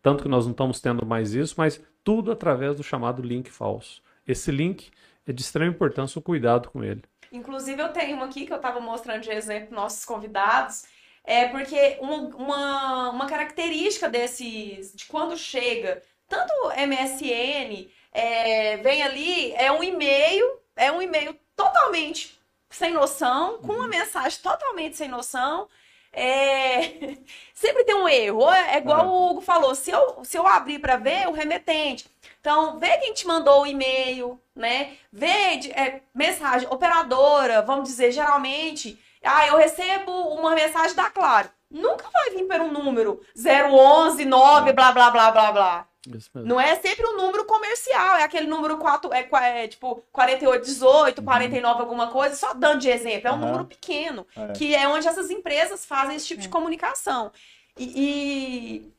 tanto 0.00 0.22
que 0.22 0.28
nós 0.28 0.44
não 0.44 0.52
estamos 0.52 0.80
tendo 0.80 1.04
mais 1.04 1.34
isso, 1.34 1.54
mas 1.58 1.82
tudo 2.04 2.30
através 2.32 2.76
do 2.76 2.82
chamado 2.82 3.20
link 3.22 3.50
falso. 3.50 4.00
Esse 4.26 4.50
link 4.52 4.90
é 5.26 5.32
de 5.32 5.42
extrema 5.42 5.70
importância 5.72 6.18
o 6.18 6.22
cuidado 6.22 6.70
com 6.70 6.82
ele. 6.82 7.02
Inclusive, 7.30 7.80
eu 7.80 7.92
tenho 7.92 8.16
uma 8.16 8.26
aqui 8.26 8.46
que 8.46 8.52
eu 8.52 8.56
estava 8.56 8.80
mostrando 8.80 9.22
de 9.22 9.30
exemplo 9.30 9.68
para 9.68 9.76
nossos 9.76 10.04
convidados. 10.04 10.84
É 11.24 11.46
porque 11.48 11.98
uma, 12.00 12.16
uma, 12.36 13.10
uma 13.10 13.26
característica 13.26 14.08
desses, 14.08 14.92
de 14.92 15.06
quando 15.06 15.36
chega, 15.36 16.02
tanto 16.28 16.52
MSN, 16.76 17.88
é, 18.12 18.76
vem 18.78 19.02
ali, 19.02 19.52
é 19.52 19.70
um 19.70 19.82
e-mail, 19.82 20.58
é 20.76 20.90
um 20.90 21.00
e-mail 21.00 21.38
totalmente 21.54 22.38
sem 22.68 22.92
noção, 22.92 23.58
com 23.58 23.74
uma 23.74 23.88
mensagem 23.88 24.40
totalmente 24.42 24.96
sem 24.96 25.08
noção. 25.08 25.68
É, 26.12 27.16
Sempre 27.54 27.84
tem 27.84 27.94
um 27.94 28.08
erro. 28.08 28.50
É 28.52 28.78
igual 28.78 29.00
É. 29.00 29.04
o 29.08 29.30
Hugo 29.30 29.40
falou: 29.40 29.74
se 29.74 29.90
eu, 29.90 30.24
se 30.24 30.36
eu 30.36 30.46
abrir 30.46 30.78
para 30.78 30.96
ver, 30.96 31.28
o 31.28 31.32
remetente. 31.32 32.06
Então, 32.40 32.78
vê 32.78 32.98
quem 32.98 33.12
te 33.14 33.26
mandou 33.26 33.62
o 33.62 33.66
e-mail, 33.66 34.40
né? 34.54 34.96
Vê 35.12 35.56
de- 35.58 35.70
é, 35.72 36.00
mensagem, 36.14 36.66
operadora, 36.70 37.62
vamos 37.62 37.88
dizer, 37.88 38.10
geralmente. 38.12 38.98
Ah, 39.24 39.46
eu 39.46 39.56
recebo 39.56 40.10
uma 40.34 40.50
mensagem 40.54 40.96
da 40.96 41.08
Claro. 41.08 41.48
Nunca 41.72 42.08
vai 42.12 42.30
vir 42.30 42.44
por 42.44 42.60
um 42.60 42.70
número 42.70 43.20
011, 43.36 44.24
9, 44.24 44.72
blá, 44.72 44.92
blá, 44.92 45.10
blá, 45.10 45.30
blá, 45.30 45.52
blá. 45.52 45.86
Isso 46.08 46.30
mesmo. 46.34 46.48
Não 46.48 46.60
é 46.60 46.74
sempre 46.76 47.06
um 47.06 47.16
número 47.16 47.44
comercial, 47.44 48.16
é 48.16 48.24
aquele 48.24 48.48
número 48.48 48.76
4, 48.76 49.12
é, 49.12 49.64
é 49.64 49.68
tipo 49.68 50.02
4818, 50.10 51.22
49 51.22 51.80
alguma 51.80 52.08
coisa, 52.08 52.34
só 52.34 52.52
dando 52.54 52.80
de 52.80 52.88
exemplo, 52.90 53.28
é 53.28 53.30
um 53.30 53.34
Aham. 53.36 53.46
número 53.46 53.64
pequeno, 53.66 54.26
É. 54.36 54.48
que 54.48 54.74
é 54.74 54.88
onde 54.88 55.06
essas 55.06 55.30
empresas 55.30 55.84
fazem 55.86 56.16
esse 56.16 56.26
tipo 56.26 56.40
de 56.40 56.48
comunicação. 56.48 57.30
E, 57.78 57.84
e, 57.96 58.92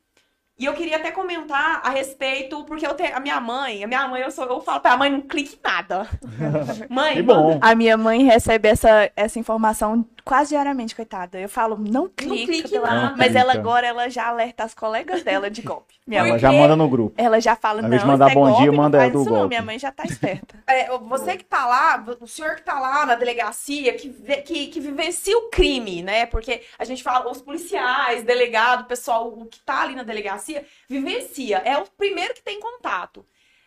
e 0.57 0.65
eu 0.65 0.73
queria 0.73 0.95
até 0.95 1.11
comentar 1.11 1.81
a 1.83 1.89
respeito, 1.89 2.63
porque 2.63 2.87
eu 2.87 2.93
tenho 2.93 3.17
a 3.17 3.19
minha 3.19 3.39
mãe, 3.41 3.83
a 3.83 3.87
minha 3.87 4.07
mãe, 4.07 4.21
eu, 4.21 4.31
sou, 4.31 4.45
eu 4.45 4.61
falo 4.61 4.79
pra 4.79 4.95
mãe, 4.95 5.09
não 5.11 5.21
clique 5.21 5.55
em 5.55 5.59
nada. 5.61 6.07
mãe. 6.89 7.17
A 7.59 7.75
minha 7.75 7.97
mãe 7.97 8.23
recebe 8.23 8.69
essa, 8.69 9.11
essa 9.15 9.37
informação 9.37 10.05
quase 10.23 10.49
diariamente, 10.49 10.95
coitada. 10.95 11.39
Eu 11.39 11.49
falo, 11.49 11.77
não 11.77 12.07
clica, 12.09 12.45
clique 12.51 12.69
pelo 12.69 12.83
lá. 12.83 13.09
Não 13.09 13.17
Mas 13.17 13.27
clica. 13.27 13.39
ela 13.39 13.53
agora 13.53 13.87
ela 13.87 14.09
já 14.09 14.27
alerta 14.27 14.63
as 14.63 14.73
colegas 14.73 15.23
dela 15.23 15.49
de 15.49 15.61
golpe. 15.61 15.93
Minha 16.05 16.21
Ela 16.21 16.29
mãe, 16.29 16.39
já 16.39 16.51
manda 16.51 16.75
no 16.75 16.89
grupo. 16.89 17.13
ela 17.17 17.39
já 17.39 17.55
fala, 17.55 17.79
Ao 17.79 17.81
não, 17.81 17.87
invés 17.87 18.01
de 18.01 18.07
isso 18.07 18.11
mandar 18.11 18.31
é 18.31 18.33
bom 18.33 18.45
dia, 18.47 18.71
golpe, 18.71 18.77
manda 18.77 18.97
não 18.97 19.03
é 19.03 19.07
faz 19.07 19.13
do 19.13 19.21
isso 19.21 19.29
não. 19.29 19.37
golpe. 19.39 19.49
Minha 19.49 19.61
mãe 19.61 19.79
já 19.79 19.91
tá 19.91 20.03
esperta. 20.03 20.61
É, 20.67 20.97
você 20.97 21.37
que 21.37 21.43
tá 21.45 21.65
lá, 21.67 22.03
o 22.19 22.27
senhor 22.27 22.55
que 22.55 22.63
tá 22.63 22.79
lá 22.79 23.05
na 23.05 23.15
delegacia, 23.15 23.93
que, 23.93 24.09
que, 24.41 24.67
que 24.67 24.79
vivencia 24.79 25.37
o 25.37 25.49
crime, 25.49 26.01
né? 26.01 26.25
Porque 26.25 26.61
a 26.79 26.83
gente 26.85 27.03
fala, 27.03 27.29
os 27.29 27.41
policiais, 27.41 28.23
delegado, 28.23 28.81
o 28.81 28.85
pessoal 28.85 29.27
o 29.27 29.45
que 29.45 29.59
tá 29.59 29.81
ali 29.83 29.95
na 29.95 30.03
delegacia, 30.03 30.65
vivencia. 30.89 31.57
É 31.63 31.77
o 31.77 31.85
primeiro 31.97 32.33
que 32.33 32.41
tem 32.41 32.59
contato. 32.59 33.25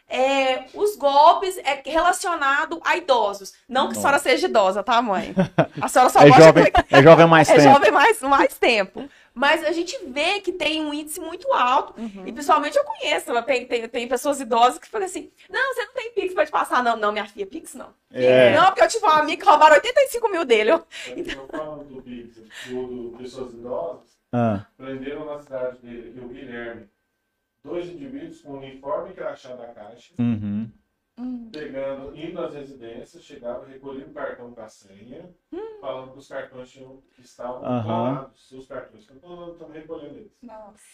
É, 0.08 0.66
os 0.72 0.94
golpes 0.96 1.58
é 1.58 1.82
relacionado 1.84 2.80
a 2.84 2.96
idosos. 2.96 3.54
Não 3.68 3.88
que 3.88 3.94
a 3.98 4.00
senhora 4.00 4.18
seja 4.20 4.46
idosa, 4.46 4.82
tá, 4.82 5.02
mãe? 5.02 5.34
A 5.82 5.88
senhora 5.88 6.10
só 6.10 6.20
É 6.20 6.28
gosta 6.28 6.42
jovem, 6.44 6.72
é 6.90 7.02
jovem 7.02 7.26
mais 7.26 7.48
é 7.50 7.56
tempo. 7.56 7.68
jovem 7.68 7.90
mais, 7.90 8.20
mais 8.22 8.56
tempo. 8.58 9.08
Mas 9.34 9.62
a 9.64 9.72
gente 9.72 9.98
vê 10.06 10.40
que 10.40 10.52
tem 10.52 10.80
um 10.80 10.94
índice 10.94 11.20
muito 11.20 11.52
alto. 11.52 11.92
E 12.24 12.32
pessoalmente 12.32 12.78
eu 12.78 12.84
conheço. 12.84 13.42
Tem, 13.42 13.66
tem, 13.66 13.88
tem 13.88 14.08
pessoas 14.08 14.40
idosas 14.40 14.78
que 14.78 14.88
falam 14.88 15.06
assim: 15.06 15.30
não, 15.50 15.74
você 15.74 15.84
não 15.84 15.92
tem 15.92 16.12
Pix 16.12 16.32
pra 16.32 16.46
te 16.46 16.52
passar. 16.52 16.82
Não, 16.82 16.96
não, 16.96 17.12
minha 17.12 17.26
filha, 17.26 17.44
Pix 17.46 17.74
não. 17.74 17.88
É. 18.12 18.54
Não, 18.56 18.66
porque 18.66 18.82
eu 18.84 18.88
tive 18.88 19.04
um 19.04 19.10
amigo 19.10 19.42
que 19.42 19.48
roubaram 19.48 19.74
85 19.74 20.28
mil 20.30 20.44
dele. 20.44 20.70
Eu- 20.70 20.86
Eu 21.16 21.46
falo 21.48 21.84
do 21.84 22.00
Pix, 22.00 22.36
do, 22.66 22.86
do 23.10 23.18
pessoas 23.18 23.52
idosas, 23.52 24.16
Ah, 24.32 24.64
prenderam 24.78 25.24
na 25.26 25.38
cidade 25.40 25.78
dele, 25.82 26.18
o 26.24 26.28
Guilherme, 26.28 26.88
dois 27.66 27.88
indivíduos 27.88 28.40
com 28.40 28.58
uniforme 28.58 29.10
e 29.10 29.14
crachá 29.14 29.54
da 29.54 29.66
caixa, 29.66 30.14
uhum. 30.18 30.70
Pegando, 31.52 32.16
indo 32.16 32.40
nas 32.40 32.52
residências, 32.54 33.24
chegavam, 33.24 33.64
recolhiam 33.66 34.08
o 34.08 34.12
cartão 34.12 34.52
com 34.52 34.60
a 34.60 34.68
senha, 34.68 35.30
falando 35.80 36.12
que 36.12 36.18
os 36.18 36.28
cartões 36.28 36.70
tinham, 36.70 37.02
que 37.14 37.22
estavam 37.22 37.64
Aham. 37.64 37.82
clonados, 37.82 38.48
seus 38.48 38.66
cartões. 38.66 39.06
Então, 39.10 39.52
estamos 39.52 39.74
recolhendo 39.74 40.14
eles. 40.18 40.32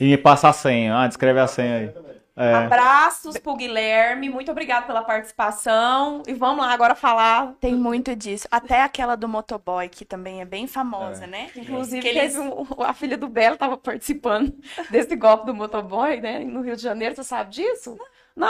E 0.01 0.05
me 0.05 0.17
passa 0.19 0.49
a 0.49 0.53
senha. 0.53 0.97
Ah, 0.97 1.07
descreve 1.09 1.41
a 1.41 1.47
senha 1.47 1.77
aí. 1.77 1.95
É. 2.35 2.55
Abraços 2.55 3.37
pro 3.37 3.55
Guilherme. 3.55 4.31
Muito 4.31 4.51
obrigada 4.51 4.87
pela 4.87 5.03
participação. 5.03 6.23
E 6.27 6.33
vamos 6.33 6.65
lá 6.65 6.73
agora 6.73 6.95
falar. 6.95 7.55
Tem 7.61 7.75
muito 7.75 8.17
disso. 8.17 8.49
Até 8.51 8.81
aquela 8.83 9.17
do 9.17 9.29
motoboy, 9.29 9.87
que 9.91 10.03
também 10.05 10.41
é 10.41 10.45
bem 10.47 10.67
famosa, 10.67 11.25
É. 11.25 11.27
né? 11.27 11.51
Inclusive, 11.55 12.01
Que 12.01 12.09
eles- 12.09 12.35
teve 12.35 12.49
um- 12.49 12.83
a 12.83 12.95
filha 12.95 13.19
do 13.19 13.29
Belo 13.29 13.55
estava 13.55 13.77
participando 13.77 14.51
desse 14.91 15.15
golpe 15.15 15.45
do 15.45 15.55
motoboy, 15.55 16.23
né? 16.23 16.39
No 16.39 16.63
Rio 16.63 16.75
de 16.75 16.81
Janeiro, 16.83 17.15
você 17.15 17.23
sabe 17.25 17.51
disso? 17.51 17.99
Não, 17.99 18.07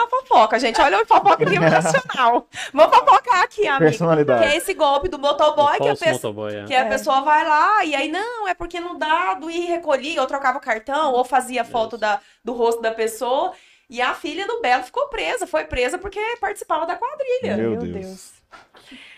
fofoca, 0.09 0.59
gente. 0.59 0.81
Olha 0.81 1.03
o 1.03 1.07
fofoca 1.07 1.45
nível 1.49 1.71
nacional. 1.71 2.49
Vamos 2.73 2.97
fofocar 2.97 3.43
aqui, 3.43 3.67
amigo. 3.67 3.79
Que 3.79 3.85
Personalidade. 3.91 4.45
é 4.45 4.57
esse 4.57 4.75
golpe 4.75 5.09
do 5.09 5.19
motoboy 5.19 5.79
que 5.79 5.89
a, 5.89 6.13
motoboy, 6.13 6.55
é. 6.55 6.65
que 6.65 6.75
a 6.75 6.81
É. 6.81 6.89
pessoa 6.89 7.21
vai 7.23 7.47
lá 7.47 7.85
e 7.85 7.95
aí, 7.95 8.09
não, 8.11 8.47
é 8.49 8.55
porque 8.55 8.81
no 8.81 8.99
dado 8.99 9.51
e 9.51 9.61
recolhia, 9.67 10.21
ou 10.21 10.27
trocava 10.27 10.61
cartão, 10.61 11.13
ou 11.13 11.25
fazia 11.25 11.65
foto 11.65 11.97
da, 11.99 12.21
do 12.45 12.53
rosto 12.53 12.81
da 12.81 12.93
pessoa. 12.93 13.53
E 13.91 14.01
a 14.01 14.15
filha 14.15 14.47
do 14.47 14.61
Belo 14.63 14.83
ficou 14.85 15.09
presa. 15.09 15.47
Foi 15.47 15.65
presa 15.65 15.99
porque 15.99 16.19
participava 16.41 16.87
da 16.87 16.97
quadrilha. 16.97 17.57
Meu 17.59 17.71
Meu 17.73 17.81
Deus. 17.81 17.93
Deus. 17.93 18.33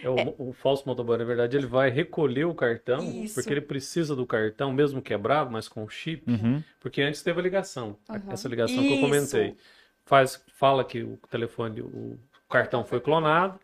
É, 0.02 0.08
o, 0.08 0.50
o 0.50 0.52
falso 0.52 0.82
motoboy, 0.86 1.16
na 1.16 1.24
verdade, 1.24 1.56
ele 1.56 1.66
vai 1.66 1.90
recolher 1.90 2.44
o 2.44 2.54
cartão, 2.54 2.98
Isso. 3.04 3.34
porque 3.34 3.52
ele 3.52 3.60
precisa 3.60 4.14
do 4.14 4.26
cartão, 4.26 4.72
mesmo 4.72 5.00
quebrado, 5.00 5.51
mas 5.51 5.68
com 5.68 5.89
chip, 5.89 6.28
Uhum. 6.30 6.62
porque 6.80 7.02
antes 7.02 7.22
teve 7.22 7.39
a 7.40 7.43
ligação. 7.43 7.97
Uhum. 8.09 8.32
Essa 8.32 8.48
ligação 8.48 8.76
que 8.78 8.86
eu 8.89 8.93
Isso. 8.93 9.01
comentei. 9.01 9.56
Faz, 10.06 10.44
fala 10.52 10.85
que 10.85 11.02
o 11.02 11.16
telefone, 11.31 11.81
o 11.81 12.18
cartão 12.48 12.85
foi 12.85 13.01
clonado, 13.01 13.59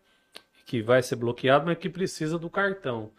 que 0.65 0.81
vai 0.81 1.03
ser 1.03 1.15
bloqueado, 1.17 1.65
mas 1.65 1.77
que 1.77 1.89
precisa 1.89 2.39
do 2.39 2.49
cartão. 2.49 3.11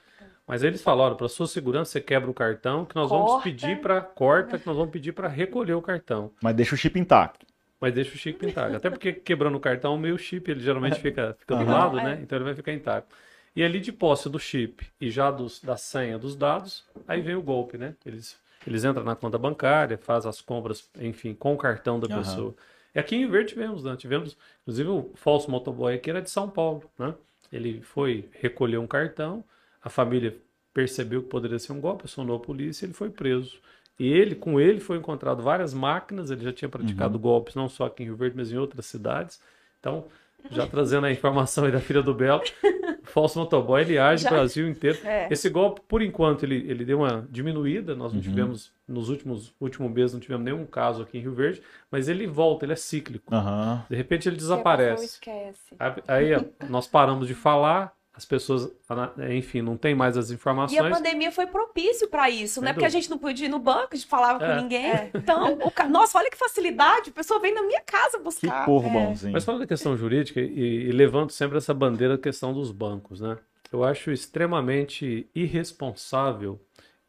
Mas 0.46 0.62
eles 0.62 0.82
falaram, 0.82 1.16
para 1.16 1.28
sua 1.28 1.46
segurança, 1.46 1.92
você 1.92 2.00
quebra 2.00 2.30
o 2.30 2.34
cartão, 2.34 2.84
que 2.84 2.96
nós 2.96 3.10
vamos 3.10 3.32
Corta. 3.32 3.44
pedir 3.44 3.80
para 3.80 4.00
corta, 4.00 4.58
que 4.58 4.66
nós 4.66 4.76
vamos 4.76 4.92
pedir 4.92 5.12
para 5.12 5.28
recolher 5.28 5.74
o 5.74 5.82
cartão. 5.82 6.32
Mas 6.42 6.54
deixa 6.54 6.74
o 6.74 6.78
chip 6.78 6.98
intacto. 6.98 7.46
Mas 7.80 7.92
deixa 7.94 8.14
o 8.14 8.18
chip 8.18 8.44
intacto. 8.46 8.76
Até 8.76 8.90
porque 8.90 9.12
quebrando 9.12 9.56
o 9.56 9.60
cartão, 9.60 9.94
o 9.94 9.98
meio 9.98 10.16
chip, 10.18 10.50
ele 10.50 10.60
geralmente 10.60 11.00
fica, 11.00 11.34
fica 11.38 11.56
do 11.56 11.64
Aham. 11.64 11.72
lado, 11.72 11.98
É. 11.98 12.02
né? 12.04 12.20
Então 12.22 12.36
ele 12.38 12.44
vai 12.44 12.54
ficar 12.54 12.72
intacto. 12.72 13.14
E 13.54 13.62
ali 13.62 13.80
de 13.80 13.92
posse 13.92 14.28
do 14.28 14.38
chip 14.38 14.86
e 15.00 15.10
já 15.10 15.30
dos, 15.30 15.60
da 15.60 15.76
senha 15.76 16.18
dos 16.18 16.36
dados, 16.36 16.84
aí 17.06 17.20
vem 17.20 17.34
o 17.34 17.42
golpe, 17.42 17.76
né? 17.76 17.94
Eles 18.06 18.38
Eles 18.66 18.84
entram 18.84 19.04
na 19.04 19.16
conta 19.16 19.36
bancária, 19.36 19.98
fazem 19.98 20.28
as 20.30 20.40
compras, 20.40 20.88
enfim, 20.98 21.34
com 21.34 21.54
o 21.54 21.58
cartão 21.58 21.98
da 21.98 22.08
Aham. 22.08 22.18
pessoa. 22.18 22.54
E 22.94 22.98
aqui 22.98 23.16
em 23.16 23.26
Verde 23.26 23.50
tivemos, 23.50 23.84
né? 23.84 23.96
Tivemos, 23.96 24.36
inclusive, 24.62 24.88
o 24.88 25.10
falso 25.14 25.50
motoboy 25.50 25.94
aqui 25.94 26.10
era 26.10 26.20
de 26.20 26.30
São 26.30 26.48
Paulo, 26.48 26.82
né? 26.98 27.14
Ele 27.52 27.80
foi 27.82 28.28
recolher 28.32 28.78
um 28.78 28.86
cartão, 28.86 29.44
a 29.82 29.88
família 29.88 30.36
percebeu 30.72 31.22
que 31.22 31.28
poderia 31.28 31.58
ser 31.58 31.72
um 31.72 31.80
golpe, 31.80 32.04
acionou 32.06 32.36
a 32.36 32.40
polícia 32.40 32.84
e 32.84 32.86
ele 32.86 32.94
foi 32.94 33.10
preso. 33.10 33.60
E 33.98 34.10
ele, 34.10 34.34
com 34.34 34.58
ele, 34.58 34.80
foi 34.80 34.96
encontrado 34.96 35.42
várias 35.42 35.74
máquinas, 35.74 36.30
ele 36.30 36.42
já 36.42 36.52
tinha 36.52 36.68
praticado 36.68 37.18
golpes 37.18 37.54
não 37.54 37.68
só 37.68 37.86
aqui 37.86 38.02
em 38.02 38.06
Rio 38.06 38.16
Verde, 38.16 38.36
mas 38.36 38.50
em 38.50 38.56
outras 38.56 38.86
cidades. 38.86 39.40
Então, 39.78 40.06
já 40.50 40.66
trazendo 40.66 41.06
a 41.06 41.12
informação 41.12 41.64
aí 41.64 41.72
da 41.72 41.80
filha 41.80 42.02
do 42.02 42.14
Belo, 42.14 42.42
o 42.42 42.42
falso 43.06 43.38
motoboy, 43.38 43.80
ele 43.82 43.98
age 43.98 44.24
Já- 44.24 44.30
no 44.30 44.36
Brasil 44.36 44.68
inteiro. 44.68 44.98
É. 45.04 45.28
Esse 45.30 45.48
golpe, 45.48 45.80
por 45.86 46.02
enquanto, 46.02 46.44
ele, 46.44 46.56
ele 46.68 46.84
deu 46.84 46.98
uma 46.98 47.26
diminuída. 47.30 47.94
Nós 47.94 48.12
não 48.12 48.18
Uhum. 48.20 48.22
tivemos, 48.24 48.72
nos 48.86 49.08
últimos 49.08 49.54
último 49.60 49.88
mês, 49.88 50.12
não 50.12 50.20
tivemos 50.20 50.44
nenhum 50.44 50.64
caso 50.66 51.02
aqui 51.02 51.18
em 51.18 51.20
Rio 51.22 51.34
Verde, 51.34 51.62
mas 51.90 52.08
ele 52.08 52.26
volta, 52.26 52.64
ele 52.64 52.72
é 52.72 52.76
cíclico. 52.76 53.34
Aham. 53.34 53.84
De 53.88 53.96
repente 53.96 54.28
ele 54.28 54.36
desaparece. 54.36 55.20
Aí 56.08 56.34
ó, 56.34 56.42
nós 56.68 56.86
paramos 56.86 57.26
de 57.26 57.34
falar, 57.34 57.92
as 58.14 58.24
pessoas, 58.26 58.70
enfim, 59.30 59.62
não 59.62 59.76
tem 59.76 59.94
mais 59.94 60.16
as 60.18 60.28
E 60.28 60.32
a 60.32 60.34
informações. 60.34 60.90
pandemia 60.94 61.32
foi 61.32 61.46
propício 61.46 62.08
para 62.08 62.28
isso, 62.28 62.54
Sem 62.56 62.64
né? 62.64 62.72
Porque 62.74 62.84
a 62.84 62.88
dúvida. 62.88 63.00
gente 63.00 63.10
não 63.10 63.16
podia 63.18 63.46
ir 63.46 63.48
no 63.48 63.58
banco, 63.58 63.88
a 63.92 63.96
gente 63.96 64.06
falava 64.06 64.44
É. 64.44 64.48
com 64.54 64.60
ninguém. 64.62 65.10
Então, 65.14 65.54
o 65.62 65.70
ca- 65.70 65.88
nossa, 65.88 66.18
olha 66.18 66.30
que 66.30 66.36
facilidade, 66.36 67.08
a 67.08 67.12
pessoa 67.12 67.40
vem 67.40 67.54
na 67.54 67.62
minha 67.62 67.80
casa 67.80 68.18
Que 68.18 68.22
buscar. 68.24 68.66
povo 68.66 68.86
É. 68.86 68.90
bonzinho. 68.92 69.32
Mas 69.32 69.44
falando 69.44 69.60
da 69.62 69.66
questão 69.66 69.96
jurídica 69.96 70.40
e, 70.40 70.88
e 70.88 70.92
levando 70.92 71.30
sempre 71.30 71.56
essa 71.56 71.72
bandeira 71.72 72.16
da 72.16 72.22
questão 72.22 72.52
dos 72.52 72.70
bancos, 72.70 73.20
né? 73.22 73.38
Eu 73.72 73.82
acho 73.82 74.10
extremamente 74.12 75.26
irresponsável 75.34 76.60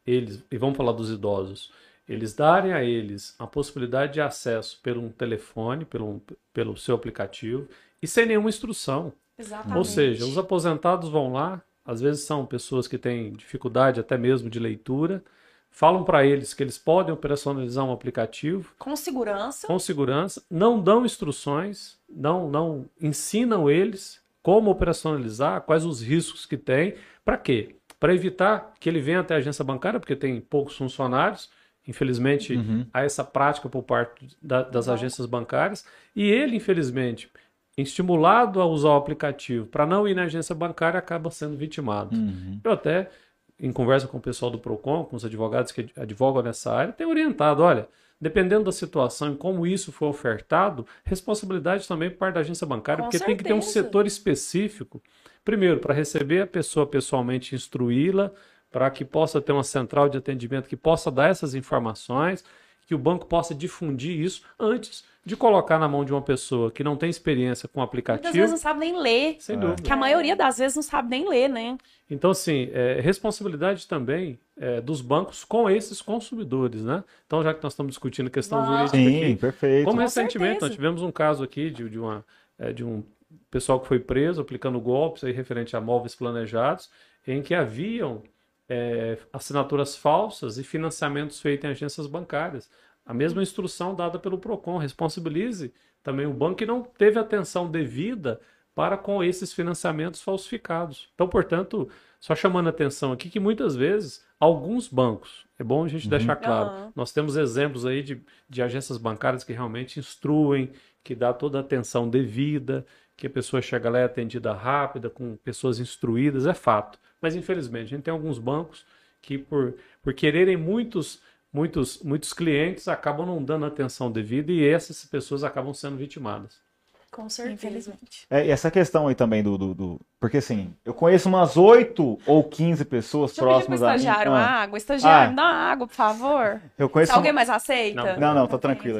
eles, 0.06 0.42
e 0.50 0.56
vamos 0.56 0.76
falar 0.76 0.92
dos 0.92 1.10
idosos, 1.10 1.70
eles 2.08 2.34
darem 2.34 2.72
a 2.72 2.82
eles 2.82 3.34
a 3.38 3.46
possibilidade 3.46 4.14
de 4.14 4.20
acesso 4.20 4.80
pelo 4.82 5.02
um 5.02 5.10
telefone, 5.10 5.84
pelo, 5.84 6.22
pelo 6.52 6.76
seu 6.76 6.94
aplicativo, 6.94 7.66
e 8.02 8.06
sem 8.06 8.26
nenhuma 8.26 8.48
instrução. 8.50 9.12
Exatamente. 9.38 9.76
Ou 9.78 9.84
seja, 9.84 10.24
os 10.24 10.38
aposentados 10.38 11.08
vão 11.08 11.32
lá, 11.32 11.62
às 11.84 12.00
vezes 12.00 12.24
são 12.24 12.46
pessoas 12.46 12.86
que 12.86 12.96
têm 12.98 13.32
dificuldade 13.32 14.00
até 14.00 14.16
mesmo 14.16 14.48
de 14.48 14.58
leitura, 14.58 15.22
falam 15.70 16.04
para 16.04 16.24
eles 16.24 16.54
que 16.54 16.62
eles 16.62 16.78
podem 16.78 17.12
operacionalizar 17.12 17.84
um 17.84 17.92
aplicativo 17.92 18.72
Com 18.78 18.94
segurança. 18.94 19.66
com 19.66 19.78
segurança, 19.78 20.42
não 20.48 20.80
dão 20.80 21.04
instruções, 21.04 21.98
não, 22.08 22.48
não 22.48 22.88
ensinam 23.00 23.68
eles 23.68 24.22
como 24.42 24.70
operacionalizar, 24.70 25.62
quais 25.62 25.84
os 25.84 26.00
riscos 26.00 26.46
que 26.46 26.56
tem, 26.56 26.94
para 27.24 27.36
quê? 27.36 27.76
Para 27.98 28.14
evitar 28.14 28.74
que 28.78 28.88
ele 28.88 29.00
venha 29.00 29.20
até 29.20 29.34
a 29.34 29.38
agência 29.38 29.64
bancária, 29.64 29.98
porque 29.98 30.14
tem 30.14 30.40
poucos 30.40 30.76
funcionários, 30.76 31.50
infelizmente 31.88 32.54
Uhum. 32.56 32.86
há 32.92 33.02
essa 33.02 33.24
prática 33.24 33.68
por 33.68 33.82
parte 33.82 34.28
da- 34.40 34.62
das 34.62 34.88
agências 34.88 35.26
bancárias, 35.26 35.84
e 36.14 36.22
ele, 36.30 36.56
infelizmente, 36.56 37.30
estimulado 37.76 38.60
a 38.60 38.66
usar 38.66 38.90
o 38.90 38.96
aplicativo 38.96 39.66
para 39.66 39.86
não 39.86 40.06
ir 40.06 40.14
na 40.14 40.24
agência 40.24 40.54
bancária, 40.54 40.98
acaba 40.98 41.30
sendo 41.30 41.56
vitimado. 41.56 42.16
Uhum. 42.16 42.60
Eu 42.62 42.72
até, 42.72 43.10
em 43.58 43.72
conversa 43.72 44.06
com 44.06 44.18
o 44.18 44.20
pessoal 44.20 44.50
do 44.50 44.58
PROCON, 44.58 45.04
com 45.04 45.16
os 45.16 45.24
advogados 45.24 45.72
que 45.72 45.90
advogam 45.96 46.42
nessa 46.42 46.72
área, 46.72 46.92
tenho 46.92 47.10
orientado, 47.10 47.62
olha, 47.62 47.88
dependendo 48.20 48.64
da 48.64 48.72
situação 48.72 49.32
e 49.32 49.36
como 49.36 49.66
isso 49.66 49.92
for 49.92 50.06
ofertado, 50.06 50.86
responsabilidade 51.04 51.86
também 51.86 52.10
por 52.10 52.18
parte 52.18 52.34
da 52.34 52.40
agência 52.40 52.66
bancária, 52.66 53.02
Com 53.02 53.10
porque 53.10 53.24
tem 53.24 53.36
que 53.36 53.44
ter 53.44 53.52
um 53.52 53.60
certeza. 53.60 53.86
setor 53.86 54.06
específico, 54.06 55.02
primeiro, 55.44 55.80
para 55.80 55.92
receber 55.92 56.42
a 56.42 56.46
pessoa 56.46 56.86
pessoalmente, 56.86 57.54
instruí-la, 57.54 58.30
para 58.70 58.90
que 58.90 59.04
possa 59.04 59.40
ter 59.40 59.52
uma 59.52 59.62
central 59.62 60.08
de 60.08 60.18
atendimento 60.18 60.68
que 60.68 60.76
possa 60.76 61.10
dar 61.10 61.28
essas 61.28 61.54
informações, 61.54 62.44
que 62.86 62.94
o 62.94 62.98
banco 62.98 63.26
possa 63.26 63.54
difundir 63.54 64.18
isso 64.20 64.42
antes 64.58 65.04
de 65.26 65.34
colocar 65.36 65.78
na 65.78 65.88
mão 65.88 66.04
de 66.04 66.12
uma 66.12 66.20
pessoa 66.20 66.70
que 66.70 66.84
não 66.84 66.96
tem 66.96 67.08
experiência 67.08 67.66
com 67.66 67.80
o 67.80 67.82
Muitas 67.82 68.04
vezes 68.04 68.18
aplicativo. 68.20 68.46
não 68.50 68.56
sabe 68.58 68.80
nem 68.80 69.00
ler. 69.00 69.36
Sem 69.40 69.56
É. 69.56 69.58
dúvida. 69.58 69.82
Que 69.82 69.90
a 69.92 69.96
maioria 69.96 70.36
das 70.36 70.58
vezes 70.58 70.76
não 70.76 70.82
sabe 70.82 71.08
nem 71.08 71.26
ler, 71.26 71.48
né? 71.48 71.78
Então, 72.10 72.30
assim, 72.30 72.68
é, 72.74 73.00
responsabilidade 73.00 73.88
também 73.88 74.38
é, 74.58 74.80
dos 74.82 75.00
bancos 75.00 75.42
com 75.42 75.68
esses 75.70 76.02
consumidores, 76.02 76.82
né? 76.82 77.02
Então, 77.26 77.42
já 77.42 77.54
que 77.54 77.62
nós 77.62 77.72
estamos 77.72 77.92
discutindo 77.92 78.28
questão 78.30 78.66
jurídica 78.66 78.96
Sim, 78.98 79.06
aqui, 79.24 79.36
perfeito. 79.36 79.84
como 79.86 79.96
Com 79.96 80.02
recentemente 80.02 80.50
certeza. 80.50 80.66
nós 80.66 80.74
tivemos 80.74 81.02
um 81.02 81.10
caso 81.10 81.42
aqui 81.42 81.70
de, 81.70 81.88
de, 81.88 81.98
uma, 81.98 82.22
é, 82.58 82.70
de 82.72 82.84
um 82.84 83.02
pessoal 83.50 83.80
que 83.80 83.88
foi 83.88 83.98
preso 83.98 84.42
aplicando 84.42 84.78
golpes 84.78 85.24
aí 85.24 85.32
referente 85.32 85.74
a 85.74 85.80
móveis 85.80 86.14
planejados, 86.14 86.90
em 87.26 87.40
que 87.42 87.54
haviam 87.54 88.22
é, 88.68 89.18
assinaturas 89.32 89.96
falsas 89.96 90.58
e 90.58 90.64
financiamentos 90.64 91.40
feitos 91.40 91.64
em 91.64 91.72
agências 91.72 92.06
bancárias. 92.06 92.70
A 93.04 93.12
mesma 93.12 93.42
instrução 93.42 93.94
dada 93.94 94.18
pelo 94.18 94.38
PROCON, 94.38 94.78
responsabilize 94.78 95.72
também 96.02 96.26
o 96.26 96.32
banco 96.32 96.56
que 96.56 96.66
não 96.66 96.82
teve 96.82 97.18
atenção 97.18 97.70
devida 97.70 98.40
para 98.74 98.96
com 98.96 99.22
esses 99.22 99.52
financiamentos 99.52 100.20
falsificados. 100.20 101.08
Então, 101.14 101.28
portanto, 101.28 101.88
só 102.18 102.34
chamando 102.34 102.66
a 102.66 102.70
atenção 102.70 103.12
aqui 103.12 103.30
que 103.30 103.38
muitas 103.38 103.76
vezes 103.76 104.24
alguns 104.40 104.88
bancos, 104.88 105.46
é 105.58 105.62
bom 105.62 105.84
a 105.84 105.88
gente 105.88 106.08
deixar 106.08 106.36
claro, 106.36 106.70
Aham. 106.70 106.92
nós 106.96 107.12
temos 107.12 107.36
exemplos 107.36 107.86
aí 107.86 108.02
de, 108.02 108.20
de 108.48 108.62
agências 108.62 108.98
bancárias 108.98 109.44
que 109.44 109.52
realmente 109.52 110.00
instruem, 110.00 110.72
que 111.02 111.14
dá 111.14 111.32
toda 111.32 111.58
a 111.58 111.60
atenção 111.60 112.08
devida, 112.08 112.84
que 113.16 113.26
a 113.26 113.30
pessoa 113.30 113.62
chega 113.62 113.88
lá 113.88 113.98
e 113.98 114.02
é 114.02 114.04
atendida 114.04 114.52
rápida, 114.52 115.08
com 115.08 115.36
pessoas 115.36 115.78
instruídas, 115.78 116.46
é 116.46 116.54
fato. 116.54 116.98
Mas 117.20 117.34
infelizmente, 117.36 117.86
a 117.86 117.96
gente 117.96 118.02
tem 118.02 118.12
alguns 118.12 118.38
bancos 118.38 118.84
que 119.22 119.38
por, 119.38 119.74
por 120.02 120.12
quererem 120.12 120.56
muitos, 120.56 121.20
muitos, 121.52 122.02
muitos 122.02 122.32
clientes 122.32 122.88
acabam 122.88 123.24
não 123.26 123.42
dando 123.42 123.64
a 123.64 123.68
atenção 123.68 124.10
devida 124.10 124.52
e 124.52 124.66
essas 124.68 125.04
pessoas 125.06 125.44
acabam 125.44 125.72
sendo 125.72 125.96
vitimadas. 125.96 126.62
Com 127.10 127.28
certeza. 127.28 127.54
Infelizmente. 127.54 128.26
É, 128.28 128.44
e 128.44 128.50
essa 128.50 128.72
questão 128.72 129.06
aí 129.06 129.14
também 129.14 129.40
do, 129.40 129.56
do, 129.56 129.72
do- 129.72 130.00
Porque 130.18 130.38
assim, 130.38 130.74
eu 130.84 130.92
conheço 130.92 131.28
umas 131.28 131.56
8 131.56 132.18
ou 132.26 132.42
15 132.42 132.84
pessoas 132.84 133.30
Deixa 133.30 133.40
eu 133.42 133.46
pedir 133.46 133.66
pro 133.68 133.76
próximas 133.78 133.82
a 133.84 133.90
mim. 133.92 133.96
estagiário 133.98 134.32
Ah, 134.32 134.62
água. 134.62 134.76
Estagiário, 134.76 135.26
Ah. 135.28 135.30
me 135.30 135.36
dá 135.36 135.42
uma 135.44 135.52
água, 135.52 135.86
por 135.86 135.94
favor. 135.94 136.60
eu 136.76 136.88
conheço. 136.88 137.12
Se 137.12 137.16
alguém 137.16 137.32
mais 137.32 137.48
aceita? 137.48 138.16
Não, 138.16 138.34
não, 138.34 138.46
tá 138.48 138.54
Não 138.54 138.58
tem 138.58 138.58
tranquilo, 138.58 138.98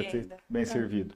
bem 0.49 0.65
servido. 0.65 1.13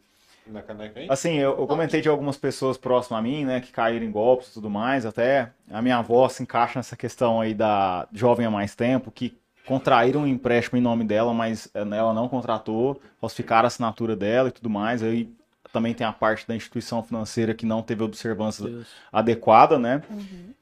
Na 0.49 0.63
caneca 0.63 1.01
aí? 1.01 1.07
Assim, 1.11 1.35
eu, 1.35 1.59
eu 1.59 1.67
comentei 1.67 2.01
de 2.01 2.09
algumas 2.09 2.37
pessoas 2.37 2.77
próximas 2.77 3.21
a 3.21 3.23
mim, 3.23 3.45
né, 3.45 3.61
que 3.61 3.71
caíram 3.71 4.05
em 4.05 4.11
golpes 4.11 4.49
e 4.49 4.55
tudo 4.55 4.71
mais, 4.71 5.05
até 5.05 5.51
a 5.71 5.83
minha 5.83 5.99
avó 5.99 6.29
se 6.29 6.43
encaixa 6.43 6.79
nessa 6.79 6.97
questão 6.97 7.41
aí 7.41 7.55
da 7.55 8.09
jovem 8.13 8.47
há 8.47 8.51
mais 8.51 8.75
tempo, 8.75 9.11
que 9.11 9.37
contraíram 9.67 10.23
um 10.23 10.27
empréstimo 10.27 10.79
em 10.79 10.83
nome 10.83 11.05
dela, 11.05 11.35
mas 11.35 11.69
eh, 11.75 11.81
ela 11.81 12.15
não 12.15 12.29
contratou, 12.29 13.01
falsificaram 13.21 13.65
a 13.65 13.69
assinatura 13.69 14.17
dela 14.17 14.49
e 14.49 14.53
tudo 14.53 14.71
mais, 14.71 15.03
aí 15.03 15.31
também 15.71 15.93
tem 15.93 16.07
a 16.07 16.13
parte 16.13 16.49
da 16.49 16.57
instituição 16.57 17.03
financeira 17.03 17.53
que 17.53 17.67
não 17.67 17.83
teve 17.83 18.03
observância 18.03 18.67
adequada, 19.13 19.79
né? 19.79 20.03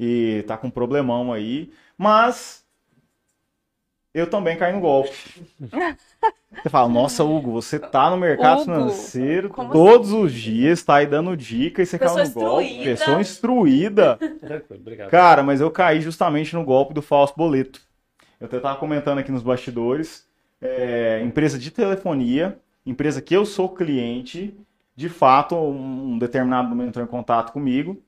E 0.00 0.44
tá 0.48 0.56
com 0.56 0.66
um 0.66 0.70
problemão 0.70 1.32
aí. 1.32 1.70
Mas 1.96 2.65
eu 4.18 4.26
também 4.28 4.56
caí 4.56 4.72
no 4.72 4.80
golpe. 4.80 5.10
Você 6.62 6.70
fala, 6.70 6.88
nossa, 6.88 7.22
Hugo, 7.22 7.52
você 7.52 7.78
tá 7.78 8.10
no 8.10 8.16
mercado 8.16 8.62
Hugo, 8.62 8.64
financeiro 8.64 9.50
todos 9.70 10.12
os 10.12 10.32
dias, 10.32 10.82
tá 10.82 10.96
aí 10.96 11.06
dando 11.06 11.36
dica 11.36 11.82
e 11.82 11.86
você 11.86 11.98
Pessoa 11.98 12.24
caiu 12.24 12.28
no 12.28 12.34
golpe. 12.34 12.64
instruída. 12.64 12.84
Pessoa 12.84 13.20
instruída. 13.20 14.18
Obrigado. 14.70 15.10
Cara, 15.10 15.42
mas 15.42 15.60
eu 15.60 15.70
caí 15.70 16.00
justamente 16.00 16.54
no 16.54 16.64
golpe 16.64 16.94
do 16.94 17.02
falso 17.02 17.34
boleto. 17.36 17.80
Eu 18.40 18.46
até 18.46 18.58
tava 18.58 18.78
comentando 18.78 19.18
aqui 19.18 19.30
nos 19.30 19.42
bastidores. 19.42 20.26
é, 20.60 21.20
empresa 21.22 21.58
de 21.58 21.70
telefonia, 21.70 22.58
empresa 22.84 23.20
que 23.20 23.36
eu 23.36 23.44
sou 23.44 23.68
cliente, 23.68 24.56
de 24.96 25.08
fato, 25.10 25.54
um 25.54 26.18
determinado 26.18 26.68
momento 26.68 26.88
entrou 26.88 27.04
em 27.04 27.08
contato 27.08 27.52
comigo, 27.52 28.00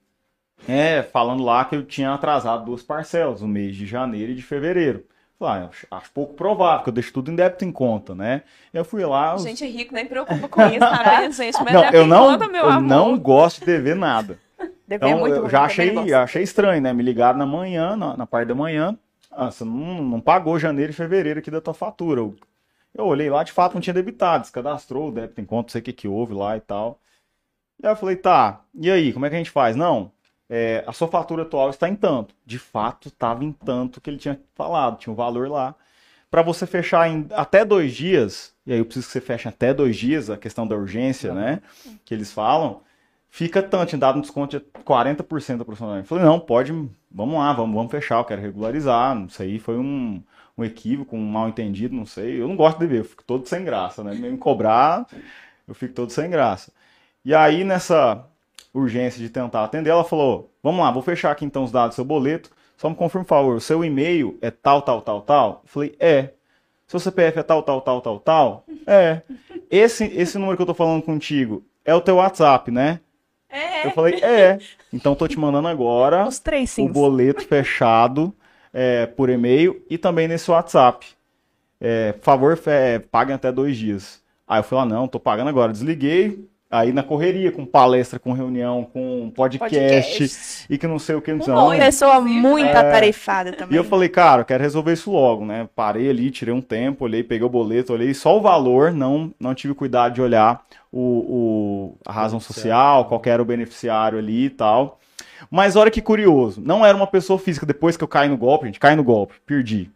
é, 0.67 1.03
falando 1.03 1.45
lá 1.45 1.65
que 1.67 1.77
eu 1.77 1.85
tinha 1.85 2.13
atrasado 2.15 2.65
duas 2.65 2.83
parcelas, 2.83 3.43
no 3.43 3.49
mês 3.49 3.77
de 3.77 3.87
janeiro 3.87 4.33
e 4.33 4.35
de 4.35 4.43
fevereiro. 4.43 5.05
Falei, 5.39 5.65
ah, 5.91 5.97
acho, 5.97 6.13
pouco 6.13 6.35
provável, 6.35 6.83
que 6.83 6.89
eu 6.89 6.93
deixo 6.93 7.13
tudo 7.13 7.31
em 7.31 7.37
débito 7.37 7.65
em 7.65 7.71
conta, 7.71 8.15
né? 8.15 8.43
Eu 8.75 8.85
fui 8.85 9.05
lá. 9.05 9.35
os- 9.37 9.45
Gente 9.45 9.65
rico 9.67 9.95
nem 9.95 10.05
preocupa 10.07 10.49
com 10.49 10.63
isso, 10.63 10.81
tá 10.81 11.21
vendo, 11.21 11.33
gente? 11.37 11.63
Mas 11.63 11.73
não, 11.73 11.85
é 11.85 11.91
eu 11.93 12.07
não, 12.07 12.33
conta, 12.33 12.49
meu 12.49 12.65
eu 12.65 12.71
amor. 12.71 12.89
não 12.89 13.19
gosto 13.19 13.61
de 13.61 13.67
dever 13.67 13.95
nada. 13.95 14.39
Dever 14.87 15.07
Então, 15.07 15.19
muito 15.21 15.37
eu 15.37 15.49
já 15.49 15.63
achei, 15.65 16.13
achei 16.13 16.43
estranho, 16.43 16.83
né? 16.83 16.93
Me 16.93 17.03
ligaram 17.05 17.39
na 17.39 17.47
manhã, 17.47 17.95
na, 17.97 18.17
na 18.17 18.27
parte 18.27 18.49
da 18.49 18.55
manhã. 18.55 18.99
Ah, 19.31 19.51
você 19.51 19.65
não, 19.65 20.03
não 20.03 20.21
pagou 20.21 20.59
janeiro 20.59 20.91
e 20.91 20.95
fevereiro 20.95 21.39
aqui 21.39 21.51
da 21.51 21.61
tua 21.61 21.75
fatura. 21.75 22.21
Eu, 22.21 22.35
eu 22.95 23.07
olhei 23.07 23.31
lá, 23.31 23.45
de 23.45 23.53
fato 23.53 23.75
não 23.75 23.81
tinha 23.81 23.95
debitado. 23.95 24.43
Descadastrou 24.43 25.09
o 25.09 25.13
débito 25.13 25.41
em 25.41 25.45
conta, 25.45 25.69
não 25.69 25.73
sei 25.73 25.81
o 25.81 25.85
que 25.85 25.93
que 25.93 26.09
houve 26.09 26.35
lá 26.35 26.57
e 26.57 26.61
tal. 26.61 27.01
E 27.83 27.87
aí 27.87 27.93
eu 27.93 27.97
falei, 27.97 28.17
tá, 28.17 28.63
e 28.75 28.91
aí, 28.91 29.13
como 29.13 29.27
é 29.27 29.31
que 29.31 29.37
a 29.37 29.39
gente 29.39 29.51
faz? 29.51 29.77
Não, 29.77 30.11
é, 30.49 30.83
a 30.87 30.93
sua 30.93 31.09
fatura 31.09 31.43
atual 31.43 31.71
está 31.71 31.89
em 31.89 31.95
tanto. 31.95 32.35
De 32.47 32.59
fato, 32.59 33.09
estava 33.09 33.45
em 33.45 33.53
tanto 33.53 34.01
que 34.01 34.09
ele 34.09 34.17
tinha 34.19 34.41
falado, 34.55 34.99
tinha 34.99 35.13
um 35.13 35.17
valor 35.17 35.49
lá. 35.49 35.75
Para 36.31 36.43
você 36.43 36.67
fechar 36.67 37.09
em 37.09 37.27
até 37.33 37.65
dois 37.65 37.95
dias, 37.95 38.55
e 38.67 38.73
aí 38.73 38.79
eu 38.79 38.85
preciso 38.85 39.07
que 39.07 39.13
você 39.13 39.21
feche 39.21 39.49
até 39.49 39.73
dois 39.73 39.97
dias, 39.97 40.29
a 40.31 40.37
questão 40.37 40.67
da 40.67 40.77
urgência, 40.77 41.33
né? 41.33 41.61
Que 42.05 42.15
eles 42.15 42.33
falam, 42.33 42.83
fica 43.31 43.63
tanto, 43.63 43.97
dado 43.97 44.19
um 44.19 44.21
desconto 44.21 44.59
de 44.59 44.65
40% 44.83 45.61
aproximadamente. 45.61 46.07
Falei, 46.07 46.25
não, 46.25 46.39
pode, 46.39 46.73
vamos 47.11 47.39
lá, 47.39 47.53
vamos, 47.53 47.75
vamos 47.75 47.91
fechar, 47.91 48.19
eu 48.19 48.25
quero 48.25 48.43
regularizar. 48.43 49.17
Isso 49.27 49.43
aí 49.43 49.59
foi 49.59 49.79
um, 49.79 50.23
um 50.57 50.65
equívoco, 50.65 51.17
um 51.17 51.25
mal 51.25 51.49
entendido, 51.49 51.95
não 51.95 52.07
sei. 52.07 52.41
Eu 52.41 52.49
não 52.49 52.57
gosto 52.57 52.79
de 52.79 52.87
ver, 52.87 53.01
eu 53.01 53.05
fico 53.05 53.25
todo 53.25 53.47
sem 53.47 53.65
graça, 53.65 54.05
né? 54.05 54.15
Me 54.15 54.37
cobrar, 54.37 55.07
eu 55.67 55.75
fico 55.75 55.95
todo 55.95 56.11
sem 56.11 56.29
graça. 56.29 56.73
E 57.25 57.35
aí, 57.35 57.65
nessa 57.65 58.27
urgência 58.73 59.21
de 59.21 59.29
tentar 59.29 59.65
atender, 59.65 59.91
ela 59.91 60.05
falou: 60.05 60.51
Vamos 60.63 60.81
lá, 60.81 60.91
vou 60.91 61.03
fechar 61.03 61.31
aqui 61.31 61.45
então 61.45 61.65
os 61.65 61.73
dados 61.73 61.95
do 61.95 61.95
seu 61.97 62.05
boleto. 62.05 62.51
Só 62.77 62.89
me 62.89 62.95
confirme, 62.95 63.25
por 63.25 63.31
favor, 63.31 63.57
o 63.57 63.61
seu 63.61 63.85
e-mail 63.85 64.39
é 64.41 64.51
tal, 64.51 64.83
tal, 64.83 65.01
tal, 65.01 65.23
tal? 65.23 65.61
Eu 65.65 65.69
falei: 65.69 65.95
É. 65.99 66.31
Seu 66.87 66.99
CPF 66.99 67.39
é 67.39 67.43
tal, 67.43 67.63
tal, 67.63 67.81
tal, 67.81 68.01
tal, 68.01 68.19
tal? 68.21 68.65
É. 68.87 69.21
Esse, 69.71 70.05
esse 70.05 70.39
número 70.39 70.57
que 70.57 70.63
eu 70.63 70.67
tô 70.67 70.73
falando 70.73 71.03
contigo 71.03 71.63
é 71.85 71.95
o 71.95 72.01
teu 72.01 72.17
WhatsApp, 72.17 72.71
né? 72.71 73.01
É. 73.51 73.87
Eu 73.87 73.91
falei: 73.91 74.15
É. 74.23 74.59
Então 74.93 75.15
tô 75.15 75.29
te 75.29 75.39
mandando 75.39 75.69
agora 75.69 76.27
Os 76.27 76.39
três 76.39 76.79
o 76.79 76.89
boleto 76.89 77.43
fechado 77.47 78.35
é, 78.73 79.07
por 79.07 79.29
e-mail 79.29 79.85
e 79.91 79.99
também 79.99 80.29
nesse 80.29 80.51
WhatsApp. 80.51 81.07
É, 81.81 82.13
por 82.13 82.25
favor, 82.25 82.59
é, 82.67 82.99
paguem 82.99 83.35
até 83.35 83.53
dois 83.53 83.77
dias. 83.77 84.23
Aí 84.47 84.61
eu 84.61 84.65
falei, 84.65 84.85
ah, 84.85 84.87
não, 84.87 85.09
tô 85.09 85.21
pagando 85.21 85.49
agora. 85.49 85.73
Desliguei, 85.73 86.49
aí 86.71 86.93
na 86.93 87.03
correria, 87.03 87.51
com 87.51 87.65
palestra, 87.65 88.19
com 88.19 88.33
reunião, 88.33 88.85
com 88.93 89.31
podcast, 89.35 89.75
Podcast. 89.79 90.67
e 90.69 90.77
que 90.77 90.87
não 90.87 90.99
sei 90.99 91.15
o 91.15 91.23
que. 91.23 91.33
Não. 91.33 91.47
monte. 91.69 91.79
Pessoa 91.79 92.21
muito 92.21 92.67
É. 92.67 92.77
atarefada 92.77 93.53
também. 93.53 93.75
E 93.75 93.77
eu 93.79 93.85
falei, 93.85 94.09
cara, 94.09 94.43
eu 94.43 94.45
quero 94.45 94.63
resolver 94.63 94.93
isso 94.93 95.11
logo, 95.11 95.45
né? 95.47 95.69
Parei 95.75 96.11
ali, 96.11 96.31
tirei 96.31 96.53
um 96.53 96.61
tempo, 96.61 97.05
olhei, 97.05 97.23
peguei 97.23 97.47
o 97.47 97.49
boleto, 97.51 97.93
olhei 97.93 98.13
só 98.13 98.37
o 98.37 98.41
valor, 98.41 98.93
não, 98.93 99.33
não 99.41 99.55
tive 99.55 99.73
cuidado 99.75 100.15
de 100.15 100.21
olhar 100.23 100.63
o, 100.93 101.01
o- 101.01 101.99
a 102.07 102.13
razão 102.13 102.39
social, 102.41 103.05
qual 103.07 103.21
que 103.21 103.31
era 103.31 103.41
o 103.41 103.47
beneficiário 103.47 104.19
ali 104.19 104.45
e 104.47 104.51
tal. 104.51 104.99
Mas 105.51 105.77
olha 105.77 105.91
que 105.91 106.03
curioso, 106.03 106.61
não 106.61 106.85
era 106.85 106.97
uma 106.97 107.07
pessoa 107.07 107.39
física. 107.39 107.65
Depois 107.65 107.97
que 107.97 108.05
eu 108.05 108.09
caí 108.09 108.29
no 108.29 108.37
golpe, 108.37 108.67
gente, 108.67 108.81
caí 108.81 108.97
no 108.97 109.05
golpe, 109.05 109.35
perdi. 109.47 109.91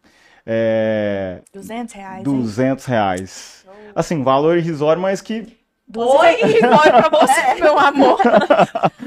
É, 0.47 1.41
200 1.53 1.95
reais. 1.95 2.19
hein? 2.19 2.23
200 2.25 2.85
reais. 2.85 3.67
Assim, 3.95 4.23
valor 4.23 4.57
irrisório, 4.59 5.01
mas 5.01 5.21
que 5.21 5.47
Oi, 5.95 6.37
oi 6.43 6.91
pra 6.91 7.09
você, 7.11 7.61
meu 7.61 7.79
amor. 7.79 8.19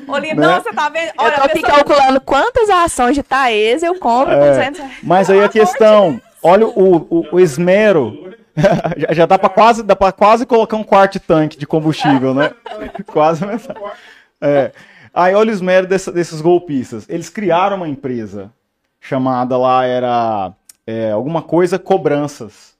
Ô, 0.07 0.17
Lindão, 0.17 0.61
você 0.61 0.71
tá 0.73 0.89
vendo? 0.89 1.07
Eu 1.07 1.13
Olha, 1.17 1.31
tô 1.35 1.41
a 1.41 1.45
aqui 1.45 1.61
pessoa- 1.61 1.83
calculando 1.83 2.21
quantas 2.21 2.69
ações 2.69 3.15
de 3.15 3.23
Taes 3.23 3.81
eu 3.81 3.97
compro 3.99 4.33
É. 4.33 4.39
com 4.39 4.47
200 4.47 4.79
reais. 4.81 4.93
Mas 5.01 5.29
aí 5.29 5.43
a 5.43 5.49
questão, 5.49 6.21
olha 6.43 6.67
o, 6.67 6.95
o, 7.09 7.25
o 7.33 7.39
esmero, 7.39 8.35
já, 8.97 9.13
já 9.13 9.25
dá 9.25 9.39
pra 9.39 9.49
quase, 9.49 9.81
dá 9.81 9.95
pra 9.95 10.11
quase 10.11 10.45
colocar 10.45 10.77
um 10.77 10.83
quarto 10.83 11.19
tanque 11.19 11.57
de 11.57 11.65
combustível, 11.65 12.33
né? 12.35 12.51
quase 13.07 13.45
metade. 13.45 13.79
É. 14.39 14.71
Aí 15.13 15.33
olha 15.33 15.49
o 15.49 15.53
esmero 15.53 15.87
dessa- 15.87 16.11
desses 16.11 16.39
golpistas. 16.41 17.05
Eles 17.09 17.29
criaram 17.29 17.77
uma 17.77 17.87
empresa 17.89 18.51
chamada 18.99 19.57
lá 19.57 19.85
era 19.85 20.51
é, 20.85 21.11
alguma 21.11 21.41
coisa 21.41 21.79
cobranças. 21.79 22.74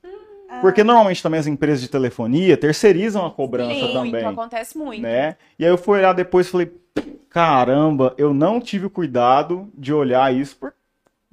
Porque 0.66 0.84
normalmente 0.84 1.22
também 1.22 1.40
as 1.40 1.46
empresas 1.46 1.80
de 1.80 1.88
telefonia 1.88 2.58
terceirizam 2.58 3.24
a 3.24 3.30
cobrança 3.30 3.70
Muito, 3.72 3.94
também 3.94 4.26
acontece 4.26 4.76
muito. 4.76 5.00
né? 5.00 5.36
E 5.60 5.64
aí 5.64 5.70
eu 5.70 5.78
fui 5.78 6.00
olhar 6.00 6.12
depois 6.12 6.48
e 6.48 6.50
falei, 6.50 6.72
caramba, 7.30 8.16
eu 8.18 8.34
não 8.34 8.60
tive 8.60 8.88
o 8.88 8.90
cuidado 8.90 9.70
de 9.78 9.94
olhar 9.94 10.34
isso 10.34 10.58
por 10.58 10.74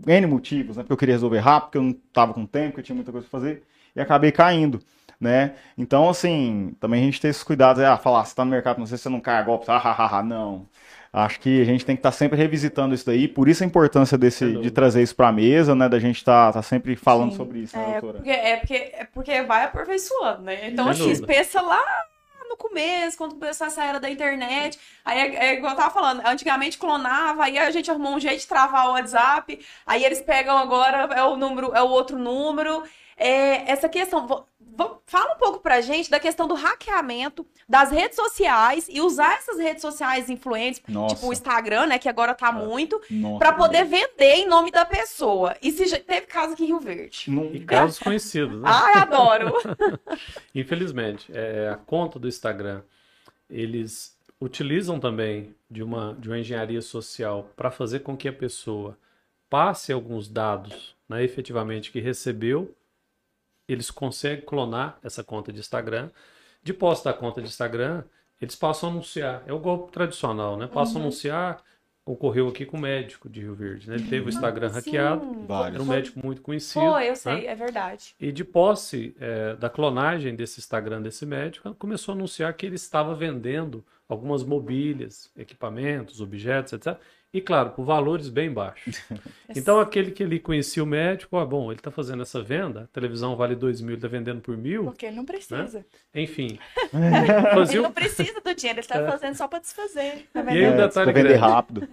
N 0.07 0.27
motivos, 0.27 0.77
né? 0.77 0.83
Porque 0.83 0.93
eu 0.93 0.99
queria 0.99 1.15
resolver 1.15 1.39
rápido, 1.39 1.65
porque 1.65 1.79
eu 1.79 1.83
não 1.83 1.93
tava 2.13 2.35
com 2.35 2.45
tempo, 2.45 2.75
que 2.75 2.81
eu 2.81 2.85
tinha 2.85 2.95
muita 2.95 3.11
coisa 3.11 3.27
pra 3.27 3.41
fazer, 3.41 3.63
e 3.97 4.01
acabei 4.03 4.31
caindo, 4.31 4.83
né? 5.19 5.55
Então, 5.79 6.11
assim, 6.11 6.77
também 6.79 7.01
a 7.01 7.05
gente 7.07 7.19
tem 7.19 7.31
esses 7.31 7.43
cuidados, 7.43 7.83
é, 7.83 7.87
ah, 7.87 7.97
falar, 7.97 8.27
você 8.27 8.35
tá 8.35 8.45
no 8.45 8.51
mercado, 8.51 8.81
não 8.81 8.87
sei 8.87 8.99
se 8.99 9.05
você 9.05 9.09
não 9.09 9.21
cai 9.21 9.37
a 9.37 9.43
golpe, 9.43 9.65
ah, 9.69 9.81
ah, 9.83 9.95
ah, 9.97 10.19
ah, 10.19 10.23
não. 10.23 10.67
Acho 11.13 11.41
que 11.41 11.61
a 11.61 11.65
gente 11.65 11.85
tem 11.85 11.95
que 11.95 12.01
estar 12.01 12.11
sempre 12.11 12.39
revisitando 12.39 12.95
isso 12.95 13.05
daí, 13.05 13.29
por 13.29 13.47
isso 13.47 13.63
a 13.63 13.67
importância 13.67 14.17
desse, 14.17 14.51
de 14.57 14.71
trazer 14.71 15.03
isso 15.03 15.15
pra 15.15 15.31
mesa, 15.31 15.75
né? 15.75 15.87
Da 15.87 15.99
gente 15.99 16.17
estar 16.17 16.51
tá, 16.51 16.63
sempre 16.63 16.97
falando 16.97 17.33
Sim. 17.33 17.37
sobre 17.37 17.59
isso, 17.59 17.77
né, 17.77 17.85
É 17.85 18.01
doutora? 18.01 18.15
porque, 18.15 18.31
é, 18.31 18.57
porque, 18.57 18.75
é 18.75 19.05
porque 19.13 19.43
vai 19.43 19.65
aperfeiçoando, 19.65 20.43
né? 20.43 20.71
Então, 20.71 20.89
assim, 20.89 21.09
dúvida. 21.09 21.27
pensa 21.27 21.61
lá 21.61 21.83
no 22.49 22.57
começo, 22.57 23.19
quando 23.19 23.35
começou 23.35 23.67
essa 23.67 23.85
era 23.85 24.01
da 24.01 24.09
internet. 24.09 24.79
Aí 25.05 25.19
é, 25.19 25.49
é 25.49 25.55
igual 25.55 25.73
eu 25.73 25.77
tava 25.77 25.93
falando, 25.93 26.23
antigamente 26.27 26.79
clonava, 26.79 27.45
aí 27.45 27.59
a 27.59 27.71
gente 27.71 27.91
arrumou 27.91 28.15
um 28.15 28.21
jeito 28.21 28.41
de 28.41 28.47
travar 28.47 28.89
o 28.89 28.93
WhatsApp, 28.93 29.59
aí 29.87 30.05
eles 30.05 30.23
pegam 30.23 30.57
agora, 30.57 31.15
é 31.15 31.23
o 31.25 31.37
número, 31.37 31.73
é 31.75 31.83
o 31.83 31.89
outro 31.89 32.19
número. 32.19 32.83
É, 33.19 33.71
essa 33.71 33.89
questão. 33.89 34.47
Fala 35.07 35.35
um 35.35 35.39
pouco 35.39 35.61
pra 35.61 35.81
gente 35.83 36.11
da 36.11 36.19
questão 36.19 36.49
do 36.49 36.55
hackeamento 36.55 37.47
das 37.69 37.91
redes 37.91 38.17
sociais 38.17 38.87
e 38.89 39.01
usar 39.01 39.35
essas 39.35 39.59
redes 39.59 39.83
sociais 39.83 40.31
influentes, 40.31 40.81
Nossa, 40.89 41.15
tipo 41.15 41.29
o 41.29 41.33
Instagram, 41.33 41.87
né, 41.87 41.99
que 41.99 42.09
agora 42.09 42.35
tá 42.35 42.49
É. 42.49 42.53
muito, 42.53 43.01
nossa, 43.11 43.39
pra 43.39 43.53
poder 43.53 43.85
vender 43.85 44.35
em 44.37 44.47
nome 44.49 44.71
da 44.71 44.85
pessoa. 44.85 45.55
E 45.63 45.71
se 45.71 45.87
já 45.87 45.99
teve 45.99 46.27
caso 46.27 46.55
aqui 46.55 46.65
em 46.65 46.69
Rio 46.69 46.81
Verde. 46.81 47.25
Não- 47.31 47.45
E 47.55 47.61
casos 47.61 47.99
conhecidos, 47.99 48.61
né? 48.63 48.69
Ai, 48.71 48.95
adoro. 49.03 49.53
Infelizmente, 50.55 51.31
é, 51.35 51.69
a 51.69 51.77
conta 51.77 52.19
do 52.19 52.29
Instagram, 52.29 52.83
eles 53.49 54.17
utilizam 54.41 54.99
também 54.99 55.55
de 55.71 55.83
uma, 55.83 56.15
de 56.19 56.29
uma 56.29 56.39
engenharia 56.39 56.83
social 56.83 57.49
para 57.57 57.71
fazer 57.71 58.01
com 58.01 58.17
que 58.17 58.29
a 58.29 58.33
pessoa 58.33 58.97
passe 59.49 59.93
alguns 59.93 60.29
dados, 60.29 60.97
né, 61.09 61.23
efetivamente, 61.23 61.91
que 61.93 62.01
recebeu, 62.01 62.75
eles 63.73 63.91
conseguem 63.91 64.45
clonar 64.45 64.99
essa 65.03 65.23
conta 65.23 65.53
de 65.53 65.61
Instagram. 65.61 66.11
De 66.63 66.73
posse 66.73 67.05
da 67.05 67.13
conta 67.13 67.41
de 67.41 67.49
Instagram, 67.49 68.05
eles 68.41 68.57
passam 68.57 68.89
a 68.89 68.93
anunciar. 68.93 69.43
É 69.47 69.53
o 69.53 69.59
golpe 69.59 69.93
tradicional, 69.93 70.57
né? 70.57 70.67
Passam 70.67 71.01
a 71.01 71.05
anunciar. 71.05 71.63
Ocorreu 72.05 72.49
aqui 72.49 72.67
com 72.67 72.77
o 72.77 72.81
médico 72.81 73.29
de 73.29 73.41
Rio 73.41 73.55
Verde, 73.55 73.89
né? 73.89 73.95
Ele 73.95 74.09
teve 74.09 74.27
o 74.27 74.29
Instagram 74.29 74.71
hackeado. 74.71 75.25
Sim. 75.25 75.47
Vários. 75.47 75.75
Era 75.75 75.83
um 75.83 75.87
médico 75.87 76.21
muito 76.25 76.43
conhecido. 76.43 76.85
Foi, 76.85 77.05
eu 77.05 77.11
né? 77.11 77.15
sei, 77.15 77.47
é 77.47 77.55
verdade. 77.55 78.17
E 78.19 78.33
de 78.33 78.45
posse 78.45 79.15
eh, 79.21 79.55
da 79.55 79.71
clonagem 79.71 80.35
desse 80.35 80.59
Instagram 80.59 81.01
desse 81.01 81.25
médico, 81.25 81.73
começou 81.77 82.13
a 82.13 82.17
anunciar 82.17 82.53
que 82.55 82.67
ele 82.67 82.75
estava 82.75 83.15
vendendo 83.15 83.85
algumas 84.09 84.43
mobílias, 84.43 85.31
equipamentos, 85.37 86.21
objetos, 86.21 86.73
etc. 86.73 86.99
E 87.35 87.41
claro, 87.41 87.71
por 87.71 87.85
valores 87.85 88.29
bem 88.29 88.51
baixos. 88.53 89.01
Então 89.55 89.79
aquele 89.81 90.11
que 90.13 90.23
ele 90.23 90.41
conhecia 90.41 90.83
o 90.83 90.87
médico, 90.87 91.37
ah, 91.37 91.45
bom, 91.45 91.71
ele 91.71 91.79
está 91.79 91.91
fazendo 91.91 92.23
essa 92.23 92.43
venda, 92.43 92.85
a 92.85 92.87
televisão 92.87 93.37
vale 93.37 93.55
dois 93.55 93.83
mil, 93.83 93.91
ele 93.91 93.97
está 93.97 94.09
vendendo 94.09 94.41
por 94.41 94.57
mil, 94.57 94.85
Porque 94.85 95.05
ele 95.05 95.17
não 95.17 95.27
precisa. 95.27 95.85
enfim. 96.15 96.59
Ele 96.95 97.55
Fazia 97.55 97.81
o, 97.81 97.83
não 97.83 97.93
precisa 97.93 98.41
do 98.41 98.55
dinheiro, 98.55 98.81
ele 98.81 98.87
tá 98.87 99.05
fazendo 99.07 99.35
só 99.35 99.47
pra 99.47 99.59
desfazer. 99.59 100.27
Tá 100.33 100.43
E 100.43 100.49
aí 100.49 100.55
vendo? 100.55 100.79
o 100.79 100.81
É, 100.81 100.89
detalhe 100.89 101.13
pra 101.13 101.23
vender 101.23 101.39
grande. 101.39 101.39
rápido. 101.39 101.89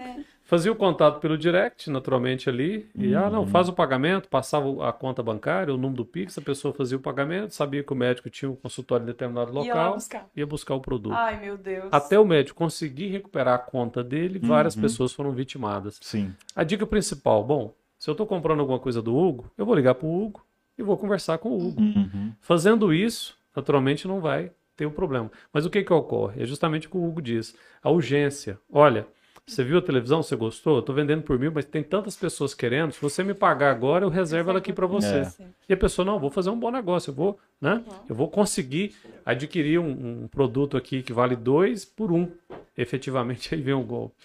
Fazia 0.49 0.71
o 0.71 0.75
contato 0.75 1.19
pelo 1.19 1.37
direct, 1.37 1.91
naturalmente 1.91 2.49
ali, 2.49 2.89
e 2.95 3.13
ah, 3.13 3.25
Uhum. 3.25 3.29
não, 3.29 3.47
faz 3.47 3.69
o 3.69 3.73
pagamento, 3.73 4.27
passava 4.27 4.89
a 4.89 4.91
conta 4.91 5.21
bancária, 5.21 5.71
o 5.71 5.77
número 5.77 5.97
do 5.97 6.05
Pix, 6.05 6.35
a 6.39 6.41
pessoa 6.41 6.73
fazia 6.73 6.97
o 6.97 6.99
pagamento, 6.99 7.53
sabia 7.53 7.83
que 7.83 7.93
o 7.93 7.95
médico 7.95 8.31
tinha 8.31 8.49
um 8.49 8.55
consultório 8.55 9.03
em 9.03 9.05
determinado 9.05 9.51
Ia 9.51 9.57
local, 9.75 9.93
buscar. 9.93 10.27
ia 10.35 10.47
buscar 10.47 10.73
o 10.73 10.81
produto. 10.81 11.13
Ai, 11.13 11.39
meu 11.39 11.55
Deus. 11.55 11.87
Até 11.91 12.17
o 12.19 12.25
médico 12.25 12.57
conseguir 12.57 13.09
recuperar 13.09 13.53
a 13.53 13.59
conta 13.59 14.03
dele, 14.03 14.39
várias 14.39 14.75
Uhum. 14.75 14.81
pessoas 14.81 15.13
foram 15.13 15.31
vitimadas. 15.31 15.99
Sim. 16.01 16.33
A 16.55 16.63
dica 16.63 16.87
principal, 16.87 17.43
bom, 17.43 17.71
se 17.97 18.09
eu 18.09 18.13
estou 18.13 18.25
comprando 18.25 18.61
alguma 18.61 18.79
coisa 18.79 19.03
do 19.03 19.15
Hugo, 19.15 19.51
eu 19.55 19.67
vou 19.67 19.75
ligar 19.75 19.93
para 19.93 20.07
o 20.07 20.23
Hugo 20.25 20.43
e 20.77 20.81
vou 20.81 20.97
conversar 20.97 21.37
com 21.37 21.49
o 21.49 21.57
Hugo. 21.67 21.79
Uhum. 21.79 22.33
Fazendo 22.41 22.91
isso, 22.91 23.37
naturalmente 23.55 24.07
não 24.07 24.19
vai 24.19 24.51
ter 24.75 24.87
o 24.87 24.91
problema. 24.91 25.29
Mas 25.53 25.65
o 25.65 25.69
que 25.69 25.83
que 25.83 25.93
ocorre? 25.93 26.41
É 26.41 26.45
justamente 26.45 26.87
o 26.87 26.89
que 26.89 26.97
o 26.97 27.03
Hugo 27.05 27.21
diz. 27.21 27.53
A 27.83 27.89
urgência. 27.91 28.57
Olha, 28.71 29.05
você 29.49 29.63
viu 29.63 29.77
a 29.77 29.81
televisão, 29.81 30.21
você 30.23 30.35
gostou? 30.35 30.75
Eu 30.75 30.79
estou 30.79 30.93
vendendo 30.95 31.23
por 31.23 31.37
mil, 31.39 31.51
mas 31.51 31.65
tem 31.65 31.83
tantas 31.83 32.15
pessoas 32.15 32.53
querendo. 32.53 32.91
Se 32.91 33.01
você 33.01 33.23
me 33.23 33.33
pagar 33.33 33.71
agora, 33.71 34.05
eu 34.05 34.09
reservo 34.09 34.49
ela 34.49 34.59
aqui 34.59 34.71
para 34.73 34.85
você. 34.87 35.15
É. 35.21 35.31
E 35.69 35.73
a 35.73 35.77
pessoa, 35.77 36.05
não, 36.05 36.19
vou 36.19 36.29
fazer 36.29 36.49
um 36.49 36.59
bom 36.59 36.71
negócio, 36.71 37.11
eu 37.11 37.15
vou, 37.15 37.39
né? 37.61 37.83
Eu 38.07 38.15
vou 38.15 38.29
conseguir 38.29 38.95
adquirir 39.25 39.79
um, 39.79 40.23
um 40.23 40.27
produto 40.27 40.77
aqui 40.77 41.01
que 41.03 41.11
vale 41.13 41.35
dois 41.35 41.85
por 41.85 42.11
um. 42.11 42.29
Efetivamente, 42.77 43.53
aí 43.55 43.61
vem 43.61 43.73
o 43.73 43.81
golpe. 43.83 44.15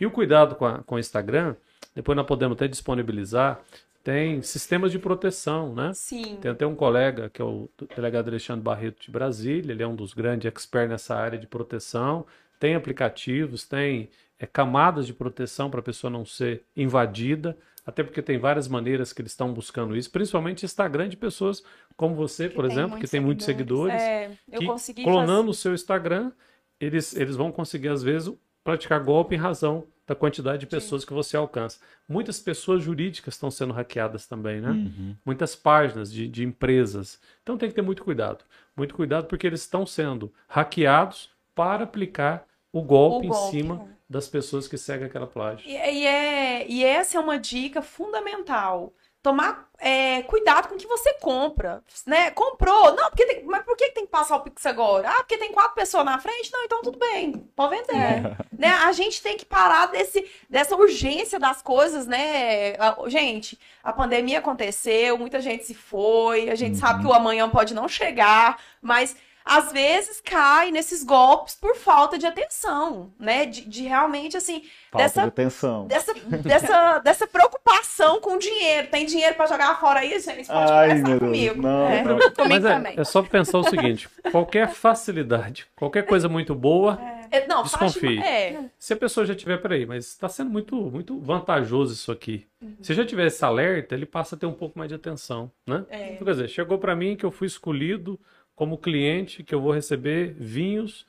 E 0.00 0.06
o 0.06 0.10
cuidado 0.10 0.54
com, 0.54 0.64
a- 0.66 0.78
com 0.78 0.94
o 0.94 0.98
Instagram, 0.98 1.54
depois 1.94 2.16
nós 2.16 2.26
podemos 2.26 2.56
até 2.56 2.66
disponibilizar, 2.68 3.60
tem 4.04 4.40
sistemas 4.40 4.90
de 4.92 4.98
proteção, 4.98 5.74
né? 5.74 5.92
Sim. 5.94 6.36
Tem 6.40 6.50
até 6.50 6.66
um 6.66 6.74
colega, 6.74 7.28
que 7.28 7.42
é 7.42 7.44
o 7.44 7.68
delegado 7.94 8.28
Alexandre 8.28 8.62
Barreto 8.62 9.02
de 9.02 9.10
Brasília, 9.10 9.72
ele 9.72 9.82
é 9.82 9.86
um 9.86 9.94
dos 9.94 10.14
grandes 10.14 10.46
experts 10.50 10.88
nessa 10.90 11.14
área 11.14 11.38
de 11.38 11.46
proteção. 11.46 12.24
Tem 12.58 12.74
aplicativos, 12.74 13.64
tem 13.64 14.08
é, 14.38 14.46
camadas 14.46 15.06
de 15.06 15.12
proteção 15.12 15.70
para 15.70 15.80
a 15.80 15.82
pessoa 15.82 16.10
não 16.10 16.24
ser 16.24 16.62
invadida, 16.76 17.56
até 17.84 18.02
porque 18.02 18.20
tem 18.20 18.38
várias 18.38 18.68
maneiras 18.68 19.12
que 19.12 19.22
eles 19.22 19.32
estão 19.32 19.52
buscando 19.52 19.96
isso, 19.96 20.10
principalmente 20.10 20.64
Instagram 20.64 21.08
de 21.08 21.16
pessoas 21.16 21.62
como 21.96 22.14
você, 22.14 22.48
por 22.48 22.64
tem 22.64 22.72
exemplo, 22.72 22.98
que 22.98 23.08
tem 23.08 23.20
muitos 23.20 23.46
seguidores, 23.46 23.94
É, 23.94 24.30
eu 24.52 24.60
que 24.60 24.66
consegui 24.66 25.02
clonando 25.04 25.50
o 25.50 25.54
seu 25.54 25.74
Instagram, 25.74 26.30
eles, 26.78 27.16
eles 27.16 27.34
vão 27.34 27.50
conseguir, 27.50 27.88
às 27.88 28.02
vezes, 28.02 28.32
praticar 28.62 29.02
golpe 29.02 29.34
em 29.34 29.38
razão 29.38 29.86
da 30.06 30.14
quantidade 30.14 30.60
de 30.60 30.66
pessoas 30.66 31.04
que 31.04 31.12
você 31.12 31.36
alcança. 31.36 31.80
Muitas 32.08 32.40
pessoas 32.40 32.82
jurídicas 32.82 33.34
estão 33.34 33.50
sendo 33.50 33.74
hackeadas 33.74 34.26
também, 34.26 34.60
né? 34.60 34.70
Uhum. 34.70 35.16
muitas 35.24 35.54
páginas 35.54 36.10
de, 36.10 36.26
de 36.26 36.44
empresas. 36.44 37.20
Então 37.42 37.58
tem 37.58 37.68
que 37.68 37.74
ter 37.74 37.82
muito 37.82 38.02
cuidado. 38.02 38.44
Muito 38.74 38.94
cuidado 38.94 39.26
porque 39.26 39.46
eles 39.46 39.60
estão 39.60 39.84
sendo 39.84 40.32
hackeados 40.46 41.30
para 41.54 41.84
aplicar 41.84 42.46
o 42.72 42.82
golpe, 42.82 43.26
O 43.26 43.30
golpe, 43.30 43.46
em 43.48 43.50
cima 43.50 43.88
das 44.08 44.26
pessoas 44.28 44.66
que 44.68 44.78
seguem 44.78 45.06
aquela 45.06 45.26
plágio. 45.26 45.68
E, 45.68 45.72
e 45.72 46.06
é, 46.06 46.66
e 46.66 46.84
essa 46.84 47.18
é 47.18 47.20
uma 47.20 47.38
dica 47.38 47.82
fundamental. 47.82 48.92
tomar 49.22 49.68
é, 49.78 50.22
cuidado 50.22 50.68
com 50.68 50.74
o 50.76 50.78
que 50.78 50.86
você 50.86 51.12
compra, 51.14 51.82
né? 52.06 52.30
Comprou, 52.30 52.94
não, 52.94 53.10
porque 53.10 53.26
tem, 53.26 53.44
mas 53.44 53.62
por 53.64 53.76
que 53.76 53.90
tem 53.90 54.06
que 54.06 54.10
passar 54.10 54.36
o 54.36 54.40
Pix 54.40 54.64
agora? 54.64 55.08
Ah, 55.10 55.16
porque 55.16 55.36
tem 55.36 55.52
quatro 55.52 55.74
pessoas 55.74 56.04
na 56.04 56.18
frente? 56.18 56.50
Não, 56.52 56.64
então 56.64 56.80
tudo 56.82 56.98
bem, 56.98 57.32
pode 57.54 57.76
vender. 57.76 57.96
É. 57.96 58.36
Né? 58.58 58.68
A 58.70 58.90
gente 58.90 59.22
tem 59.22 59.36
que 59.36 59.44
parar 59.44 59.86
desse, 59.86 60.28
dessa 60.50 60.74
urgência 60.74 61.38
das 61.38 61.62
coisas, 61.62 62.08
né? 62.08 62.74
Gente, 63.06 63.56
a 63.84 63.92
pandemia 63.92 64.40
aconteceu, 64.40 65.16
muita 65.16 65.40
gente 65.40 65.64
se 65.64 65.74
foi, 65.74 66.50
a 66.50 66.56
gente 66.56 66.76
sabe 66.76 67.02
que 67.02 67.06
o 67.06 67.12
amanhã 67.12 67.48
pode 67.48 67.72
não 67.72 67.86
chegar, 67.88 68.60
mas 68.82 69.14
às 69.48 69.72
vezes 69.72 70.20
cai 70.20 70.70
nesses 70.70 71.02
golpes 71.02 71.54
por 71.54 71.74
falta 71.74 72.18
de 72.18 72.26
atenção, 72.26 73.12
né? 73.18 73.46
De, 73.46 73.62
de 73.68 73.82
realmente, 73.84 74.36
assim, 74.36 74.62
Falta 74.90 75.04
dessa 75.04 75.22
de 75.22 75.28
atenção. 75.28 75.86
dessa, 75.86 76.14
dessa, 76.14 76.98
dessa 76.98 77.26
preocupação 77.26 78.20
com 78.20 78.34
o 78.34 78.38
dinheiro. 78.38 78.88
Tem 78.88 79.06
dinheiro 79.06 79.34
pra 79.34 79.46
jogar 79.46 79.78
fora 79.80 80.00
aí, 80.00 80.18
gente? 80.20 80.46
Pode 80.46 80.72
Ai, 80.72 80.88
conversar 81.00 81.18
comigo. 81.18 81.62
Não, 81.62 81.88
É. 81.88 82.02
não. 82.04 82.18
Comigo 82.18 82.34
Mas 82.48 82.64
é, 82.64 82.74
também. 82.74 82.94
é 82.96 83.04
só 83.04 83.22
pensar 83.22 83.58
o 83.58 83.64
seguinte: 83.64 84.08
qualquer 84.30 84.68
facilidade, 84.70 85.66
qualquer 85.76 86.04
coisa 86.06 86.28
muito 86.28 86.54
boa, 86.54 86.98
É, 87.30 87.46
não, 87.46 87.64
faz 87.66 87.92
Desconfie. 87.92 88.16
de- 88.18 88.22
É, 88.22 88.64
se 88.78 88.92
a 88.92 88.96
pessoa 88.96 89.24
já 89.26 89.34
tiver, 89.34 89.58
peraí, 89.58 89.84
mas 89.86 90.06
está 90.06 90.28
sendo 90.28 90.50
muito, 90.50 90.74
muito 90.76 91.18
vantajoso 91.20 91.92
isso 91.92 92.10
aqui. 92.12 92.46
Uhum. 92.60 92.76
Se 92.82 92.94
já 92.94 93.04
tiver 93.04 93.26
esse 93.26 93.44
alerta, 93.44 93.94
ele 93.94 94.06
passa 94.06 94.34
a 94.34 94.38
ter 94.38 94.46
um 94.46 94.52
pouco 94.52 94.78
mais 94.78 94.88
de 94.88 94.94
atenção, 94.94 95.50
né? 95.66 95.84
É. 95.90 96.12
Então, 96.12 96.24
quer 96.26 96.32
dizer, 96.32 96.48
chegou 96.48 96.78
para 96.78 96.94
mim 96.96 97.16
que 97.16 97.24
eu 97.24 97.30
fui 97.30 97.46
escolhido 97.46 98.18
como 98.58 98.76
cliente, 98.76 99.44
que 99.44 99.54
eu 99.54 99.60
vou 99.60 99.70
receber 99.72 100.34
vinhos 100.34 101.06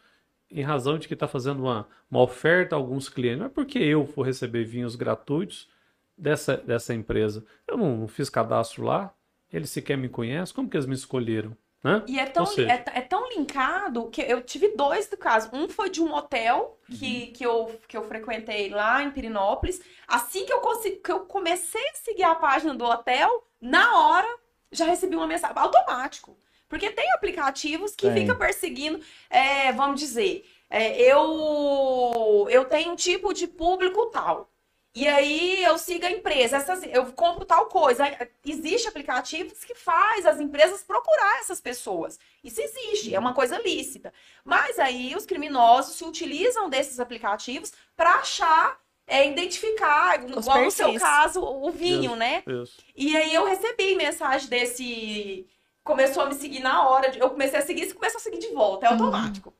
em 0.51 0.61
razão 0.61 0.99
de 0.99 1.07
que 1.07 1.15
está 1.15 1.27
fazendo 1.27 1.63
uma, 1.63 1.87
uma 2.09 2.21
oferta 2.21 2.75
a 2.75 2.77
alguns 2.77 3.09
clientes. 3.09 3.39
Não 3.39 3.47
é 3.47 3.49
porque 3.49 3.79
eu 3.79 4.03
vou 4.05 4.23
receber 4.23 4.63
vinhos 4.65 4.95
gratuitos 4.95 5.67
dessa, 6.15 6.55
dessa 6.57 6.93
empresa. 6.93 7.43
Eu 7.67 7.75
não, 7.75 7.97
não 7.97 8.07
fiz 8.07 8.29
cadastro 8.29 8.83
lá, 8.83 9.11
eles 9.51 9.71
sequer 9.71 9.97
me 9.97 10.07
conhecem, 10.07 10.53
como 10.55 10.69
que 10.69 10.77
eles 10.77 10.85
me 10.85 10.93
escolheram? 10.93 11.57
Né? 11.83 12.03
E 12.07 12.19
é 12.19 12.25
tão, 12.27 12.45
seja- 12.45 12.71
é, 12.71 12.83
é 12.99 13.01
tão 13.01 13.27
linkado 13.29 14.09
que 14.11 14.21
eu 14.21 14.43
tive 14.43 14.75
dois 14.75 15.07
do 15.09 15.17
caso. 15.17 15.49
Um 15.51 15.67
foi 15.67 15.89
de 15.89 16.03
um 16.03 16.13
hotel 16.13 16.77
que, 16.85 17.27
que, 17.27 17.43
eu, 17.43 17.79
que 17.87 17.97
eu 17.97 18.03
frequentei 18.03 18.69
lá 18.69 19.01
em 19.01 19.09
Pirinópolis. 19.09 19.81
Assim 20.07 20.45
que 20.45 20.53
eu, 20.53 20.59
consegui, 20.59 20.97
que 20.97 21.11
eu 21.11 21.21
comecei 21.21 21.81
a 21.89 21.95
seguir 21.95 22.23
a 22.23 22.35
página 22.35 22.75
do 22.75 22.85
hotel, 22.85 23.43
na 23.59 23.97
hora 23.97 24.27
já 24.71 24.85
recebi 24.85 25.15
uma 25.15 25.25
mensagem 25.25 25.57
automático. 25.57 26.37
Porque 26.69 26.91
tem 26.91 27.11
aplicativos 27.13 27.95
que 27.95 28.07
Tem. 28.07 28.21
ficam 28.21 28.37
perseguindo, 28.37 29.03
é, 29.29 29.71
vamos 29.73 29.99
dizer, 29.99 30.47
é, 30.69 31.01
eu, 31.01 32.47
eu 32.49 32.63
tenho 32.65 32.91
um 32.91 32.95
tipo 32.95 33.33
de 33.33 33.47
público 33.47 34.05
tal. 34.05 34.49
E 34.95 35.07
aí 35.07 35.63
eu 35.63 35.77
sigo 35.77 36.05
a 36.05 36.11
empresa, 36.11 36.57
essas, 36.57 36.83
eu 36.83 37.05
compro 37.13 37.45
tal 37.45 37.65
coisa. 37.67 38.03
Existe 38.43 38.87
aplicativos 38.87 39.63
que 39.63 39.75
faz 39.75 40.25
as 40.25 40.39
empresas 40.39 40.83
procurar 40.83 41.39
essas 41.39 41.61
pessoas. 41.61 42.19
Isso 42.43 42.59
existe, 42.59 43.13
é 43.13 43.19
uma 43.19 43.33
coisa 43.33 43.59
lícita. 43.59 44.11
Mas 44.43 44.79
aí 44.79 45.15
os 45.15 45.25
criminosos 45.25 45.95
se 45.95 46.03
utilizam 46.03 46.69
desses 46.69 46.99
aplicativos 46.99 47.71
para 47.95 48.15
achar, 48.15 48.79
é, 49.07 49.27
identificar, 49.27 50.23
Os 50.23 50.45
igual 50.45 50.63
no 50.63 50.71
seu 50.71 50.87
perfis. 50.87 51.01
caso, 51.01 51.41
o 51.41 51.69
vinho, 51.71 52.15
né? 52.15 52.43
Isso. 52.45 52.77
E 52.95 53.15
aí 53.15 53.33
eu 53.33 53.45
recebi 53.45 53.95
mensagem 53.95 54.49
desse. 54.49 55.47
Começou 55.89 56.21
a 56.21 56.25
me 56.27 56.35
seguir 56.35 56.59
na 56.59 56.87
hora. 56.87 57.09
de- 57.09 57.19
Eu 57.19 57.31
comecei 57.31 57.57
a 57.57 57.63
seguir, 57.63 57.87
você 57.87 57.95
começou 57.95 58.19
a 58.19 58.21
seguir 58.21 58.37
de 58.37 58.49
volta. 58.53 58.85
É 58.85 58.89
automático. 58.89 59.51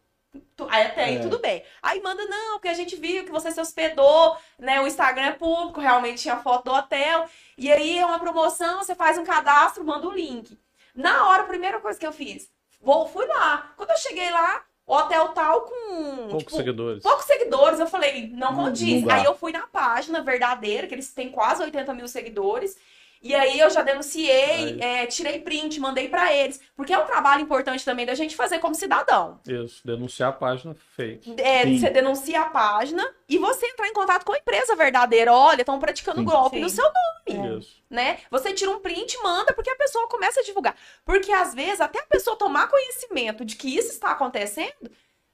Tu- 0.56 0.68
Aí 0.70 0.86
até 0.86 1.06
aí 1.06 1.16
É. 1.16 1.20
tudo 1.20 1.40
bem. 1.40 1.64
Aí 1.82 2.00
manda, 2.04 2.24
não, 2.26 2.54
porque 2.54 2.68
a 2.68 2.74
gente 2.76 2.96
viu 2.96 3.26
que 3.26 3.32
você 3.32 3.52
se 3.52 3.60
hospedou, 3.60 4.38
né? 4.60 4.80
O 4.80 4.86
Instagram 4.86 5.24
é 5.28 5.32
público, 5.32 5.80
realmente 5.82 6.22
tinha 6.22 6.38
foto 6.38 6.66
do 6.66 6.72
hotel. 6.72 7.26
E 7.58 7.72
aí 7.72 7.98
é 7.98 8.06
uma 8.06 8.20
promoção, 8.20 8.78
você 8.78 8.94
faz 8.94 9.18
um 9.18 9.24
cadastro, 9.26 9.84
manda 9.84 10.08
o 10.08 10.12
link. 10.12 10.56
Na 10.94 11.28
hora, 11.30 11.42
a 11.44 11.48
primeira 11.48 11.80
coisa 11.80 12.00
que 12.00 12.06
eu 12.06 12.12
fiz, 12.14 12.48
vou, 12.80 13.08
fui 13.08 13.26
lá. 13.26 13.72
Quando 13.76 13.90
eu 13.90 13.98
cheguei 13.98 14.30
lá, 14.30 14.64
o 14.86 14.94
hotel 14.94 15.30
tal 15.30 15.62
com. 15.62 16.28
Poucos 16.30 16.38
tipo, 16.44 16.52
seguidores. 16.58 17.02
poucos 17.02 17.26
seguidores, 17.26 17.80
eu 17.80 17.88
falei, 17.88 18.30
não 18.34 18.54
condiz. 18.56 19.08
aí 19.10 19.24
eu 19.26 19.36
fui 19.36 19.52
na 19.52 19.66
página 19.66 20.22
verdadeira, 20.22 20.86
que 20.86 20.94
eles 20.94 21.12
têm 21.12 21.32
quase 21.32 21.64
80 21.64 21.92
mil 21.94 22.08
seguidores. 22.08 22.78
E 23.22 23.36
aí 23.36 23.60
eu 23.60 23.70
já 23.70 23.82
denunciei, 23.82 24.80
é, 24.80 25.06
tirei 25.06 25.40
print, 25.42 25.78
mandei 25.80 26.08
pra 26.08 26.34
eles. 26.34 26.60
Porque 26.74 26.94
é 26.94 26.98
um 26.98 27.06
trabalho 27.06 27.42
importante 27.42 27.84
também 27.84 28.06
da 28.06 28.16
gente 28.16 28.34
fazer 28.36 28.60
como 28.60 28.74
cidadão. 28.74 29.42
Isso, 29.46 29.86
denunciar 29.86 30.30
a 30.30 30.34
página 30.34 30.74
fake. 30.96 31.36
É, 31.38 31.64
Sim. 31.64 31.80
você 31.80 31.90
denuncia 31.90 32.42
a 32.42 32.46
página 32.50 33.06
e 33.28 33.38
você 33.38 33.66
entrar 33.66 33.88
em 33.90 33.94
contato 33.94 34.24
com 34.24 34.32
a 34.32 34.38
empresa 34.38 34.74
verdadeira. 34.76 35.34
Olha, 35.34 35.62
estão 35.62 35.80
praticando 35.80 36.20
Sim. 36.20 36.26
golpe 36.26 36.56
Sim. 36.56 36.62
no 36.62 36.70
seu 36.70 36.86
nome 36.86 37.60
Isso. 37.60 37.84
né? 37.90 38.20
Você 38.32 38.54
tira 38.54 38.72
um 38.72 38.80
print 38.80 39.14
e 39.14 39.22
manda 39.22 39.54
porque 39.54 39.70
a 39.70 39.76
pessoa 39.76 40.08
começa 40.08 40.40
a 40.40 40.44
divulgar. 40.44 40.76
Porque 41.04 41.32
às 41.34 41.54
vezes, 41.54 41.82
até 41.82 42.00
a 42.00 42.06
pessoa 42.08 42.38
tomar 42.38 42.70
conhecimento 42.70 43.44
de 43.44 43.58
que 43.58 43.68
isso 43.68 43.90
está 43.90 44.12
acontecendo, 44.12 44.90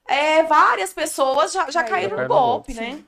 é, 0.08 0.42
várias 0.42 0.92
pessoas 0.92 1.52
já, 1.52 1.70
já 1.70 1.82
Aí, 1.82 1.88
caíram 1.88 2.16
no 2.20 2.26
golpe, 2.28 2.74
golpe. 2.74 2.74
né? 2.74 3.04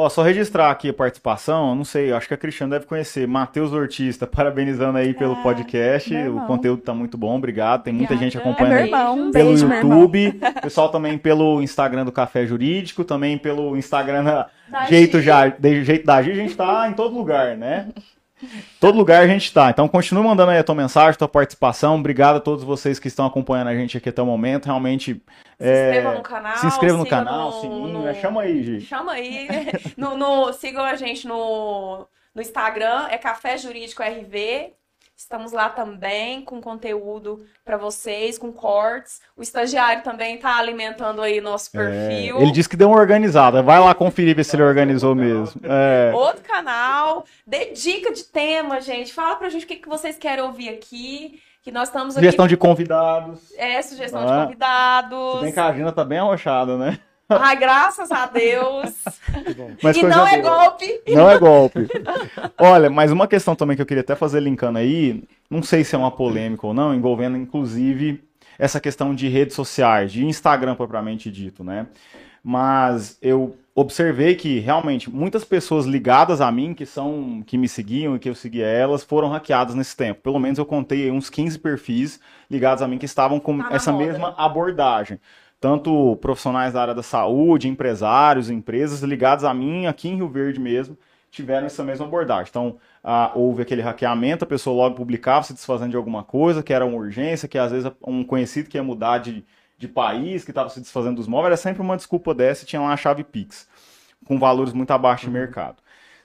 Ó, 0.00 0.08
só 0.08 0.22
registrar 0.22 0.70
aqui 0.70 0.90
a 0.90 0.94
participação, 0.94 1.74
não 1.74 1.84
sei, 1.84 2.12
acho 2.12 2.28
que 2.28 2.34
a 2.34 2.36
Cristiane 2.36 2.70
deve 2.70 2.86
conhecer. 2.86 3.26
Matheus 3.26 3.72
Ortiz, 3.72 4.16
tá 4.16 4.28
parabenizando 4.30 4.96
aí 4.96 5.12
pelo 5.12 5.32
Ah, 5.32 5.42
podcast. 5.42 6.14
O 6.14 6.46
conteúdo 6.46 6.82
tá 6.82 6.94
muito 6.94 7.18
bom, 7.18 7.36
obrigado. 7.36 7.82
Tem 7.82 7.92
muita 7.92 8.14
Obrigada. 8.14 8.30
gente 8.30 8.38
É 8.38 8.40
acompanhando 8.40 8.78
aí 8.78 8.84
irmão. 8.84 9.32
Pelo 9.32 9.48
beijo. 9.50 9.66
YouTube. 9.66 10.40
Pessoal 10.62 10.88
também 10.88 11.18
pelo 11.18 11.60
Instagram 11.60 12.04
do 12.04 12.12
Café 12.12 12.46
Jurídico, 12.46 13.02
também 13.02 13.36
pelo 13.36 13.76
Instagram 13.76 14.22
da 14.22 14.48
Jeito, 14.88 15.20
já, 15.20 15.48
de 15.48 15.82
Jeito 15.82 16.06
da 16.06 16.22
Gi, 16.22 16.30
a 16.30 16.34
gente 16.34 16.54
tá 16.56 16.88
em 16.88 16.92
todo 16.92 17.16
lugar, 17.16 17.56
né? 17.56 17.88
Todo 18.80 18.96
lugar 18.96 19.22
a 19.22 19.26
gente 19.26 19.52
tá. 19.52 19.70
Então 19.70 19.88
continue 19.88 20.22
mandando 20.22 20.50
aí 20.52 20.58
a 20.58 20.64
tua 20.64 20.74
mensagem, 20.74 21.18
tua 21.18 21.28
participação. 21.28 21.96
Obrigado 21.98 22.36
a 22.36 22.40
todos 22.40 22.62
vocês 22.64 22.98
que 22.98 23.08
estão 23.08 23.26
acompanhando 23.26 23.68
a 23.68 23.74
gente 23.74 23.96
aqui 23.96 24.08
até 24.08 24.22
o 24.22 24.26
momento. 24.26 24.66
Realmente. 24.66 25.14
Se 25.58 25.66
é, 25.66 25.86
inscreva 25.90 26.14
no 26.14 26.22
canal. 26.22 26.56
se 26.56 26.66
inscreva 26.66 26.96
no 26.98 27.06
canal, 27.06 27.52
sininho. 27.60 27.88
no- 27.88 28.08
é, 28.08 28.14
Chama 28.14 28.42
aí, 28.42 28.62
Gi. 28.62 28.80
Chama 28.82 29.12
aí. 29.12 29.48
no, 29.96 30.16
no- 30.16 30.52
sigam 30.52 30.84
a 30.84 30.94
gente 30.94 31.26
no, 31.26 32.06
no 32.34 32.40
Instagram, 32.40 33.08
é 33.10 33.18
Café 33.18 33.58
Jurídico 33.58 34.02
RV. 34.02 34.72
Estamos 35.18 35.50
lá 35.50 35.68
também 35.68 36.42
com 36.42 36.60
conteúdo 36.60 37.44
para 37.64 37.76
vocês, 37.76 38.38
com 38.38 38.52
cortes. 38.52 39.20
O 39.36 39.42
estagiário 39.42 40.04
também 40.04 40.36
está 40.36 40.56
alimentando 40.56 41.20
aí 41.20 41.40
nosso 41.40 41.70
É, 41.76 41.80
perfil. 41.80 42.40
ele 42.40 42.52
disse 42.52 42.68
que 42.68 42.76
deu 42.76 42.88
uma 42.88 43.00
organizada. 43.00 43.60
Vai 43.60 43.80
lá 43.80 43.92
conferir 43.96 44.36
ver 44.36 44.44
se 44.44 44.54
ele 44.54 44.62
organizou 44.62 45.16
mesmo. 45.16 45.60
É. 45.64 46.12
Outro 46.14 46.44
canal. 46.44 47.24
Dê 47.44 47.72
dica 47.72 48.12
de 48.12 48.22
tema, 48.22 48.80
gente. 48.80 49.12
Fala 49.12 49.34
pra 49.34 49.48
gente 49.48 49.64
o 49.64 49.68
que, 49.68 49.76
que 49.76 49.88
vocês 49.88 50.16
querem 50.16 50.44
ouvir 50.44 50.68
aqui. 50.68 51.42
Que 51.64 51.72
nós 51.72 51.88
estamos 51.88 52.14
aqui. 52.16 52.24
Sugestão 52.24 52.46
de 52.46 52.56
convidados. 52.56 53.52
É, 53.58 53.82
sugestão 53.82 54.20
Ah. 54.22 54.36
de 54.36 54.42
convidados. 54.44 55.34
Se 55.38 55.44
bem 55.46 55.52
que 55.52 55.60
a 55.60 55.72
Gina 55.72 55.90
tá 55.90 56.04
bem 56.04 56.18
arrochada, 56.18 56.78
né? 56.78 56.96
Ai, 57.28 57.56
graças 57.56 58.10
a 58.10 58.26
Deus. 58.26 58.94
Mas 59.82 59.96
e 59.96 60.02
não 60.02 60.26
é 60.26 60.40
boa. 60.40 60.58
golpe. 60.68 61.00
Não 61.08 61.30
é 61.30 61.38
golpe. 61.38 61.86
Olha, 62.58 62.88
mas 62.88 63.12
uma 63.12 63.26
questão 63.28 63.54
também 63.54 63.76
que 63.76 63.82
eu 63.82 63.86
queria 63.86 64.00
até 64.00 64.14
fazer 64.14 64.40
linkando 64.40 64.78
aí, 64.78 65.22
não 65.50 65.62
sei 65.62 65.84
se 65.84 65.94
é 65.94 65.98
uma 65.98 66.10
polêmica 66.10 66.66
ou 66.66 66.72
não, 66.74 66.94
envolvendo 66.94 67.36
inclusive 67.36 68.22
essa 68.58 68.80
questão 68.80 69.14
de 69.14 69.28
redes 69.28 69.54
sociais, 69.54 70.10
de 70.10 70.24
Instagram 70.24 70.74
propriamente 70.74 71.30
dito, 71.30 71.62
né? 71.62 71.86
Mas 72.42 73.18
eu 73.20 73.56
observei 73.74 74.34
que 74.34 74.58
realmente 74.58 75.10
muitas 75.10 75.44
pessoas 75.44 75.84
ligadas 75.86 76.40
a 76.40 76.50
mim, 76.50 76.72
que 76.74 76.86
são 76.86 77.42
que 77.46 77.58
me 77.58 77.68
seguiam 77.68 78.16
e 78.16 78.18
que 78.18 78.28
eu 78.28 78.34
seguia 78.34 78.66
elas, 78.66 79.04
foram 79.04 79.28
hackeadas 79.28 79.74
nesse 79.74 79.96
tempo. 79.96 80.20
Pelo 80.22 80.38
menos 80.38 80.58
eu 80.58 80.64
contei 80.64 81.10
uns 81.10 81.28
15 81.30 81.58
perfis 81.58 82.18
ligados 82.50 82.82
a 82.82 82.88
mim 82.88 82.98
que 82.98 83.04
estavam 83.06 83.38
com 83.38 83.58
Tá 83.58 83.68
essa 83.72 83.92
moda. 83.92 84.06
mesma 84.06 84.34
abordagem. 84.36 85.20
Tanto 85.60 86.16
profissionais 86.20 86.72
da 86.72 86.82
área 86.82 86.94
da 86.94 87.02
saúde, 87.02 87.68
empresários, 87.68 88.48
empresas 88.48 89.02
ligados 89.02 89.44
a 89.44 89.52
mim 89.52 89.86
aqui 89.86 90.08
em 90.08 90.16
Rio 90.16 90.28
Verde 90.28 90.60
mesmo, 90.60 90.96
tiveram 91.30 91.66
essa 91.66 91.82
mesma 91.82 92.06
abordagem. 92.06 92.46
Então, 92.48 92.78
ah, 93.02 93.32
houve 93.34 93.62
aquele 93.62 93.82
hackeamento, 93.82 94.44
a 94.44 94.46
pessoa 94.46 94.76
logo 94.76 94.96
publicava 94.96 95.44
se 95.44 95.52
desfazendo 95.52 95.90
de 95.90 95.96
alguma 95.96 96.22
coisa, 96.22 96.62
que 96.62 96.72
era 96.72 96.86
uma 96.86 96.96
urgência, 96.96 97.48
que 97.48 97.58
às 97.58 97.72
vezes 97.72 97.90
um 98.06 98.24
conhecido 98.24 98.68
que 98.68 98.76
ia 98.76 98.82
mudar 98.82 99.18
de, 99.18 99.44
de 99.76 99.88
país, 99.88 100.44
que 100.44 100.50
estava 100.50 100.68
se 100.68 100.80
desfazendo 100.80 101.16
dos 101.16 101.26
móveis, 101.26 101.46
era 101.48 101.56
sempre 101.56 101.82
uma 101.82 101.96
desculpa 101.96 102.34
dessa 102.34 102.64
e 102.64 102.66
tinha 102.66 102.80
lá 102.80 102.92
a 102.92 102.96
chave 102.96 103.24
Pix, 103.24 103.68
com 104.26 104.38
valores 104.38 104.72
muito 104.72 104.90
abaixo 104.90 105.26
de 105.26 105.32
mercado. 105.32 105.82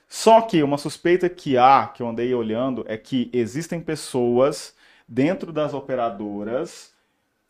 Só 0.08 0.42
que 0.42 0.62
uma 0.62 0.78
suspeita 0.78 1.28
que 1.28 1.58
há, 1.58 1.88
que 1.88 2.04
eu 2.04 2.08
andei 2.08 2.34
olhando, 2.36 2.86
é 2.88 2.98
que 2.98 3.30
existem 3.34 3.82
pessoas 3.82 4.76
dentro 5.08 5.52
das 5.52 5.74
operadoras, 5.74 6.94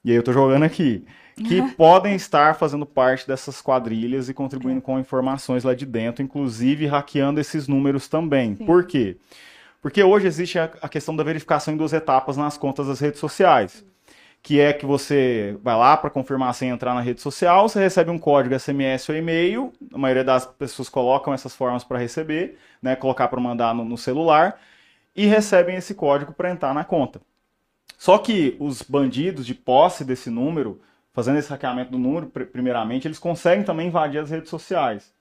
e 0.04 0.12
aí 0.12 0.16
eu 0.16 0.24
tô 0.24 0.34
jogando 0.34 0.64
aqui, 0.64 1.06
que 1.36 1.62
podem 1.74 2.16
estar 2.16 2.56
fazendo 2.56 2.86
parte 2.86 3.28
dessas 3.28 3.62
quadrilhas 3.62 4.30
e 4.30 4.34
contribuindo 4.34 4.82
com 4.82 5.00
informações 5.00 5.64
lá 5.64 5.74
de 5.74 5.86
dentro, 5.86 6.24
inclusive 6.24 6.86
hackeando 6.86 7.40
esses 7.40 7.68
números 7.68 8.08
também. 8.08 8.56
Por 8.56 8.86
quê? 8.86 9.18
Porque 9.82 10.04
hoje 10.04 10.28
existe 10.28 10.60
a, 10.60 10.70
a 10.82 10.88
questão 10.88 11.16
da 11.16 11.24
verificação 11.24 11.74
em 11.74 11.78
duas 11.78 11.92
etapas 11.92 12.38
nas 12.38 12.58
contas 12.58 12.88
das 12.88 13.00
redes 13.00 13.20
sociais. 13.20 13.84
Que 14.42 14.60
é 14.60 14.74
que 14.74 14.86
você 14.86 15.58
vai 15.64 15.76
lá 15.76 15.96
para 15.96 16.10
confirmar 16.10 16.54
sem 16.54 16.70
entrar 16.70 16.94
na 16.94 17.02
rede 17.02 17.22
social, 17.22 17.68
você 17.68 17.80
recebe 17.80 18.12
um 18.12 18.20
código 18.20 18.58
SMS 18.60 19.08
ou 19.08 19.16
e-mail, 19.16 19.72
a 19.94 19.98
maioria 19.98 20.24
das 20.24 20.46
pessoas 20.46 20.90
colocam 20.90 21.34
essas 21.34 21.56
formas 21.56 21.84
para 21.84 21.98
receber, 21.98 22.58
né, 22.82 22.94
colocar 22.96 23.30
para 23.30 23.40
mandar 23.40 23.74
no, 23.74 23.86
no 23.86 23.98
celular, 23.98 24.60
e 25.16 25.26
recebem 25.26 25.78
esse 25.78 25.96
código 25.96 26.34
para 26.34 26.52
entrar 26.52 26.74
na 26.74 26.84
conta. 26.84 27.22
Só 27.98 28.18
que 28.18 28.58
os 28.60 28.82
bandidos 28.82 29.46
de 29.46 29.56
posse 29.56 30.04
desse 30.04 30.30
número, 30.30 30.82
fazendo 31.14 31.38
esse 31.38 31.50
hackeamento 31.50 31.92
do 31.92 31.98
número, 31.98 32.28
primeiramente, 32.28 33.08
eles 33.08 33.20
conseguem 33.20 33.64
também 33.64 33.88
invadir 33.88 34.20
as 34.20 34.30
redes 34.30 34.50
sociais. 34.50 35.14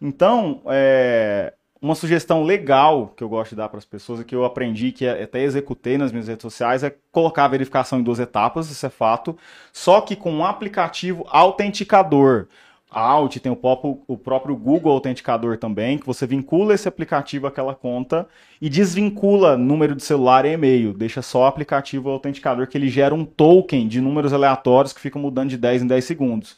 Então, 0.00 0.62
é, 0.66 1.52
uma 1.80 1.94
sugestão 1.94 2.42
legal 2.42 3.08
que 3.16 3.22
eu 3.22 3.28
gosto 3.28 3.50
de 3.50 3.56
dar 3.56 3.68
para 3.68 3.78
as 3.78 3.84
pessoas 3.84 4.20
e 4.20 4.24
que 4.24 4.34
eu 4.34 4.44
aprendi, 4.44 4.92
que 4.92 5.06
até 5.06 5.42
executei 5.42 5.96
nas 5.96 6.10
minhas 6.10 6.28
redes 6.28 6.42
sociais, 6.42 6.82
é 6.82 6.94
colocar 7.12 7.44
a 7.44 7.48
verificação 7.48 8.00
em 8.00 8.02
duas 8.02 8.18
etapas, 8.18 8.70
isso 8.70 8.84
é 8.84 8.90
fato, 8.90 9.36
só 9.72 10.00
que 10.00 10.16
com 10.16 10.32
um 10.32 10.44
aplicativo 10.44 11.24
autenticador. 11.28 12.48
A 12.90 13.00
Alt 13.00 13.36
tem 13.38 13.52
o 13.52 13.56
próprio, 13.56 14.02
o 14.08 14.18
próprio 14.18 14.56
Google 14.56 14.92
Autenticador 14.92 15.56
também, 15.56 15.96
que 15.96 16.06
você 16.06 16.26
vincula 16.26 16.74
esse 16.74 16.88
aplicativo 16.88 17.46
àquela 17.46 17.72
conta 17.72 18.26
e 18.60 18.68
desvincula 18.68 19.56
número 19.56 19.94
de 19.94 20.02
celular 20.02 20.44
e 20.44 20.52
e-mail. 20.52 20.92
Deixa 20.92 21.22
só 21.22 21.42
o 21.42 21.46
aplicativo 21.46 22.10
autenticador 22.10 22.66
que 22.66 22.76
ele 22.76 22.88
gera 22.88 23.14
um 23.14 23.24
token 23.24 23.86
de 23.86 24.00
números 24.00 24.32
aleatórios 24.32 24.92
que 24.92 25.00
fica 25.00 25.18
mudando 25.20 25.50
de 25.50 25.56
10 25.56 25.82
em 25.82 25.86
10 25.86 26.04
segundos. 26.04 26.56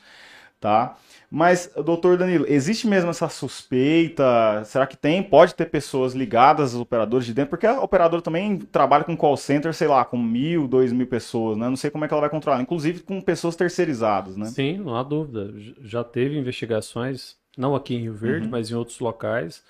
Tá? 0.58 0.96
Mas, 1.34 1.72
doutor 1.82 2.18
Danilo, 2.18 2.44
existe 2.46 2.86
mesmo 2.86 3.08
essa 3.08 3.26
suspeita? 3.26 4.62
Será 4.66 4.86
que 4.86 4.98
tem? 4.98 5.22
Pode 5.22 5.54
ter 5.54 5.64
pessoas 5.64 6.12
ligadas 6.12 6.74
aos 6.74 6.82
operadores 6.82 7.24
de 7.24 7.32
dentro? 7.32 7.48
Porque 7.48 7.66
a 7.66 7.80
operadora 7.80 8.20
também 8.20 8.58
trabalha 8.58 9.02
com 9.02 9.16
call 9.16 9.38
center, 9.38 9.72
sei 9.72 9.88
lá, 9.88 10.04
com 10.04 10.18
mil, 10.18 10.68
dois 10.68 10.92
mil 10.92 11.06
pessoas, 11.06 11.56
né? 11.56 11.70
Não 11.70 11.76
sei 11.76 11.90
como 11.90 12.04
é 12.04 12.08
que 12.08 12.12
ela 12.12 12.20
vai 12.20 12.28
controlar, 12.28 12.60
inclusive 12.60 13.00
com 13.00 13.18
pessoas 13.18 13.56
terceirizadas, 13.56 14.36
né? 14.36 14.44
Sim, 14.44 14.76
não 14.76 14.94
há 14.94 15.02
dúvida. 15.02 15.54
Já 15.80 16.04
teve 16.04 16.36
investigações, 16.36 17.34
não 17.56 17.74
aqui 17.74 17.94
em 17.94 18.02
Rio 18.02 18.12
Verde, 18.12 18.44
uhum. 18.44 18.50
mas 18.50 18.70
em 18.70 18.74
outros 18.74 19.00
locais, 19.00 19.64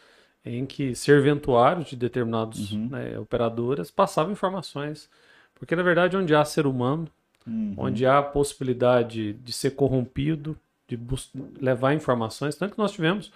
em 0.44 0.66
que 0.66 0.96
serventuários 0.96 1.90
de 1.90 1.94
determinados 1.94 2.72
uhum. 2.72 2.88
né, 2.90 3.16
operadoras 3.20 3.88
passavam 3.88 4.32
informações. 4.32 5.08
Porque, 5.54 5.76
na 5.76 5.84
verdade, 5.84 6.16
onde 6.16 6.34
há 6.34 6.44
ser 6.44 6.66
humano, 6.66 7.06
uhum. 7.46 7.74
onde 7.76 8.04
há 8.04 8.20
possibilidade 8.20 9.34
de 9.34 9.52
ser 9.52 9.76
corrompido, 9.76 10.58
de 10.96 11.28
levar 11.60 11.94
informações, 11.94 12.56
tanto 12.56 12.72
que 12.72 12.78
nós 12.78 12.92
tivemos 12.92 13.32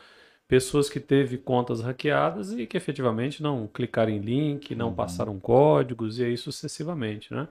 pessoas 0.49 0.89
que 0.89 1.01
teve 1.01 1.39
contas 1.39 1.81
hackeadas 1.81 2.53
e 2.53 2.67
que 2.67 2.77
efetivamente 2.77 3.43
não 3.43 3.67
clicaram 3.67 4.13
em 4.13 4.19
link, 4.19 4.75
não 4.75 4.89
uhum. 4.89 4.95
passaram 4.95 5.41
códigos 5.41 6.19
e 6.19 6.25
aí 6.25 6.37
sucessivamente, 6.37 7.35
né? 7.35 7.49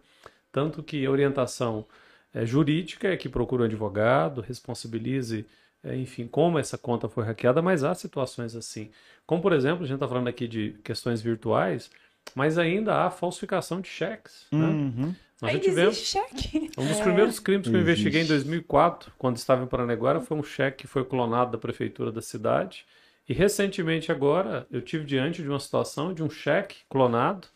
Tanto 0.52 0.82
que 0.82 1.06
a 1.06 1.12
orientação 1.12 1.86
é, 2.34 2.46
jurídica 2.46 3.10
é 3.10 3.18
que 3.18 3.28
procure 3.28 3.64
um 3.64 3.66
advogado, 3.66 4.40
responsabilize, 4.42 5.46
é, 5.84 5.96
enfim, 5.96 6.28
como 6.28 6.58
essa 6.58 6.78
conta 6.78 7.10
foi 7.10 7.26
hackeada, 7.26 7.62
mas 7.62 7.84
há 7.84 7.94
situações 7.94 8.56
assim. 8.56 8.90
Como, 9.26 9.42
por 9.42 9.52
exemplo, 9.52 9.84
a 9.84 9.88
gente 9.88 9.96
está 9.96 10.08
falando 10.08 10.28
aqui 10.28 10.48
de 10.48 10.76
questões 10.84 11.22
virtuais, 11.22 11.92
mas 12.34 12.58
ainda 12.58 13.04
há 13.04 13.10
falsificação 13.10 13.82
de 13.82 13.90
cheques. 13.90 14.48
Né? 14.52 14.66
Uhum. 14.66 14.94
Né? 14.96 15.16
Nós 15.42 15.52
já 15.52 15.60
tivemos. 15.60 15.98
Cheque. 15.98 16.72
Um 16.78 16.88
dos 16.88 17.00
é. 17.00 17.04
primeiros 17.04 17.40
crimes 17.40 17.68
que 17.68 17.76
eu 17.76 17.82
investiguei 17.82 18.22
em 18.22 18.28
2004, 18.28 19.12
quando 19.18 19.38
estava 19.38 19.64
em 19.64 19.68
Paranaguara, 19.68 20.22
foi 20.22 20.38
um 20.38 20.44
cheque 20.44 20.80
que 20.80 20.88
foi 20.88 21.04
clonado 21.04 21.52
da 21.52 21.58
prefeitura 21.58 22.12
da 22.12 22.22
cidade. 22.22 22.86
E 23.28 23.34
recentemente, 23.34 24.12
agora, 24.12 24.68
eu 24.72 24.82
tive 24.82 25.04
diante 25.04 25.42
de 25.42 25.50
uma 25.50 25.60
situação 25.60 26.14
de 26.14 26.24
um 26.24 26.30
cheque 26.30 26.78
clonado, 26.90 27.48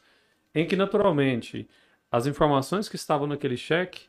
em 0.53 0.65
que, 0.65 0.76
naturalmente, 0.76 1.69
as 2.11 2.26
informações 2.26 2.89
que 2.89 2.95
estavam 2.95 3.27
naquele 3.27 3.56
cheque, 3.56 4.07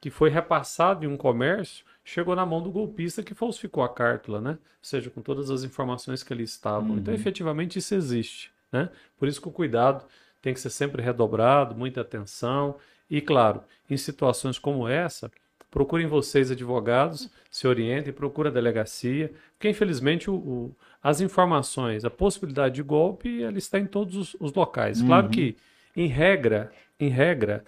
que 0.00 0.10
foi 0.10 0.30
repassado 0.30 1.04
em 1.04 1.08
um 1.08 1.16
comércio, 1.16 1.84
chegou 2.02 2.34
na 2.34 2.44
mão 2.44 2.62
do 2.62 2.72
golpista 2.72 3.22
que 3.22 3.34
falsificou 3.34 3.84
a 3.84 3.88
cártula, 3.88 4.40
né? 4.40 4.50
Ou 4.52 4.58
seja, 4.80 5.10
com 5.10 5.20
todas 5.20 5.50
as 5.50 5.62
informações 5.62 6.22
que 6.22 6.32
ali 6.32 6.42
estavam. 6.42 6.82
Então, 6.82 6.94
uhum. 6.94 7.00
Então, 7.00 7.14
efetivamente, 7.14 7.78
isso 7.78 7.94
existe, 7.94 8.50
né? 8.72 8.88
Por 9.16 9.28
isso 9.28 9.40
que 9.40 9.48
o 9.48 9.52
cuidado 9.52 10.04
tem 10.40 10.52
que 10.52 10.60
ser 10.60 10.70
sempre 10.70 11.02
redobrado, 11.02 11.76
muita 11.76 12.00
atenção. 12.00 12.76
E, 13.12 13.20
claro, 13.20 13.60
em 13.90 13.96
situações 13.98 14.58
como 14.58 14.88
essa, 14.88 15.30
procurem 15.70 16.06
vocês, 16.06 16.50
advogados, 16.50 17.30
se 17.50 17.68
orientem, 17.68 18.10
procurem 18.10 18.50
a 18.50 18.54
delegacia, 18.54 19.30
porque, 19.52 19.68
infelizmente, 19.68 20.30
o, 20.30 20.34
o, 20.34 20.76
as 21.02 21.20
informações, 21.20 22.06
a 22.06 22.10
possibilidade 22.10 22.76
de 22.76 22.82
golpe, 22.82 23.42
ela 23.42 23.58
está 23.58 23.78
em 23.78 23.84
todos 23.84 24.16
os, 24.16 24.36
os 24.40 24.54
locais. 24.54 25.02
Uhum. 25.02 25.08
Claro 25.08 25.28
que, 25.28 25.58
em 25.94 26.06
regra, 26.06 26.72
em 26.98 27.10
regra, 27.10 27.62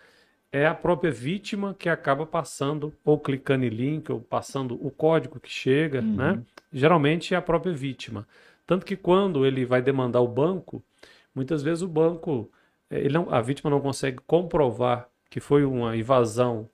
é 0.51 0.65
a 0.65 0.75
própria 0.75 1.13
vítima 1.13 1.77
que 1.79 1.91
acaba 1.91 2.25
passando, 2.25 2.95
ou 3.05 3.19
clicando 3.19 3.67
em 3.67 3.69
link, 3.69 4.11
ou 4.11 4.23
passando 4.23 4.79
o 4.81 4.91
código 4.91 5.39
que 5.39 5.51
chega, 5.51 6.01
uhum. 6.01 6.15
né? 6.15 6.43
Geralmente 6.73 7.35
é 7.35 7.37
a 7.37 7.43
própria 7.43 7.75
vítima. 7.75 8.27
Tanto 8.67 8.87
que 8.87 8.97
quando 8.97 9.45
ele 9.45 9.67
vai 9.67 9.83
demandar 9.83 10.23
o 10.23 10.29
banco, 10.29 10.83
muitas 11.35 11.63
vezes 11.63 11.83
o 11.83 11.89
banco, 11.89 12.51
eh, 12.89 13.01
ele 13.01 13.13
não, 13.13 13.29
a 13.31 13.43
vítima 13.43 13.69
não 13.69 13.81
consegue 13.81 14.19
comprovar 14.27 15.07
que 15.35 15.41
foi 15.41 15.65
uma 15.65 15.97
invasão 15.97 16.71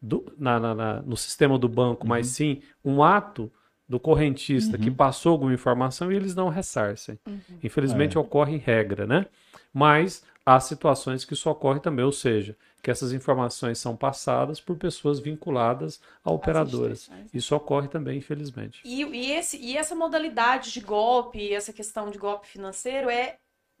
do, 0.00 0.32
na, 0.38 0.60
na, 0.60 0.72
na, 0.72 1.02
no 1.02 1.16
sistema 1.16 1.58
do 1.58 1.68
banco, 1.68 2.04
uhum. 2.04 2.10
mas 2.10 2.28
sim 2.28 2.62
um 2.84 3.02
ato 3.02 3.50
do 3.88 3.98
correntista 3.98 4.76
uhum. 4.76 4.82
que 4.84 4.88
passou 4.88 5.32
alguma 5.32 5.52
informação 5.52 6.12
e 6.12 6.14
eles 6.14 6.32
não 6.32 6.48
ressarcem. 6.48 7.18
Uhum. 7.26 7.40
Infelizmente 7.60 8.16
é. 8.16 8.20
ocorre 8.20 8.54
em 8.54 8.58
regra, 8.58 9.04
né? 9.04 9.26
Mas 9.72 10.22
há 10.46 10.60
situações 10.60 11.24
que 11.24 11.34
isso 11.34 11.50
ocorre 11.50 11.80
também, 11.80 12.04
ou 12.04 12.12
seja, 12.12 12.56
que 12.80 12.88
essas 12.88 13.12
informações 13.12 13.78
são 13.78 13.96
passadas 13.96 14.60
por 14.60 14.76
pessoas 14.76 15.18
vinculadas 15.18 16.00
a 16.22 16.30
operadoras. 16.30 17.10
Isso 17.32 17.56
ocorre 17.56 17.88
também, 17.88 18.18
infelizmente. 18.18 18.80
E, 18.84 19.02
e, 19.02 19.32
esse, 19.32 19.56
e 19.56 19.76
essa 19.76 19.96
modalidade 19.96 20.72
de 20.72 20.78
golpe, 20.78 21.52
essa 21.52 21.72
questão 21.72 22.12
de 22.12 22.18
golpe 22.18 22.46
financeiro 22.46 23.10
é 23.10 23.38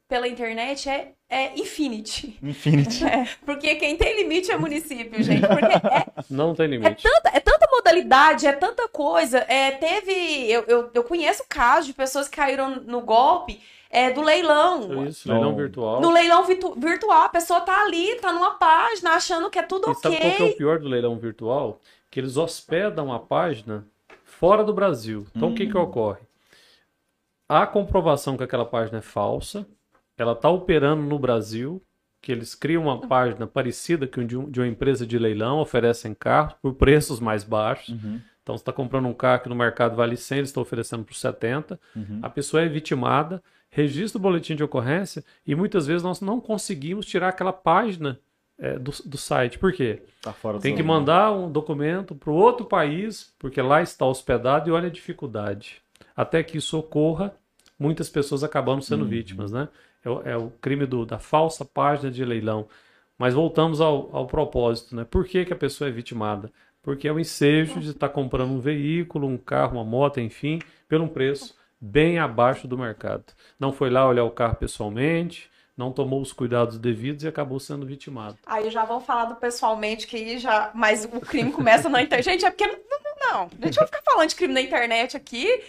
pela 0.08 0.28
internet 0.28 0.88
é, 0.88 1.12
é 1.28 1.58
infinity. 1.58 2.38
Infinity. 2.42 3.04
É, 3.04 3.28
porque 3.44 3.74
quem 3.76 3.96
tem 3.96 4.22
limite 4.22 4.50
é 4.50 4.56
município, 4.56 5.22
gente. 5.22 5.46
Porque 5.46 5.64
é, 5.88 6.06
Não 6.30 6.54
tem 6.54 6.66
limite. 6.66 7.06
É 7.06 7.10
tanta, 7.10 7.36
é 7.36 7.40
tanta 7.40 7.66
modalidade, 7.70 8.46
é 8.46 8.52
tanta 8.52 8.88
coisa. 8.88 9.38
É, 9.48 9.72
teve. 9.72 10.12
Eu, 10.50 10.64
eu, 10.64 10.90
eu 10.92 11.04
conheço 11.04 11.44
casos 11.48 11.86
de 11.86 11.92
pessoas 11.92 12.28
que 12.28 12.36
caíram 12.36 12.76
no 12.76 13.00
golpe 13.00 13.60
é, 13.94 14.10
do 14.10 14.22
leilão. 14.22 15.06
Isso, 15.06 15.28
leilão 15.30 15.54
virtual. 15.54 16.00
No 16.00 16.10
leilão 16.10 16.44
virtu 16.44 16.74
virtual, 16.76 17.22
a 17.22 17.28
pessoa 17.28 17.60
tá 17.60 17.82
ali, 17.82 18.16
tá 18.16 18.32
numa 18.32 18.52
página, 18.58 19.10
achando 19.10 19.48
que 19.48 19.58
é 19.58 19.62
tudo 19.62 19.86
e 19.86 19.90
ok. 19.90 20.00
Sabe 20.02 20.16
qual 20.18 20.36
que 20.36 20.42
é 20.42 20.46
o 20.46 20.56
pior 20.56 20.78
do 20.80 20.88
leilão 20.88 21.16
virtual? 21.16 21.80
Que 22.10 22.18
eles 22.18 22.36
hospedam 22.36 23.12
a 23.12 23.20
página 23.20 23.86
fora 24.24 24.64
do 24.64 24.74
Brasil. 24.74 25.26
Então, 25.34 25.50
hum. 25.50 25.52
o 25.52 25.54
que 25.54 25.66
que 25.66 25.78
hum. 25.78 25.82
ocorre? 25.82 26.20
Há 27.48 27.66
comprovação 27.66 28.36
que 28.36 28.42
aquela 28.42 28.64
página 28.64 28.98
é 28.98 29.02
falsa, 29.02 29.64
ela 30.16 30.32
está 30.32 30.48
operando 30.48 31.02
no 31.02 31.18
Brasil, 31.18 31.82
que 32.20 32.32
eles 32.32 32.54
criam 32.54 32.84
uma 32.84 33.00
página 33.00 33.46
parecida 33.46 34.06
com 34.06 34.24
de, 34.24 34.36
um, 34.36 34.50
de 34.50 34.60
uma 34.60 34.66
empresa 34.66 35.06
de 35.06 35.18
leilão, 35.18 35.58
oferecem 35.58 36.14
carros 36.14 36.54
por 36.62 36.74
preços 36.74 37.20
mais 37.20 37.44
baixos. 37.44 37.90
Uhum. 37.90 38.20
Então, 38.42 38.56
você 38.56 38.62
está 38.62 38.72
comprando 38.72 39.06
um 39.06 39.14
carro 39.14 39.42
que 39.42 39.48
no 39.48 39.54
mercado 39.54 39.96
vale 39.96 40.16
100, 40.16 40.38
eles 40.38 40.50
estão 40.50 40.62
oferecendo 40.62 41.04
por 41.04 41.14
70. 41.14 41.80
Uhum. 41.96 42.20
A 42.22 42.30
pessoa 42.30 42.62
é 42.62 42.68
vitimada, 42.68 43.42
registra 43.70 44.18
o 44.18 44.22
boletim 44.22 44.54
de 44.54 44.62
ocorrência 44.62 45.24
e 45.46 45.54
muitas 45.54 45.86
vezes 45.86 46.02
nós 46.02 46.20
não 46.20 46.40
conseguimos 46.40 47.06
tirar 47.06 47.28
aquela 47.28 47.52
página 47.52 48.18
é, 48.58 48.78
do, 48.78 48.92
do, 49.04 49.18
site. 49.18 49.58
Por 49.58 49.72
quê? 49.72 50.02
Tá 50.22 50.32
fora 50.32 50.58
Tem 50.60 50.76
que 50.76 50.82
mandar 50.82 51.32
um 51.32 51.50
documento 51.50 52.14
para 52.14 52.30
o 52.30 52.34
outro 52.34 52.64
país, 52.64 53.34
porque 53.38 53.60
lá 53.60 53.82
está 53.82 54.06
hospedado 54.06 54.68
e 54.68 54.72
olha 54.72 54.86
a 54.86 54.92
dificuldade. 54.92 55.82
Até 56.14 56.42
que 56.42 56.58
isso 56.58 56.78
ocorra, 56.78 57.34
muitas 57.78 58.08
pessoas 58.08 58.44
acabam 58.44 58.80
sendo 58.80 59.02
uhum. 59.02 59.10
vítimas, 59.10 59.50
né? 59.50 59.68
É 60.04 60.10
o, 60.10 60.22
é 60.22 60.36
o 60.36 60.50
crime 60.60 60.86
do, 60.86 61.06
da 61.06 61.18
falsa 61.18 61.64
página 61.64 62.10
de 62.10 62.24
leilão. 62.24 62.68
Mas 63.16 63.34
voltamos 63.34 63.80
ao, 63.80 64.14
ao 64.14 64.26
propósito, 64.26 64.94
né? 64.94 65.04
Por 65.08 65.24
que, 65.24 65.44
que 65.44 65.52
a 65.52 65.56
pessoa 65.56 65.88
é 65.88 65.92
vitimada? 65.92 66.52
Porque 66.82 67.08
é 67.08 67.12
o 67.12 67.18
ensejo 67.18 67.80
de 67.80 67.90
estar 67.90 68.08
tá 68.08 68.14
comprando 68.14 68.50
um 68.50 68.60
veículo, 68.60 69.26
um 69.26 69.38
carro, 69.38 69.76
uma 69.76 69.84
moto, 69.84 70.20
enfim, 70.20 70.60
por 70.88 71.00
um 71.00 71.08
preço 71.08 71.56
bem 71.80 72.18
abaixo 72.18 72.68
do 72.68 72.76
mercado. 72.76 73.24
Não 73.58 73.72
foi 73.72 73.88
lá 73.88 74.06
olhar 74.06 74.24
o 74.24 74.30
carro 74.30 74.56
pessoalmente, 74.56 75.50
não 75.76 75.92
tomou 75.92 76.20
os 76.20 76.32
cuidados 76.32 76.78
devidos 76.78 77.24
e 77.24 77.28
acabou 77.28 77.58
sendo 77.58 77.86
vitimado. 77.86 78.36
Aí 78.46 78.70
já 78.70 78.84
vão 78.84 79.00
falar 79.00 79.26
do 79.26 79.36
pessoalmente 79.36 80.06
que 80.06 80.38
já, 80.38 80.70
mas 80.74 81.04
o 81.04 81.20
crime 81.20 81.52
começa 81.52 81.88
na 81.88 82.02
internet. 82.02 82.24
Gente, 82.30 82.44
é 82.44 82.50
porque 82.50 82.66
não, 82.66 82.76
não, 82.76 83.32
não. 83.32 83.50
A 83.60 83.66
gente 83.66 83.76
vai 83.76 83.86
ficar 83.86 84.02
falando 84.02 84.28
de 84.28 84.36
crime 84.36 84.54
na 84.54 84.60
internet 84.60 85.16
aqui 85.16 85.62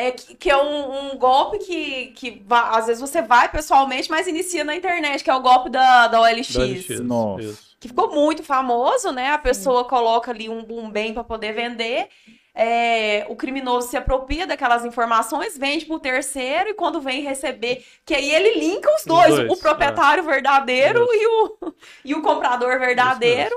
é, 0.00 0.10
que, 0.12 0.34
que 0.34 0.50
é 0.50 0.56
um, 0.56 1.12
um, 1.12 1.18
golpe 1.18 1.58
que, 1.58 2.06
que 2.16 2.42
às 2.48 2.86
vezes 2.86 3.00
você 3.00 3.20
vai 3.20 3.50
pessoalmente, 3.50 4.10
mas 4.10 4.26
inicia 4.26 4.64
na 4.64 4.74
internet, 4.74 5.22
que 5.22 5.28
é 5.28 5.34
o 5.34 5.42
golpe 5.42 5.68
da, 5.68 6.08
da 6.08 6.22
OLX. 6.22 6.54
Da 6.54 6.62
OLX. 6.62 7.00
Nossa. 7.00 7.58
Que 7.78 7.88
ficou 7.88 8.10
muito 8.10 8.42
famoso, 8.42 9.12
né? 9.12 9.30
A 9.30 9.38
pessoa 9.38 9.82
Sim. 9.82 9.90
coloca 9.90 10.30
ali 10.30 10.48
um, 10.48 10.64
um 10.70 10.90
bem 10.90 11.12
para 11.12 11.22
poder 11.22 11.52
vender. 11.52 12.08
É, 12.54 13.26
o 13.28 13.36
criminoso 13.36 13.88
se 13.88 13.96
apropria 13.96 14.46
daquelas 14.46 14.84
informações, 14.84 15.56
vende 15.56 15.84
para 15.84 15.96
o 15.96 16.00
terceiro 16.00 16.70
e 16.70 16.74
quando 16.74 17.00
vem 17.00 17.22
receber, 17.22 17.84
que 18.04 18.14
aí 18.14 18.34
ele 18.34 18.58
linka 18.58 18.92
os 18.96 19.04
dois, 19.04 19.30
os 19.30 19.36
dois 19.36 19.52
o 19.52 19.56
proprietário 19.56 20.24
é. 20.24 20.26
verdadeiro 20.26 21.06
e 21.10 21.26
o, 21.26 21.74
e 22.04 22.14
o 22.14 22.22
comprador 22.22 22.78
verdadeiro, 22.78 23.54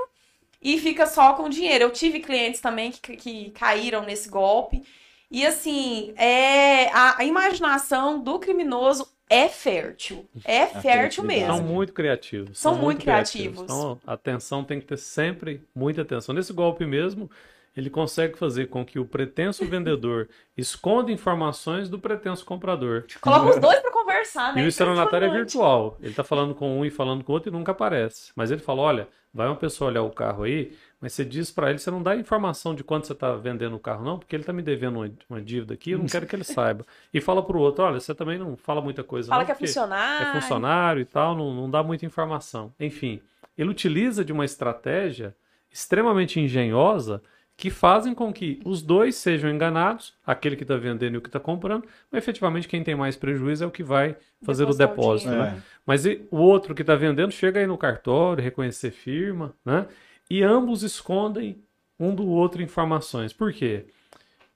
e 0.62 0.78
fica 0.78 1.06
só 1.06 1.32
com 1.32 1.48
dinheiro. 1.48 1.84
Eu 1.84 1.90
tive 1.90 2.20
clientes 2.20 2.60
também 2.60 2.92
que, 2.92 3.16
que 3.16 3.50
caíram 3.50 4.02
nesse 4.02 4.28
golpe. 4.28 4.82
E 5.30 5.44
assim, 5.46 6.12
é 6.16 6.88
a, 6.90 7.20
a 7.20 7.24
imaginação 7.24 8.22
do 8.22 8.38
criminoso 8.38 9.12
é 9.28 9.48
fértil. 9.48 10.28
É 10.44 10.66
fértil 10.66 11.24
criatividade. 11.24 11.26
mesmo. 11.26 11.56
São 11.56 11.62
muito 11.64 11.92
criativos. 11.92 12.58
São 12.58 12.74
muito 12.76 13.00
criativos. 13.00 13.62
Então, 13.62 13.98
a 14.06 14.12
atenção 14.12 14.62
tem 14.62 14.80
que 14.80 14.86
ter 14.86 14.98
sempre 14.98 15.66
muita 15.74 16.02
atenção. 16.02 16.34
Nesse 16.34 16.52
golpe 16.52 16.84
mesmo, 16.86 17.30
ele 17.76 17.90
consegue 17.90 18.38
fazer 18.38 18.66
com 18.66 18.84
que 18.84 18.98
o 18.98 19.04
pretenso 19.04 19.64
vendedor 19.64 20.28
esconda 20.56 21.10
informações 21.10 21.88
do 21.88 21.98
pretenso 21.98 22.44
comprador. 22.44 23.04
Coloca 23.20 23.50
os 23.50 23.60
dois 23.60 23.80
pra 23.80 23.90
conversar, 23.90 24.54
né? 24.54 24.62
E 24.62 24.64
o 24.64 24.68
estelionatário 24.68 25.28
é 25.28 25.30
virtual. 25.30 25.98
Ele 26.00 26.14
tá 26.14 26.22
falando 26.22 26.54
com 26.54 26.78
um 26.78 26.84
e 26.84 26.90
falando 26.90 27.24
com 27.24 27.32
o 27.32 27.34
outro 27.34 27.50
e 27.50 27.52
nunca 27.52 27.72
aparece. 27.72 28.32
Mas 28.36 28.50
ele 28.50 28.60
fala: 28.60 28.82
olha, 28.82 29.08
vai 29.32 29.48
uma 29.48 29.56
pessoa 29.56 29.90
olhar 29.90 30.02
o 30.02 30.10
carro 30.10 30.44
aí, 30.44 30.72
mas 31.00 31.12
você 31.12 31.24
diz 31.24 31.50
pra 31.50 31.68
ele, 31.68 31.78
você 31.78 31.90
não 31.90 32.02
dá 32.02 32.14
informação 32.14 32.74
de 32.74 32.84
quanto 32.84 33.06
você 33.06 33.14
tá 33.14 33.34
vendendo 33.34 33.74
o 33.74 33.80
carro, 33.80 34.04
não, 34.04 34.18
porque 34.18 34.34
ele 34.36 34.44
tá 34.44 34.52
me 34.52 34.62
devendo 34.62 35.00
uma, 35.00 35.10
uma 35.28 35.42
dívida 35.42 35.74
aqui, 35.74 35.90
eu 35.90 35.98
não 35.98 36.06
quero 36.06 36.26
que 36.26 36.36
ele 36.36 36.44
saiba. 36.44 36.86
E 37.12 37.20
fala 37.20 37.42
pro 37.42 37.58
outro: 37.58 37.84
olha, 37.84 37.98
você 37.98 38.14
também 38.14 38.38
não 38.38 38.56
fala 38.56 38.80
muita 38.80 39.02
coisa. 39.02 39.28
Fala 39.28 39.40
não, 39.40 39.46
que 39.46 39.52
é 39.52 39.54
funcionário. 39.54 40.26
é 40.28 40.32
funcionário 40.40 41.02
e 41.02 41.04
tal, 41.04 41.36
não, 41.36 41.52
não 41.52 41.68
dá 41.68 41.82
muita 41.82 42.06
informação. 42.06 42.72
Enfim, 42.78 43.20
ele 43.58 43.70
utiliza 43.70 44.24
de 44.24 44.32
uma 44.32 44.44
estratégia 44.44 45.34
extremamente 45.70 46.38
engenhosa 46.38 47.20
que 47.56 47.70
fazem 47.70 48.14
com 48.14 48.32
que 48.32 48.60
os 48.64 48.82
dois 48.82 49.14
sejam 49.14 49.48
enganados, 49.48 50.12
aquele 50.26 50.56
que 50.56 50.64
está 50.64 50.76
vendendo 50.76 51.14
e 51.14 51.18
o 51.18 51.20
que 51.20 51.28
está 51.28 51.38
comprando, 51.38 51.84
mas 52.10 52.22
efetivamente 52.22 52.66
quem 52.66 52.82
tem 52.82 52.94
mais 52.96 53.14
prejuízo 53.16 53.62
é 53.62 53.66
o 53.66 53.70
que 53.70 53.82
vai 53.82 54.16
fazer 54.42 54.64
o 54.64 54.66
Depositar 54.74 54.88
o 54.88 54.96
depósito. 54.96 55.30
dinheiro. 55.30 55.50
Né? 55.52 55.58
É. 55.58 55.62
Mas 55.86 56.04
e 56.04 56.26
o 56.30 56.36
outro 56.38 56.74
que 56.74 56.82
está 56.82 56.96
vendendo 56.96 57.30
chega 57.30 57.60
aí 57.60 57.66
no 57.66 57.78
cartório, 57.78 58.42
reconhecer 58.42 58.90
firma, 58.90 59.54
né? 59.64 59.86
E 60.28 60.42
ambos 60.42 60.82
escondem 60.82 61.58
um 62.00 62.12
do 62.14 62.26
outro 62.26 62.60
informações. 62.62 63.32
Por 63.32 63.52
quê? 63.52 63.84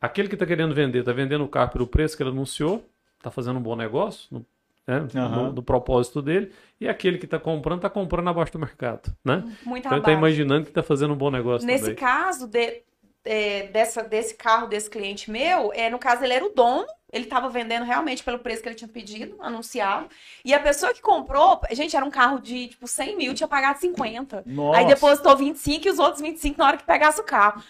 Aquele 0.01 0.29
que 0.29 0.35
está 0.35 0.45
querendo 0.47 0.75
vender 0.75 1.01
está 1.01 1.13
vendendo 1.13 1.45
o 1.45 1.49
carro 1.49 1.71
pelo 1.71 1.87
preço 1.87 2.17
que 2.17 2.23
ele 2.23 2.31
anunciou, 2.31 2.85
está 3.17 3.31
fazendo 3.31 3.59
um 3.59 3.63
bom 3.63 3.77
negócio, 3.77 4.27
no, 4.31 4.47
né? 4.87 5.07
No, 5.15 5.53
no 5.53 5.63
propósito 5.63 6.21
dele, 6.23 6.51
e 6.81 6.89
aquele 6.89 7.19
que 7.19 7.27
está 7.27 7.39
comprando 7.39 7.79
está 7.79 7.91
comprando 7.91 8.29
abaixo 8.29 8.53
do 8.53 8.59
mercado, 8.59 9.15
né? 9.25 9.45
Muito 9.65 9.81
Então 9.87 9.93
ele 9.93 10.01
está 10.01 10.13
imaginando 10.13 10.65
que 10.65 10.71
está 10.71 10.83
fazendo 10.83 11.13
um 11.15 11.17
bom 11.17 11.31
negócio 11.31 11.67
Nesse 11.67 11.83
também. 11.95 11.97
caso 11.97 12.49
de- 12.49 12.83
é, 13.29 13.65
dessa, 13.69 14.03
desse 14.03 14.35
carro 14.35 14.67
desse 14.67 14.89
cliente 14.89 15.31
meu, 15.31 15.71
é, 15.75 15.91
no 15.91 15.99
caso 15.99 16.25
ele 16.25 16.33
era 16.33 16.45
o 16.45 16.49
dono, 16.49 16.87
ele 17.13 17.25
estava 17.25 17.49
vendendo 17.51 17.85
realmente 17.85 18.23
pelo 18.25 18.39
preço 18.39 18.63
que 18.63 18.69
ele 18.69 18.75
tinha 18.75 18.89
pedido, 18.89 19.37
anunciado. 19.41 20.09
E 20.45 20.55
a 20.55 20.61
pessoa 20.61 20.95
que 20.95 21.03
comprou, 21.03 21.61
gente, 21.73 21.95
era 21.95 22.05
um 22.05 22.11
carro 22.11 22.41
de 22.41 22.69
tipo 22.69 22.89
100 22.89 23.17
mil, 23.17 23.35
tinha 23.35 23.49
pagado 23.49 23.79
50. 23.81 24.43
Nossa. 24.47 24.79
Aí 24.79 24.87
depositou 24.87 25.37
25 25.37 25.87
e 25.89 25.91
os 25.91 25.99
outros 25.99 26.23
25 26.23 26.59
na 26.59 26.67
hora 26.67 26.77
que 26.79 26.85
pegasse 26.85 27.21
o 27.21 27.25
carro. 27.25 27.63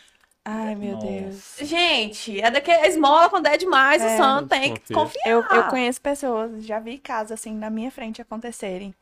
Ai, 0.44 0.74
meu 0.74 0.96
Nossa. 0.96 1.06
Deus. 1.06 1.56
Gente, 1.60 2.40
é 2.40 2.50
daquele 2.50 2.86
esmola 2.86 3.28
quando 3.28 3.46
é 3.46 3.56
demais, 3.56 4.02
o 4.02 4.06
É, 4.06 4.16
santo 4.16 4.48
tem 4.48 4.74
que 4.74 4.92
confiar. 4.92 5.28
Eu, 5.28 5.44
eu 5.50 5.64
conheço 5.64 6.00
pessoas, 6.00 6.64
já 6.64 6.78
vi 6.78 6.98
casos 6.98 7.32
assim 7.32 7.54
na 7.54 7.68
minha 7.68 7.90
frente 7.90 8.22
acontecerem 8.22 8.94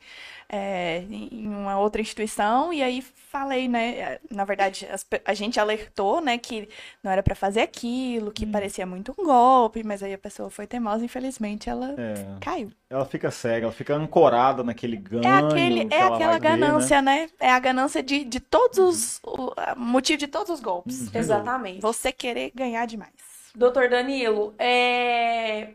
é, 0.48 1.04
em 1.10 1.46
uma 1.46 1.78
outra 1.78 2.00
instituição, 2.00 2.72
e 2.72 2.82
aí 2.82 3.02
falei, 3.02 3.68
né? 3.68 4.18
Na 4.30 4.44
verdade, 4.44 4.86
a 5.24 5.34
gente 5.34 5.58
alertou, 5.60 6.20
né, 6.20 6.38
que 6.38 6.68
não 7.02 7.10
era 7.10 7.22
pra 7.22 7.34
fazer 7.34 7.60
aquilo, 7.60 8.30
que 8.32 8.46
parecia 8.46 8.86
muito 8.86 9.14
um 9.18 9.24
golpe, 9.24 9.82
mas 9.84 10.02
aí 10.02 10.14
a 10.14 10.18
pessoa 10.18 10.48
foi 10.48 10.66
teimosa, 10.66 11.04
infelizmente 11.04 11.68
ela 11.68 11.94
É. 11.98 12.38
caiu. 12.40 12.70
Ela 12.88 13.04
fica 13.04 13.30
cega, 13.30 13.66
ela 13.66 13.72
fica 13.72 13.94
ancorada 13.94 14.62
naquele 14.62 14.96
ganho. 14.96 15.24
É 15.24 15.38
aquele, 15.38 15.84
que 15.86 15.94
é 15.94 15.98
ela 15.98 16.14
aquela 16.16 16.38
vai 16.38 16.40
ver, 16.40 16.48
né? 16.56 16.56
ganância, 16.66 17.02
né? 17.02 17.28
É 17.40 17.50
a 17.50 17.58
ganância 17.58 18.02
de, 18.02 18.24
de 18.24 18.38
todos 18.40 18.78
os, 18.78 19.20
o 19.24 19.52
motivo 19.76 20.18
de 20.18 20.28
todos 20.28 20.50
os 20.50 20.60
golpes. 20.60 21.12
Exatamente. 21.14 21.80
Você 21.80 22.12
querer 22.12 22.52
ganhar 22.54 22.86
demais. 22.86 23.10
Doutor 23.54 23.88
Danilo, 23.88 24.54
é, 24.58 25.70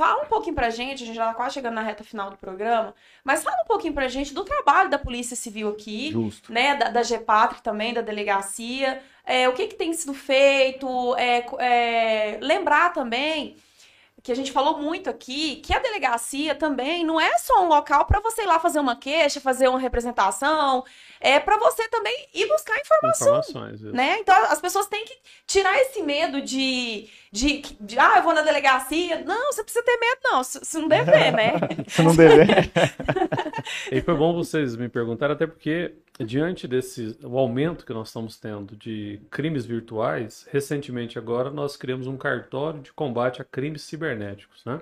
fala 0.00 0.22
um 0.22 0.26
pouquinho 0.26 0.54
pra 0.54 0.70
gente, 0.70 1.02
a 1.02 1.06
gente 1.06 1.14
já 1.16 1.26
tá 1.26 1.34
quase 1.34 1.52
chegando 1.52 1.74
na 1.74 1.82
reta 1.82 2.02
final 2.02 2.30
do 2.30 2.36
programa, 2.38 2.94
mas 3.22 3.42
fala 3.42 3.62
um 3.62 3.66
pouquinho 3.66 3.92
pra 3.92 4.08
gente 4.08 4.32
do 4.32 4.42
trabalho 4.44 4.88
da 4.88 4.98
Polícia 4.98 5.36
Civil 5.36 5.68
aqui, 5.68 6.10
Justo. 6.10 6.50
né, 6.50 6.74
da, 6.74 6.88
da 6.88 7.02
GEPATRI 7.02 7.60
também, 7.60 7.92
da 7.92 8.00
delegacia, 8.00 9.02
é, 9.26 9.46
o 9.46 9.52
que 9.52 9.66
que 9.66 9.74
tem 9.74 9.92
sido 9.92 10.14
feito, 10.14 11.14
é, 11.16 11.44
é, 11.58 12.38
lembrar 12.40 12.94
também 12.94 13.56
que 14.22 14.32
a 14.32 14.36
gente 14.36 14.52
falou 14.52 14.78
muito 14.78 15.08
aqui, 15.08 15.56
que 15.56 15.74
a 15.74 15.78
delegacia 15.78 16.54
também 16.54 17.04
não 17.04 17.20
é 17.20 17.38
só 17.38 17.64
um 17.64 17.68
local 17.68 18.04
para 18.04 18.20
você 18.20 18.42
ir 18.42 18.46
lá 18.46 18.58
fazer 18.60 18.78
uma 18.78 18.96
queixa, 18.96 19.40
fazer 19.40 19.68
uma 19.68 19.78
representação, 19.78 20.84
é 21.20 21.38
para 21.38 21.58
você 21.58 21.88
também 21.88 22.28
ir 22.34 22.46
buscar 22.46 22.78
informação 22.78 23.40
né? 23.92 24.18
Então 24.20 24.34
as 24.46 24.60
pessoas 24.60 24.86
têm 24.86 25.04
que 25.04 25.16
tirar 25.46 25.76
esse 25.80 26.02
medo 26.02 26.40
de, 26.40 27.08
de, 27.30 27.62
de, 27.80 27.98
ah, 27.98 28.14
eu 28.16 28.22
vou 28.22 28.34
na 28.34 28.42
delegacia. 28.42 29.22
Não, 29.24 29.52
você 29.52 29.62
precisa 29.62 29.84
ter 29.84 29.96
medo, 29.98 30.20
não. 30.24 30.44
Se, 30.44 30.78
não 30.78 30.88
dever, 30.88 31.32
né? 31.32 31.52
Se 31.88 32.02
não 32.02 32.14
dever. 32.14 32.70
E 33.90 34.00
foi 34.00 34.14
bom 34.14 34.32
vocês 34.32 34.74
me 34.74 34.88
perguntarem, 34.88 35.34
até 35.34 35.46
porque, 35.46 35.94
diante 36.24 36.68
desse 36.68 37.18
o 37.22 37.38
aumento 37.38 37.84
que 37.84 37.92
nós 37.92 38.08
estamos 38.08 38.36
tendo 38.38 38.76
de 38.76 39.20
crimes 39.30 39.64
virtuais, 39.64 40.46
recentemente 40.50 41.18
agora 41.18 41.50
nós 41.50 41.76
criamos 41.76 42.06
um 42.06 42.16
cartório 42.16 42.80
de 42.80 42.92
combate 42.92 43.40
a 43.40 43.44
crimes 43.44 43.82
cibernéticos, 43.82 44.64
né? 44.64 44.80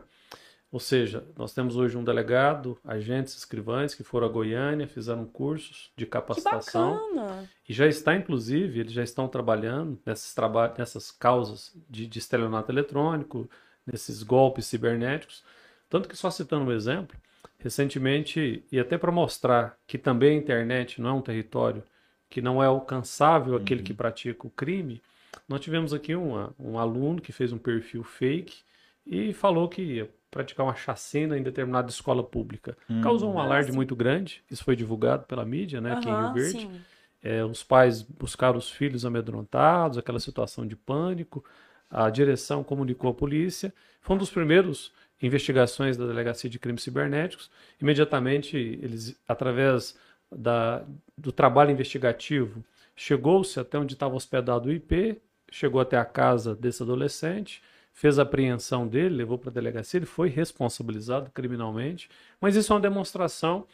Ou 0.70 0.78
seja, 0.78 1.24
nós 1.36 1.54
temos 1.54 1.76
hoje 1.76 1.96
um 1.96 2.04
delegado, 2.04 2.78
agentes, 2.84 3.34
escrivães 3.34 3.94
que 3.94 4.04
foram 4.04 4.26
a 4.26 4.30
Goiânia, 4.30 4.86
fizeram 4.86 5.24
cursos 5.24 5.90
de 5.96 6.04
que 6.04 6.10
capacitação 6.10 7.14
bacana. 7.14 7.48
e 7.66 7.72
já 7.72 7.86
está, 7.86 8.14
inclusive, 8.14 8.80
eles 8.80 8.92
já 8.92 9.02
estão 9.02 9.26
trabalhando 9.28 9.98
nesses 10.04 10.34
traba 10.34 10.74
nessas 10.76 11.10
causas 11.10 11.74
de, 11.88 12.06
de 12.06 12.18
estelionato 12.18 12.70
eletrônico, 12.70 13.48
nesses 13.86 14.22
golpes 14.22 14.66
cibernéticos. 14.66 15.42
Tanto 15.88 16.06
que, 16.06 16.16
só 16.16 16.30
citando 16.30 16.66
um 16.66 16.72
exemplo, 16.72 17.16
recentemente, 17.58 18.64
e 18.70 18.78
até 18.78 18.96
para 18.96 19.10
mostrar 19.10 19.76
que 19.86 19.98
também 19.98 20.36
a 20.36 20.40
internet 20.40 21.00
não 21.00 21.10
é 21.10 21.12
um 21.12 21.22
território 21.22 21.82
que 22.30 22.40
não 22.40 22.62
é 22.62 22.66
alcançável 22.66 23.56
aquele 23.56 23.82
que 23.82 23.94
pratica 23.94 24.46
o 24.46 24.50
crime, 24.50 25.02
nós 25.48 25.60
tivemos 25.60 25.94
aqui 25.94 26.14
uma, 26.14 26.54
um 26.58 26.78
aluno 26.78 27.20
que 27.20 27.32
fez 27.32 27.52
um 27.52 27.58
perfil 27.58 28.04
fake 28.04 28.58
e 29.06 29.32
falou 29.32 29.68
que 29.68 29.82
ia 29.82 30.10
praticar 30.30 30.66
uma 30.66 30.74
chacina 30.74 31.38
em 31.38 31.42
determinada 31.42 31.90
escola 31.90 32.22
pública. 32.22 32.76
Causou 33.02 33.32
um 33.32 33.38
alarde 33.38 33.72
muito 33.72 33.96
grande, 33.96 34.42
isso 34.50 34.62
foi 34.62 34.76
divulgado 34.76 35.24
pela 35.24 35.44
mídia, 35.44 35.80
né, 35.80 35.92
aqui 35.92 36.08
em 36.08 36.14
Rio 36.14 36.32
Verde. 36.34 36.60
sim. 36.60 36.80
É, 37.22 37.44
os 37.44 37.64
pais 37.64 38.02
buscaram 38.02 38.58
os 38.58 38.70
filhos 38.70 39.04
amedrontados, 39.04 39.98
aquela 39.98 40.20
situação 40.20 40.66
de 40.66 40.76
pânico. 40.76 41.44
A 41.90 42.10
direção 42.10 42.62
comunicou 42.62 43.10
à 43.10 43.14
polícia. 43.14 43.72
Foi 44.00 44.14
um 44.14 44.18
dos 44.18 44.30
primeiros 44.30 44.92
investigações 45.20 45.96
da 45.96 46.06
Delegacia 46.06 46.48
de 46.48 46.58
Crimes 46.58 46.82
Cibernéticos. 46.82 47.50
Imediatamente, 47.80 48.56
eles, 48.56 49.18
através 49.26 49.96
da, 50.30 50.84
do 51.16 51.32
trabalho 51.32 51.70
investigativo, 51.70 52.64
chegou-se 52.94 53.58
até 53.58 53.78
onde 53.78 53.94
estava 53.94 54.14
hospedado 54.14 54.68
o 54.68 54.72
IP, 54.72 55.20
chegou 55.50 55.80
até 55.80 55.96
a 55.96 56.04
casa 56.04 56.54
desse 56.54 56.82
adolescente, 56.82 57.62
fez 57.92 58.18
a 58.18 58.22
apreensão 58.22 58.86
dele, 58.86 59.16
levou 59.16 59.38
para 59.38 59.50
a 59.50 59.52
delegacia, 59.52 59.98
ele 59.98 60.06
foi 60.06 60.28
responsabilizado 60.28 61.30
criminalmente. 61.30 62.08
Mas 62.40 62.54
isso 62.54 62.72
é 62.72 62.76
uma 62.76 62.80
demonstração 62.80 63.66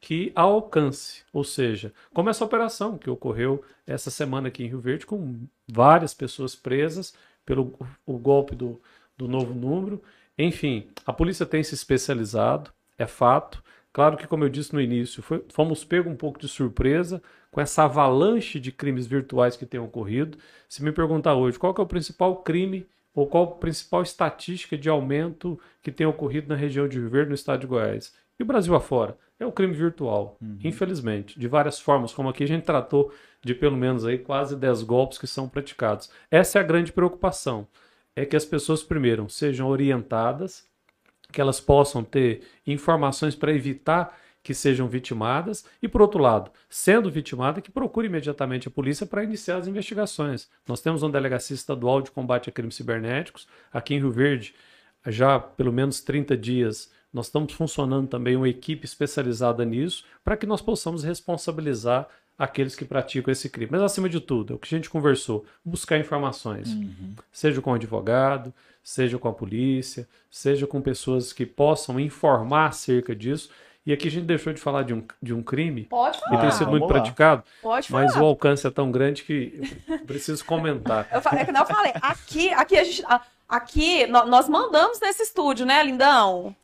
que 0.00 0.32
há 0.34 0.42
alcance, 0.42 1.22
ou 1.32 1.44
seja, 1.44 1.92
como 2.12 2.30
essa 2.30 2.44
operação 2.44 2.96
que 2.96 3.10
ocorreu 3.10 3.62
essa 3.86 4.10
semana 4.10 4.48
aqui 4.48 4.64
em 4.64 4.68
Rio 4.68 4.80
Verde, 4.80 5.04
com 5.04 5.46
várias 5.68 6.14
pessoas 6.14 6.54
presas 6.54 7.14
pelo 7.44 7.74
o 8.06 8.18
golpe 8.18 8.54
do, 8.54 8.80
do 9.16 9.28
novo 9.28 9.52
número. 9.52 10.02
Enfim, 10.42 10.88
a 11.04 11.12
polícia 11.12 11.44
tem 11.44 11.62
se 11.62 11.74
especializado, 11.74 12.70
é 12.98 13.06
fato. 13.06 13.62
Claro 13.92 14.16
que, 14.16 14.26
como 14.26 14.44
eu 14.44 14.48
disse 14.48 14.72
no 14.72 14.80
início, 14.80 15.22
foi- 15.22 15.44
fomos 15.50 15.84
pegos 15.84 16.10
um 16.12 16.16
pouco 16.16 16.38
de 16.38 16.48
surpresa 16.48 17.20
com 17.50 17.60
essa 17.60 17.84
avalanche 17.84 18.60
de 18.60 18.70
crimes 18.70 19.06
virtuais 19.06 19.56
que 19.56 19.66
tem 19.66 19.80
ocorrido. 19.80 20.38
Se 20.68 20.82
me 20.82 20.92
perguntar 20.92 21.34
hoje 21.34 21.58
qual 21.58 21.74
é 21.76 21.80
o 21.82 21.86
principal 21.86 22.36
crime 22.42 22.86
ou 23.14 23.26
qual 23.26 23.44
a 23.44 23.56
principal 23.56 24.02
estatística 24.02 24.78
de 24.78 24.88
aumento 24.88 25.58
que 25.82 25.90
tem 25.90 26.06
ocorrido 26.06 26.48
na 26.48 26.54
região 26.54 26.88
de 26.88 26.98
Rio 26.98 27.10
Verde, 27.10 27.30
no 27.30 27.34
estado 27.34 27.60
de 27.60 27.66
Goiás, 27.66 28.14
e 28.38 28.42
o 28.42 28.46
Brasil 28.46 28.74
afora, 28.74 29.18
é 29.38 29.44
o 29.44 29.52
crime 29.52 29.74
virtual, 29.74 30.38
infelizmente, 30.62 31.38
de 31.38 31.48
várias 31.48 31.80
formas, 31.80 32.12
como 32.14 32.28
aqui 32.28 32.44
a 32.44 32.46
gente 32.46 32.64
tratou 32.64 33.12
de 33.42 33.54
pelo 33.54 33.76
menos 33.76 34.06
aí 34.06 34.16
quase 34.18 34.54
10 34.56 34.82
golpes 34.82 35.18
que 35.18 35.26
são 35.26 35.48
praticados. 35.48 36.08
Essa 36.30 36.58
é 36.58 36.60
a 36.60 36.64
grande 36.64 36.92
preocupação, 36.92 37.66
é 38.14 38.24
que 38.24 38.36
as 38.36 38.44
pessoas 38.44 38.82
primeiro 38.82 39.28
sejam 39.28 39.68
orientadas, 39.68 40.64
que 41.32 41.40
elas 41.40 41.60
possam 41.60 42.02
ter 42.02 42.42
informações 42.66 43.34
para 43.34 43.52
evitar 43.52 44.16
que 44.42 44.54
sejam 44.54 44.88
vitimadas 44.88 45.64
e, 45.82 45.88
por 45.88 46.00
outro 46.00 46.20
lado, 46.20 46.50
sendo 46.68 47.10
vitimada, 47.10 47.60
que 47.60 47.70
procure 47.70 48.06
imediatamente 48.06 48.68
a 48.68 48.70
polícia 48.70 49.06
para 49.06 49.22
iniciar 49.22 49.58
as 49.58 49.66
investigações. 49.66 50.48
Nós 50.66 50.80
temos 50.80 51.02
uma 51.02 51.10
delegacia 51.10 51.54
estadual 51.54 52.00
de 52.00 52.10
combate 52.10 52.48
a 52.48 52.52
crimes 52.52 52.74
cibernéticos 52.74 53.46
aqui 53.72 53.94
em 53.94 53.98
Rio 53.98 54.10
Verde, 54.10 54.54
já 55.06 55.36
há 55.36 55.40
pelo 55.40 55.72
menos 55.72 56.00
30 56.00 56.36
dias. 56.36 56.90
Nós 57.12 57.26
estamos 57.26 57.52
funcionando 57.52 58.08
também 58.08 58.36
uma 58.36 58.48
equipe 58.48 58.84
especializada 58.84 59.64
nisso 59.64 60.04
para 60.24 60.36
que 60.36 60.46
nós 60.46 60.62
possamos 60.62 61.02
responsabilizar 61.04 62.08
aqueles 62.40 62.74
que 62.74 62.84
praticam 62.84 63.30
esse 63.30 63.48
crime. 63.50 63.70
Mas, 63.70 63.82
acima 63.82 64.08
de 64.08 64.18
tudo, 64.20 64.52
é 64.54 64.56
o 64.56 64.58
que 64.58 64.74
a 64.74 64.78
gente 64.78 64.88
conversou, 64.90 65.44
buscar 65.64 65.98
informações, 65.98 66.68
seja 67.30 67.60
com 67.60 67.70
o 67.70 67.74
advogado, 67.74 68.52
seja 68.82 69.18
com 69.18 69.28
a 69.28 69.32
polícia, 69.32 70.08
seja 70.30 70.66
com 70.66 70.80
pessoas 70.80 71.32
que 71.32 71.44
possam 71.44 72.00
informar 72.00 72.68
acerca 72.68 73.14
disso. 73.14 73.50
E 73.84 73.92
aqui 73.92 74.08
a 74.08 74.10
gente 74.10 74.24
deixou 74.26 74.52
de 74.52 74.60
falar 74.60 74.82
de 74.84 74.92
um, 74.94 75.02
de 75.22 75.32
um 75.34 75.42
crime 75.42 75.84
Pode 75.84 76.18
que 76.18 76.28
tem 76.28 76.38
falar. 76.38 76.50
sido 76.52 76.70
muito 76.70 76.86
praticado, 76.86 77.42
Pode 77.62 77.90
mas 77.92 78.12
falar. 78.12 78.24
o 78.24 78.28
alcance 78.28 78.66
é 78.66 78.70
tão 78.70 78.90
grande 78.90 79.22
que 79.22 79.60
eu 79.88 79.98
preciso 80.00 80.44
comentar. 80.44 81.08
Eu 81.12 81.20
falei, 81.22 81.44
é 81.44 81.50
eu 81.60 81.66
falei, 81.66 81.92
aqui, 82.00 82.50
aqui 82.52 82.76
a 82.78 82.84
gente. 82.84 83.02
Aqui, 83.48 84.06
nó- 84.06 84.26
nós 84.26 84.48
mandamos 84.48 85.00
nesse 85.00 85.22
estúdio, 85.24 85.66
né, 85.66 85.82
lindão? 85.82 86.54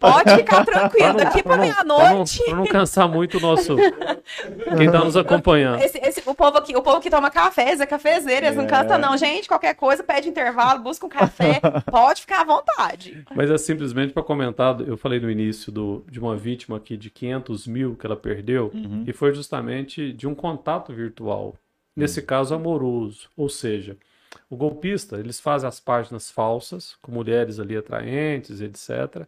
Pode 0.00 0.30
ficar 0.34 0.64
tranquilo, 0.64 1.14
daqui 1.18 1.42
pra 1.42 1.56
não, 1.58 1.62
meia-noite. 1.62 2.42
pra 2.44 2.56
não 2.56 2.64
cansar 2.66 3.06
muito 3.06 3.36
o 3.36 3.40
nosso. 3.40 3.76
Quem 4.76 4.86
está 4.86 5.04
nos 5.04 5.16
acompanhando. 5.16 5.82
Esse, 5.82 5.98
esse- 5.98 6.22
o, 6.24 6.34
povo 6.34 6.56
aqui, 6.56 6.74
o 6.74 6.82
povo 6.82 7.00
que 7.00 7.10
toma 7.10 7.30
café, 7.30 7.70
é 7.72 7.86
cafezeiro, 7.86 8.46
eles 8.46 8.56
não 8.56 8.64
É. 8.64 8.66
cantam, 8.66 8.98
não. 8.98 9.16
Gente, 9.16 9.46
qualquer 9.46 9.74
coisa, 9.74 10.02
pede 10.02 10.28
intervalo, 10.28 10.80
busca 10.82 11.04
um 11.04 11.08
café, 11.08 11.60
pode 11.90 12.22
ficar 12.22 12.40
à 12.40 12.44
vontade. 12.44 13.22
Mas 13.34 13.50
é 13.50 13.58
simplesmente 13.58 14.12
para 14.14 14.22
comentar, 14.22 14.80
eu 14.80 14.96
falei 14.96 15.20
no 15.20 15.30
início 15.30 15.70
do, 15.70 16.02
de 16.10 16.18
uma 16.18 16.34
vítima 16.34 16.78
aqui 16.78 16.96
de 16.96 17.10
500 17.10 17.66
mil 17.66 17.94
que 17.94 18.06
ela 18.06 18.16
perdeu, 18.16 18.72
e 19.06 19.12
foi 19.12 19.34
justamente 19.34 20.12
de 20.12 20.26
um 20.26 20.34
contato 20.34 20.92
virtual, 20.94 21.54
nesse 21.94 22.22
caso 22.22 22.54
amoroso. 22.54 23.28
Ou 23.36 23.48
seja, 23.50 23.96
o 24.48 24.56
golpista, 24.56 25.16
eles 25.18 25.38
fazem 25.38 25.68
as 25.68 25.78
páginas 25.78 26.30
falsas, 26.30 26.96
com 27.02 27.12
mulheres 27.12 27.60
ali 27.60 27.76
atraentes, 27.76 28.60
etc. 28.60 29.26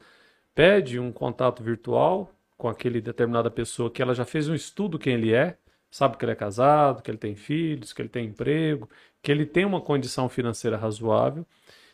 Pede 0.54 0.98
um 0.98 1.10
contato 1.10 1.62
virtual 1.62 2.30
com 2.58 2.68
aquele 2.68 3.00
determinada 3.00 3.50
pessoa 3.50 3.90
que 3.90 4.02
ela 4.02 4.14
já 4.14 4.24
fez 4.24 4.48
um 4.48 4.54
estudo 4.54 4.98
quem 4.98 5.14
ele 5.14 5.32
é, 5.34 5.56
sabe 5.90 6.16
que 6.16 6.24
ele 6.24 6.32
é 6.32 6.36
casado, 6.36 7.02
que 7.02 7.10
ele 7.10 7.18
tem 7.18 7.34
filhos, 7.34 7.92
que 7.92 8.00
ele 8.00 8.08
tem 8.08 8.26
emprego, 8.26 8.88
que 9.22 9.30
ele 9.32 9.46
tem 9.46 9.64
uma 9.64 9.80
condição 9.80 10.28
financeira 10.28 10.76
razoável. 10.76 11.46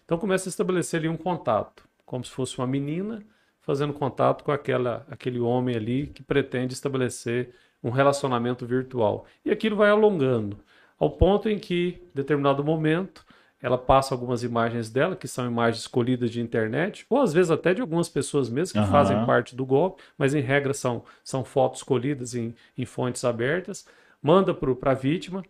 Então 0.05 0.19
começa 0.19 0.49
a 0.49 0.51
estabelecer 0.51 1.01
ali 1.01 1.09
um 1.09 1.17
contato, 1.17 1.85
como 2.05 2.25
se 2.25 2.31
fosse 2.31 2.59
uma 2.59 2.67
menina 2.67 3.23
fazendo 3.61 3.93
contato 3.93 4.45
com 4.45 4.51
aquela, 4.51 5.07
aquele 5.11 5.39
homem 5.39 5.77
ali 5.77 6.07
que 6.07 6.23
pretende 6.23 6.73
estabelecer 6.73 7.55
um 7.83 7.91
relacionamento 7.91 8.67
virtual. 8.67 9.27
E 9.45 9.51
aquilo 9.51 9.77
vai 9.77 9.91
alongando, 9.91 10.59
ao 10.99 11.11
ponto 11.11 11.49
em 11.49 11.59
que, 11.59 12.01
em 12.03 12.11
determinado 12.15 12.65
momento, 12.65 13.27
ela 13.61 13.77
passa 13.77 14.15
algumas 14.15 14.43
imagens 14.43 14.89
dela, 14.89 15.17
que 15.17 15.27
são 15.27 15.47
imagens 15.47 15.83
escolhidas 15.83 16.31
de 16.31 16.41
internet, 16.41 17.05
ou 17.11 17.21
às 17.21 17.33
vezes 17.33 17.51
até 17.51 17.75
de 17.75 17.81
algumas 17.81 18.09
pessoas 18.09 18.49
mesmo 18.49 18.75
que 18.75 18.79
Aham. 18.79 18.91
fazem 18.91 19.27
parte 19.27 19.57
do 19.57 19.67
golpe, 19.67 20.03
mas 20.17 20.35
em 20.35 20.41
regra 20.41 20.73
são, 20.73 21.03
são 21.25 21.45
fotos 21.45 21.81
escolhidas 21.81 22.35
em, 22.35 22.55
em 22.77 22.85
fontes 22.85 23.25
abertas, 23.25 23.87
manda 24.23 24.55
para 24.55 24.93
a 24.93 24.95
vítima, 24.95 25.43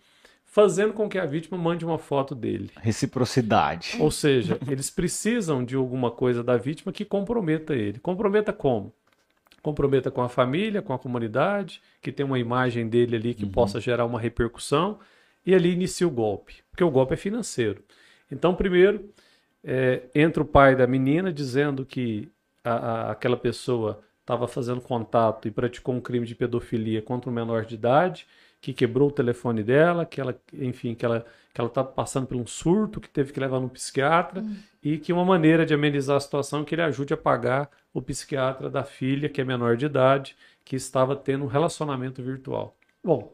fazendo 0.44 0.94
com 0.94 1.08
que 1.08 1.18
a 1.18 1.26
vítima 1.26 1.58
mande 1.58 1.84
uma 1.84 1.98
foto 1.98 2.34
dele. 2.34 2.70
Reciprocidade. 2.76 3.96
Ou 4.00 4.10
seja, 4.10 4.58
eles 4.66 4.88
precisam 4.88 5.62
de 5.62 5.76
alguma 5.76 6.10
coisa 6.10 6.42
da 6.42 6.56
vítima 6.56 6.90
que 6.90 7.04
comprometa 7.04 7.74
ele. 7.74 7.98
Comprometa 7.98 8.52
como? 8.52 8.92
Comprometa 9.62 10.10
com 10.10 10.22
a 10.22 10.28
família, 10.28 10.80
com 10.80 10.94
a 10.94 10.98
comunidade, 10.98 11.82
que 12.00 12.10
tem 12.10 12.24
uma 12.24 12.38
imagem 12.38 12.88
dele 12.88 13.16
ali 13.16 13.34
que 13.34 13.44
possa 13.44 13.78
gerar 13.80 14.06
uma 14.06 14.18
repercussão, 14.18 14.98
e 15.44 15.54
ali 15.54 15.72
inicia 15.72 16.06
o 16.06 16.10
golpe, 16.10 16.56
porque 16.70 16.84
o 16.84 16.90
golpe 16.90 17.14
é 17.14 17.16
financeiro. 17.16 17.82
Então, 18.30 18.54
primeiro, 18.54 19.08
é, 19.64 20.02
entra 20.14 20.42
o 20.42 20.46
pai 20.46 20.76
da 20.76 20.86
menina 20.86 21.32
dizendo 21.32 21.84
que 21.84 22.30
a- 22.64 22.72
a- 23.08 23.10
aquela 23.12 23.36
pessoa 23.36 24.00
estava 24.20 24.46
fazendo 24.46 24.80
contato 24.80 25.48
e 25.48 25.50
praticou 25.50 25.94
um 25.94 26.00
crime 26.00 26.26
de 26.26 26.34
pedofilia 26.34 27.00
contra 27.00 27.30
um 27.30 27.32
menor 27.32 27.64
de 27.64 27.74
idade, 27.74 28.26
que 28.60 28.72
quebrou 28.72 29.08
o 29.08 29.12
telefone 29.12 29.62
dela, 29.62 30.04
que 30.04 30.20
ela, 30.20 30.38
enfim, 30.52 30.94
que 30.94 31.04
ela 31.04 31.24
que 31.54 31.60
ela 31.60 31.68
está 31.68 31.82
passando 31.82 32.26
por 32.28 32.36
um 32.36 32.46
surto, 32.46 33.00
que 33.00 33.08
teve 33.08 33.32
que 33.32 33.40
levar 33.40 33.58
no 33.58 33.68
psiquiatra 33.68 34.44
e 34.82 34.96
que 34.98 35.12
uma 35.12 35.24
maneira 35.24 35.66
de 35.66 35.74
amenizar 35.74 36.16
a 36.16 36.20
situação 36.20 36.60
é 36.60 36.64
que 36.64 36.74
ele 36.74 36.82
ajude 36.82 37.12
a 37.12 37.16
pagar 37.16 37.68
o 37.92 38.00
psiquiatra 38.00 38.70
da 38.70 38.84
filha, 38.84 39.28
que 39.28 39.40
é 39.40 39.44
menor 39.44 39.76
de 39.76 39.86
idade, 39.86 40.36
que 40.64 40.76
estava 40.76 41.16
tendo 41.16 41.44
um 41.44 41.48
relacionamento 41.48 42.22
virtual. 42.22 42.76
Bom, 43.02 43.32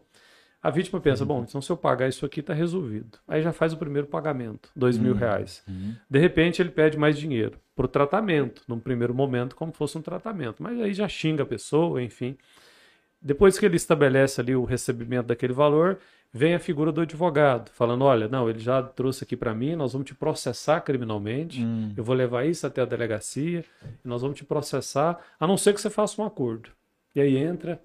a 0.64 0.70
vítima 0.70 0.98
pensa, 0.98 1.26
bom, 1.26 1.44
então 1.46 1.60
se 1.60 1.70
eu 1.70 1.76
pagar 1.76 2.08
isso 2.08 2.24
aqui 2.24 2.40
está 2.40 2.54
resolvido. 2.54 3.18
Aí 3.28 3.42
já 3.42 3.52
faz 3.52 3.74
o 3.74 3.76
primeiro 3.76 4.06
pagamento, 4.06 4.70
dois 4.74 4.96
mil 4.96 5.14
reais. 5.14 5.62
De 6.08 6.18
repente 6.18 6.62
ele 6.62 6.70
pede 6.70 6.96
mais 6.96 7.18
dinheiro 7.18 7.58
para 7.76 7.84
o 7.84 7.88
tratamento, 7.88 8.62
num 8.66 8.78
primeiro 8.78 9.14
momento, 9.14 9.54
como 9.54 9.72
fosse 9.72 9.98
um 9.98 10.00
tratamento. 10.00 10.62
Mas 10.62 10.80
aí 10.80 10.94
já 10.94 11.06
xinga 11.06 11.42
a 11.42 11.46
pessoa, 11.46 12.02
enfim. 12.02 12.34
Depois 13.20 13.58
que 13.58 13.66
ele 13.66 13.76
estabelece 13.76 14.40
ali 14.40 14.56
o 14.56 14.64
recebimento 14.64 15.26
daquele 15.26 15.52
valor, 15.52 15.98
vem 16.32 16.54
a 16.54 16.58
figura 16.58 16.90
do 16.90 17.02
advogado, 17.02 17.70
falando: 17.70 18.02
olha, 18.02 18.26
não, 18.26 18.48
ele 18.48 18.58
já 18.58 18.82
trouxe 18.82 19.22
aqui 19.22 19.36
para 19.36 19.54
mim, 19.54 19.76
nós 19.76 19.92
vamos 19.92 20.06
te 20.06 20.14
processar 20.14 20.80
criminalmente, 20.80 21.60
eu 21.94 22.02
vou 22.02 22.14
levar 22.14 22.46
isso 22.46 22.66
até 22.66 22.80
a 22.80 22.86
delegacia, 22.86 23.62
e 24.02 24.08
nós 24.08 24.22
vamos 24.22 24.38
te 24.38 24.46
processar, 24.46 25.18
a 25.38 25.46
não 25.46 25.58
ser 25.58 25.74
que 25.74 25.80
você 25.82 25.90
faça 25.90 26.22
um 26.22 26.24
acordo. 26.24 26.70
E 27.14 27.20
aí 27.20 27.36
entra 27.36 27.78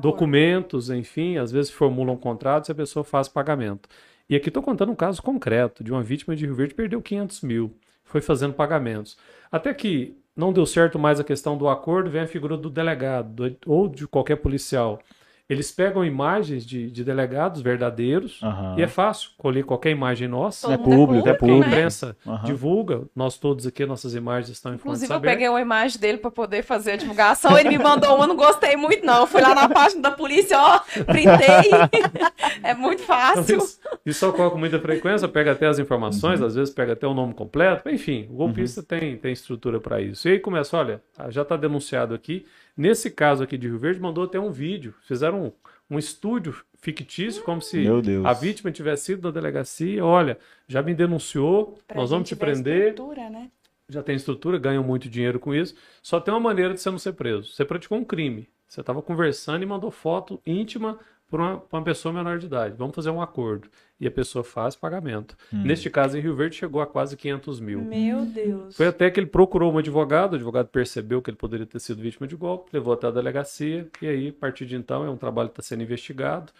documentos, 0.00 0.90
enfim, 0.90 1.36
às 1.36 1.50
vezes 1.52 1.70
formulam 1.70 2.16
contratos 2.16 2.68
e 2.68 2.72
a 2.72 2.74
pessoa 2.74 3.04
faz 3.04 3.28
pagamento. 3.28 3.88
E 4.28 4.34
aqui 4.36 4.48
estou 4.48 4.62
contando 4.62 4.90
um 4.92 4.94
caso 4.96 5.22
concreto 5.22 5.84
de 5.84 5.92
uma 5.92 6.02
vítima 6.02 6.34
de 6.34 6.46
Rio 6.46 6.54
Verde 6.54 6.70
que 6.72 6.76
perdeu 6.76 7.02
500 7.02 7.42
mil, 7.42 7.74
foi 8.04 8.20
fazendo 8.20 8.54
pagamentos. 8.54 9.16
Até 9.52 9.72
que 9.74 10.16
não 10.36 10.52
deu 10.52 10.64
certo 10.66 10.98
mais 10.98 11.20
a 11.20 11.24
questão 11.24 11.56
do 11.56 11.68
acordo, 11.68 12.10
vem 12.10 12.22
a 12.22 12.26
figura 12.26 12.56
do 12.56 12.70
delegado 12.70 13.50
do- 13.50 13.56
ou 13.66 13.88
de 13.88 14.06
qualquer 14.08 14.36
policial. 14.36 15.00
Eles 15.46 15.70
pegam 15.70 16.02
imagens 16.02 16.64
de, 16.64 16.90
de 16.90 17.04
delegados 17.04 17.60
verdadeiros 17.60 18.40
Aham. 18.42 18.76
e 18.78 18.82
é 18.82 18.88
fácil 18.88 19.30
colher 19.36 19.62
qualquer 19.62 19.90
imagem 19.90 20.26
nossa. 20.26 20.68
Todo 20.68 20.70
É 20.72 20.74
é 20.74 20.96
público, 20.96 21.18
é 21.20 21.22
que 21.22 21.28
a 21.28 21.34
público. 21.38 21.66
imprensa 21.66 22.16
Aham. 22.26 22.44
divulga, 22.46 23.02
nós 23.14 23.36
todos 23.36 23.66
aqui, 23.66 23.84
nossas 23.84 24.14
imagens 24.14 24.48
estão 24.48 24.72
em 24.72 24.76
Inclusive, 24.76 25.12
eu 25.12 25.20
peguei 25.20 25.46
uma 25.46 25.60
imagem 25.60 26.00
dele 26.00 26.16
pra 26.16 26.30
poder 26.30 26.62
fazer 26.62 26.92
a 26.92 26.96
divulgação. 26.96 27.58
Ele 27.58 27.68
me 27.68 27.76
mandou 27.78 28.16
uma, 28.16 28.26
não 28.26 28.36
gostei 28.36 28.74
muito, 28.74 29.04
não. 29.04 29.26
Fui 29.26 29.42
lá 29.42 29.54
na 29.54 29.68
página 29.68 30.00
da 30.00 30.10
polícia, 30.12 30.58
ó, 30.58 30.80
printei. 31.04 31.70
é 32.64 32.72
muito 32.74 33.02
Então, 33.02 33.16
fácil. 33.16 33.58
isso, 33.58 33.80
isso 34.06 34.26
ocorre 34.28 34.50
com 34.50 34.58
muita 34.58 34.78
frequência, 34.80 35.28
pega 35.28 35.52
até 35.52 35.66
as 35.66 35.78
informações, 35.78 36.40
às 36.40 36.54
vezes 36.54 36.72
pega 36.72 36.94
até 36.94 37.06
o 37.06 37.12
nome 37.12 37.34
completo, 37.34 37.88
enfim, 37.90 38.26
o 38.30 38.34
golpista 38.34 38.82
tem, 38.82 39.16
tem 39.18 39.32
estrutura 39.32 39.78
para 39.78 40.00
isso. 40.00 40.26
E 40.26 40.32
aí 40.32 40.38
começa, 40.38 40.74
olha, 40.76 41.02
já 41.28 41.42
está 41.42 41.54
denunciado 41.56 42.14
aqui. 42.14 42.46
Nesse 42.76 43.10
caso 43.10 43.42
aqui 43.44 43.56
de 43.56 43.68
Rio 43.68 43.78
Verde, 43.78 44.00
mandou 44.00 44.24
até 44.24 44.38
um 44.38 44.50
vídeo, 44.50 44.94
fizeram 45.02 45.44
um, 45.46 45.52
um 45.94 45.98
estúdio 45.98 46.54
fictício, 46.80 47.42
como 47.44 47.62
se 47.62 47.78
Meu 47.78 48.02
Deus. 48.02 48.24
a 48.26 48.32
vítima 48.32 48.72
tivesse 48.72 49.04
sido 49.06 49.22
na 49.22 49.30
delegacia, 49.30 50.04
olha, 50.04 50.38
já 50.66 50.82
me 50.82 50.94
denunciou, 50.94 51.78
Pra 51.86 51.96
nós 51.96 52.10
vamos 52.10 52.28
te 52.28 52.34
prender, 52.36 52.88
estrutura, 52.90 53.30
né? 53.30 53.50
já 53.88 54.02
tem 54.02 54.16
estrutura, 54.16 54.58
ganham 54.58 54.82
muito 54.82 55.08
dinheiro 55.08 55.38
com 55.38 55.54
isso. 55.54 55.74
Só 56.02 56.18
tem 56.20 56.34
uma 56.34 56.40
maneira 56.40 56.74
de 56.74 56.80
você 56.80 56.90
não 56.90 56.98
ser 56.98 57.12
preso. 57.12 57.52
Você 57.52 57.64
praticou 57.64 57.98
um 57.98 58.04
crime. 58.04 58.48
Você 58.66 58.80
estava 58.80 59.00
conversando 59.00 59.62
e 59.62 59.66
mandou 59.66 59.90
foto 59.90 60.40
íntima 60.44 60.98
para 61.34 61.42
uma, 61.42 61.62
uma 61.72 61.82
pessoa 61.82 62.12
menor 62.14 62.38
de 62.38 62.46
idade. 62.46 62.76
Vamos 62.78 62.94
fazer 62.94 63.10
um 63.10 63.20
acordo. 63.20 63.68
E 64.00 64.06
a 64.06 64.10
pessoa 64.10 64.44
faz 64.44 64.76
pagamento. 64.76 65.36
Neste 65.52 65.90
caso, 65.90 66.16
em 66.16 66.20
Rio 66.20 66.34
Verde, 66.36 66.56
chegou 66.56 66.80
a 66.80 66.86
quase 66.86 67.16
500 67.16 67.58
mil. 67.58 67.80
Meu 67.80 68.24
Deus. 68.24 68.76
Foi 68.76 68.86
até 68.86 69.10
que 69.10 69.18
ele 69.18 69.26
procurou 69.26 69.72
um 69.72 69.78
advogado, 69.78 70.32
o 70.32 70.36
advogado 70.36 70.68
percebeu 70.68 71.20
que 71.20 71.30
ele 71.30 71.36
poderia 71.36 71.66
ter 71.66 71.80
sido 71.80 72.00
vítima 72.00 72.26
de 72.26 72.36
golpe, 72.36 72.70
levou 72.72 72.92
até 72.94 73.08
a 73.08 73.10
delegacia, 73.10 73.88
e 74.00 74.06
aí, 74.06 74.28
a 74.28 74.32
partir 74.32 74.66
de 74.66 74.76
então, 74.76 75.04
é 75.04 75.10
um 75.10 75.16
trabalho 75.16 75.48
que 75.48 75.60
está 75.60 75.62
sendo 75.62 75.82
investigado. 75.82 76.52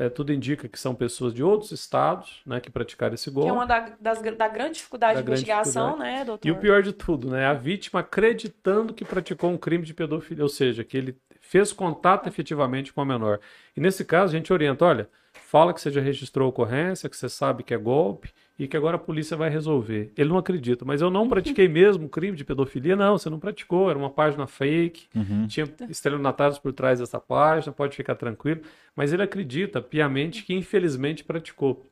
É, 0.00 0.08
tudo 0.08 0.32
indica 0.32 0.68
que 0.68 0.78
são 0.78 0.94
pessoas 0.94 1.34
de 1.34 1.42
outros 1.42 1.72
estados 1.72 2.40
né, 2.46 2.60
que 2.60 2.70
praticaram 2.70 3.14
esse 3.14 3.30
golpe. 3.30 3.46
Que 3.46 3.50
é 3.50 3.52
uma 3.52 3.66
da, 3.66 3.96
das, 4.00 4.22
da 4.22 4.48
grande 4.48 4.74
dificuldade 4.74 5.14
Da 5.14 5.20
de 5.20 5.26
grande 5.26 5.42
investigação, 5.42 5.86
dificuldade. 5.90 6.18
né, 6.18 6.24
doutor? 6.24 6.48
E 6.48 6.50
o 6.52 6.56
pior 6.56 6.82
de 6.82 6.92
tudo, 6.92 7.28
né? 7.30 7.46
A 7.46 7.52
vítima 7.52 8.00
acreditando 8.00 8.94
que 8.94 9.04
praticou 9.04 9.50
um 9.50 9.58
crime 9.58 9.84
de 9.84 9.92
pedofilia, 9.92 10.44
ou 10.44 10.48
seja, 10.48 10.84
que 10.84 10.96
ele 10.96 11.18
fez 11.48 11.72
contato 11.72 12.28
efetivamente 12.28 12.92
com 12.92 13.00
a 13.00 13.06
menor. 13.06 13.40
E 13.74 13.80
nesse 13.80 14.04
caso, 14.04 14.34
a 14.34 14.38
gente 14.38 14.52
orienta, 14.52 14.84
olha, 14.84 15.08
fala 15.32 15.72
que 15.72 15.80
você 15.80 15.90
já 15.90 15.98
registrou 15.98 16.44
a 16.44 16.48
ocorrência, 16.50 17.08
que 17.08 17.16
você 17.16 17.26
sabe 17.26 17.62
que 17.62 17.72
é 17.72 17.78
golpe 17.78 18.30
e 18.58 18.68
que 18.68 18.76
agora 18.76 18.96
a 18.96 18.98
polícia 18.98 19.34
vai 19.34 19.48
resolver. 19.48 20.12
Ele 20.14 20.28
não 20.28 20.36
acredita, 20.36 20.84
mas 20.84 21.00
eu 21.00 21.08
não 21.08 21.26
pratiquei 21.26 21.66
mesmo 21.66 22.06
crime 22.06 22.36
de 22.36 22.44
pedofilia. 22.44 22.94
Não, 22.94 23.16
você 23.16 23.30
não 23.30 23.38
praticou, 23.40 23.88
era 23.88 23.98
uma 23.98 24.10
página 24.10 24.46
fake, 24.46 25.08
tinha 25.48 25.66
estelionatários 25.88 26.58
por 26.58 26.70
trás 26.74 26.98
dessa 26.98 27.18
página, 27.18 27.72
pode 27.72 27.96
ficar 27.96 28.14
tranquilo. 28.14 28.60
Mas 28.94 29.14
ele 29.14 29.22
acredita 29.22 29.80
piamente 29.80 30.42
que 30.42 30.52
infelizmente 30.52 31.24
praticou. 31.24 31.82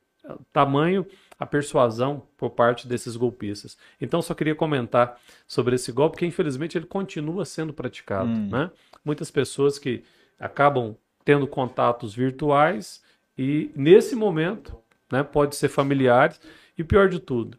Tamanho 0.52 1.06
a 1.38 1.44
persuasão 1.44 2.22
por 2.36 2.50
parte 2.50 2.88
desses 2.88 3.16
golpistas. 3.16 3.76
Então, 4.00 4.22
só 4.22 4.34
queria 4.34 4.54
comentar 4.54 5.18
sobre 5.46 5.74
esse 5.74 5.92
golpe, 5.92 6.18
que 6.18 6.26
infelizmente 6.26 6.78
ele 6.78 6.86
continua 6.86 7.44
sendo 7.44 7.72
praticado. 7.72 8.28
Né? 8.28 8.70
Muitas 9.04 9.30
pessoas 9.30 9.78
que 9.78 10.02
acabam 10.38 10.96
tendo 11.24 11.46
contatos 11.46 12.14
virtuais 12.14 13.02
e, 13.36 13.70
nesse 13.74 14.14
momento, 14.14 14.76
né, 15.10 15.22
pode 15.22 15.56
ser 15.56 15.68
familiares. 15.68 16.40
E 16.78 16.82
o 16.82 16.86
pior 16.86 17.08
de 17.08 17.18
tudo, 17.18 17.58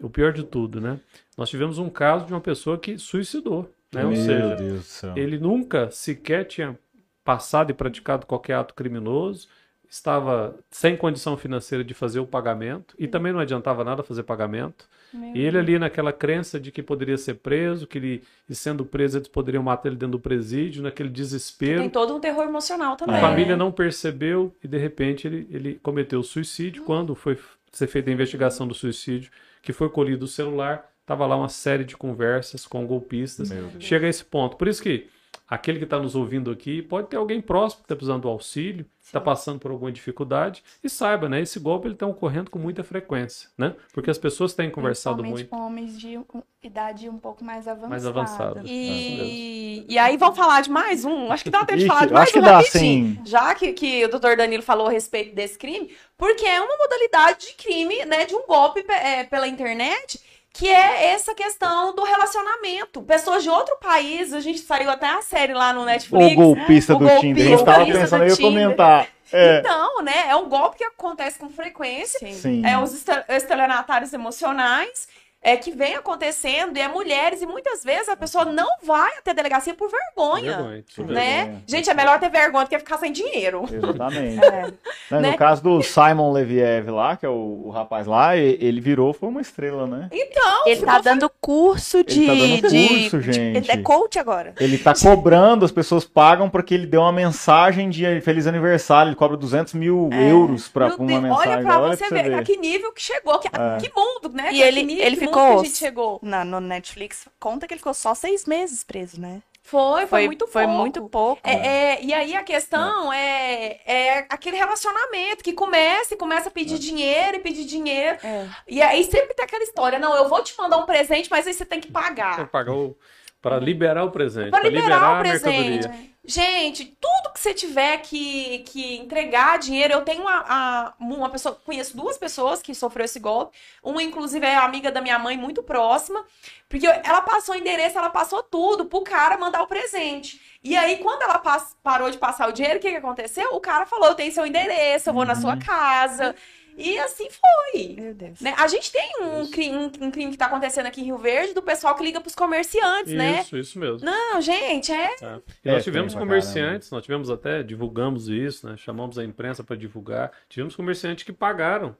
o 0.00 0.08
pior 0.08 0.32
de 0.32 0.42
tudo, 0.42 0.80
né? 0.80 1.00
Nós 1.36 1.50
tivemos 1.50 1.78
um 1.78 1.90
caso 1.90 2.26
de 2.26 2.32
uma 2.32 2.40
pessoa 2.40 2.78
que 2.78 2.96
suicidou. 2.98 3.70
Né? 3.92 4.04
Ou 4.04 4.12
Meu 4.12 4.22
seja, 4.22 4.54
Deus 4.56 5.02
ele 5.16 5.38
nunca 5.38 5.90
sequer 5.90 6.44
tinha 6.44 6.78
passado 7.24 7.70
e 7.70 7.74
praticado 7.74 8.26
qualquer 8.26 8.54
ato 8.54 8.74
criminoso, 8.74 9.48
estava 9.94 10.58
sem 10.70 10.96
condição 10.96 11.36
financeira 11.36 11.84
de 11.84 11.94
fazer 11.94 12.18
o 12.18 12.26
pagamento 12.26 12.96
e 12.98 13.06
também 13.06 13.32
não 13.32 13.38
adiantava 13.38 13.84
nada 13.84 14.02
fazer 14.02 14.24
pagamento. 14.24 14.88
E 15.32 15.40
ele 15.40 15.56
ali 15.56 15.78
naquela 15.78 16.12
crença 16.12 16.58
de 16.58 16.72
que 16.72 16.82
poderia 16.82 17.16
ser 17.16 17.34
preso, 17.34 17.86
que 17.86 17.98
ele, 17.98 18.24
e 18.48 18.54
sendo 18.56 18.84
preso 18.84 19.18
eles 19.18 19.28
poderiam 19.28 19.62
matar 19.62 19.88
ele 19.88 19.96
dentro 19.96 20.18
do 20.18 20.18
presídio, 20.18 20.82
naquele 20.82 21.08
desespero. 21.08 21.80
Tem 21.80 21.88
todo 21.88 22.16
um 22.16 22.18
terror 22.18 22.42
emocional 22.42 22.96
também. 22.96 23.14
A 23.14 23.20
família 23.20 23.56
não 23.56 23.70
percebeu 23.70 24.52
e 24.62 24.66
de 24.66 24.76
repente 24.76 25.28
ele, 25.28 25.46
ele 25.48 25.74
cometeu 25.80 26.20
suicídio. 26.24 26.82
Quando 26.82 27.14
foi 27.14 27.38
ser 27.70 27.86
feita 27.86 28.10
a 28.10 28.12
investigação 28.12 28.66
do 28.66 28.74
suicídio, 28.74 29.30
que 29.62 29.72
foi 29.72 29.88
colhido 29.88 30.24
o 30.24 30.28
celular, 30.28 30.90
estava 31.02 31.24
lá 31.24 31.36
uma 31.36 31.48
série 31.48 31.84
de 31.84 31.96
conversas 31.96 32.66
com 32.66 32.84
golpistas. 32.84 33.52
Meu. 33.52 33.70
Chega 33.78 34.06
a 34.06 34.10
esse 34.10 34.24
ponto. 34.24 34.56
Por 34.56 34.66
isso 34.66 34.82
que 34.82 35.06
aquele 35.54 35.78
que 35.78 35.84
está 35.84 35.98
nos 35.98 36.14
ouvindo 36.14 36.50
aqui 36.50 36.82
pode 36.82 37.08
ter 37.08 37.16
alguém 37.16 37.40
próximo 37.40 37.80
que 37.82 37.84
está 37.86 37.96
precisando 37.96 38.22
do 38.22 38.28
auxílio, 38.28 38.84
está 39.02 39.20
passando 39.20 39.58
por 39.58 39.70
alguma 39.70 39.92
dificuldade 39.92 40.62
e 40.82 40.88
saiba, 40.88 41.28
né? 41.28 41.40
Esse 41.40 41.58
golpe 41.60 41.86
ele 41.86 41.94
está 41.94 42.06
ocorrendo 42.06 42.50
com 42.50 42.58
muita 42.58 42.82
frequência, 42.82 43.48
né? 43.56 43.74
Porque 43.92 44.10
as 44.10 44.18
pessoas 44.18 44.54
têm 44.54 44.70
conversado 44.70 45.22
muito. 45.22 45.48
com 45.48 45.58
homens 45.66 45.98
de 46.00 46.18
idade 46.62 47.08
um 47.08 47.18
pouco 47.18 47.44
mais 47.44 47.68
avançada. 47.68 47.88
Mais 47.88 48.06
avançada. 48.06 48.62
E, 48.64 49.84
e 49.88 49.98
aí 49.98 50.16
vamos 50.16 50.36
falar 50.36 50.62
de 50.62 50.70
mais 50.70 51.04
um. 51.04 51.30
Acho 51.30 51.44
que 51.44 51.50
dá 51.50 51.64
tempo 51.64 51.78
de 51.80 51.86
falar 51.86 52.06
de 52.06 52.12
mais 52.12 52.22
acho 52.24 52.32
que 52.32 52.38
um 52.38 52.42
dá, 52.42 52.56
rapidinho. 52.58 53.16
sim. 53.16 53.20
Já 53.24 53.54
que, 53.54 53.72
que 53.72 54.04
o 54.04 54.08
doutor 54.08 54.36
Danilo 54.36 54.62
falou 54.62 54.86
a 54.86 54.90
respeito 54.90 55.34
desse 55.34 55.58
crime, 55.58 55.90
porque 56.16 56.46
é 56.46 56.60
uma 56.60 56.76
modalidade 56.76 57.46
de 57.48 57.54
crime, 57.54 58.04
né? 58.06 58.24
De 58.24 58.34
um 58.34 58.46
golpe 58.46 58.82
pe- 58.82 58.92
é, 58.92 59.24
pela 59.24 59.46
internet, 59.46 60.18
que 60.56 60.68
é 60.68 61.08
essa 61.12 61.34
questão 61.34 61.94
do 61.94 62.04
relacionamento. 62.04 63.02
Pessoas 63.02 63.42
de 63.42 63.50
outro 63.50 63.76
país, 63.78 64.32
a 64.32 64.38
gente 64.40 64.60
saiu 64.60 64.88
até 64.88 65.08
a 65.08 65.20
série 65.20 65.52
lá 65.52 65.72
no 65.72 65.84
Netflix. 65.84 66.32
O 66.32 66.36
golpista 66.36 66.94
O 66.94 66.98
do 66.98 67.04
golpista, 67.06 67.20
Tinder. 67.26 67.46
A 67.46 67.48
gente 67.50 67.64
tava 67.64 67.76
golpista 67.78 68.00
pensando, 68.02 68.20
do 68.20 68.24
eu 68.26 68.30
ia 68.30 68.36
comentar. 68.36 69.08
É, 69.32 69.58
Então, 69.58 70.02
né? 70.02 70.28
É 70.28 70.36
um 70.36 70.48
golpe 70.48 70.78
que 70.78 70.84
acontece 70.84 71.38
com 71.40 71.50
frequência. 71.50 72.20
sim. 72.32 72.64
É 72.64 72.78
os 72.78 72.94
estel- 72.94 73.24
estelionatários 73.28 74.12
emocionais 74.12 75.08
é, 75.44 75.56
que 75.58 75.70
vem 75.70 75.94
acontecendo, 75.94 76.76
e 76.76 76.80
é 76.80 76.88
mulheres, 76.88 77.42
e 77.42 77.46
muitas 77.46 77.84
vezes 77.84 78.08
a 78.08 78.16
pessoa 78.16 78.46
não 78.46 78.66
vai 78.82 79.10
até 79.18 79.30
a 79.32 79.34
delegacia 79.34 79.74
por 79.74 79.90
vergonha. 79.90 80.56
Vergonha, 80.56 80.84
Por. 80.96 81.06
Né? 81.06 81.36
Vergonha. 81.44 81.62
Gente, 81.66 81.90
é 81.90 81.94
melhor 81.94 82.18
ter 82.18 82.30
vergonha 82.30 82.64
do 82.64 82.68
que 82.70 82.78
ficar 82.78 82.98
sem 82.98 83.12
dinheiro. 83.12 83.64
Exatamente. 83.70 84.40
É. 84.44 84.62
Né, 85.10 85.20
Né? 85.20 85.30
No 85.32 85.36
caso 85.36 85.62
do 85.62 85.82
Simon 85.82 86.32
Leviev 86.32 86.88
lá, 86.90 87.16
que 87.16 87.26
é 87.26 87.28
o, 87.28 87.62
o 87.66 87.70
rapaz 87.70 88.06
lá, 88.06 88.34
ele 88.36 88.80
virou, 88.80 89.12
foi 89.12 89.28
uma 89.28 89.40
estrela, 89.40 89.86
né? 89.86 90.08
Então, 90.10 90.62
Ele 90.66 90.80
tá 90.80 90.98
dando 91.00 91.30
curso 91.40 92.02
de. 92.02 92.24
Ele 92.24 92.26
tá 92.62 92.64
dando 92.64 92.72
de- 92.72 92.88
curso, 92.88 93.18
de- 93.20 93.32
gente. 93.32 93.56
Ele 93.58 93.70
é 93.70 93.76
coach 93.82 94.18
agora. 94.18 94.54
Ele 94.58 94.78
tá 94.78 94.94
cobrando, 94.94 95.64
as 95.64 95.70
pessoas 95.72 96.04
pagam 96.04 96.48
porque 96.48 96.72
ele 96.74 96.86
deu 96.86 97.02
uma 97.02 97.12
mensagem 97.12 97.90
de 97.90 98.20
feliz 98.22 98.46
aniversário, 98.46 99.10
ele 99.10 99.16
cobra 99.16 99.36
200 99.36 99.74
mil 99.74 100.08
euros 100.12 100.68
pra 100.68 100.88
meu 100.88 100.96
uma 100.98 101.06
Deus, 101.06 101.22
mensagem. 101.22 101.52
olha 101.52 101.62
pra 101.62 101.80
você 101.80 102.08
ver, 102.08 102.22
ver. 102.24 102.34
a 102.34 102.42
que 102.42 102.56
nível 102.56 102.92
que 102.92 103.02
chegou, 103.02 103.38
que, 103.38 103.48
É. 103.48 103.76
que 103.80 103.90
mundo, 103.94 104.34
né? 104.34 104.48
E 104.52 104.54
Que- 104.56 104.62
ele- 104.62 104.82
nível, 104.84 105.04
ele 105.06 105.16
mundo 105.16 105.33
ficou- 105.34 105.54
que 105.56 105.60
a 105.60 105.64
gente 105.68 105.76
chegou. 105.78 106.18
Na, 106.22 106.44
no 106.44 106.60
Netflix 106.60 107.28
conta 107.38 107.66
que 107.66 107.74
ele 107.74 107.78
ficou 107.80 107.94
só 107.94 108.14
seis 108.14 108.44
meses 108.46 108.82
preso, 108.84 109.20
né? 109.20 109.42
Foi, 109.66 110.06
foi, 110.06 110.26
muito 110.26 110.46
Foi 110.46 110.64
pouco. 110.64 110.78
muito 110.78 111.08
pouco. 111.08 111.40
É, 111.42 111.54
é, 111.94 112.02
e 112.04 112.12
aí 112.12 112.36
a 112.36 112.42
questão 112.42 113.10
é, 113.10 113.80
é 113.86 114.26
aquele 114.28 114.58
relacionamento 114.58 115.42
que 115.42 115.54
começa 115.54 116.12
e 116.12 116.18
começa 116.18 116.50
a 116.50 116.52
pedir 116.52 116.78
dinheiro 116.78 117.38
e 117.38 117.40
pedir 117.40 117.64
dinheiro. 117.64 118.18
É. 118.22 118.46
E 118.68 118.82
aí 118.82 119.02
sempre 119.04 119.32
tem 119.34 119.42
aquela 119.42 119.64
história, 119.64 119.98
não, 119.98 120.14
eu 120.14 120.28
vou 120.28 120.42
te 120.42 120.54
mandar 120.58 120.76
um 120.76 120.84
presente, 120.84 121.30
mas 121.30 121.46
aí 121.46 121.54
você 121.54 121.64
tem 121.64 121.80
que 121.80 121.90
pagar. 121.90 122.46
pagar 122.48 122.72
o- 122.74 122.94
Para 123.40 123.58
liberar 123.58 124.04
o 124.04 124.10
presente. 124.10 124.50
Pra 124.50 124.60
Para 124.60 124.68
liberar 124.68 124.84
liberar, 124.84 125.10
o 125.10 125.14
a 125.14 125.20
presente. 125.20 126.13
Gente, 126.26 126.86
tudo 126.98 127.34
que 127.34 127.38
você 127.40 127.52
tiver 127.52 127.98
que, 127.98 128.60
que 128.60 128.96
entregar 128.96 129.58
dinheiro, 129.58 129.92
eu 129.92 130.02
tenho 130.02 130.22
uma, 130.22 130.42
a- 130.48 130.94
uma 130.98 131.28
pessoa, 131.28 131.54
conheço 131.54 131.94
duas 131.94 132.16
pessoas 132.16 132.62
que 132.62 132.74
sofreu 132.74 133.04
esse 133.04 133.20
golpe. 133.20 133.54
Uma, 133.82 134.02
inclusive, 134.02 134.46
é 134.46 134.56
amiga 134.56 134.90
da 134.90 135.02
minha 135.02 135.18
mãe, 135.18 135.36
muito 135.36 135.62
próxima, 135.62 136.24
porque 136.66 136.86
ela 136.86 137.20
passou 137.20 137.54
o 137.54 137.58
endereço, 137.58 137.98
ela 137.98 138.08
passou 138.08 138.42
tudo 138.42 138.86
pro 138.86 139.02
cara 139.02 139.36
mandar 139.36 139.62
o 139.62 139.66
presente. 139.66 140.40
E 140.62 140.74
aí, 140.74 140.96
quando 140.96 141.20
ela 141.22 141.38
pas- 141.38 141.76
parou 141.82 142.10
de 142.10 142.16
passar 142.16 142.48
o 142.48 142.52
dinheiro, 142.52 142.78
o 142.78 142.80
que, 142.80 142.90
que 142.90 142.96
aconteceu? 142.96 143.50
O 143.54 143.60
cara 143.60 143.84
falou: 143.84 144.08
Eu 144.08 144.14
tenho 144.14 144.32
seu 144.32 144.46
endereço, 144.46 145.10
eu 145.10 145.14
vou 145.14 145.26
na 145.26 145.34
sua 145.34 145.58
casa. 145.58 146.34
E 146.76 146.98
assim 146.98 147.28
foi. 147.30 147.94
Meu 147.94 148.14
Deus. 148.14 148.40
né? 148.40 148.54
A 148.58 148.66
gente 148.66 148.90
tem 148.90 149.10
um 149.22 149.50
crime, 149.50 149.76
um, 149.76 149.84
um 150.06 150.10
crime 150.10 150.30
que 150.32 150.38
tá 150.38 150.46
acontecendo 150.46 150.86
aqui 150.86 151.00
em 151.00 151.04
Rio 151.04 151.18
Verde 151.18 151.54
do 151.54 151.62
pessoal 151.62 151.94
que 151.94 152.02
liga 152.02 152.20
pros 152.20 152.34
comerciantes, 152.34 153.12
né? 153.12 153.40
Isso, 153.40 153.56
isso 153.56 153.78
mesmo. 153.78 154.04
Não, 154.04 154.40
gente, 154.40 154.92
é 154.92 155.14
É. 155.22 155.40
E 155.64 155.68
É, 155.68 155.72
nós 155.72 155.84
tivemos 155.84 156.12
tem 156.12 156.18
pra 156.18 156.26
comerciantes, 156.26 156.90
nós 156.90 157.02
tivemos 157.02 157.30
até, 157.30 157.62
divulgamos 157.62 158.28
isso, 158.28 158.68
né? 158.68 158.76
Chamamos 158.76 159.18
a 159.18 159.24
imprensa 159.24 159.62
para 159.62 159.76
divulgar. 159.76 160.32
Tivemos 160.48 160.74
comerciantes 160.74 161.24
que 161.24 161.32
pagaram. 161.32 161.96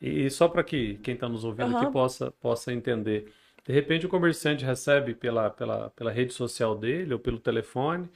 E 0.00 0.30
só 0.30 0.48
para 0.48 0.62
que 0.62 0.94
quem 0.98 1.14
está 1.14 1.28
nos 1.28 1.44
ouvindo 1.44 1.74
Aham. 1.74 1.82
aqui 1.82 1.92
possa, 1.92 2.30
possa 2.40 2.72
entender. 2.72 3.32
De 3.66 3.72
repente 3.72 4.06
o 4.06 4.08
comerciante 4.08 4.64
recebe 4.64 5.14
pela, 5.14 5.50
pela, 5.50 5.90
pela 5.90 6.10
rede 6.10 6.32
social 6.32 6.76
dele 6.76 7.12
ou 7.12 7.18
pelo 7.18 7.38
telefone 7.38 8.08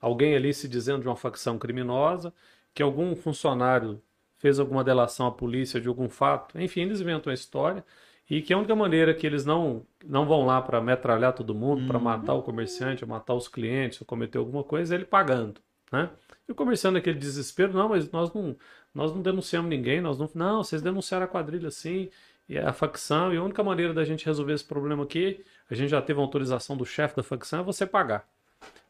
alguém 0.00 0.34
ali 0.34 0.52
se 0.54 0.66
dizendo 0.68 1.02
de 1.02 1.08
uma 1.08 1.16
facção 1.16 1.58
criminosa, 1.58 2.32
que 2.74 2.82
algum 2.82 3.14
funcionário 3.14 4.00
fez 4.40 4.58
alguma 4.58 4.82
delação 4.82 5.26
à 5.26 5.30
polícia 5.30 5.80
de 5.80 5.86
algum 5.86 6.08
fato. 6.08 6.58
Enfim, 6.58 6.80
eles 6.80 7.00
inventam 7.00 7.30
a 7.30 7.34
história. 7.34 7.84
E 8.28 8.40
que 8.40 8.52
a 8.52 8.58
única 8.58 8.74
maneira 8.74 9.12
que 9.12 9.26
eles 9.26 9.44
não, 9.44 9.84
não 10.04 10.24
vão 10.24 10.46
lá 10.46 10.62
para 10.62 10.80
metralhar 10.80 11.32
todo 11.32 11.54
mundo, 11.54 11.86
para 11.86 11.98
matar 11.98 12.34
o 12.34 12.42
comerciante, 12.42 13.04
matar 13.04 13.34
os 13.34 13.48
clientes, 13.48 14.00
ou 14.00 14.06
cometer 14.06 14.38
alguma 14.38 14.62
coisa, 14.62 14.94
é 14.94 14.98
ele 14.98 15.04
pagando, 15.04 15.60
né? 15.92 16.10
E 16.48 16.52
o 16.52 16.54
comerciante 16.54 16.94
naquele 16.94 17.18
desespero, 17.18 17.72
não, 17.72 17.88
mas 17.88 18.10
nós 18.12 18.32
não, 18.32 18.56
nós 18.94 19.12
não 19.12 19.20
denunciamos 19.20 19.68
ninguém, 19.68 20.00
nós 20.00 20.16
não, 20.16 20.30
não, 20.32 20.62
vocês 20.62 20.80
denunciaram 20.80 21.24
a 21.24 21.28
quadrilha 21.28 21.72
sim, 21.72 22.08
e 22.48 22.56
a 22.56 22.72
facção, 22.72 23.34
e 23.34 23.36
a 23.36 23.42
única 23.42 23.64
maneira 23.64 23.92
da 23.92 24.04
gente 24.04 24.24
resolver 24.24 24.52
esse 24.52 24.64
problema 24.64 25.02
aqui, 25.02 25.44
a 25.68 25.74
gente 25.74 25.90
já 25.90 26.00
teve 26.00 26.20
autorização 26.20 26.76
do 26.76 26.86
chefe 26.86 27.16
da 27.16 27.24
facção, 27.24 27.60
é 27.60 27.62
você 27.64 27.84
pagar. 27.84 28.28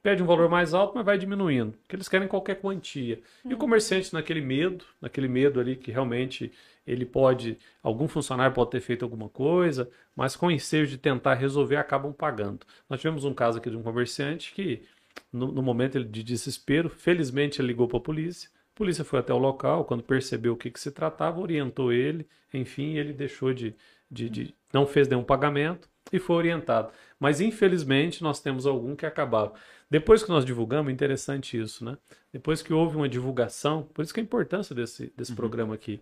Pede 0.03 0.23
um 0.23 0.27
valor 0.27 0.49
mais 0.49 0.73
alto, 0.73 0.95
mas 0.95 1.05
vai 1.05 1.19
diminuindo, 1.19 1.73
porque 1.83 1.95
eles 1.95 2.09
querem 2.09 2.27
qualquer 2.27 2.55
quantia. 2.61 3.21
E 3.45 3.53
o 3.53 3.59
comerciante 3.59 4.15
naquele 4.15 4.41
medo, 4.41 4.85
naquele 5.01 5.29
medo 5.29 5.61
ali 5.61 5.77
que 5.77 5.91
realmente 5.91 6.51
ele 6.87 7.05
pode, 7.05 7.59
algum 7.83 8.09
funcionário 8.09 8.55
pode 8.55 8.71
ter 8.71 8.81
feito 8.81 9.05
alguma 9.05 9.29
coisa, 9.29 9.91
mas 10.17 10.35
com 10.35 10.47
o 10.47 10.51
ensejo 10.51 10.91
de 10.91 10.99
tentar 10.99 11.35
resolver, 11.35 11.77
acabam 11.77 12.13
pagando. 12.15 12.61
Nós 12.89 13.01
tivemos 13.01 13.25
um 13.25 13.35
caso 13.35 13.59
aqui 13.59 13.69
de 13.71 13.77
um 13.77 13.83
comerciante 13.83 14.53
que, 14.55 14.83
no, 15.31 15.53
no 15.53 15.63
momento 15.63 16.03
de 16.03 16.23
desespero, 16.23 16.89
felizmente 16.89 17.61
ele 17.61 17.69
ligou 17.69 17.87
para 17.87 17.99
a 17.99 18.03
polícia. 18.03 18.49
A 18.75 18.79
polícia 18.81 19.05
foi 19.05 19.19
até 19.19 19.35
o 19.35 19.39
local, 19.39 19.85
quando 19.85 20.03
percebeu 20.03 20.55
o 20.55 20.57
que, 20.57 20.71
que 20.71 20.81
se 20.81 20.91
tratava, 20.91 21.39
orientou 21.41 21.93
ele, 21.93 22.27
enfim, 22.55 22.97
ele 22.97 23.13
deixou 23.13 23.53
de, 23.53 23.75
de, 24.11 24.31
de- 24.31 24.55
não 24.73 24.87
fez 24.87 25.07
nenhum 25.07 25.23
pagamento 25.23 25.89
e 26.11 26.19
foi 26.19 26.37
orientado. 26.37 26.91
Mas 27.21 27.41
infelizmente 27.41 28.23
nós 28.23 28.41
temos 28.41 28.67
algum 28.67 28.97
que 28.97 29.05
acabaram. 29.05 29.53
Depois 29.91 30.23
que 30.23 30.31
nós 30.31 30.45
divulgamos, 30.45 30.89
é 30.89 30.93
interessante 30.93 31.61
isso, 31.61 31.85
né? 31.85 31.99
Depois 32.33 32.63
que 32.63 32.73
houve 32.73 32.97
uma 32.97 33.09
divulgação, 33.09 33.83
por 33.93 34.03
isso 34.03 34.15
que 34.15 34.21
a 34.21 34.23
importância 34.23 34.75
desse, 34.75 35.13
desse 35.15 35.35
programa 35.35 35.75
aqui. 35.75 36.01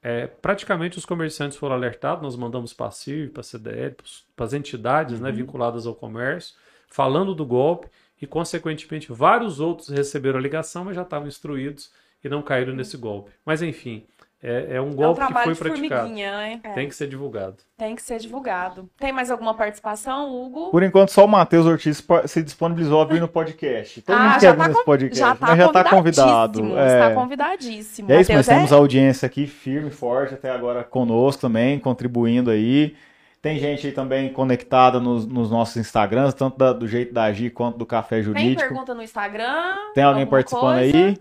É, 0.00 0.26
praticamente 0.26 0.98
os 0.98 1.06
comerciantes 1.06 1.58
foram 1.58 1.74
alertados, 1.74 2.22
nós 2.22 2.36
mandamos 2.36 2.72
para 2.72 2.86
a 2.86 2.90
CIR, 2.90 3.30
para 3.30 3.40
a 3.40 3.44
CDL, 3.44 3.96
para 4.34 4.46
as 4.46 4.52
entidades 4.52 5.20
né, 5.20 5.30
vinculadas 5.30 5.86
ao 5.86 5.94
comércio, 5.94 6.54
falando 6.88 7.34
do 7.34 7.44
golpe, 7.44 7.88
e 8.20 8.26
consequentemente 8.26 9.12
vários 9.12 9.60
outros 9.60 9.88
receberam 9.88 10.38
a 10.38 10.42
ligação, 10.42 10.84
mas 10.84 10.96
já 10.96 11.02
estavam 11.02 11.28
instruídos 11.28 11.90
e 12.22 12.28
não 12.28 12.42
caíram 12.42 12.74
nesse 12.74 12.96
golpe. 12.96 13.30
Mas 13.44 13.60
enfim, 13.60 14.06
é, 14.44 14.76
é 14.76 14.80
um 14.80 14.84
é 14.84 14.90
um 14.90 14.94
golpe 14.94 15.20
que 15.20 15.26
trabalho 15.26 15.56
foi 15.56 15.70
de 15.70 15.74
praticado. 15.78 16.00
formiguinha, 16.02 16.30
né? 16.32 16.60
Tem 16.74 16.86
que 16.88 16.94
ser 16.94 17.08
divulgado. 17.08 17.56
Tem 17.78 17.96
que 17.96 18.02
ser 18.02 18.18
divulgado. 18.18 18.88
Tem 18.98 19.10
mais 19.10 19.30
alguma 19.30 19.54
participação, 19.54 20.30
Hugo? 20.32 20.70
Por 20.70 20.82
enquanto, 20.82 21.08
só 21.10 21.24
o 21.24 21.28
Matheus 21.28 21.66
Ortiz 21.66 22.06
se 22.26 22.42
disponibilizou 22.42 23.00
a 23.00 23.04
vir 23.06 23.20
no 23.20 23.26
podcast. 23.28 24.02
Todo 24.02 24.14
Ah, 24.14 24.18
mundo 24.20 24.32
já 24.34 24.38
quer 24.40 24.46
tá 24.46 24.52
vir 24.62 24.68
nesse 24.68 24.78
con- 24.80 24.84
podcast, 24.84 25.18
Já 25.18 25.34
tá 25.34 25.46
mas 25.46 25.58
já 25.58 25.68
tá 25.72 25.84
convidado. 25.84 26.60
convidadíssimo, 26.60 26.78
É. 26.78 26.86
Está 27.00 27.14
convidadíssimo. 27.14 28.10
E 28.10 28.12
é 28.12 28.20
isso, 28.20 28.32
nós 28.32 28.38
Matheus, 28.46 28.56
temos 28.58 28.72
a 28.72 28.76
audiência 28.76 29.26
aqui 29.26 29.46
firme, 29.46 29.90
forte, 29.90 30.34
até 30.34 30.50
agora 30.50 30.84
conosco 30.84 31.40
também, 31.40 31.78
contribuindo 31.78 32.50
aí. 32.50 32.94
Tem 33.42 33.58
gente 33.58 33.86
aí 33.86 33.92
também 33.92 34.32
conectada 34.32 34.98
nos, 34.98 35.26
nos 35.26 35.50
nossos 35.50 35.76
Instagrams, 35.76 36.32
tanto 36.32 36.56
da- 36.56 36.72
do 36.72 36.88
jeito 36.88 37.12
da 37.12 37.24
Agir 37.24 37.50
quanto 37.50 37.76
do 37.76 37.84
Café 37.84 38.16
Tem 38.16 38.22
Jurídico. 38.24 38.60
pergunta 38.68 38.94
no 38.94 39.02
Instagram? 39.02 39.74
Tem 39.94 40.02
alguém 40.04 40.24
participando 40.26 40.76
coisa? 40.78 40.96
aí? 40.96 41.18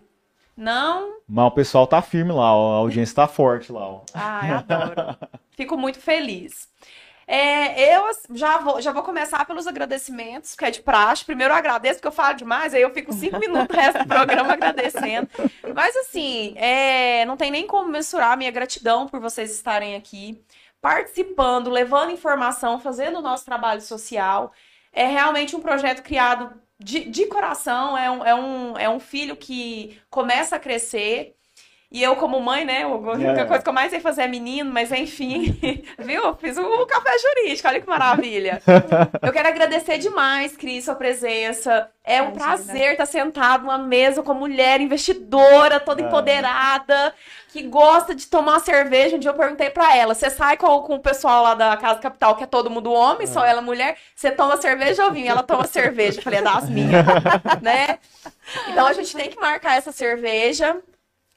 Não? 0.55 1.19
Mas 1.27 1.45
o 1.45 1.51
pessoal 1.51 1.87
tá 1.87 2.01
firme 2.01 2.31
lá, 2.31 2.55
ó, 2.55 2.73
a 2.73 2.77
audiência 2.77 3.15
tá 3.15 3.27
forte 3.27 3.71
lá. 3.71 3.87
Ó. 3.87 4.01
Ai, 4.13 4.51
adoro. 4.53 5.17
Fico 5.51 5.77
muito 5.77 5.99
feliz. 5.99 6.71
É, 7.25 7.95
eu 7.95 8.03
já 8.35 8.57
vou, 8.57 8.81
já 8.81 8.91
vou 8.91 9.01
começar 9.01 9.45
pelos 9.45 9.65
agradecimentos, 9.65 10.55
que 10.55 10.65
é 10.65 10.71
de 10.71 10.81
praxe. 10.81 11.25
Primeiro 11.25 11.53
eu 11.53 11.57
agradeço, 11.57 11.95
porque 11.95 12.07
eu 12.07 12.11
falo 12.11 12.35
demais, 12.35 12.73
aí 12.73 12.81
eu 12.81 12.93
fico 12.93 13.13
cinco 13.13 13.39
minutos 13.39 13.75
resto 13.75 13.99
do 13.99 14.07
programa 14.07 14.53
agradecendo. 14.53 15.27
Mas 15.73 15.95
assim, 15.95 16.53
é, 16.57 17.25
não 17.25 17.37
tem 17.37 17.49
nem 17.49 17.65
como 17.65 17.89
mensurar 17.89 18.33
a 18.33 18.35
minha 18.35 18.51
gratidão 18.51 19.07
por 19.07 19.19
vocês 19.19 19.51
estarem 19.51 19.95
aqui, 19.95 20.43
participando, 20.81 21.69
levando 21.69 22.11
informação, 22.11 22.79
fazendo 22.79 23.19
o 23.19 23.21
nosso 23.21 23.45
trabalho 23.45 23.81
social. 23.81 24.51
É 24.93 25.07
realmente 25.07 25.55
um 25.55 25.61
projeto 25.61 26.03
criado 26.03 26.53
de, 26.79 27.05
de 27.05 27.25
coração, 27.27 27.97
é 27.97 28.11
um, 28.11 28.25
é, 28.25 28.35
um, 28.35 28.77
é 28.77 28.89
um 28.89 28.99
filho 28.99 29.35
que 29.35 29.99
começa 30.09 30.55
a 30.55 30.59
crescer. 30.59 31.35
E 31.93 32.01
eu, 32.01 32.15
como 32.15 32.39
mãe, 32.41 32.65
né? 32.65 32.81
A 32.81 32.87
única 32.87 33.41
É. 33.41 33.45
coisa 33.45 33.61
que 33.61 33.69
eu 33.69 33.73
mais 33.73 33.91
sei 33.91 33.99
fazer 33.99 34.23
é 34.23 34.27
menino, 34.27 34.73
mas 34.73 34.91
enfim, 34.91 35.55
viu? 35.99 36.35
Fiz 36.37 36.57
o 36.57 36.85
café 36.87 37.11
jurídico, 37.19 37.67
olha 37.67 37.79
que 37.79 37.87
maravilha. 37.87 38.59
Eu 39.21 39.31
quero 39.31 39.47
agradecer 39.47 39.99
demais, 39.99 40.57
Cris, 40.57 40.85
sua 40.85 40.95
presença. 40.95 41.87
É 42.03 42.19
um 42.19 42.31
Imagina. 42.31 42.43
prazer 42.45 42.91
estar 42.93 43.05
sentado 43.05 43.61
numa 43.65 43.77
mesa 43.77 44.23
com 44.23 44.33
mulher 44.33 44.81
investidora, 44.81 45.79
toda 45.79 46.01
Ah. 46.03 46.07
empoderada, 46.07 47.13
que 47.49 47.61
gosta 47.61 48.15
de 48.15 48.25
tomar 48.25 48.53
uma 48.53 48.59
cerveja. 48.59 49.15
Um 49.15 49.19
dia 49.19 49.29
eu 49.29 49.35
perguntei 49.35 49.69
pra 49.69 49.95
ela: 49.95 50.15
você 50.15 50.31
sai 50.31 50.57
com, 50.57 50.81
com 50.81 50.95
o 50.95 50.99
pessoal 50.99 51.43
lá 51.43 51.53
da 51.53 51.77
Casa 51.77 51.99
Capital, 51.99 52.35
que 52.35 52.43
é 52.43 52.47
todo 52.47 52.71
mundo 52.71 52.91
homem, 52.91 53.27
só 53.27 53.45
ela 53.45 53.61
mulher, 53.61 53.97
você 54.15 54.31
toma 54.31 54.57
cerveja 54.57 55.05
ou 55.05 55.11
vinho? 55.11 55.29
Ela 55.29 55.43
toma 55.43 55.67
cerveja. 55.67 56.17
Eu 56.19 56.23
falei: 56.23 56.39
é 56.39 56.41
das 56.41 56.67
minhas, 56.67 57.05
né? 57.61 57.99
Então 58.69 58.87
a 58.87 58.93
gente 58.93 59.15
tem 59.15 59.29
que 59.29 59.39
marcar 59.39 59.77
essa 59.77 59.91
cerveja. 59.91 60.75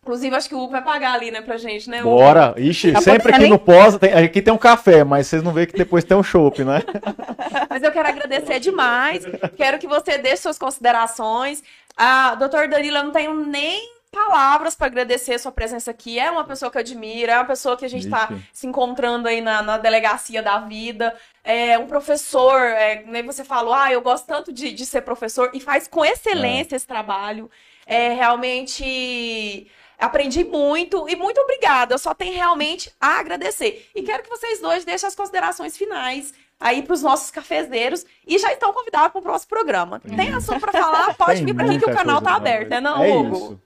Inclusive, 0.06 0.36
acho 0.36 0.48
que 0.48 0.54
o 0.54 0.60
Hugo 0.60 0.70
vai 0.70 0.82
pagar 0.84 1.14
ali, 1.14 1.32
né, 1.32 1.40
pra 1.42 1.56
gente, 1.56 1.90
né? 1.90 1.98
Hugo? 2.00 2.10
Bora! 2.10 2.54
Ixi, 2.56 2.92
Tá 2.92 3.00
sempre 3.00 3.34
aqui 3.34 3.42
hein? 3.46 3.50
no 3.50 3.58
pós, 3.58 3.98
tem- 3.98 4.12
aqui 4.12 4.40
tem 4.40 4.54
um 4.54 4.58
café, 4.58 5.02
mas 5.02 5.26
vocês 5.26 5.42
não 5.42 5.52
veem 5.52 5.66
que 5.66 5.76
depois 5.76 6.04
tem 6.04 6.16
um 6.16 6.22
chopp, 6.22 6.62
né? 6.62 6.80
Mas 7.68 7.82
eu 7.82 7.90
quero 7.90 8.08
agradecer 8.08 8.60
demais. 8.60 9.24
Quero 9.56 9.78
que 9.80 9.86
você 9.88 10.16
deixe 10.16 10.42
suas 10.42 10.56
considerações. 10.58 11.60
Ah, 11.96 12.36
doutor 12.36 12.68
Danilo, 12.68 12.98
eu 12.98 13.04
não 13.04 13.10
tenho 13.10 13.34
nem 13.34 13.96
palavras 14.12 14.74
para 14.76 14.86
agradecer 14.86 15.34
a 15.34 15.38
sua 15.40 15.50
presença 15.52 15.90
aqui. 15.90 16.18
É 16.20 16.30
uma 16.30 16.44
pessoa 16.44 16.70
que 16.70 16.78
eu 16.78 16.80
admiro, 16.80 17.30
é 17.32 17.36
uma 17.36 17.44
pessoa 17.44 17.76
que 17.76 17.84
a 17.84 17.88
gente 17.88 18.06
está 18.06 18.28
se 18.52 18.66
encontrando 18.66 19.26
aí 19.26 19.40
na, 19.40 19.60
na 19.60 19.76
delegacia 19.76 20.40
da 20.42 20.58
vida. 20.60 21.14
É 21.44 21.76
um 21.78 21.86
professor, 21.88 22.60
é, 22.60 23.02
nem 23.06 23.24
você 23.24 23.44
falou, 23.44 23.74
ah, 23.74 23.92
eu 23.92 24.00
gosto 24.00 24.24
tanto 24.26 24.52
de, 24.52 24.72
de 24.72 24.86
ser 24.86 25.02
professor 25.02 25.50
e 25.52 25.58
faz 25.60 25.88
com 25.88 26.04
excelência 26.04 26.76
esse 26.76 26.86
trabalho. 26.86 27.50
É 27.86 28.10
realmente. 28.14 29.66
Aprendi 29.98 30.44
muito 30.44 31.08
e 31.08 31.16
muito 31.16 31.40
obrigada. 31.40 31.94
Eu 31.94 31.98
só 31.98 32.12
tenho 32.14 32.34
realmente 32.34 32.92
a 33.00 33.18
agradecer. 33.18 33.88
E 33.94 34.02
quero 34.02 34.22
que 34.22 34.28
vocês 34.30 34.60
dois 34.60 34.84
deixem 34.84 35.06
as 35.06 35.14
considerações 35.14 35.76
finais 35.76 36.34
aí 36.58 36.82
para 36.82 36.94
os 36.94 37.02
nossos 37.02 37.30
cafezeiros 37.30 38.04
e 38.26 38.38
já 38.38 38.52
estão 38.52 38.72
convidados 38.72 39.12
para 39.12 39.18
o 39.18 39.22
próximo 39.22 39.48
programa. 39.50 40.00
Tem 40.00 40.32
assunto 40.34 40.60
para 40.60 40.72
falar? 40.72 41.14
Pode 41.14 41.36
Tem 41.36 41.44
vir 41.46 41.54
para 41.54 41.66
aqui 41.66 41.78
que 41.78 41.90
o 41.90 41.94
canal 41.94 42.20
tá 42.22 42.34
aberto, 42.34 42.68
ver. 42.68 42.76
é 42.76 42.80
não, 42.80 43.02
É 43.02 43.08
Hugo? 43.12 43.36
isso. 43.36 43.60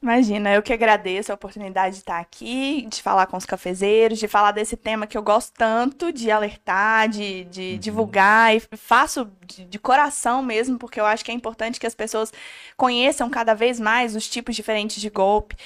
Imagina, 0.00 0.54
eu 0.54 0.62
que 0.62 0.72
agradeço 0.72 1.32
a 1.32 1.34
oportunidade 1.34 1.96
de 1.96 2.02
estar 2.02 2.20
aqui, 2.20 2.86
de 2.88 3.02
falar 3.02 3.26
com 3.26 3.36
os 3.36 3.44
cafezeiros, 3.44 4.20
de 4.20 4.28
falar 4.28 4.52
desse 4.52 4.76
tema 4.76 5.08
que 5.08 5.18
eu 5.18 5.22
gosto 5.24 5.52
tanto 5.52 6.12
de 6.12 6.30
alertar, 6.30 7.08
de, 7.08 7.44
de 7.46 7.76
Uhum. 7.76 7.78
divulgar, 7.80 8.54
e 8.54 8.60
faço 8.76 9.28
de, 9.44 9.64
de 9.64 9.76
coração 9.78 10.40
mesmo, 10.40 10.78
porque 10.78 11.00
eu 11.00 11.04
acho 11.06 11.24
que 11.24 11.32
é 11.32 11.34
importante 11.34 11.80
que 11.80 11.86
as 11.86 11.96
pessoas 11.96 12.32
conheçam 12.76 13.28
cada 13.28 13.54
vez 13.54 13.80
mais 13.80 14.14
os 14.14 14.28
tipos 14.28 14.54
diferentes 14.54 15.00
de 15.00 15.10
golpe. 15.10 15.56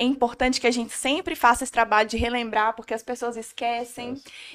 É 0.00 0.04
importante 0.04 0.58
que 0.58 0.66
a 0.66 0.70
gente 0.70 0.94
sempre 0.94 1.36
faça 1.36 1.62
esse 1.62 1.70
trabalho 1.70 2.08
de 2.08 2.16
relembrar, 2.16 2.74
porque 2.74 2.94
as 2.94 3.02
pessoas 3.02 3.36
esquecem 3.36 4.14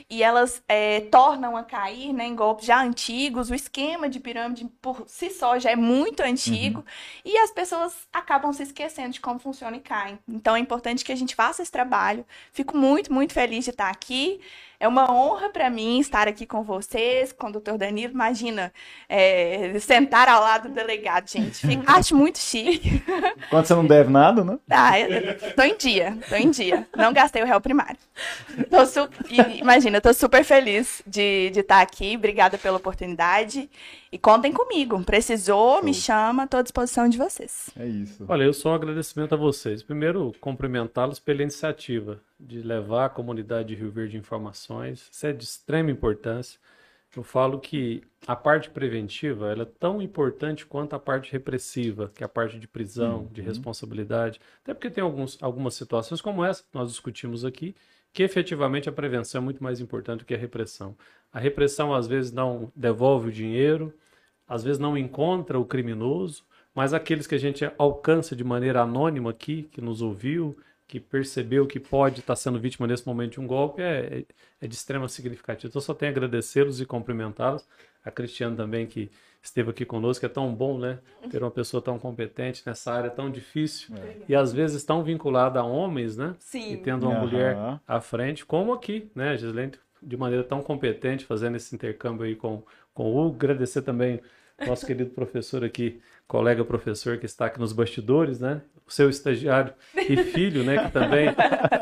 e 0.09 0.23
elas 0.23 0.63
é, 0.67 1.01
tornam 1.01 1.55
a 1.55 1.63
cair 1.63 2.11
né, 2.11 2.25
em 2.25 2.35
golpes 2.35 2.65
já 2.65 2.81
antigos. 2.81 3.51
O 3.51 3.53
esquema 3.53 4.09
de 4.09 4.19
pirâmide 4.19 4.65
por 4.81 5.03
si 5.07 5.29
só 5.29 5.59
já 5.59 5.69
é 5.69 5.75
muito 5.75 6.23
antigo 6.23 6.83
e 7.23 7.37
as 7.37 7.51
pessoas 7.51 7.95
acabam 8.11 8.51
se 8.51 8.63
esquecendo 8.63 9.11
de 9.11 9.21
como 9.21 9.37
funciona 9.37 9.77
e 9.77 9.81
caem. 9.81 10.17
Então 10.27 10.55
é 10.55 10.59
importante 10.59 11.05
que 11.05 11.11
a 11.11 11.15
gente 11.15 11.35
faça 11.35 11.61
esse 11.61 11.71
trabalho. 11.71 12.25
Fico 12.51 12.75
muito, 12.75 13.13
muito 13.13 13.31
feliz 13.31 13.65
de 13.65 13.69
estar 13.69 13.91
aqui. 13.91 14.41
É 14.79 14.87
uma 14.87 15.11
honra 15.11 15.49
para 15.49 15.69
mim 15.69 15.99
estar 15.99 16.27
aqui 16.27 16.45
com 16.45 16.63
vocês, 16.63 17.31
com 17.31 17.47
o 17.47 17.51
doutor 17.51 17.77
Danilo. 17.77 18.13
Imagina, 18.13 18.71
é, 19.07 19.73
sentar 19.79 20.27
ao 20.27 20.41
lado 20.41 20.67
do 20.69 20.73
delegado, 20.75 21.29
gente. 21.29 21.65
Fico- 21.65 21.83
acho 21.87 22.15
muito 22.15 22.37
chique. 22.39 23.01
Quando 23.49 23.65
você 23.65 23.73
não 23.73 23.85
deve 23.85 24.09
nada, 24.11 24.43
né? 24.43 24.57
Ah, 24.69 24.91
tô 25.55 25.61
em 25.63 25.75
dia, 25.77 26.17
tô 26.27 26.35
em 26.35 26.49
dia. 26.51 26.87
Não 26.95 27.13
gastei 27.13 27.41
o 27.41 27.45
réu 27.45 27.59
primário. 27.61 27.97
Tô 28.69 28.85
su- 28.85 29.09
imagina, 29.59 29.97
eu 29.97 30.01
tô 30.01 30.13
super 30.13 30.43
feliz 30.43 31.01
de 31.05 31.49
de 31.51 31.59
estar 31.61 31.81
aqui. 31.81 32.15
Obrigada 32.15 32.57
pela 32.57 32.77
oportunidade. 32.77 33.69
E 34.15 34.17
contem 34.17 34.53
comigo. 34.53 35.03
Precisou, 35.03 35.83
me 35.83 35.93
chama, 35.93 36.47
tô 36.47 36.55
à 36.55 36.61
disposição 36.61 37.09
de 37.09 37.17
vocês. 37.17 37.69
É 37.77 37.85
isso. 37.85 38.23
Olha, 38.29 38.45
eu 38.45 38.53
só 38.53 38.69
um 38.69 38.73
agradecimento 38.73 39.33
a 39.33 39.37
vocês. 39.37 39.83
Primeiro, 39.83 40.31
cumprimentá-los 40.39 41.19
pela 41.19 41.41
iniciativa 41.41 42.21
de 42.39 42.61
levar 42.61 43.07
à 43.07 43.09
comunidade 43.09 43.67
de 43.67 43.75
Rio 43.75 43.91
Verde 43.91 44.15
informações. 44.15 45.09
Isso 45.11 45.27
é 45.27 45.33
de 45.33 45.43
extrema 45.43 45.91
importância. 45.91 46.57
Eu 47.13 47.23
falo 47.23 47.59
que 47.59 48.03
a 48.25 48.37
parte 48.37 48.69
preventiva 48.69 49.51
ela 49.51 49.63
é 49.63 49.71
tão 49.77 50.01
importante 50.01 50.65
quanto 50.65 50.93
a 50.95 50.99
parte 50.99 51.33
repressiva, 51.33 52.09
que 52.15 52.23
é 52.23 52.25
a 52.25 52.29
parte 52.29 52.57
de 52.57 52.69
prisão, 52.69 53.27
de 53.33 53.41
responsabilidade. 53.41 54.39
Até 54.63 54.73
porque 54.73 54.89
tem 54.89 55.03
alguns, 55.03 55.37
algumas 55.41 55.73
situações 55.73 56.21
como 56.21 56.45
essa 56.45 56.63
que 56.63 56.69
nós 56.73 56.89
discutimos 56.89 57.43
aqui, 57.43 57.75
que 58.13 58.23
efetivamente 58.23 58.87
a 58.87 58.93
prevenção 58.93 59.41
é 59.41 59.43
muito 59.43 59.61
mais 59.61 59.81
importante 59.81 60.19
do 60.19 60.25
que 60.25 60.33
a 60.33 60.37
repressão. 60.37 60.95
A 61.33 61.39
repressão 61.39 61.93
às 61.93 62.07
vezes 62.07 62.31
não 62.31 62.71
devolve 62.73 63.27
o 63.27 63.31
dinheiro, 63.31 63.93
às 64.47 64.63
vezes 64.63 64.79
não 64.79 64.97
encontra 64.97 65.59
o 65.59 65.65
criminoso, 65.65 66.43
mas 66.73 66.93
aqueles 66.93 67.25
que 67.27 67.35
a 67.35 67.39
gente 67.39 67.69
alcança 67.77 68.35
de 68.35 68.43
maneira 68.43 68.81
anônima 68.81 69.29
aqui, 69.31 69.63
que 69.71 69.81
nos 69.81 70.01
ouviu, 70.01 70.57
que 70.87 70.99
percebeu 70.99 71.65
que 71.65 71.79
pode 71.79 72.19
estar 72.19 72.35
sendo 72.35 72.59
vítima 72.59 72.85
nesse 72.85 73.07
momento 73.07 73.33
de 73.33 73.39
um 73.39 73.47
golpe, 73.47 73.81
é, 73.81 74.19
é- 74.19 74.25
é 74.61 74.67
de 74.67 74.75
extrema 74.75 75.07
significativa. 75.07 75.67
Então, 75.69 75.79
eu 75.79 75.83
só 75.83 75.93
tenho 75.93 76.11
a 76.11 76.13
agradecê-los 76.13 76.79
e 76.79 76.85
cumprimentá-los. 76.85 77.65
A 78.03 78.11
Cristiane 78.11 78.55
também, 78.55 78.85
que 78.85 79.09
esteve 79.41 79.71
aqui 79.71 79.83
conosco, 79.83 80.25
é 80.25 80.29
tão 80.29 80.53
bom, 80.53 80.77
né? 80.77 80.99
Ter 81.29 81.41
uma 81.41 81.49
pessoa 81.49 81.81
tão 81.81 81.97
competente 81.97 82.61
nessa 82.65 82.91
área 82.93 83.09
tão 83.09 83.31
difícil 83.31 83.95
e 84.27 84.35
às 84.35 84.53
vezes 84.53 84.83
tão 84.83 85.03
vinculada 85.03 85.59
a 85.59 85.63
homens, 85.63 86.15
né? 86.17 86.35
E 86.39 86.43
Sim. 86.43 86.77
tendo 86.77 87.03
uma 87.07 87.13
Aham. 87.13 87.21
mulher 87.21 87.57
à 87.87 87.99
frente, 87.99 88.45
como 88.45 88.71
aqui, 88.73 89.09
né, 89.15 89.35
Gislene, 89.37 89.73
de 90.03 90.17
maneira 90.17 90.43
tão 90.43 90.61
competente, 90.61 91.25
fazendo 91.25 91.55
esse 91.57 91.73
intercâmbio 91.73 92.25
aí 92.25 92.35
com, 92.35 92.61
com 92.95 93.03
o 93.03 93.27
Hugo. 93.27 93.35
Agradecer 93.35 93.83
também 93.83 94.19
nosso 94.65 94.85
querido 94.85 95.11
professor 95.11 95.63
aqui, 95.63 96.01
colega 96.27 96.65
professor 96.65 97.19
que 97.19 97.27
está 97.27 97.45
aqui 97.45 97.59
nos 97.59 97.73
bastidores, 97.73 98.39
né? 98.39 98.61
O 98.87 98.91
seu 98.91 99.09
estagiário 99.09 99.73
e 99.95 100.17
filho, 100.17 100.63
né, 100.63 100.85
que 100.85 100.91
também 100.91 101.27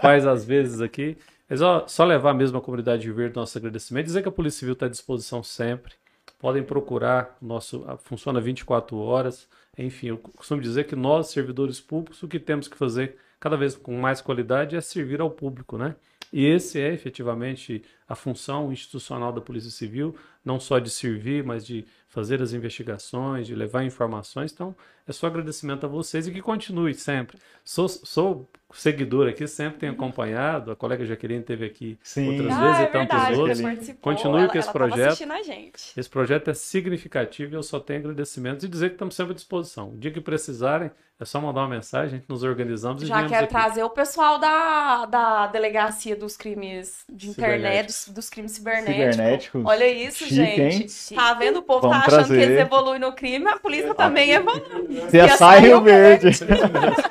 faz 0.02 0.26
às 0.26 0.44
vezes 0.44 0.82
aqui. 0.82 1.18
Mas 1.50 1.62
ó, 1.62 1.86
só 1.88 2.04
levar 2.04 2.34
mesmo 2.34 2.58
a 2.58 2.62
comunidade 2.62 3.04
de 3.04 3.12
Verde 3.12 3.36
nosso 3.36 3.58
agradecimento, 3.58 4.06
dizer 4.06 4.22
que 4.22 4.30
a 4.30 4.32
Polícia 4.32 4.60
Civil 4.60 4.74
está 4.74 4.86
à 4.88 4.90
disposição 4.90 5.44
sempre. 5.44 5.94
Podem 6.40 6.64
procurar, 6.64 7.38
nosso 7.42 7.86
funciona 8.04 8.42
24 8.42 8.98
horas. 8.98 9.48
Enfim, 9.78 10.08
eu 10.08 10.18
costumo 10.18 10.62
dizer 10.62 10.86
que 10.86 10.96
nós, 10.96 11.30
servidores 11.30 11.80
públicos, 11.80 12.24
o 12.24 12.28
que 12.28 12.40
temos 12.40 12.68
que 12.68 12.78
fazer 12.78 13.18
cada 13.40 13.58
vez 13.58 13.76
com 13.76 13.96
mais 13.98 14.22
qualidade 14.22 14.76
é 14.76 14.82
servir 14.82 15.20
ao 15.20 15.30
público, 15.30 15.78
né? 15.78 15.96
E 16.34 16.46
esse 16.46 16.82
é 16.82 16.92
efetivamente 16.92 17.84
a 18.08 18.16
função 18.16 18.74
institucional 18.74 19.32
da 19.32 19.40
Polícia 19.40 19.70
Civil, 19.70 20.16
não 20.44 20.60
só 20.60 20.80
de 20.80 20.90
servir, 20.90 21.44
mas 21.44 21.64
de 21.64 21.86
fazer 22.14 22.42
as 22.42 22.54
investigações, 22.54 23.48
de 23.48 23.56
levar 23.56 23.84
informações. 23.84 24.52
Então, 24.54 24.76
é 25.08 25.12
só 25.12 25.28
agradecimento 25.28 25.86
a 25.86 25.90
vocês 25.90 26.28
e 26.28 26.32
que 26.32 26.42
continue 26.42 26.94
sempre. 26.94 27.38
Sou, 27.66 27.88
sou 27.90 28.50
seguidor 28.72 29.28
aqui, 29.28 29.48
sempre 29.48 29.80
tenho 29.80 29.94
acompanhado. 29.94 30.72
A 30.72 30.76
colega 30.76 31.06
Jaqueline 31.06 31.42
esteve 31.42 31.66
aqui 31.66 31.98
Sim. 32.04 32.30
outras 32.32 32.54
Ah, 32.58 32.62
vezes 32.62 32.80
é 32.80 32.84
e 32.84 32.88
tantos 32.88 33.18
verdade, 33.18 33.40
outros. 33.40 33.98
Continue 34.02 34.40
ela- 34.42 34.50
com 34.52 34.58
esse 34.58 34.72
projeto. 34.72 35.08
assistindo 35.08 35.34
a 35.34 35.44
gente. 35.44 36.00
Esse 36.00 36.10
projeto 36.10 36.50
é 36.50 36.54
significativo 36.54 37.54
e 37.54 37.56
eu 37.56 37.64
só 37.64 37.80
tenho 37.80 38.00
agradecimentos 38.00 38.64
e 38.64 38.68
dizer 38.68 38.90
que 38.90 38.96
estamos 38.96 39.16
sempre 39.16 39.32
à 39.34 39.36
disposição. 39.36 39.90
O 39.90 39.98
dia 39.98 40.12
que 40.12 40.22
precisarem, 40.22 40.92
é 41.20 41.26
só 41.26 41.40
mandar 41.40 41.62
uma 41.62 41.70
mensagem, 41.70 42.16
a 42.16 42.18
gente 42.20 42.28
nos 42.28 42.44
organizamos 42.44 43.04
e 43.04 43.06
Já 43.06 43.28
quero 43.30 43.46
aqui. 43.46 43.54
trazer 43.54 43.84
o 43.84 43.90
pessoal 43.90 44.40
da, 44.40 45.06
da 45.06 45.48
delegacia 45.48 46.16
dos 46.16 46.36
crimes 46.36 47.06
de 47.08 47.30
internet, 47.30 47.86
dos, 47.86 48.08
dos 48.10 48.30
crimes 48.30 48.54
cibernéticos. 48.54 49.14
Cibernéticos. 49.16 49.64
Olha 49.66 49.88
isso, 49.88 50.26
Chique, 50.26 50.36
gente. 50.36 51.16
Tá 51.16 51.34
vendo? 51.36 51.60
O 51.60 51.62
povo 51.64 51.82
Vamos 51.88 52.00
tá 52.00 52.03
achando 52.04 52.28
trazer. 52.28 52.38
que 52.38 52.44
eles 52.44 52.60
evoluem 52.60 53.00
no 53.00 53.12
crime, 53.12 53.48
a 53.48 53.58
polícia 53.58 53.94
também 53.94 54.32
evolui. 54.32 54.62
CSI 55.10 55.60
Rio 55.62 55.82
Verde. 55.82 56.30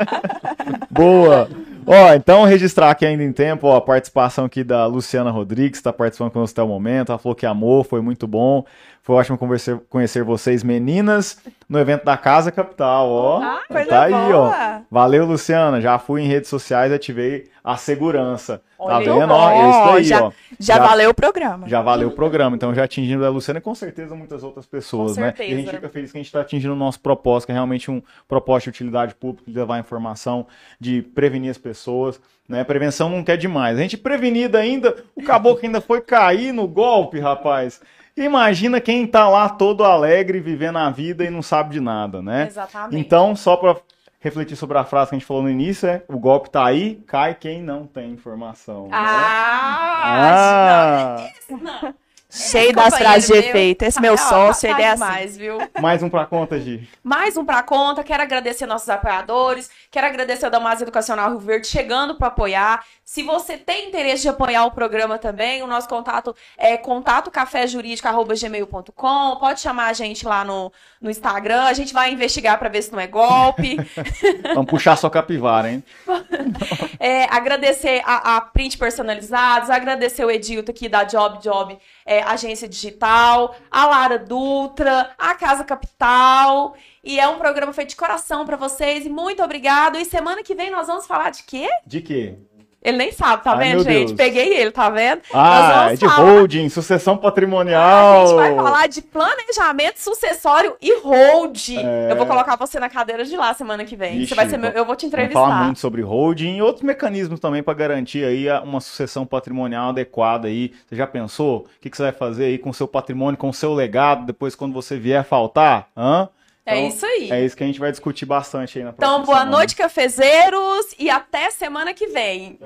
Boa. 0.91 1.49
Ó, 1.85 2.15
então 2.15 2.45
registrar 2.45 2.91
aqui 2.91 3.05
ainda 3.05 3.25
em 3.25 3.33
tempo 3.33 3.67
ó, 3.67 3.77
a 3.77 3.81
participação 3.81 4.45
aqui 4.45 4.63
da 4.63 4.87
Luciana 4.87 5.31
Rodrigues, 5.31 5.79
está 5.79 5.93
participando 5.93 6.31
conosco 6.31 6.55
até 6.55 6.63
o 6.63 6.69
momento. 6.69 7.11
Ela 7.11 7.19
falou 7.19 7.35
que 7.35 7.45
amou, 7.45 7.83
foi 7.83 8.01
muito 8.01 8.27
bom. 8.27 8.65
Foi 9.05 9.17
ótimo 9.17 9.37
converser- 9.37 9.81
conhecer 9.91 10.23
vocês, 10.23 10.63
meninas, 10.63 11.37
no 11.69 11.77
evento 11.77 12.05
da 12.05 12.17
Casa 12.17 12.53
Capital, 12.53 13.09
ó. 13.11 13.43
Ah, 13.43 13.61
coisa 13.67 13.89
tá 13.91 14.03
aí, 14.05 14.13
ó. 14.13 14.43
boa. 14.45 14.83
Valeu, 14.89 15.27
Luciana. 15.27 15.81
Já 15.81 15.99
fui 15.99 16.23
em 16.23 16.29
redes 16.29 16.49
sociais 16.49 16.93
e 16.93 16.95
ativei 16.95 17.51
a 17.65 17.77
segurança. 17.77 18.63
Olha 18.79 18.91
tá 18.93 18.99
aí. 19.13 19.19
vendo? 19.19 19.33
Ó, 19.33 19.51
é 19.51 19.71
isso 19.71 19.85
daí, 19.93 20.05
já- 20.05 20.23
ó. 20.25 20.33
Já, 20.59 20.77
Já- 20.77 20.87
valeu 20.87 21.11
o 21.11 21.15
programa. 21.15 21.69
Já 21.69 21.83
valeu 21.83 22.09
o 22.09 22.11
programa, 22.13 22.55
então 22.55 22.73
já 22.73 22.85
atingindo 22.85 23.27
a 23.27 23.29
Luciana 23.29 23.59
e 23.59 23.61
com 23.61 23.75
certeza 23.75 24.15
muitas 24.15 24.45
outras 24.45 24.67
pessoas, 24.67 25.15
Com 25.17 25.21
né? 25.21 25.27
certeza. 25.29 25.51
E 25.51 25.55
a 25.55 25.57
gente 25.59 25.71
fica 25.71 25.89
feliz 25.89 26.13
que 26.13 26.19
a 26.19 26.21
gente 26.21 26.27
está 26.29 26.41
atingindo 26.41 26.73
o 26.73 26.77
nosso 26.77 27.01
propósito, 27.01 27.47
que 27.47 27.53
é 27.53 27.55
realmente 27.55 27.91
um 27.91 28.01
propósito 28.29 28.65
de 28.67 28.71
utilidade 28.71 29.17
pública, 29.17 29.51
de 29.51 29.57
levar 29.59 29.81
informação, 29.81 30.47
de 30.79 31.03
prevenir 31.03 31.51
as 31.51 31.59
pessoas, 31.59 32.21
né? 32.49 32.63
Prevenção 32.63 33.09
não 33.09 33.25
quer 33.25 33.37
demais. 33.37 33.77
A 33.77 33.83
gente 33.83 33.97
prevenido 33.97 34.57
ainda, 34.57 34.95
o 35.17 35.23
caboclo 35.25 35.65
ainda 35.67 35.81
foi 35.81 36.01
cair 36.01 36.53
no 36.53 36.69
golpe, 36.69 37.19
rapaz. 37.19 37.81
Imagina 38.17 38.81
quem 38.81 39.07
tá 39.07 39.29
lá 39.29 39.49
todo 39.49 39.85
alegre, 39.85 40.41
vivendo 40.41 40.79
a 40.79 40.91
vida 40.91 41.25
e 41.25 41.31
não 41.31 41.43
sabe 41.43 41.71
de 41.71 41.81
nada, 41.81 42.21
né? 42.21 42.47
Exatamente. 42.47 43.01
Então, 43.01 43.35
só 43.35 43.57
para 43.57 43.77
refletir 44.21 44.57
sobre 44.57 44.79
a 44.79 44.85
frase 44.85 45.11
que 45.11 45.17
a 45.17 45.19
gente 45.19 45.27
falou 45.27 45.43
no 45.43 45.51
início, 45.51 45.89
é 45.89 46.03
o 46.09 46.19
golpe 46.19 46.51
tá 46.51 46.65
aí, 46.65 47.03
cai 47.07 47.35
quem 47.35 47.63
não 47.63 47.87
tem 47.87 48.11
informação. 48.11 48.85
né? 48.85 48.91
Ah, 48.93 50.03
Ah, 50.05 51.17
não. 51.51 51.95
Cheio 52.35 52.73
das 52.73 52.97
frases 52.97 53.27
de 53.27 53.33
meu 53.35 53.43
efeito. 53.43 53.83
Esse 53.83 53.97
tá- 53.97 54.01
meu 54.01 54.17
sócio, 54.17 54.67
tá 54.67 54.75
ele 54.75 54.83
é 54.83 54.91
assim. 54.91 55.05
demais, 55.05 55.37
viu? 55.37 55.59
mais 55.81 56.03
um 56.03 56.09
pra 56.09 56.25
conta, 56.25 56.59
Gi. 56.59 56.89
Mais 57.05 57.37
um 57.37 57.45
pra 57.45 57.63
conta. 57.63 58.03
Quero 58.03 58.23
agradecer 58.23 58.65
nossos 58.65 58.89
apoiadores. 58.89 59.69
Quero 59.91 60.07
agradecer 60.07 60.47
a 60.47 60.49
Damasa 60.49 60.83
Educacional 60.83 61.29
Rio 61.29 61.39
Verde 61.39 61.67
chegando 61.67 62.15
para 62.15 62.29
apoiar. 62.29 62.83
Se 63.05 63.23
você 63.23 63.59
tem 63.59 63.89
interesse 63.89 64.23
de 64.23 64.31
apoiar 64.31 64.65
o 64.65 64.71
programa 64.71 65.19
também, 65.19 65.63
o 65.63 65.67
nosso 65.67 65.87
contato 65.87 66.35
é 66.57 66.79
contatocaféjurídico.gmail.com. 66.79 69.37
Pode 69.37 69.61
chamar 69.61 69.89
a 69.89 69.93
gente 69.93 70.25
lá 70.27 70.43
no, 70.45 70.73
no 71.01 71.11
Instagram. 71.11 71.65
A 71.65 71.75
gente 71.75 71.93
vai 71.93 72.11
investigar 72.13 72.59
para 72.59 72.71
ver 72.71 72.81
se 72.81 72.91
não 72.93 73.01
é 73.01 73.07
golpe. 73.07 73.77
Vamos 74.55 74.71
puxar 74.71 74.97
sua 74.97 75.11
capivara, 75.11 75.71
hein? 75.71 75.85
É, 77.05 77.25
agradecer 77.25 78.01
a, 78.05 78.37
a 78.37 78.41
Print 78.41 78.79
Personalizados, 78.79 79.69
agradecer 79.69 80.25
o 80.25 80.31
Edilto 80.31 80.71
aqui 80.71 80.89
da 80.89 81.03
Job 81.03 81.43
Job 81.43 81.77
é, 82.05 82.23
Agência 82.23 82.69
Digital, 82.69 83.55
a 83.71 83.87
Lara 83.87 84.19
Dutra, 84.19 85.15
a 85.19 85.35
Casa 85.35 85.65
Capital. 85.65 86.75
E 87.05 87.19
é 87.19 87.27
um 87.29 87.39
programa 87.39 87.73
feito 87.73 87.91
de 87.91 87.97
coração 87.97 88.45
pra 88.45 88.57
vocês. 88.57 89.05
E 89.05 89.09
muito 89.09 89.43
obrigado. 89.43 89.97
E 89.97 90.05
semana 90.05 90.43
que 90.43 90.55
vem 90.55 90.71
nós 90.71 90.87
vamos 90.87 91.07
falar 91.07 91.31
de 91.31 91.43
quê? 91.43 91.69
De 91.87 92.01
quê? 92.01 92.37
Ele 92.85 92.97
nem 92.97 93.13
sabe, 93.13 93.45
tá 93.45 93.53
Ai, 93.53 93.59
vendo, 93.59 93.85
gente? 93.85 94.07
Deus. 94.09 94.13
Peguei 94.13 94.55
ele, 94.55 94.71
tá 94.73 94.91
vendo? 94.91 95.23
Ah, 95.33 95.83
é 95.83 95.85
vamos 95.85 95.99
de 96.01 96.07
falar- 96.09 96.31
holding, 96.33 96.69
sucessão 96.69 97.15
A 97.15 97.19
patrimonial. 97.19 98.27
gente 98.27 98.37
vai 98.37 98.55
falar 98.57 98.87
de 98.89 99.03
planejamento 99.03 99.99
sucessório 99.99 100.77
e 100.83 100.99
hold. 101.01 101.69
É. 101.79 102.09
Eu 102.11 102.17
vou 102.17 102.27
colocar 102.27 102.57
você 102.57 102.81
na 102.81 102.89
cadeira 102.89 103.25
de 103.25 103.37
lá 103.37 103.55
semana 103.55 103.85
que 103.85 103.95
vem. 103.95 104.19
Vixe, 104.19 104.31
você 104.31 104.35
vai 104.35 104.49
ser 104.49 104.57
meu, 104.57 104.71
vamos- 104.71 104.77
eu 104.79 104.85
vou 104.85 104.97
te 104.97 105.03
Vamos 105.07 105.13
entrevistar. 105.15 105.41
falar 105.41 105.65
muito 105.65 105.79
sobre 105.79 106.03
holding 106.03 106.57
e 106.57 106.63
outros 106.63 106.83
mecanismos 106.83 107.39
também 107.39 107.63
para 107.63 107.75
garantir 107.75 108.25
aí 108.25 108.49
a- 108.49 108.61
uma 108.63 108.81
sucessão 108.81 109.25
patrimonial 109.25 109.91
adequada 109.91 110.49
aí. 110.49 110.73
Você 110.89 110.97
já 110.97 111.07
pensou? 111.07 111.59
O 111.61 111.67
que, 111.81 111.89
que 111.89 111.97
você 111.97 112.03
vai 112.05 112.13
fazer 112.13 112.47
aí 112.47 112.59
com 112.59 112.71
o 112.71 112.75
seu 112.75 112.89
patrimônio, 112.89 113.39
com 113.39 113.49
o 113.49 113.55
seu 113.55 113.73
legado, 113.73 114.27
depois 114.27 114.55
quando 114.55 114.73
você 114.73 114.97
vier 114.99 115.21
a 115.21 115.25
faltar? 115.25 115.89
Hã? 115.97 116.29
É 116.65 116.77
Então, 116.77 116.89
isso 116.89 117.05
aí. 117.07 117.31
É 117.31 117.45
isso 117.45 117.57
que 117.57 117.65
a 117.65 117.67
gente 117.67 117.81
vai 117.81 117.91
discutir 117.91 118.25
bastante 118.25 118.79
aí 118.79 118.85
na 118.85 118.93
próxima 118.93 119.15
Então, 119.17 119.27
boa 119.27 119.39
semana. 119.41 119.57
noite, 119.57 119.75
cafezeiros, 119.75 120.95
e 120.99 121.11
até 121.11 121.51
semana 121.51 121.93
que 121.93 122.07
vem. 122.07 122.59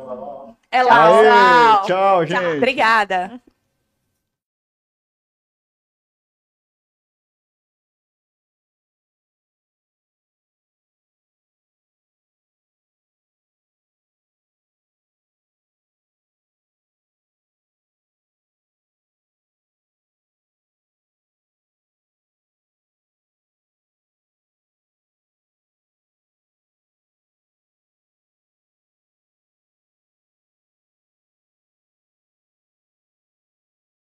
É 0.71 0.83
lá. 0.83 1.07
Aê, 1.09 1.77
tchau. 1.79 1.87
tchau, 1.87 2.27
gente. 2.27 2.57
Obrigada. 2.57 3.41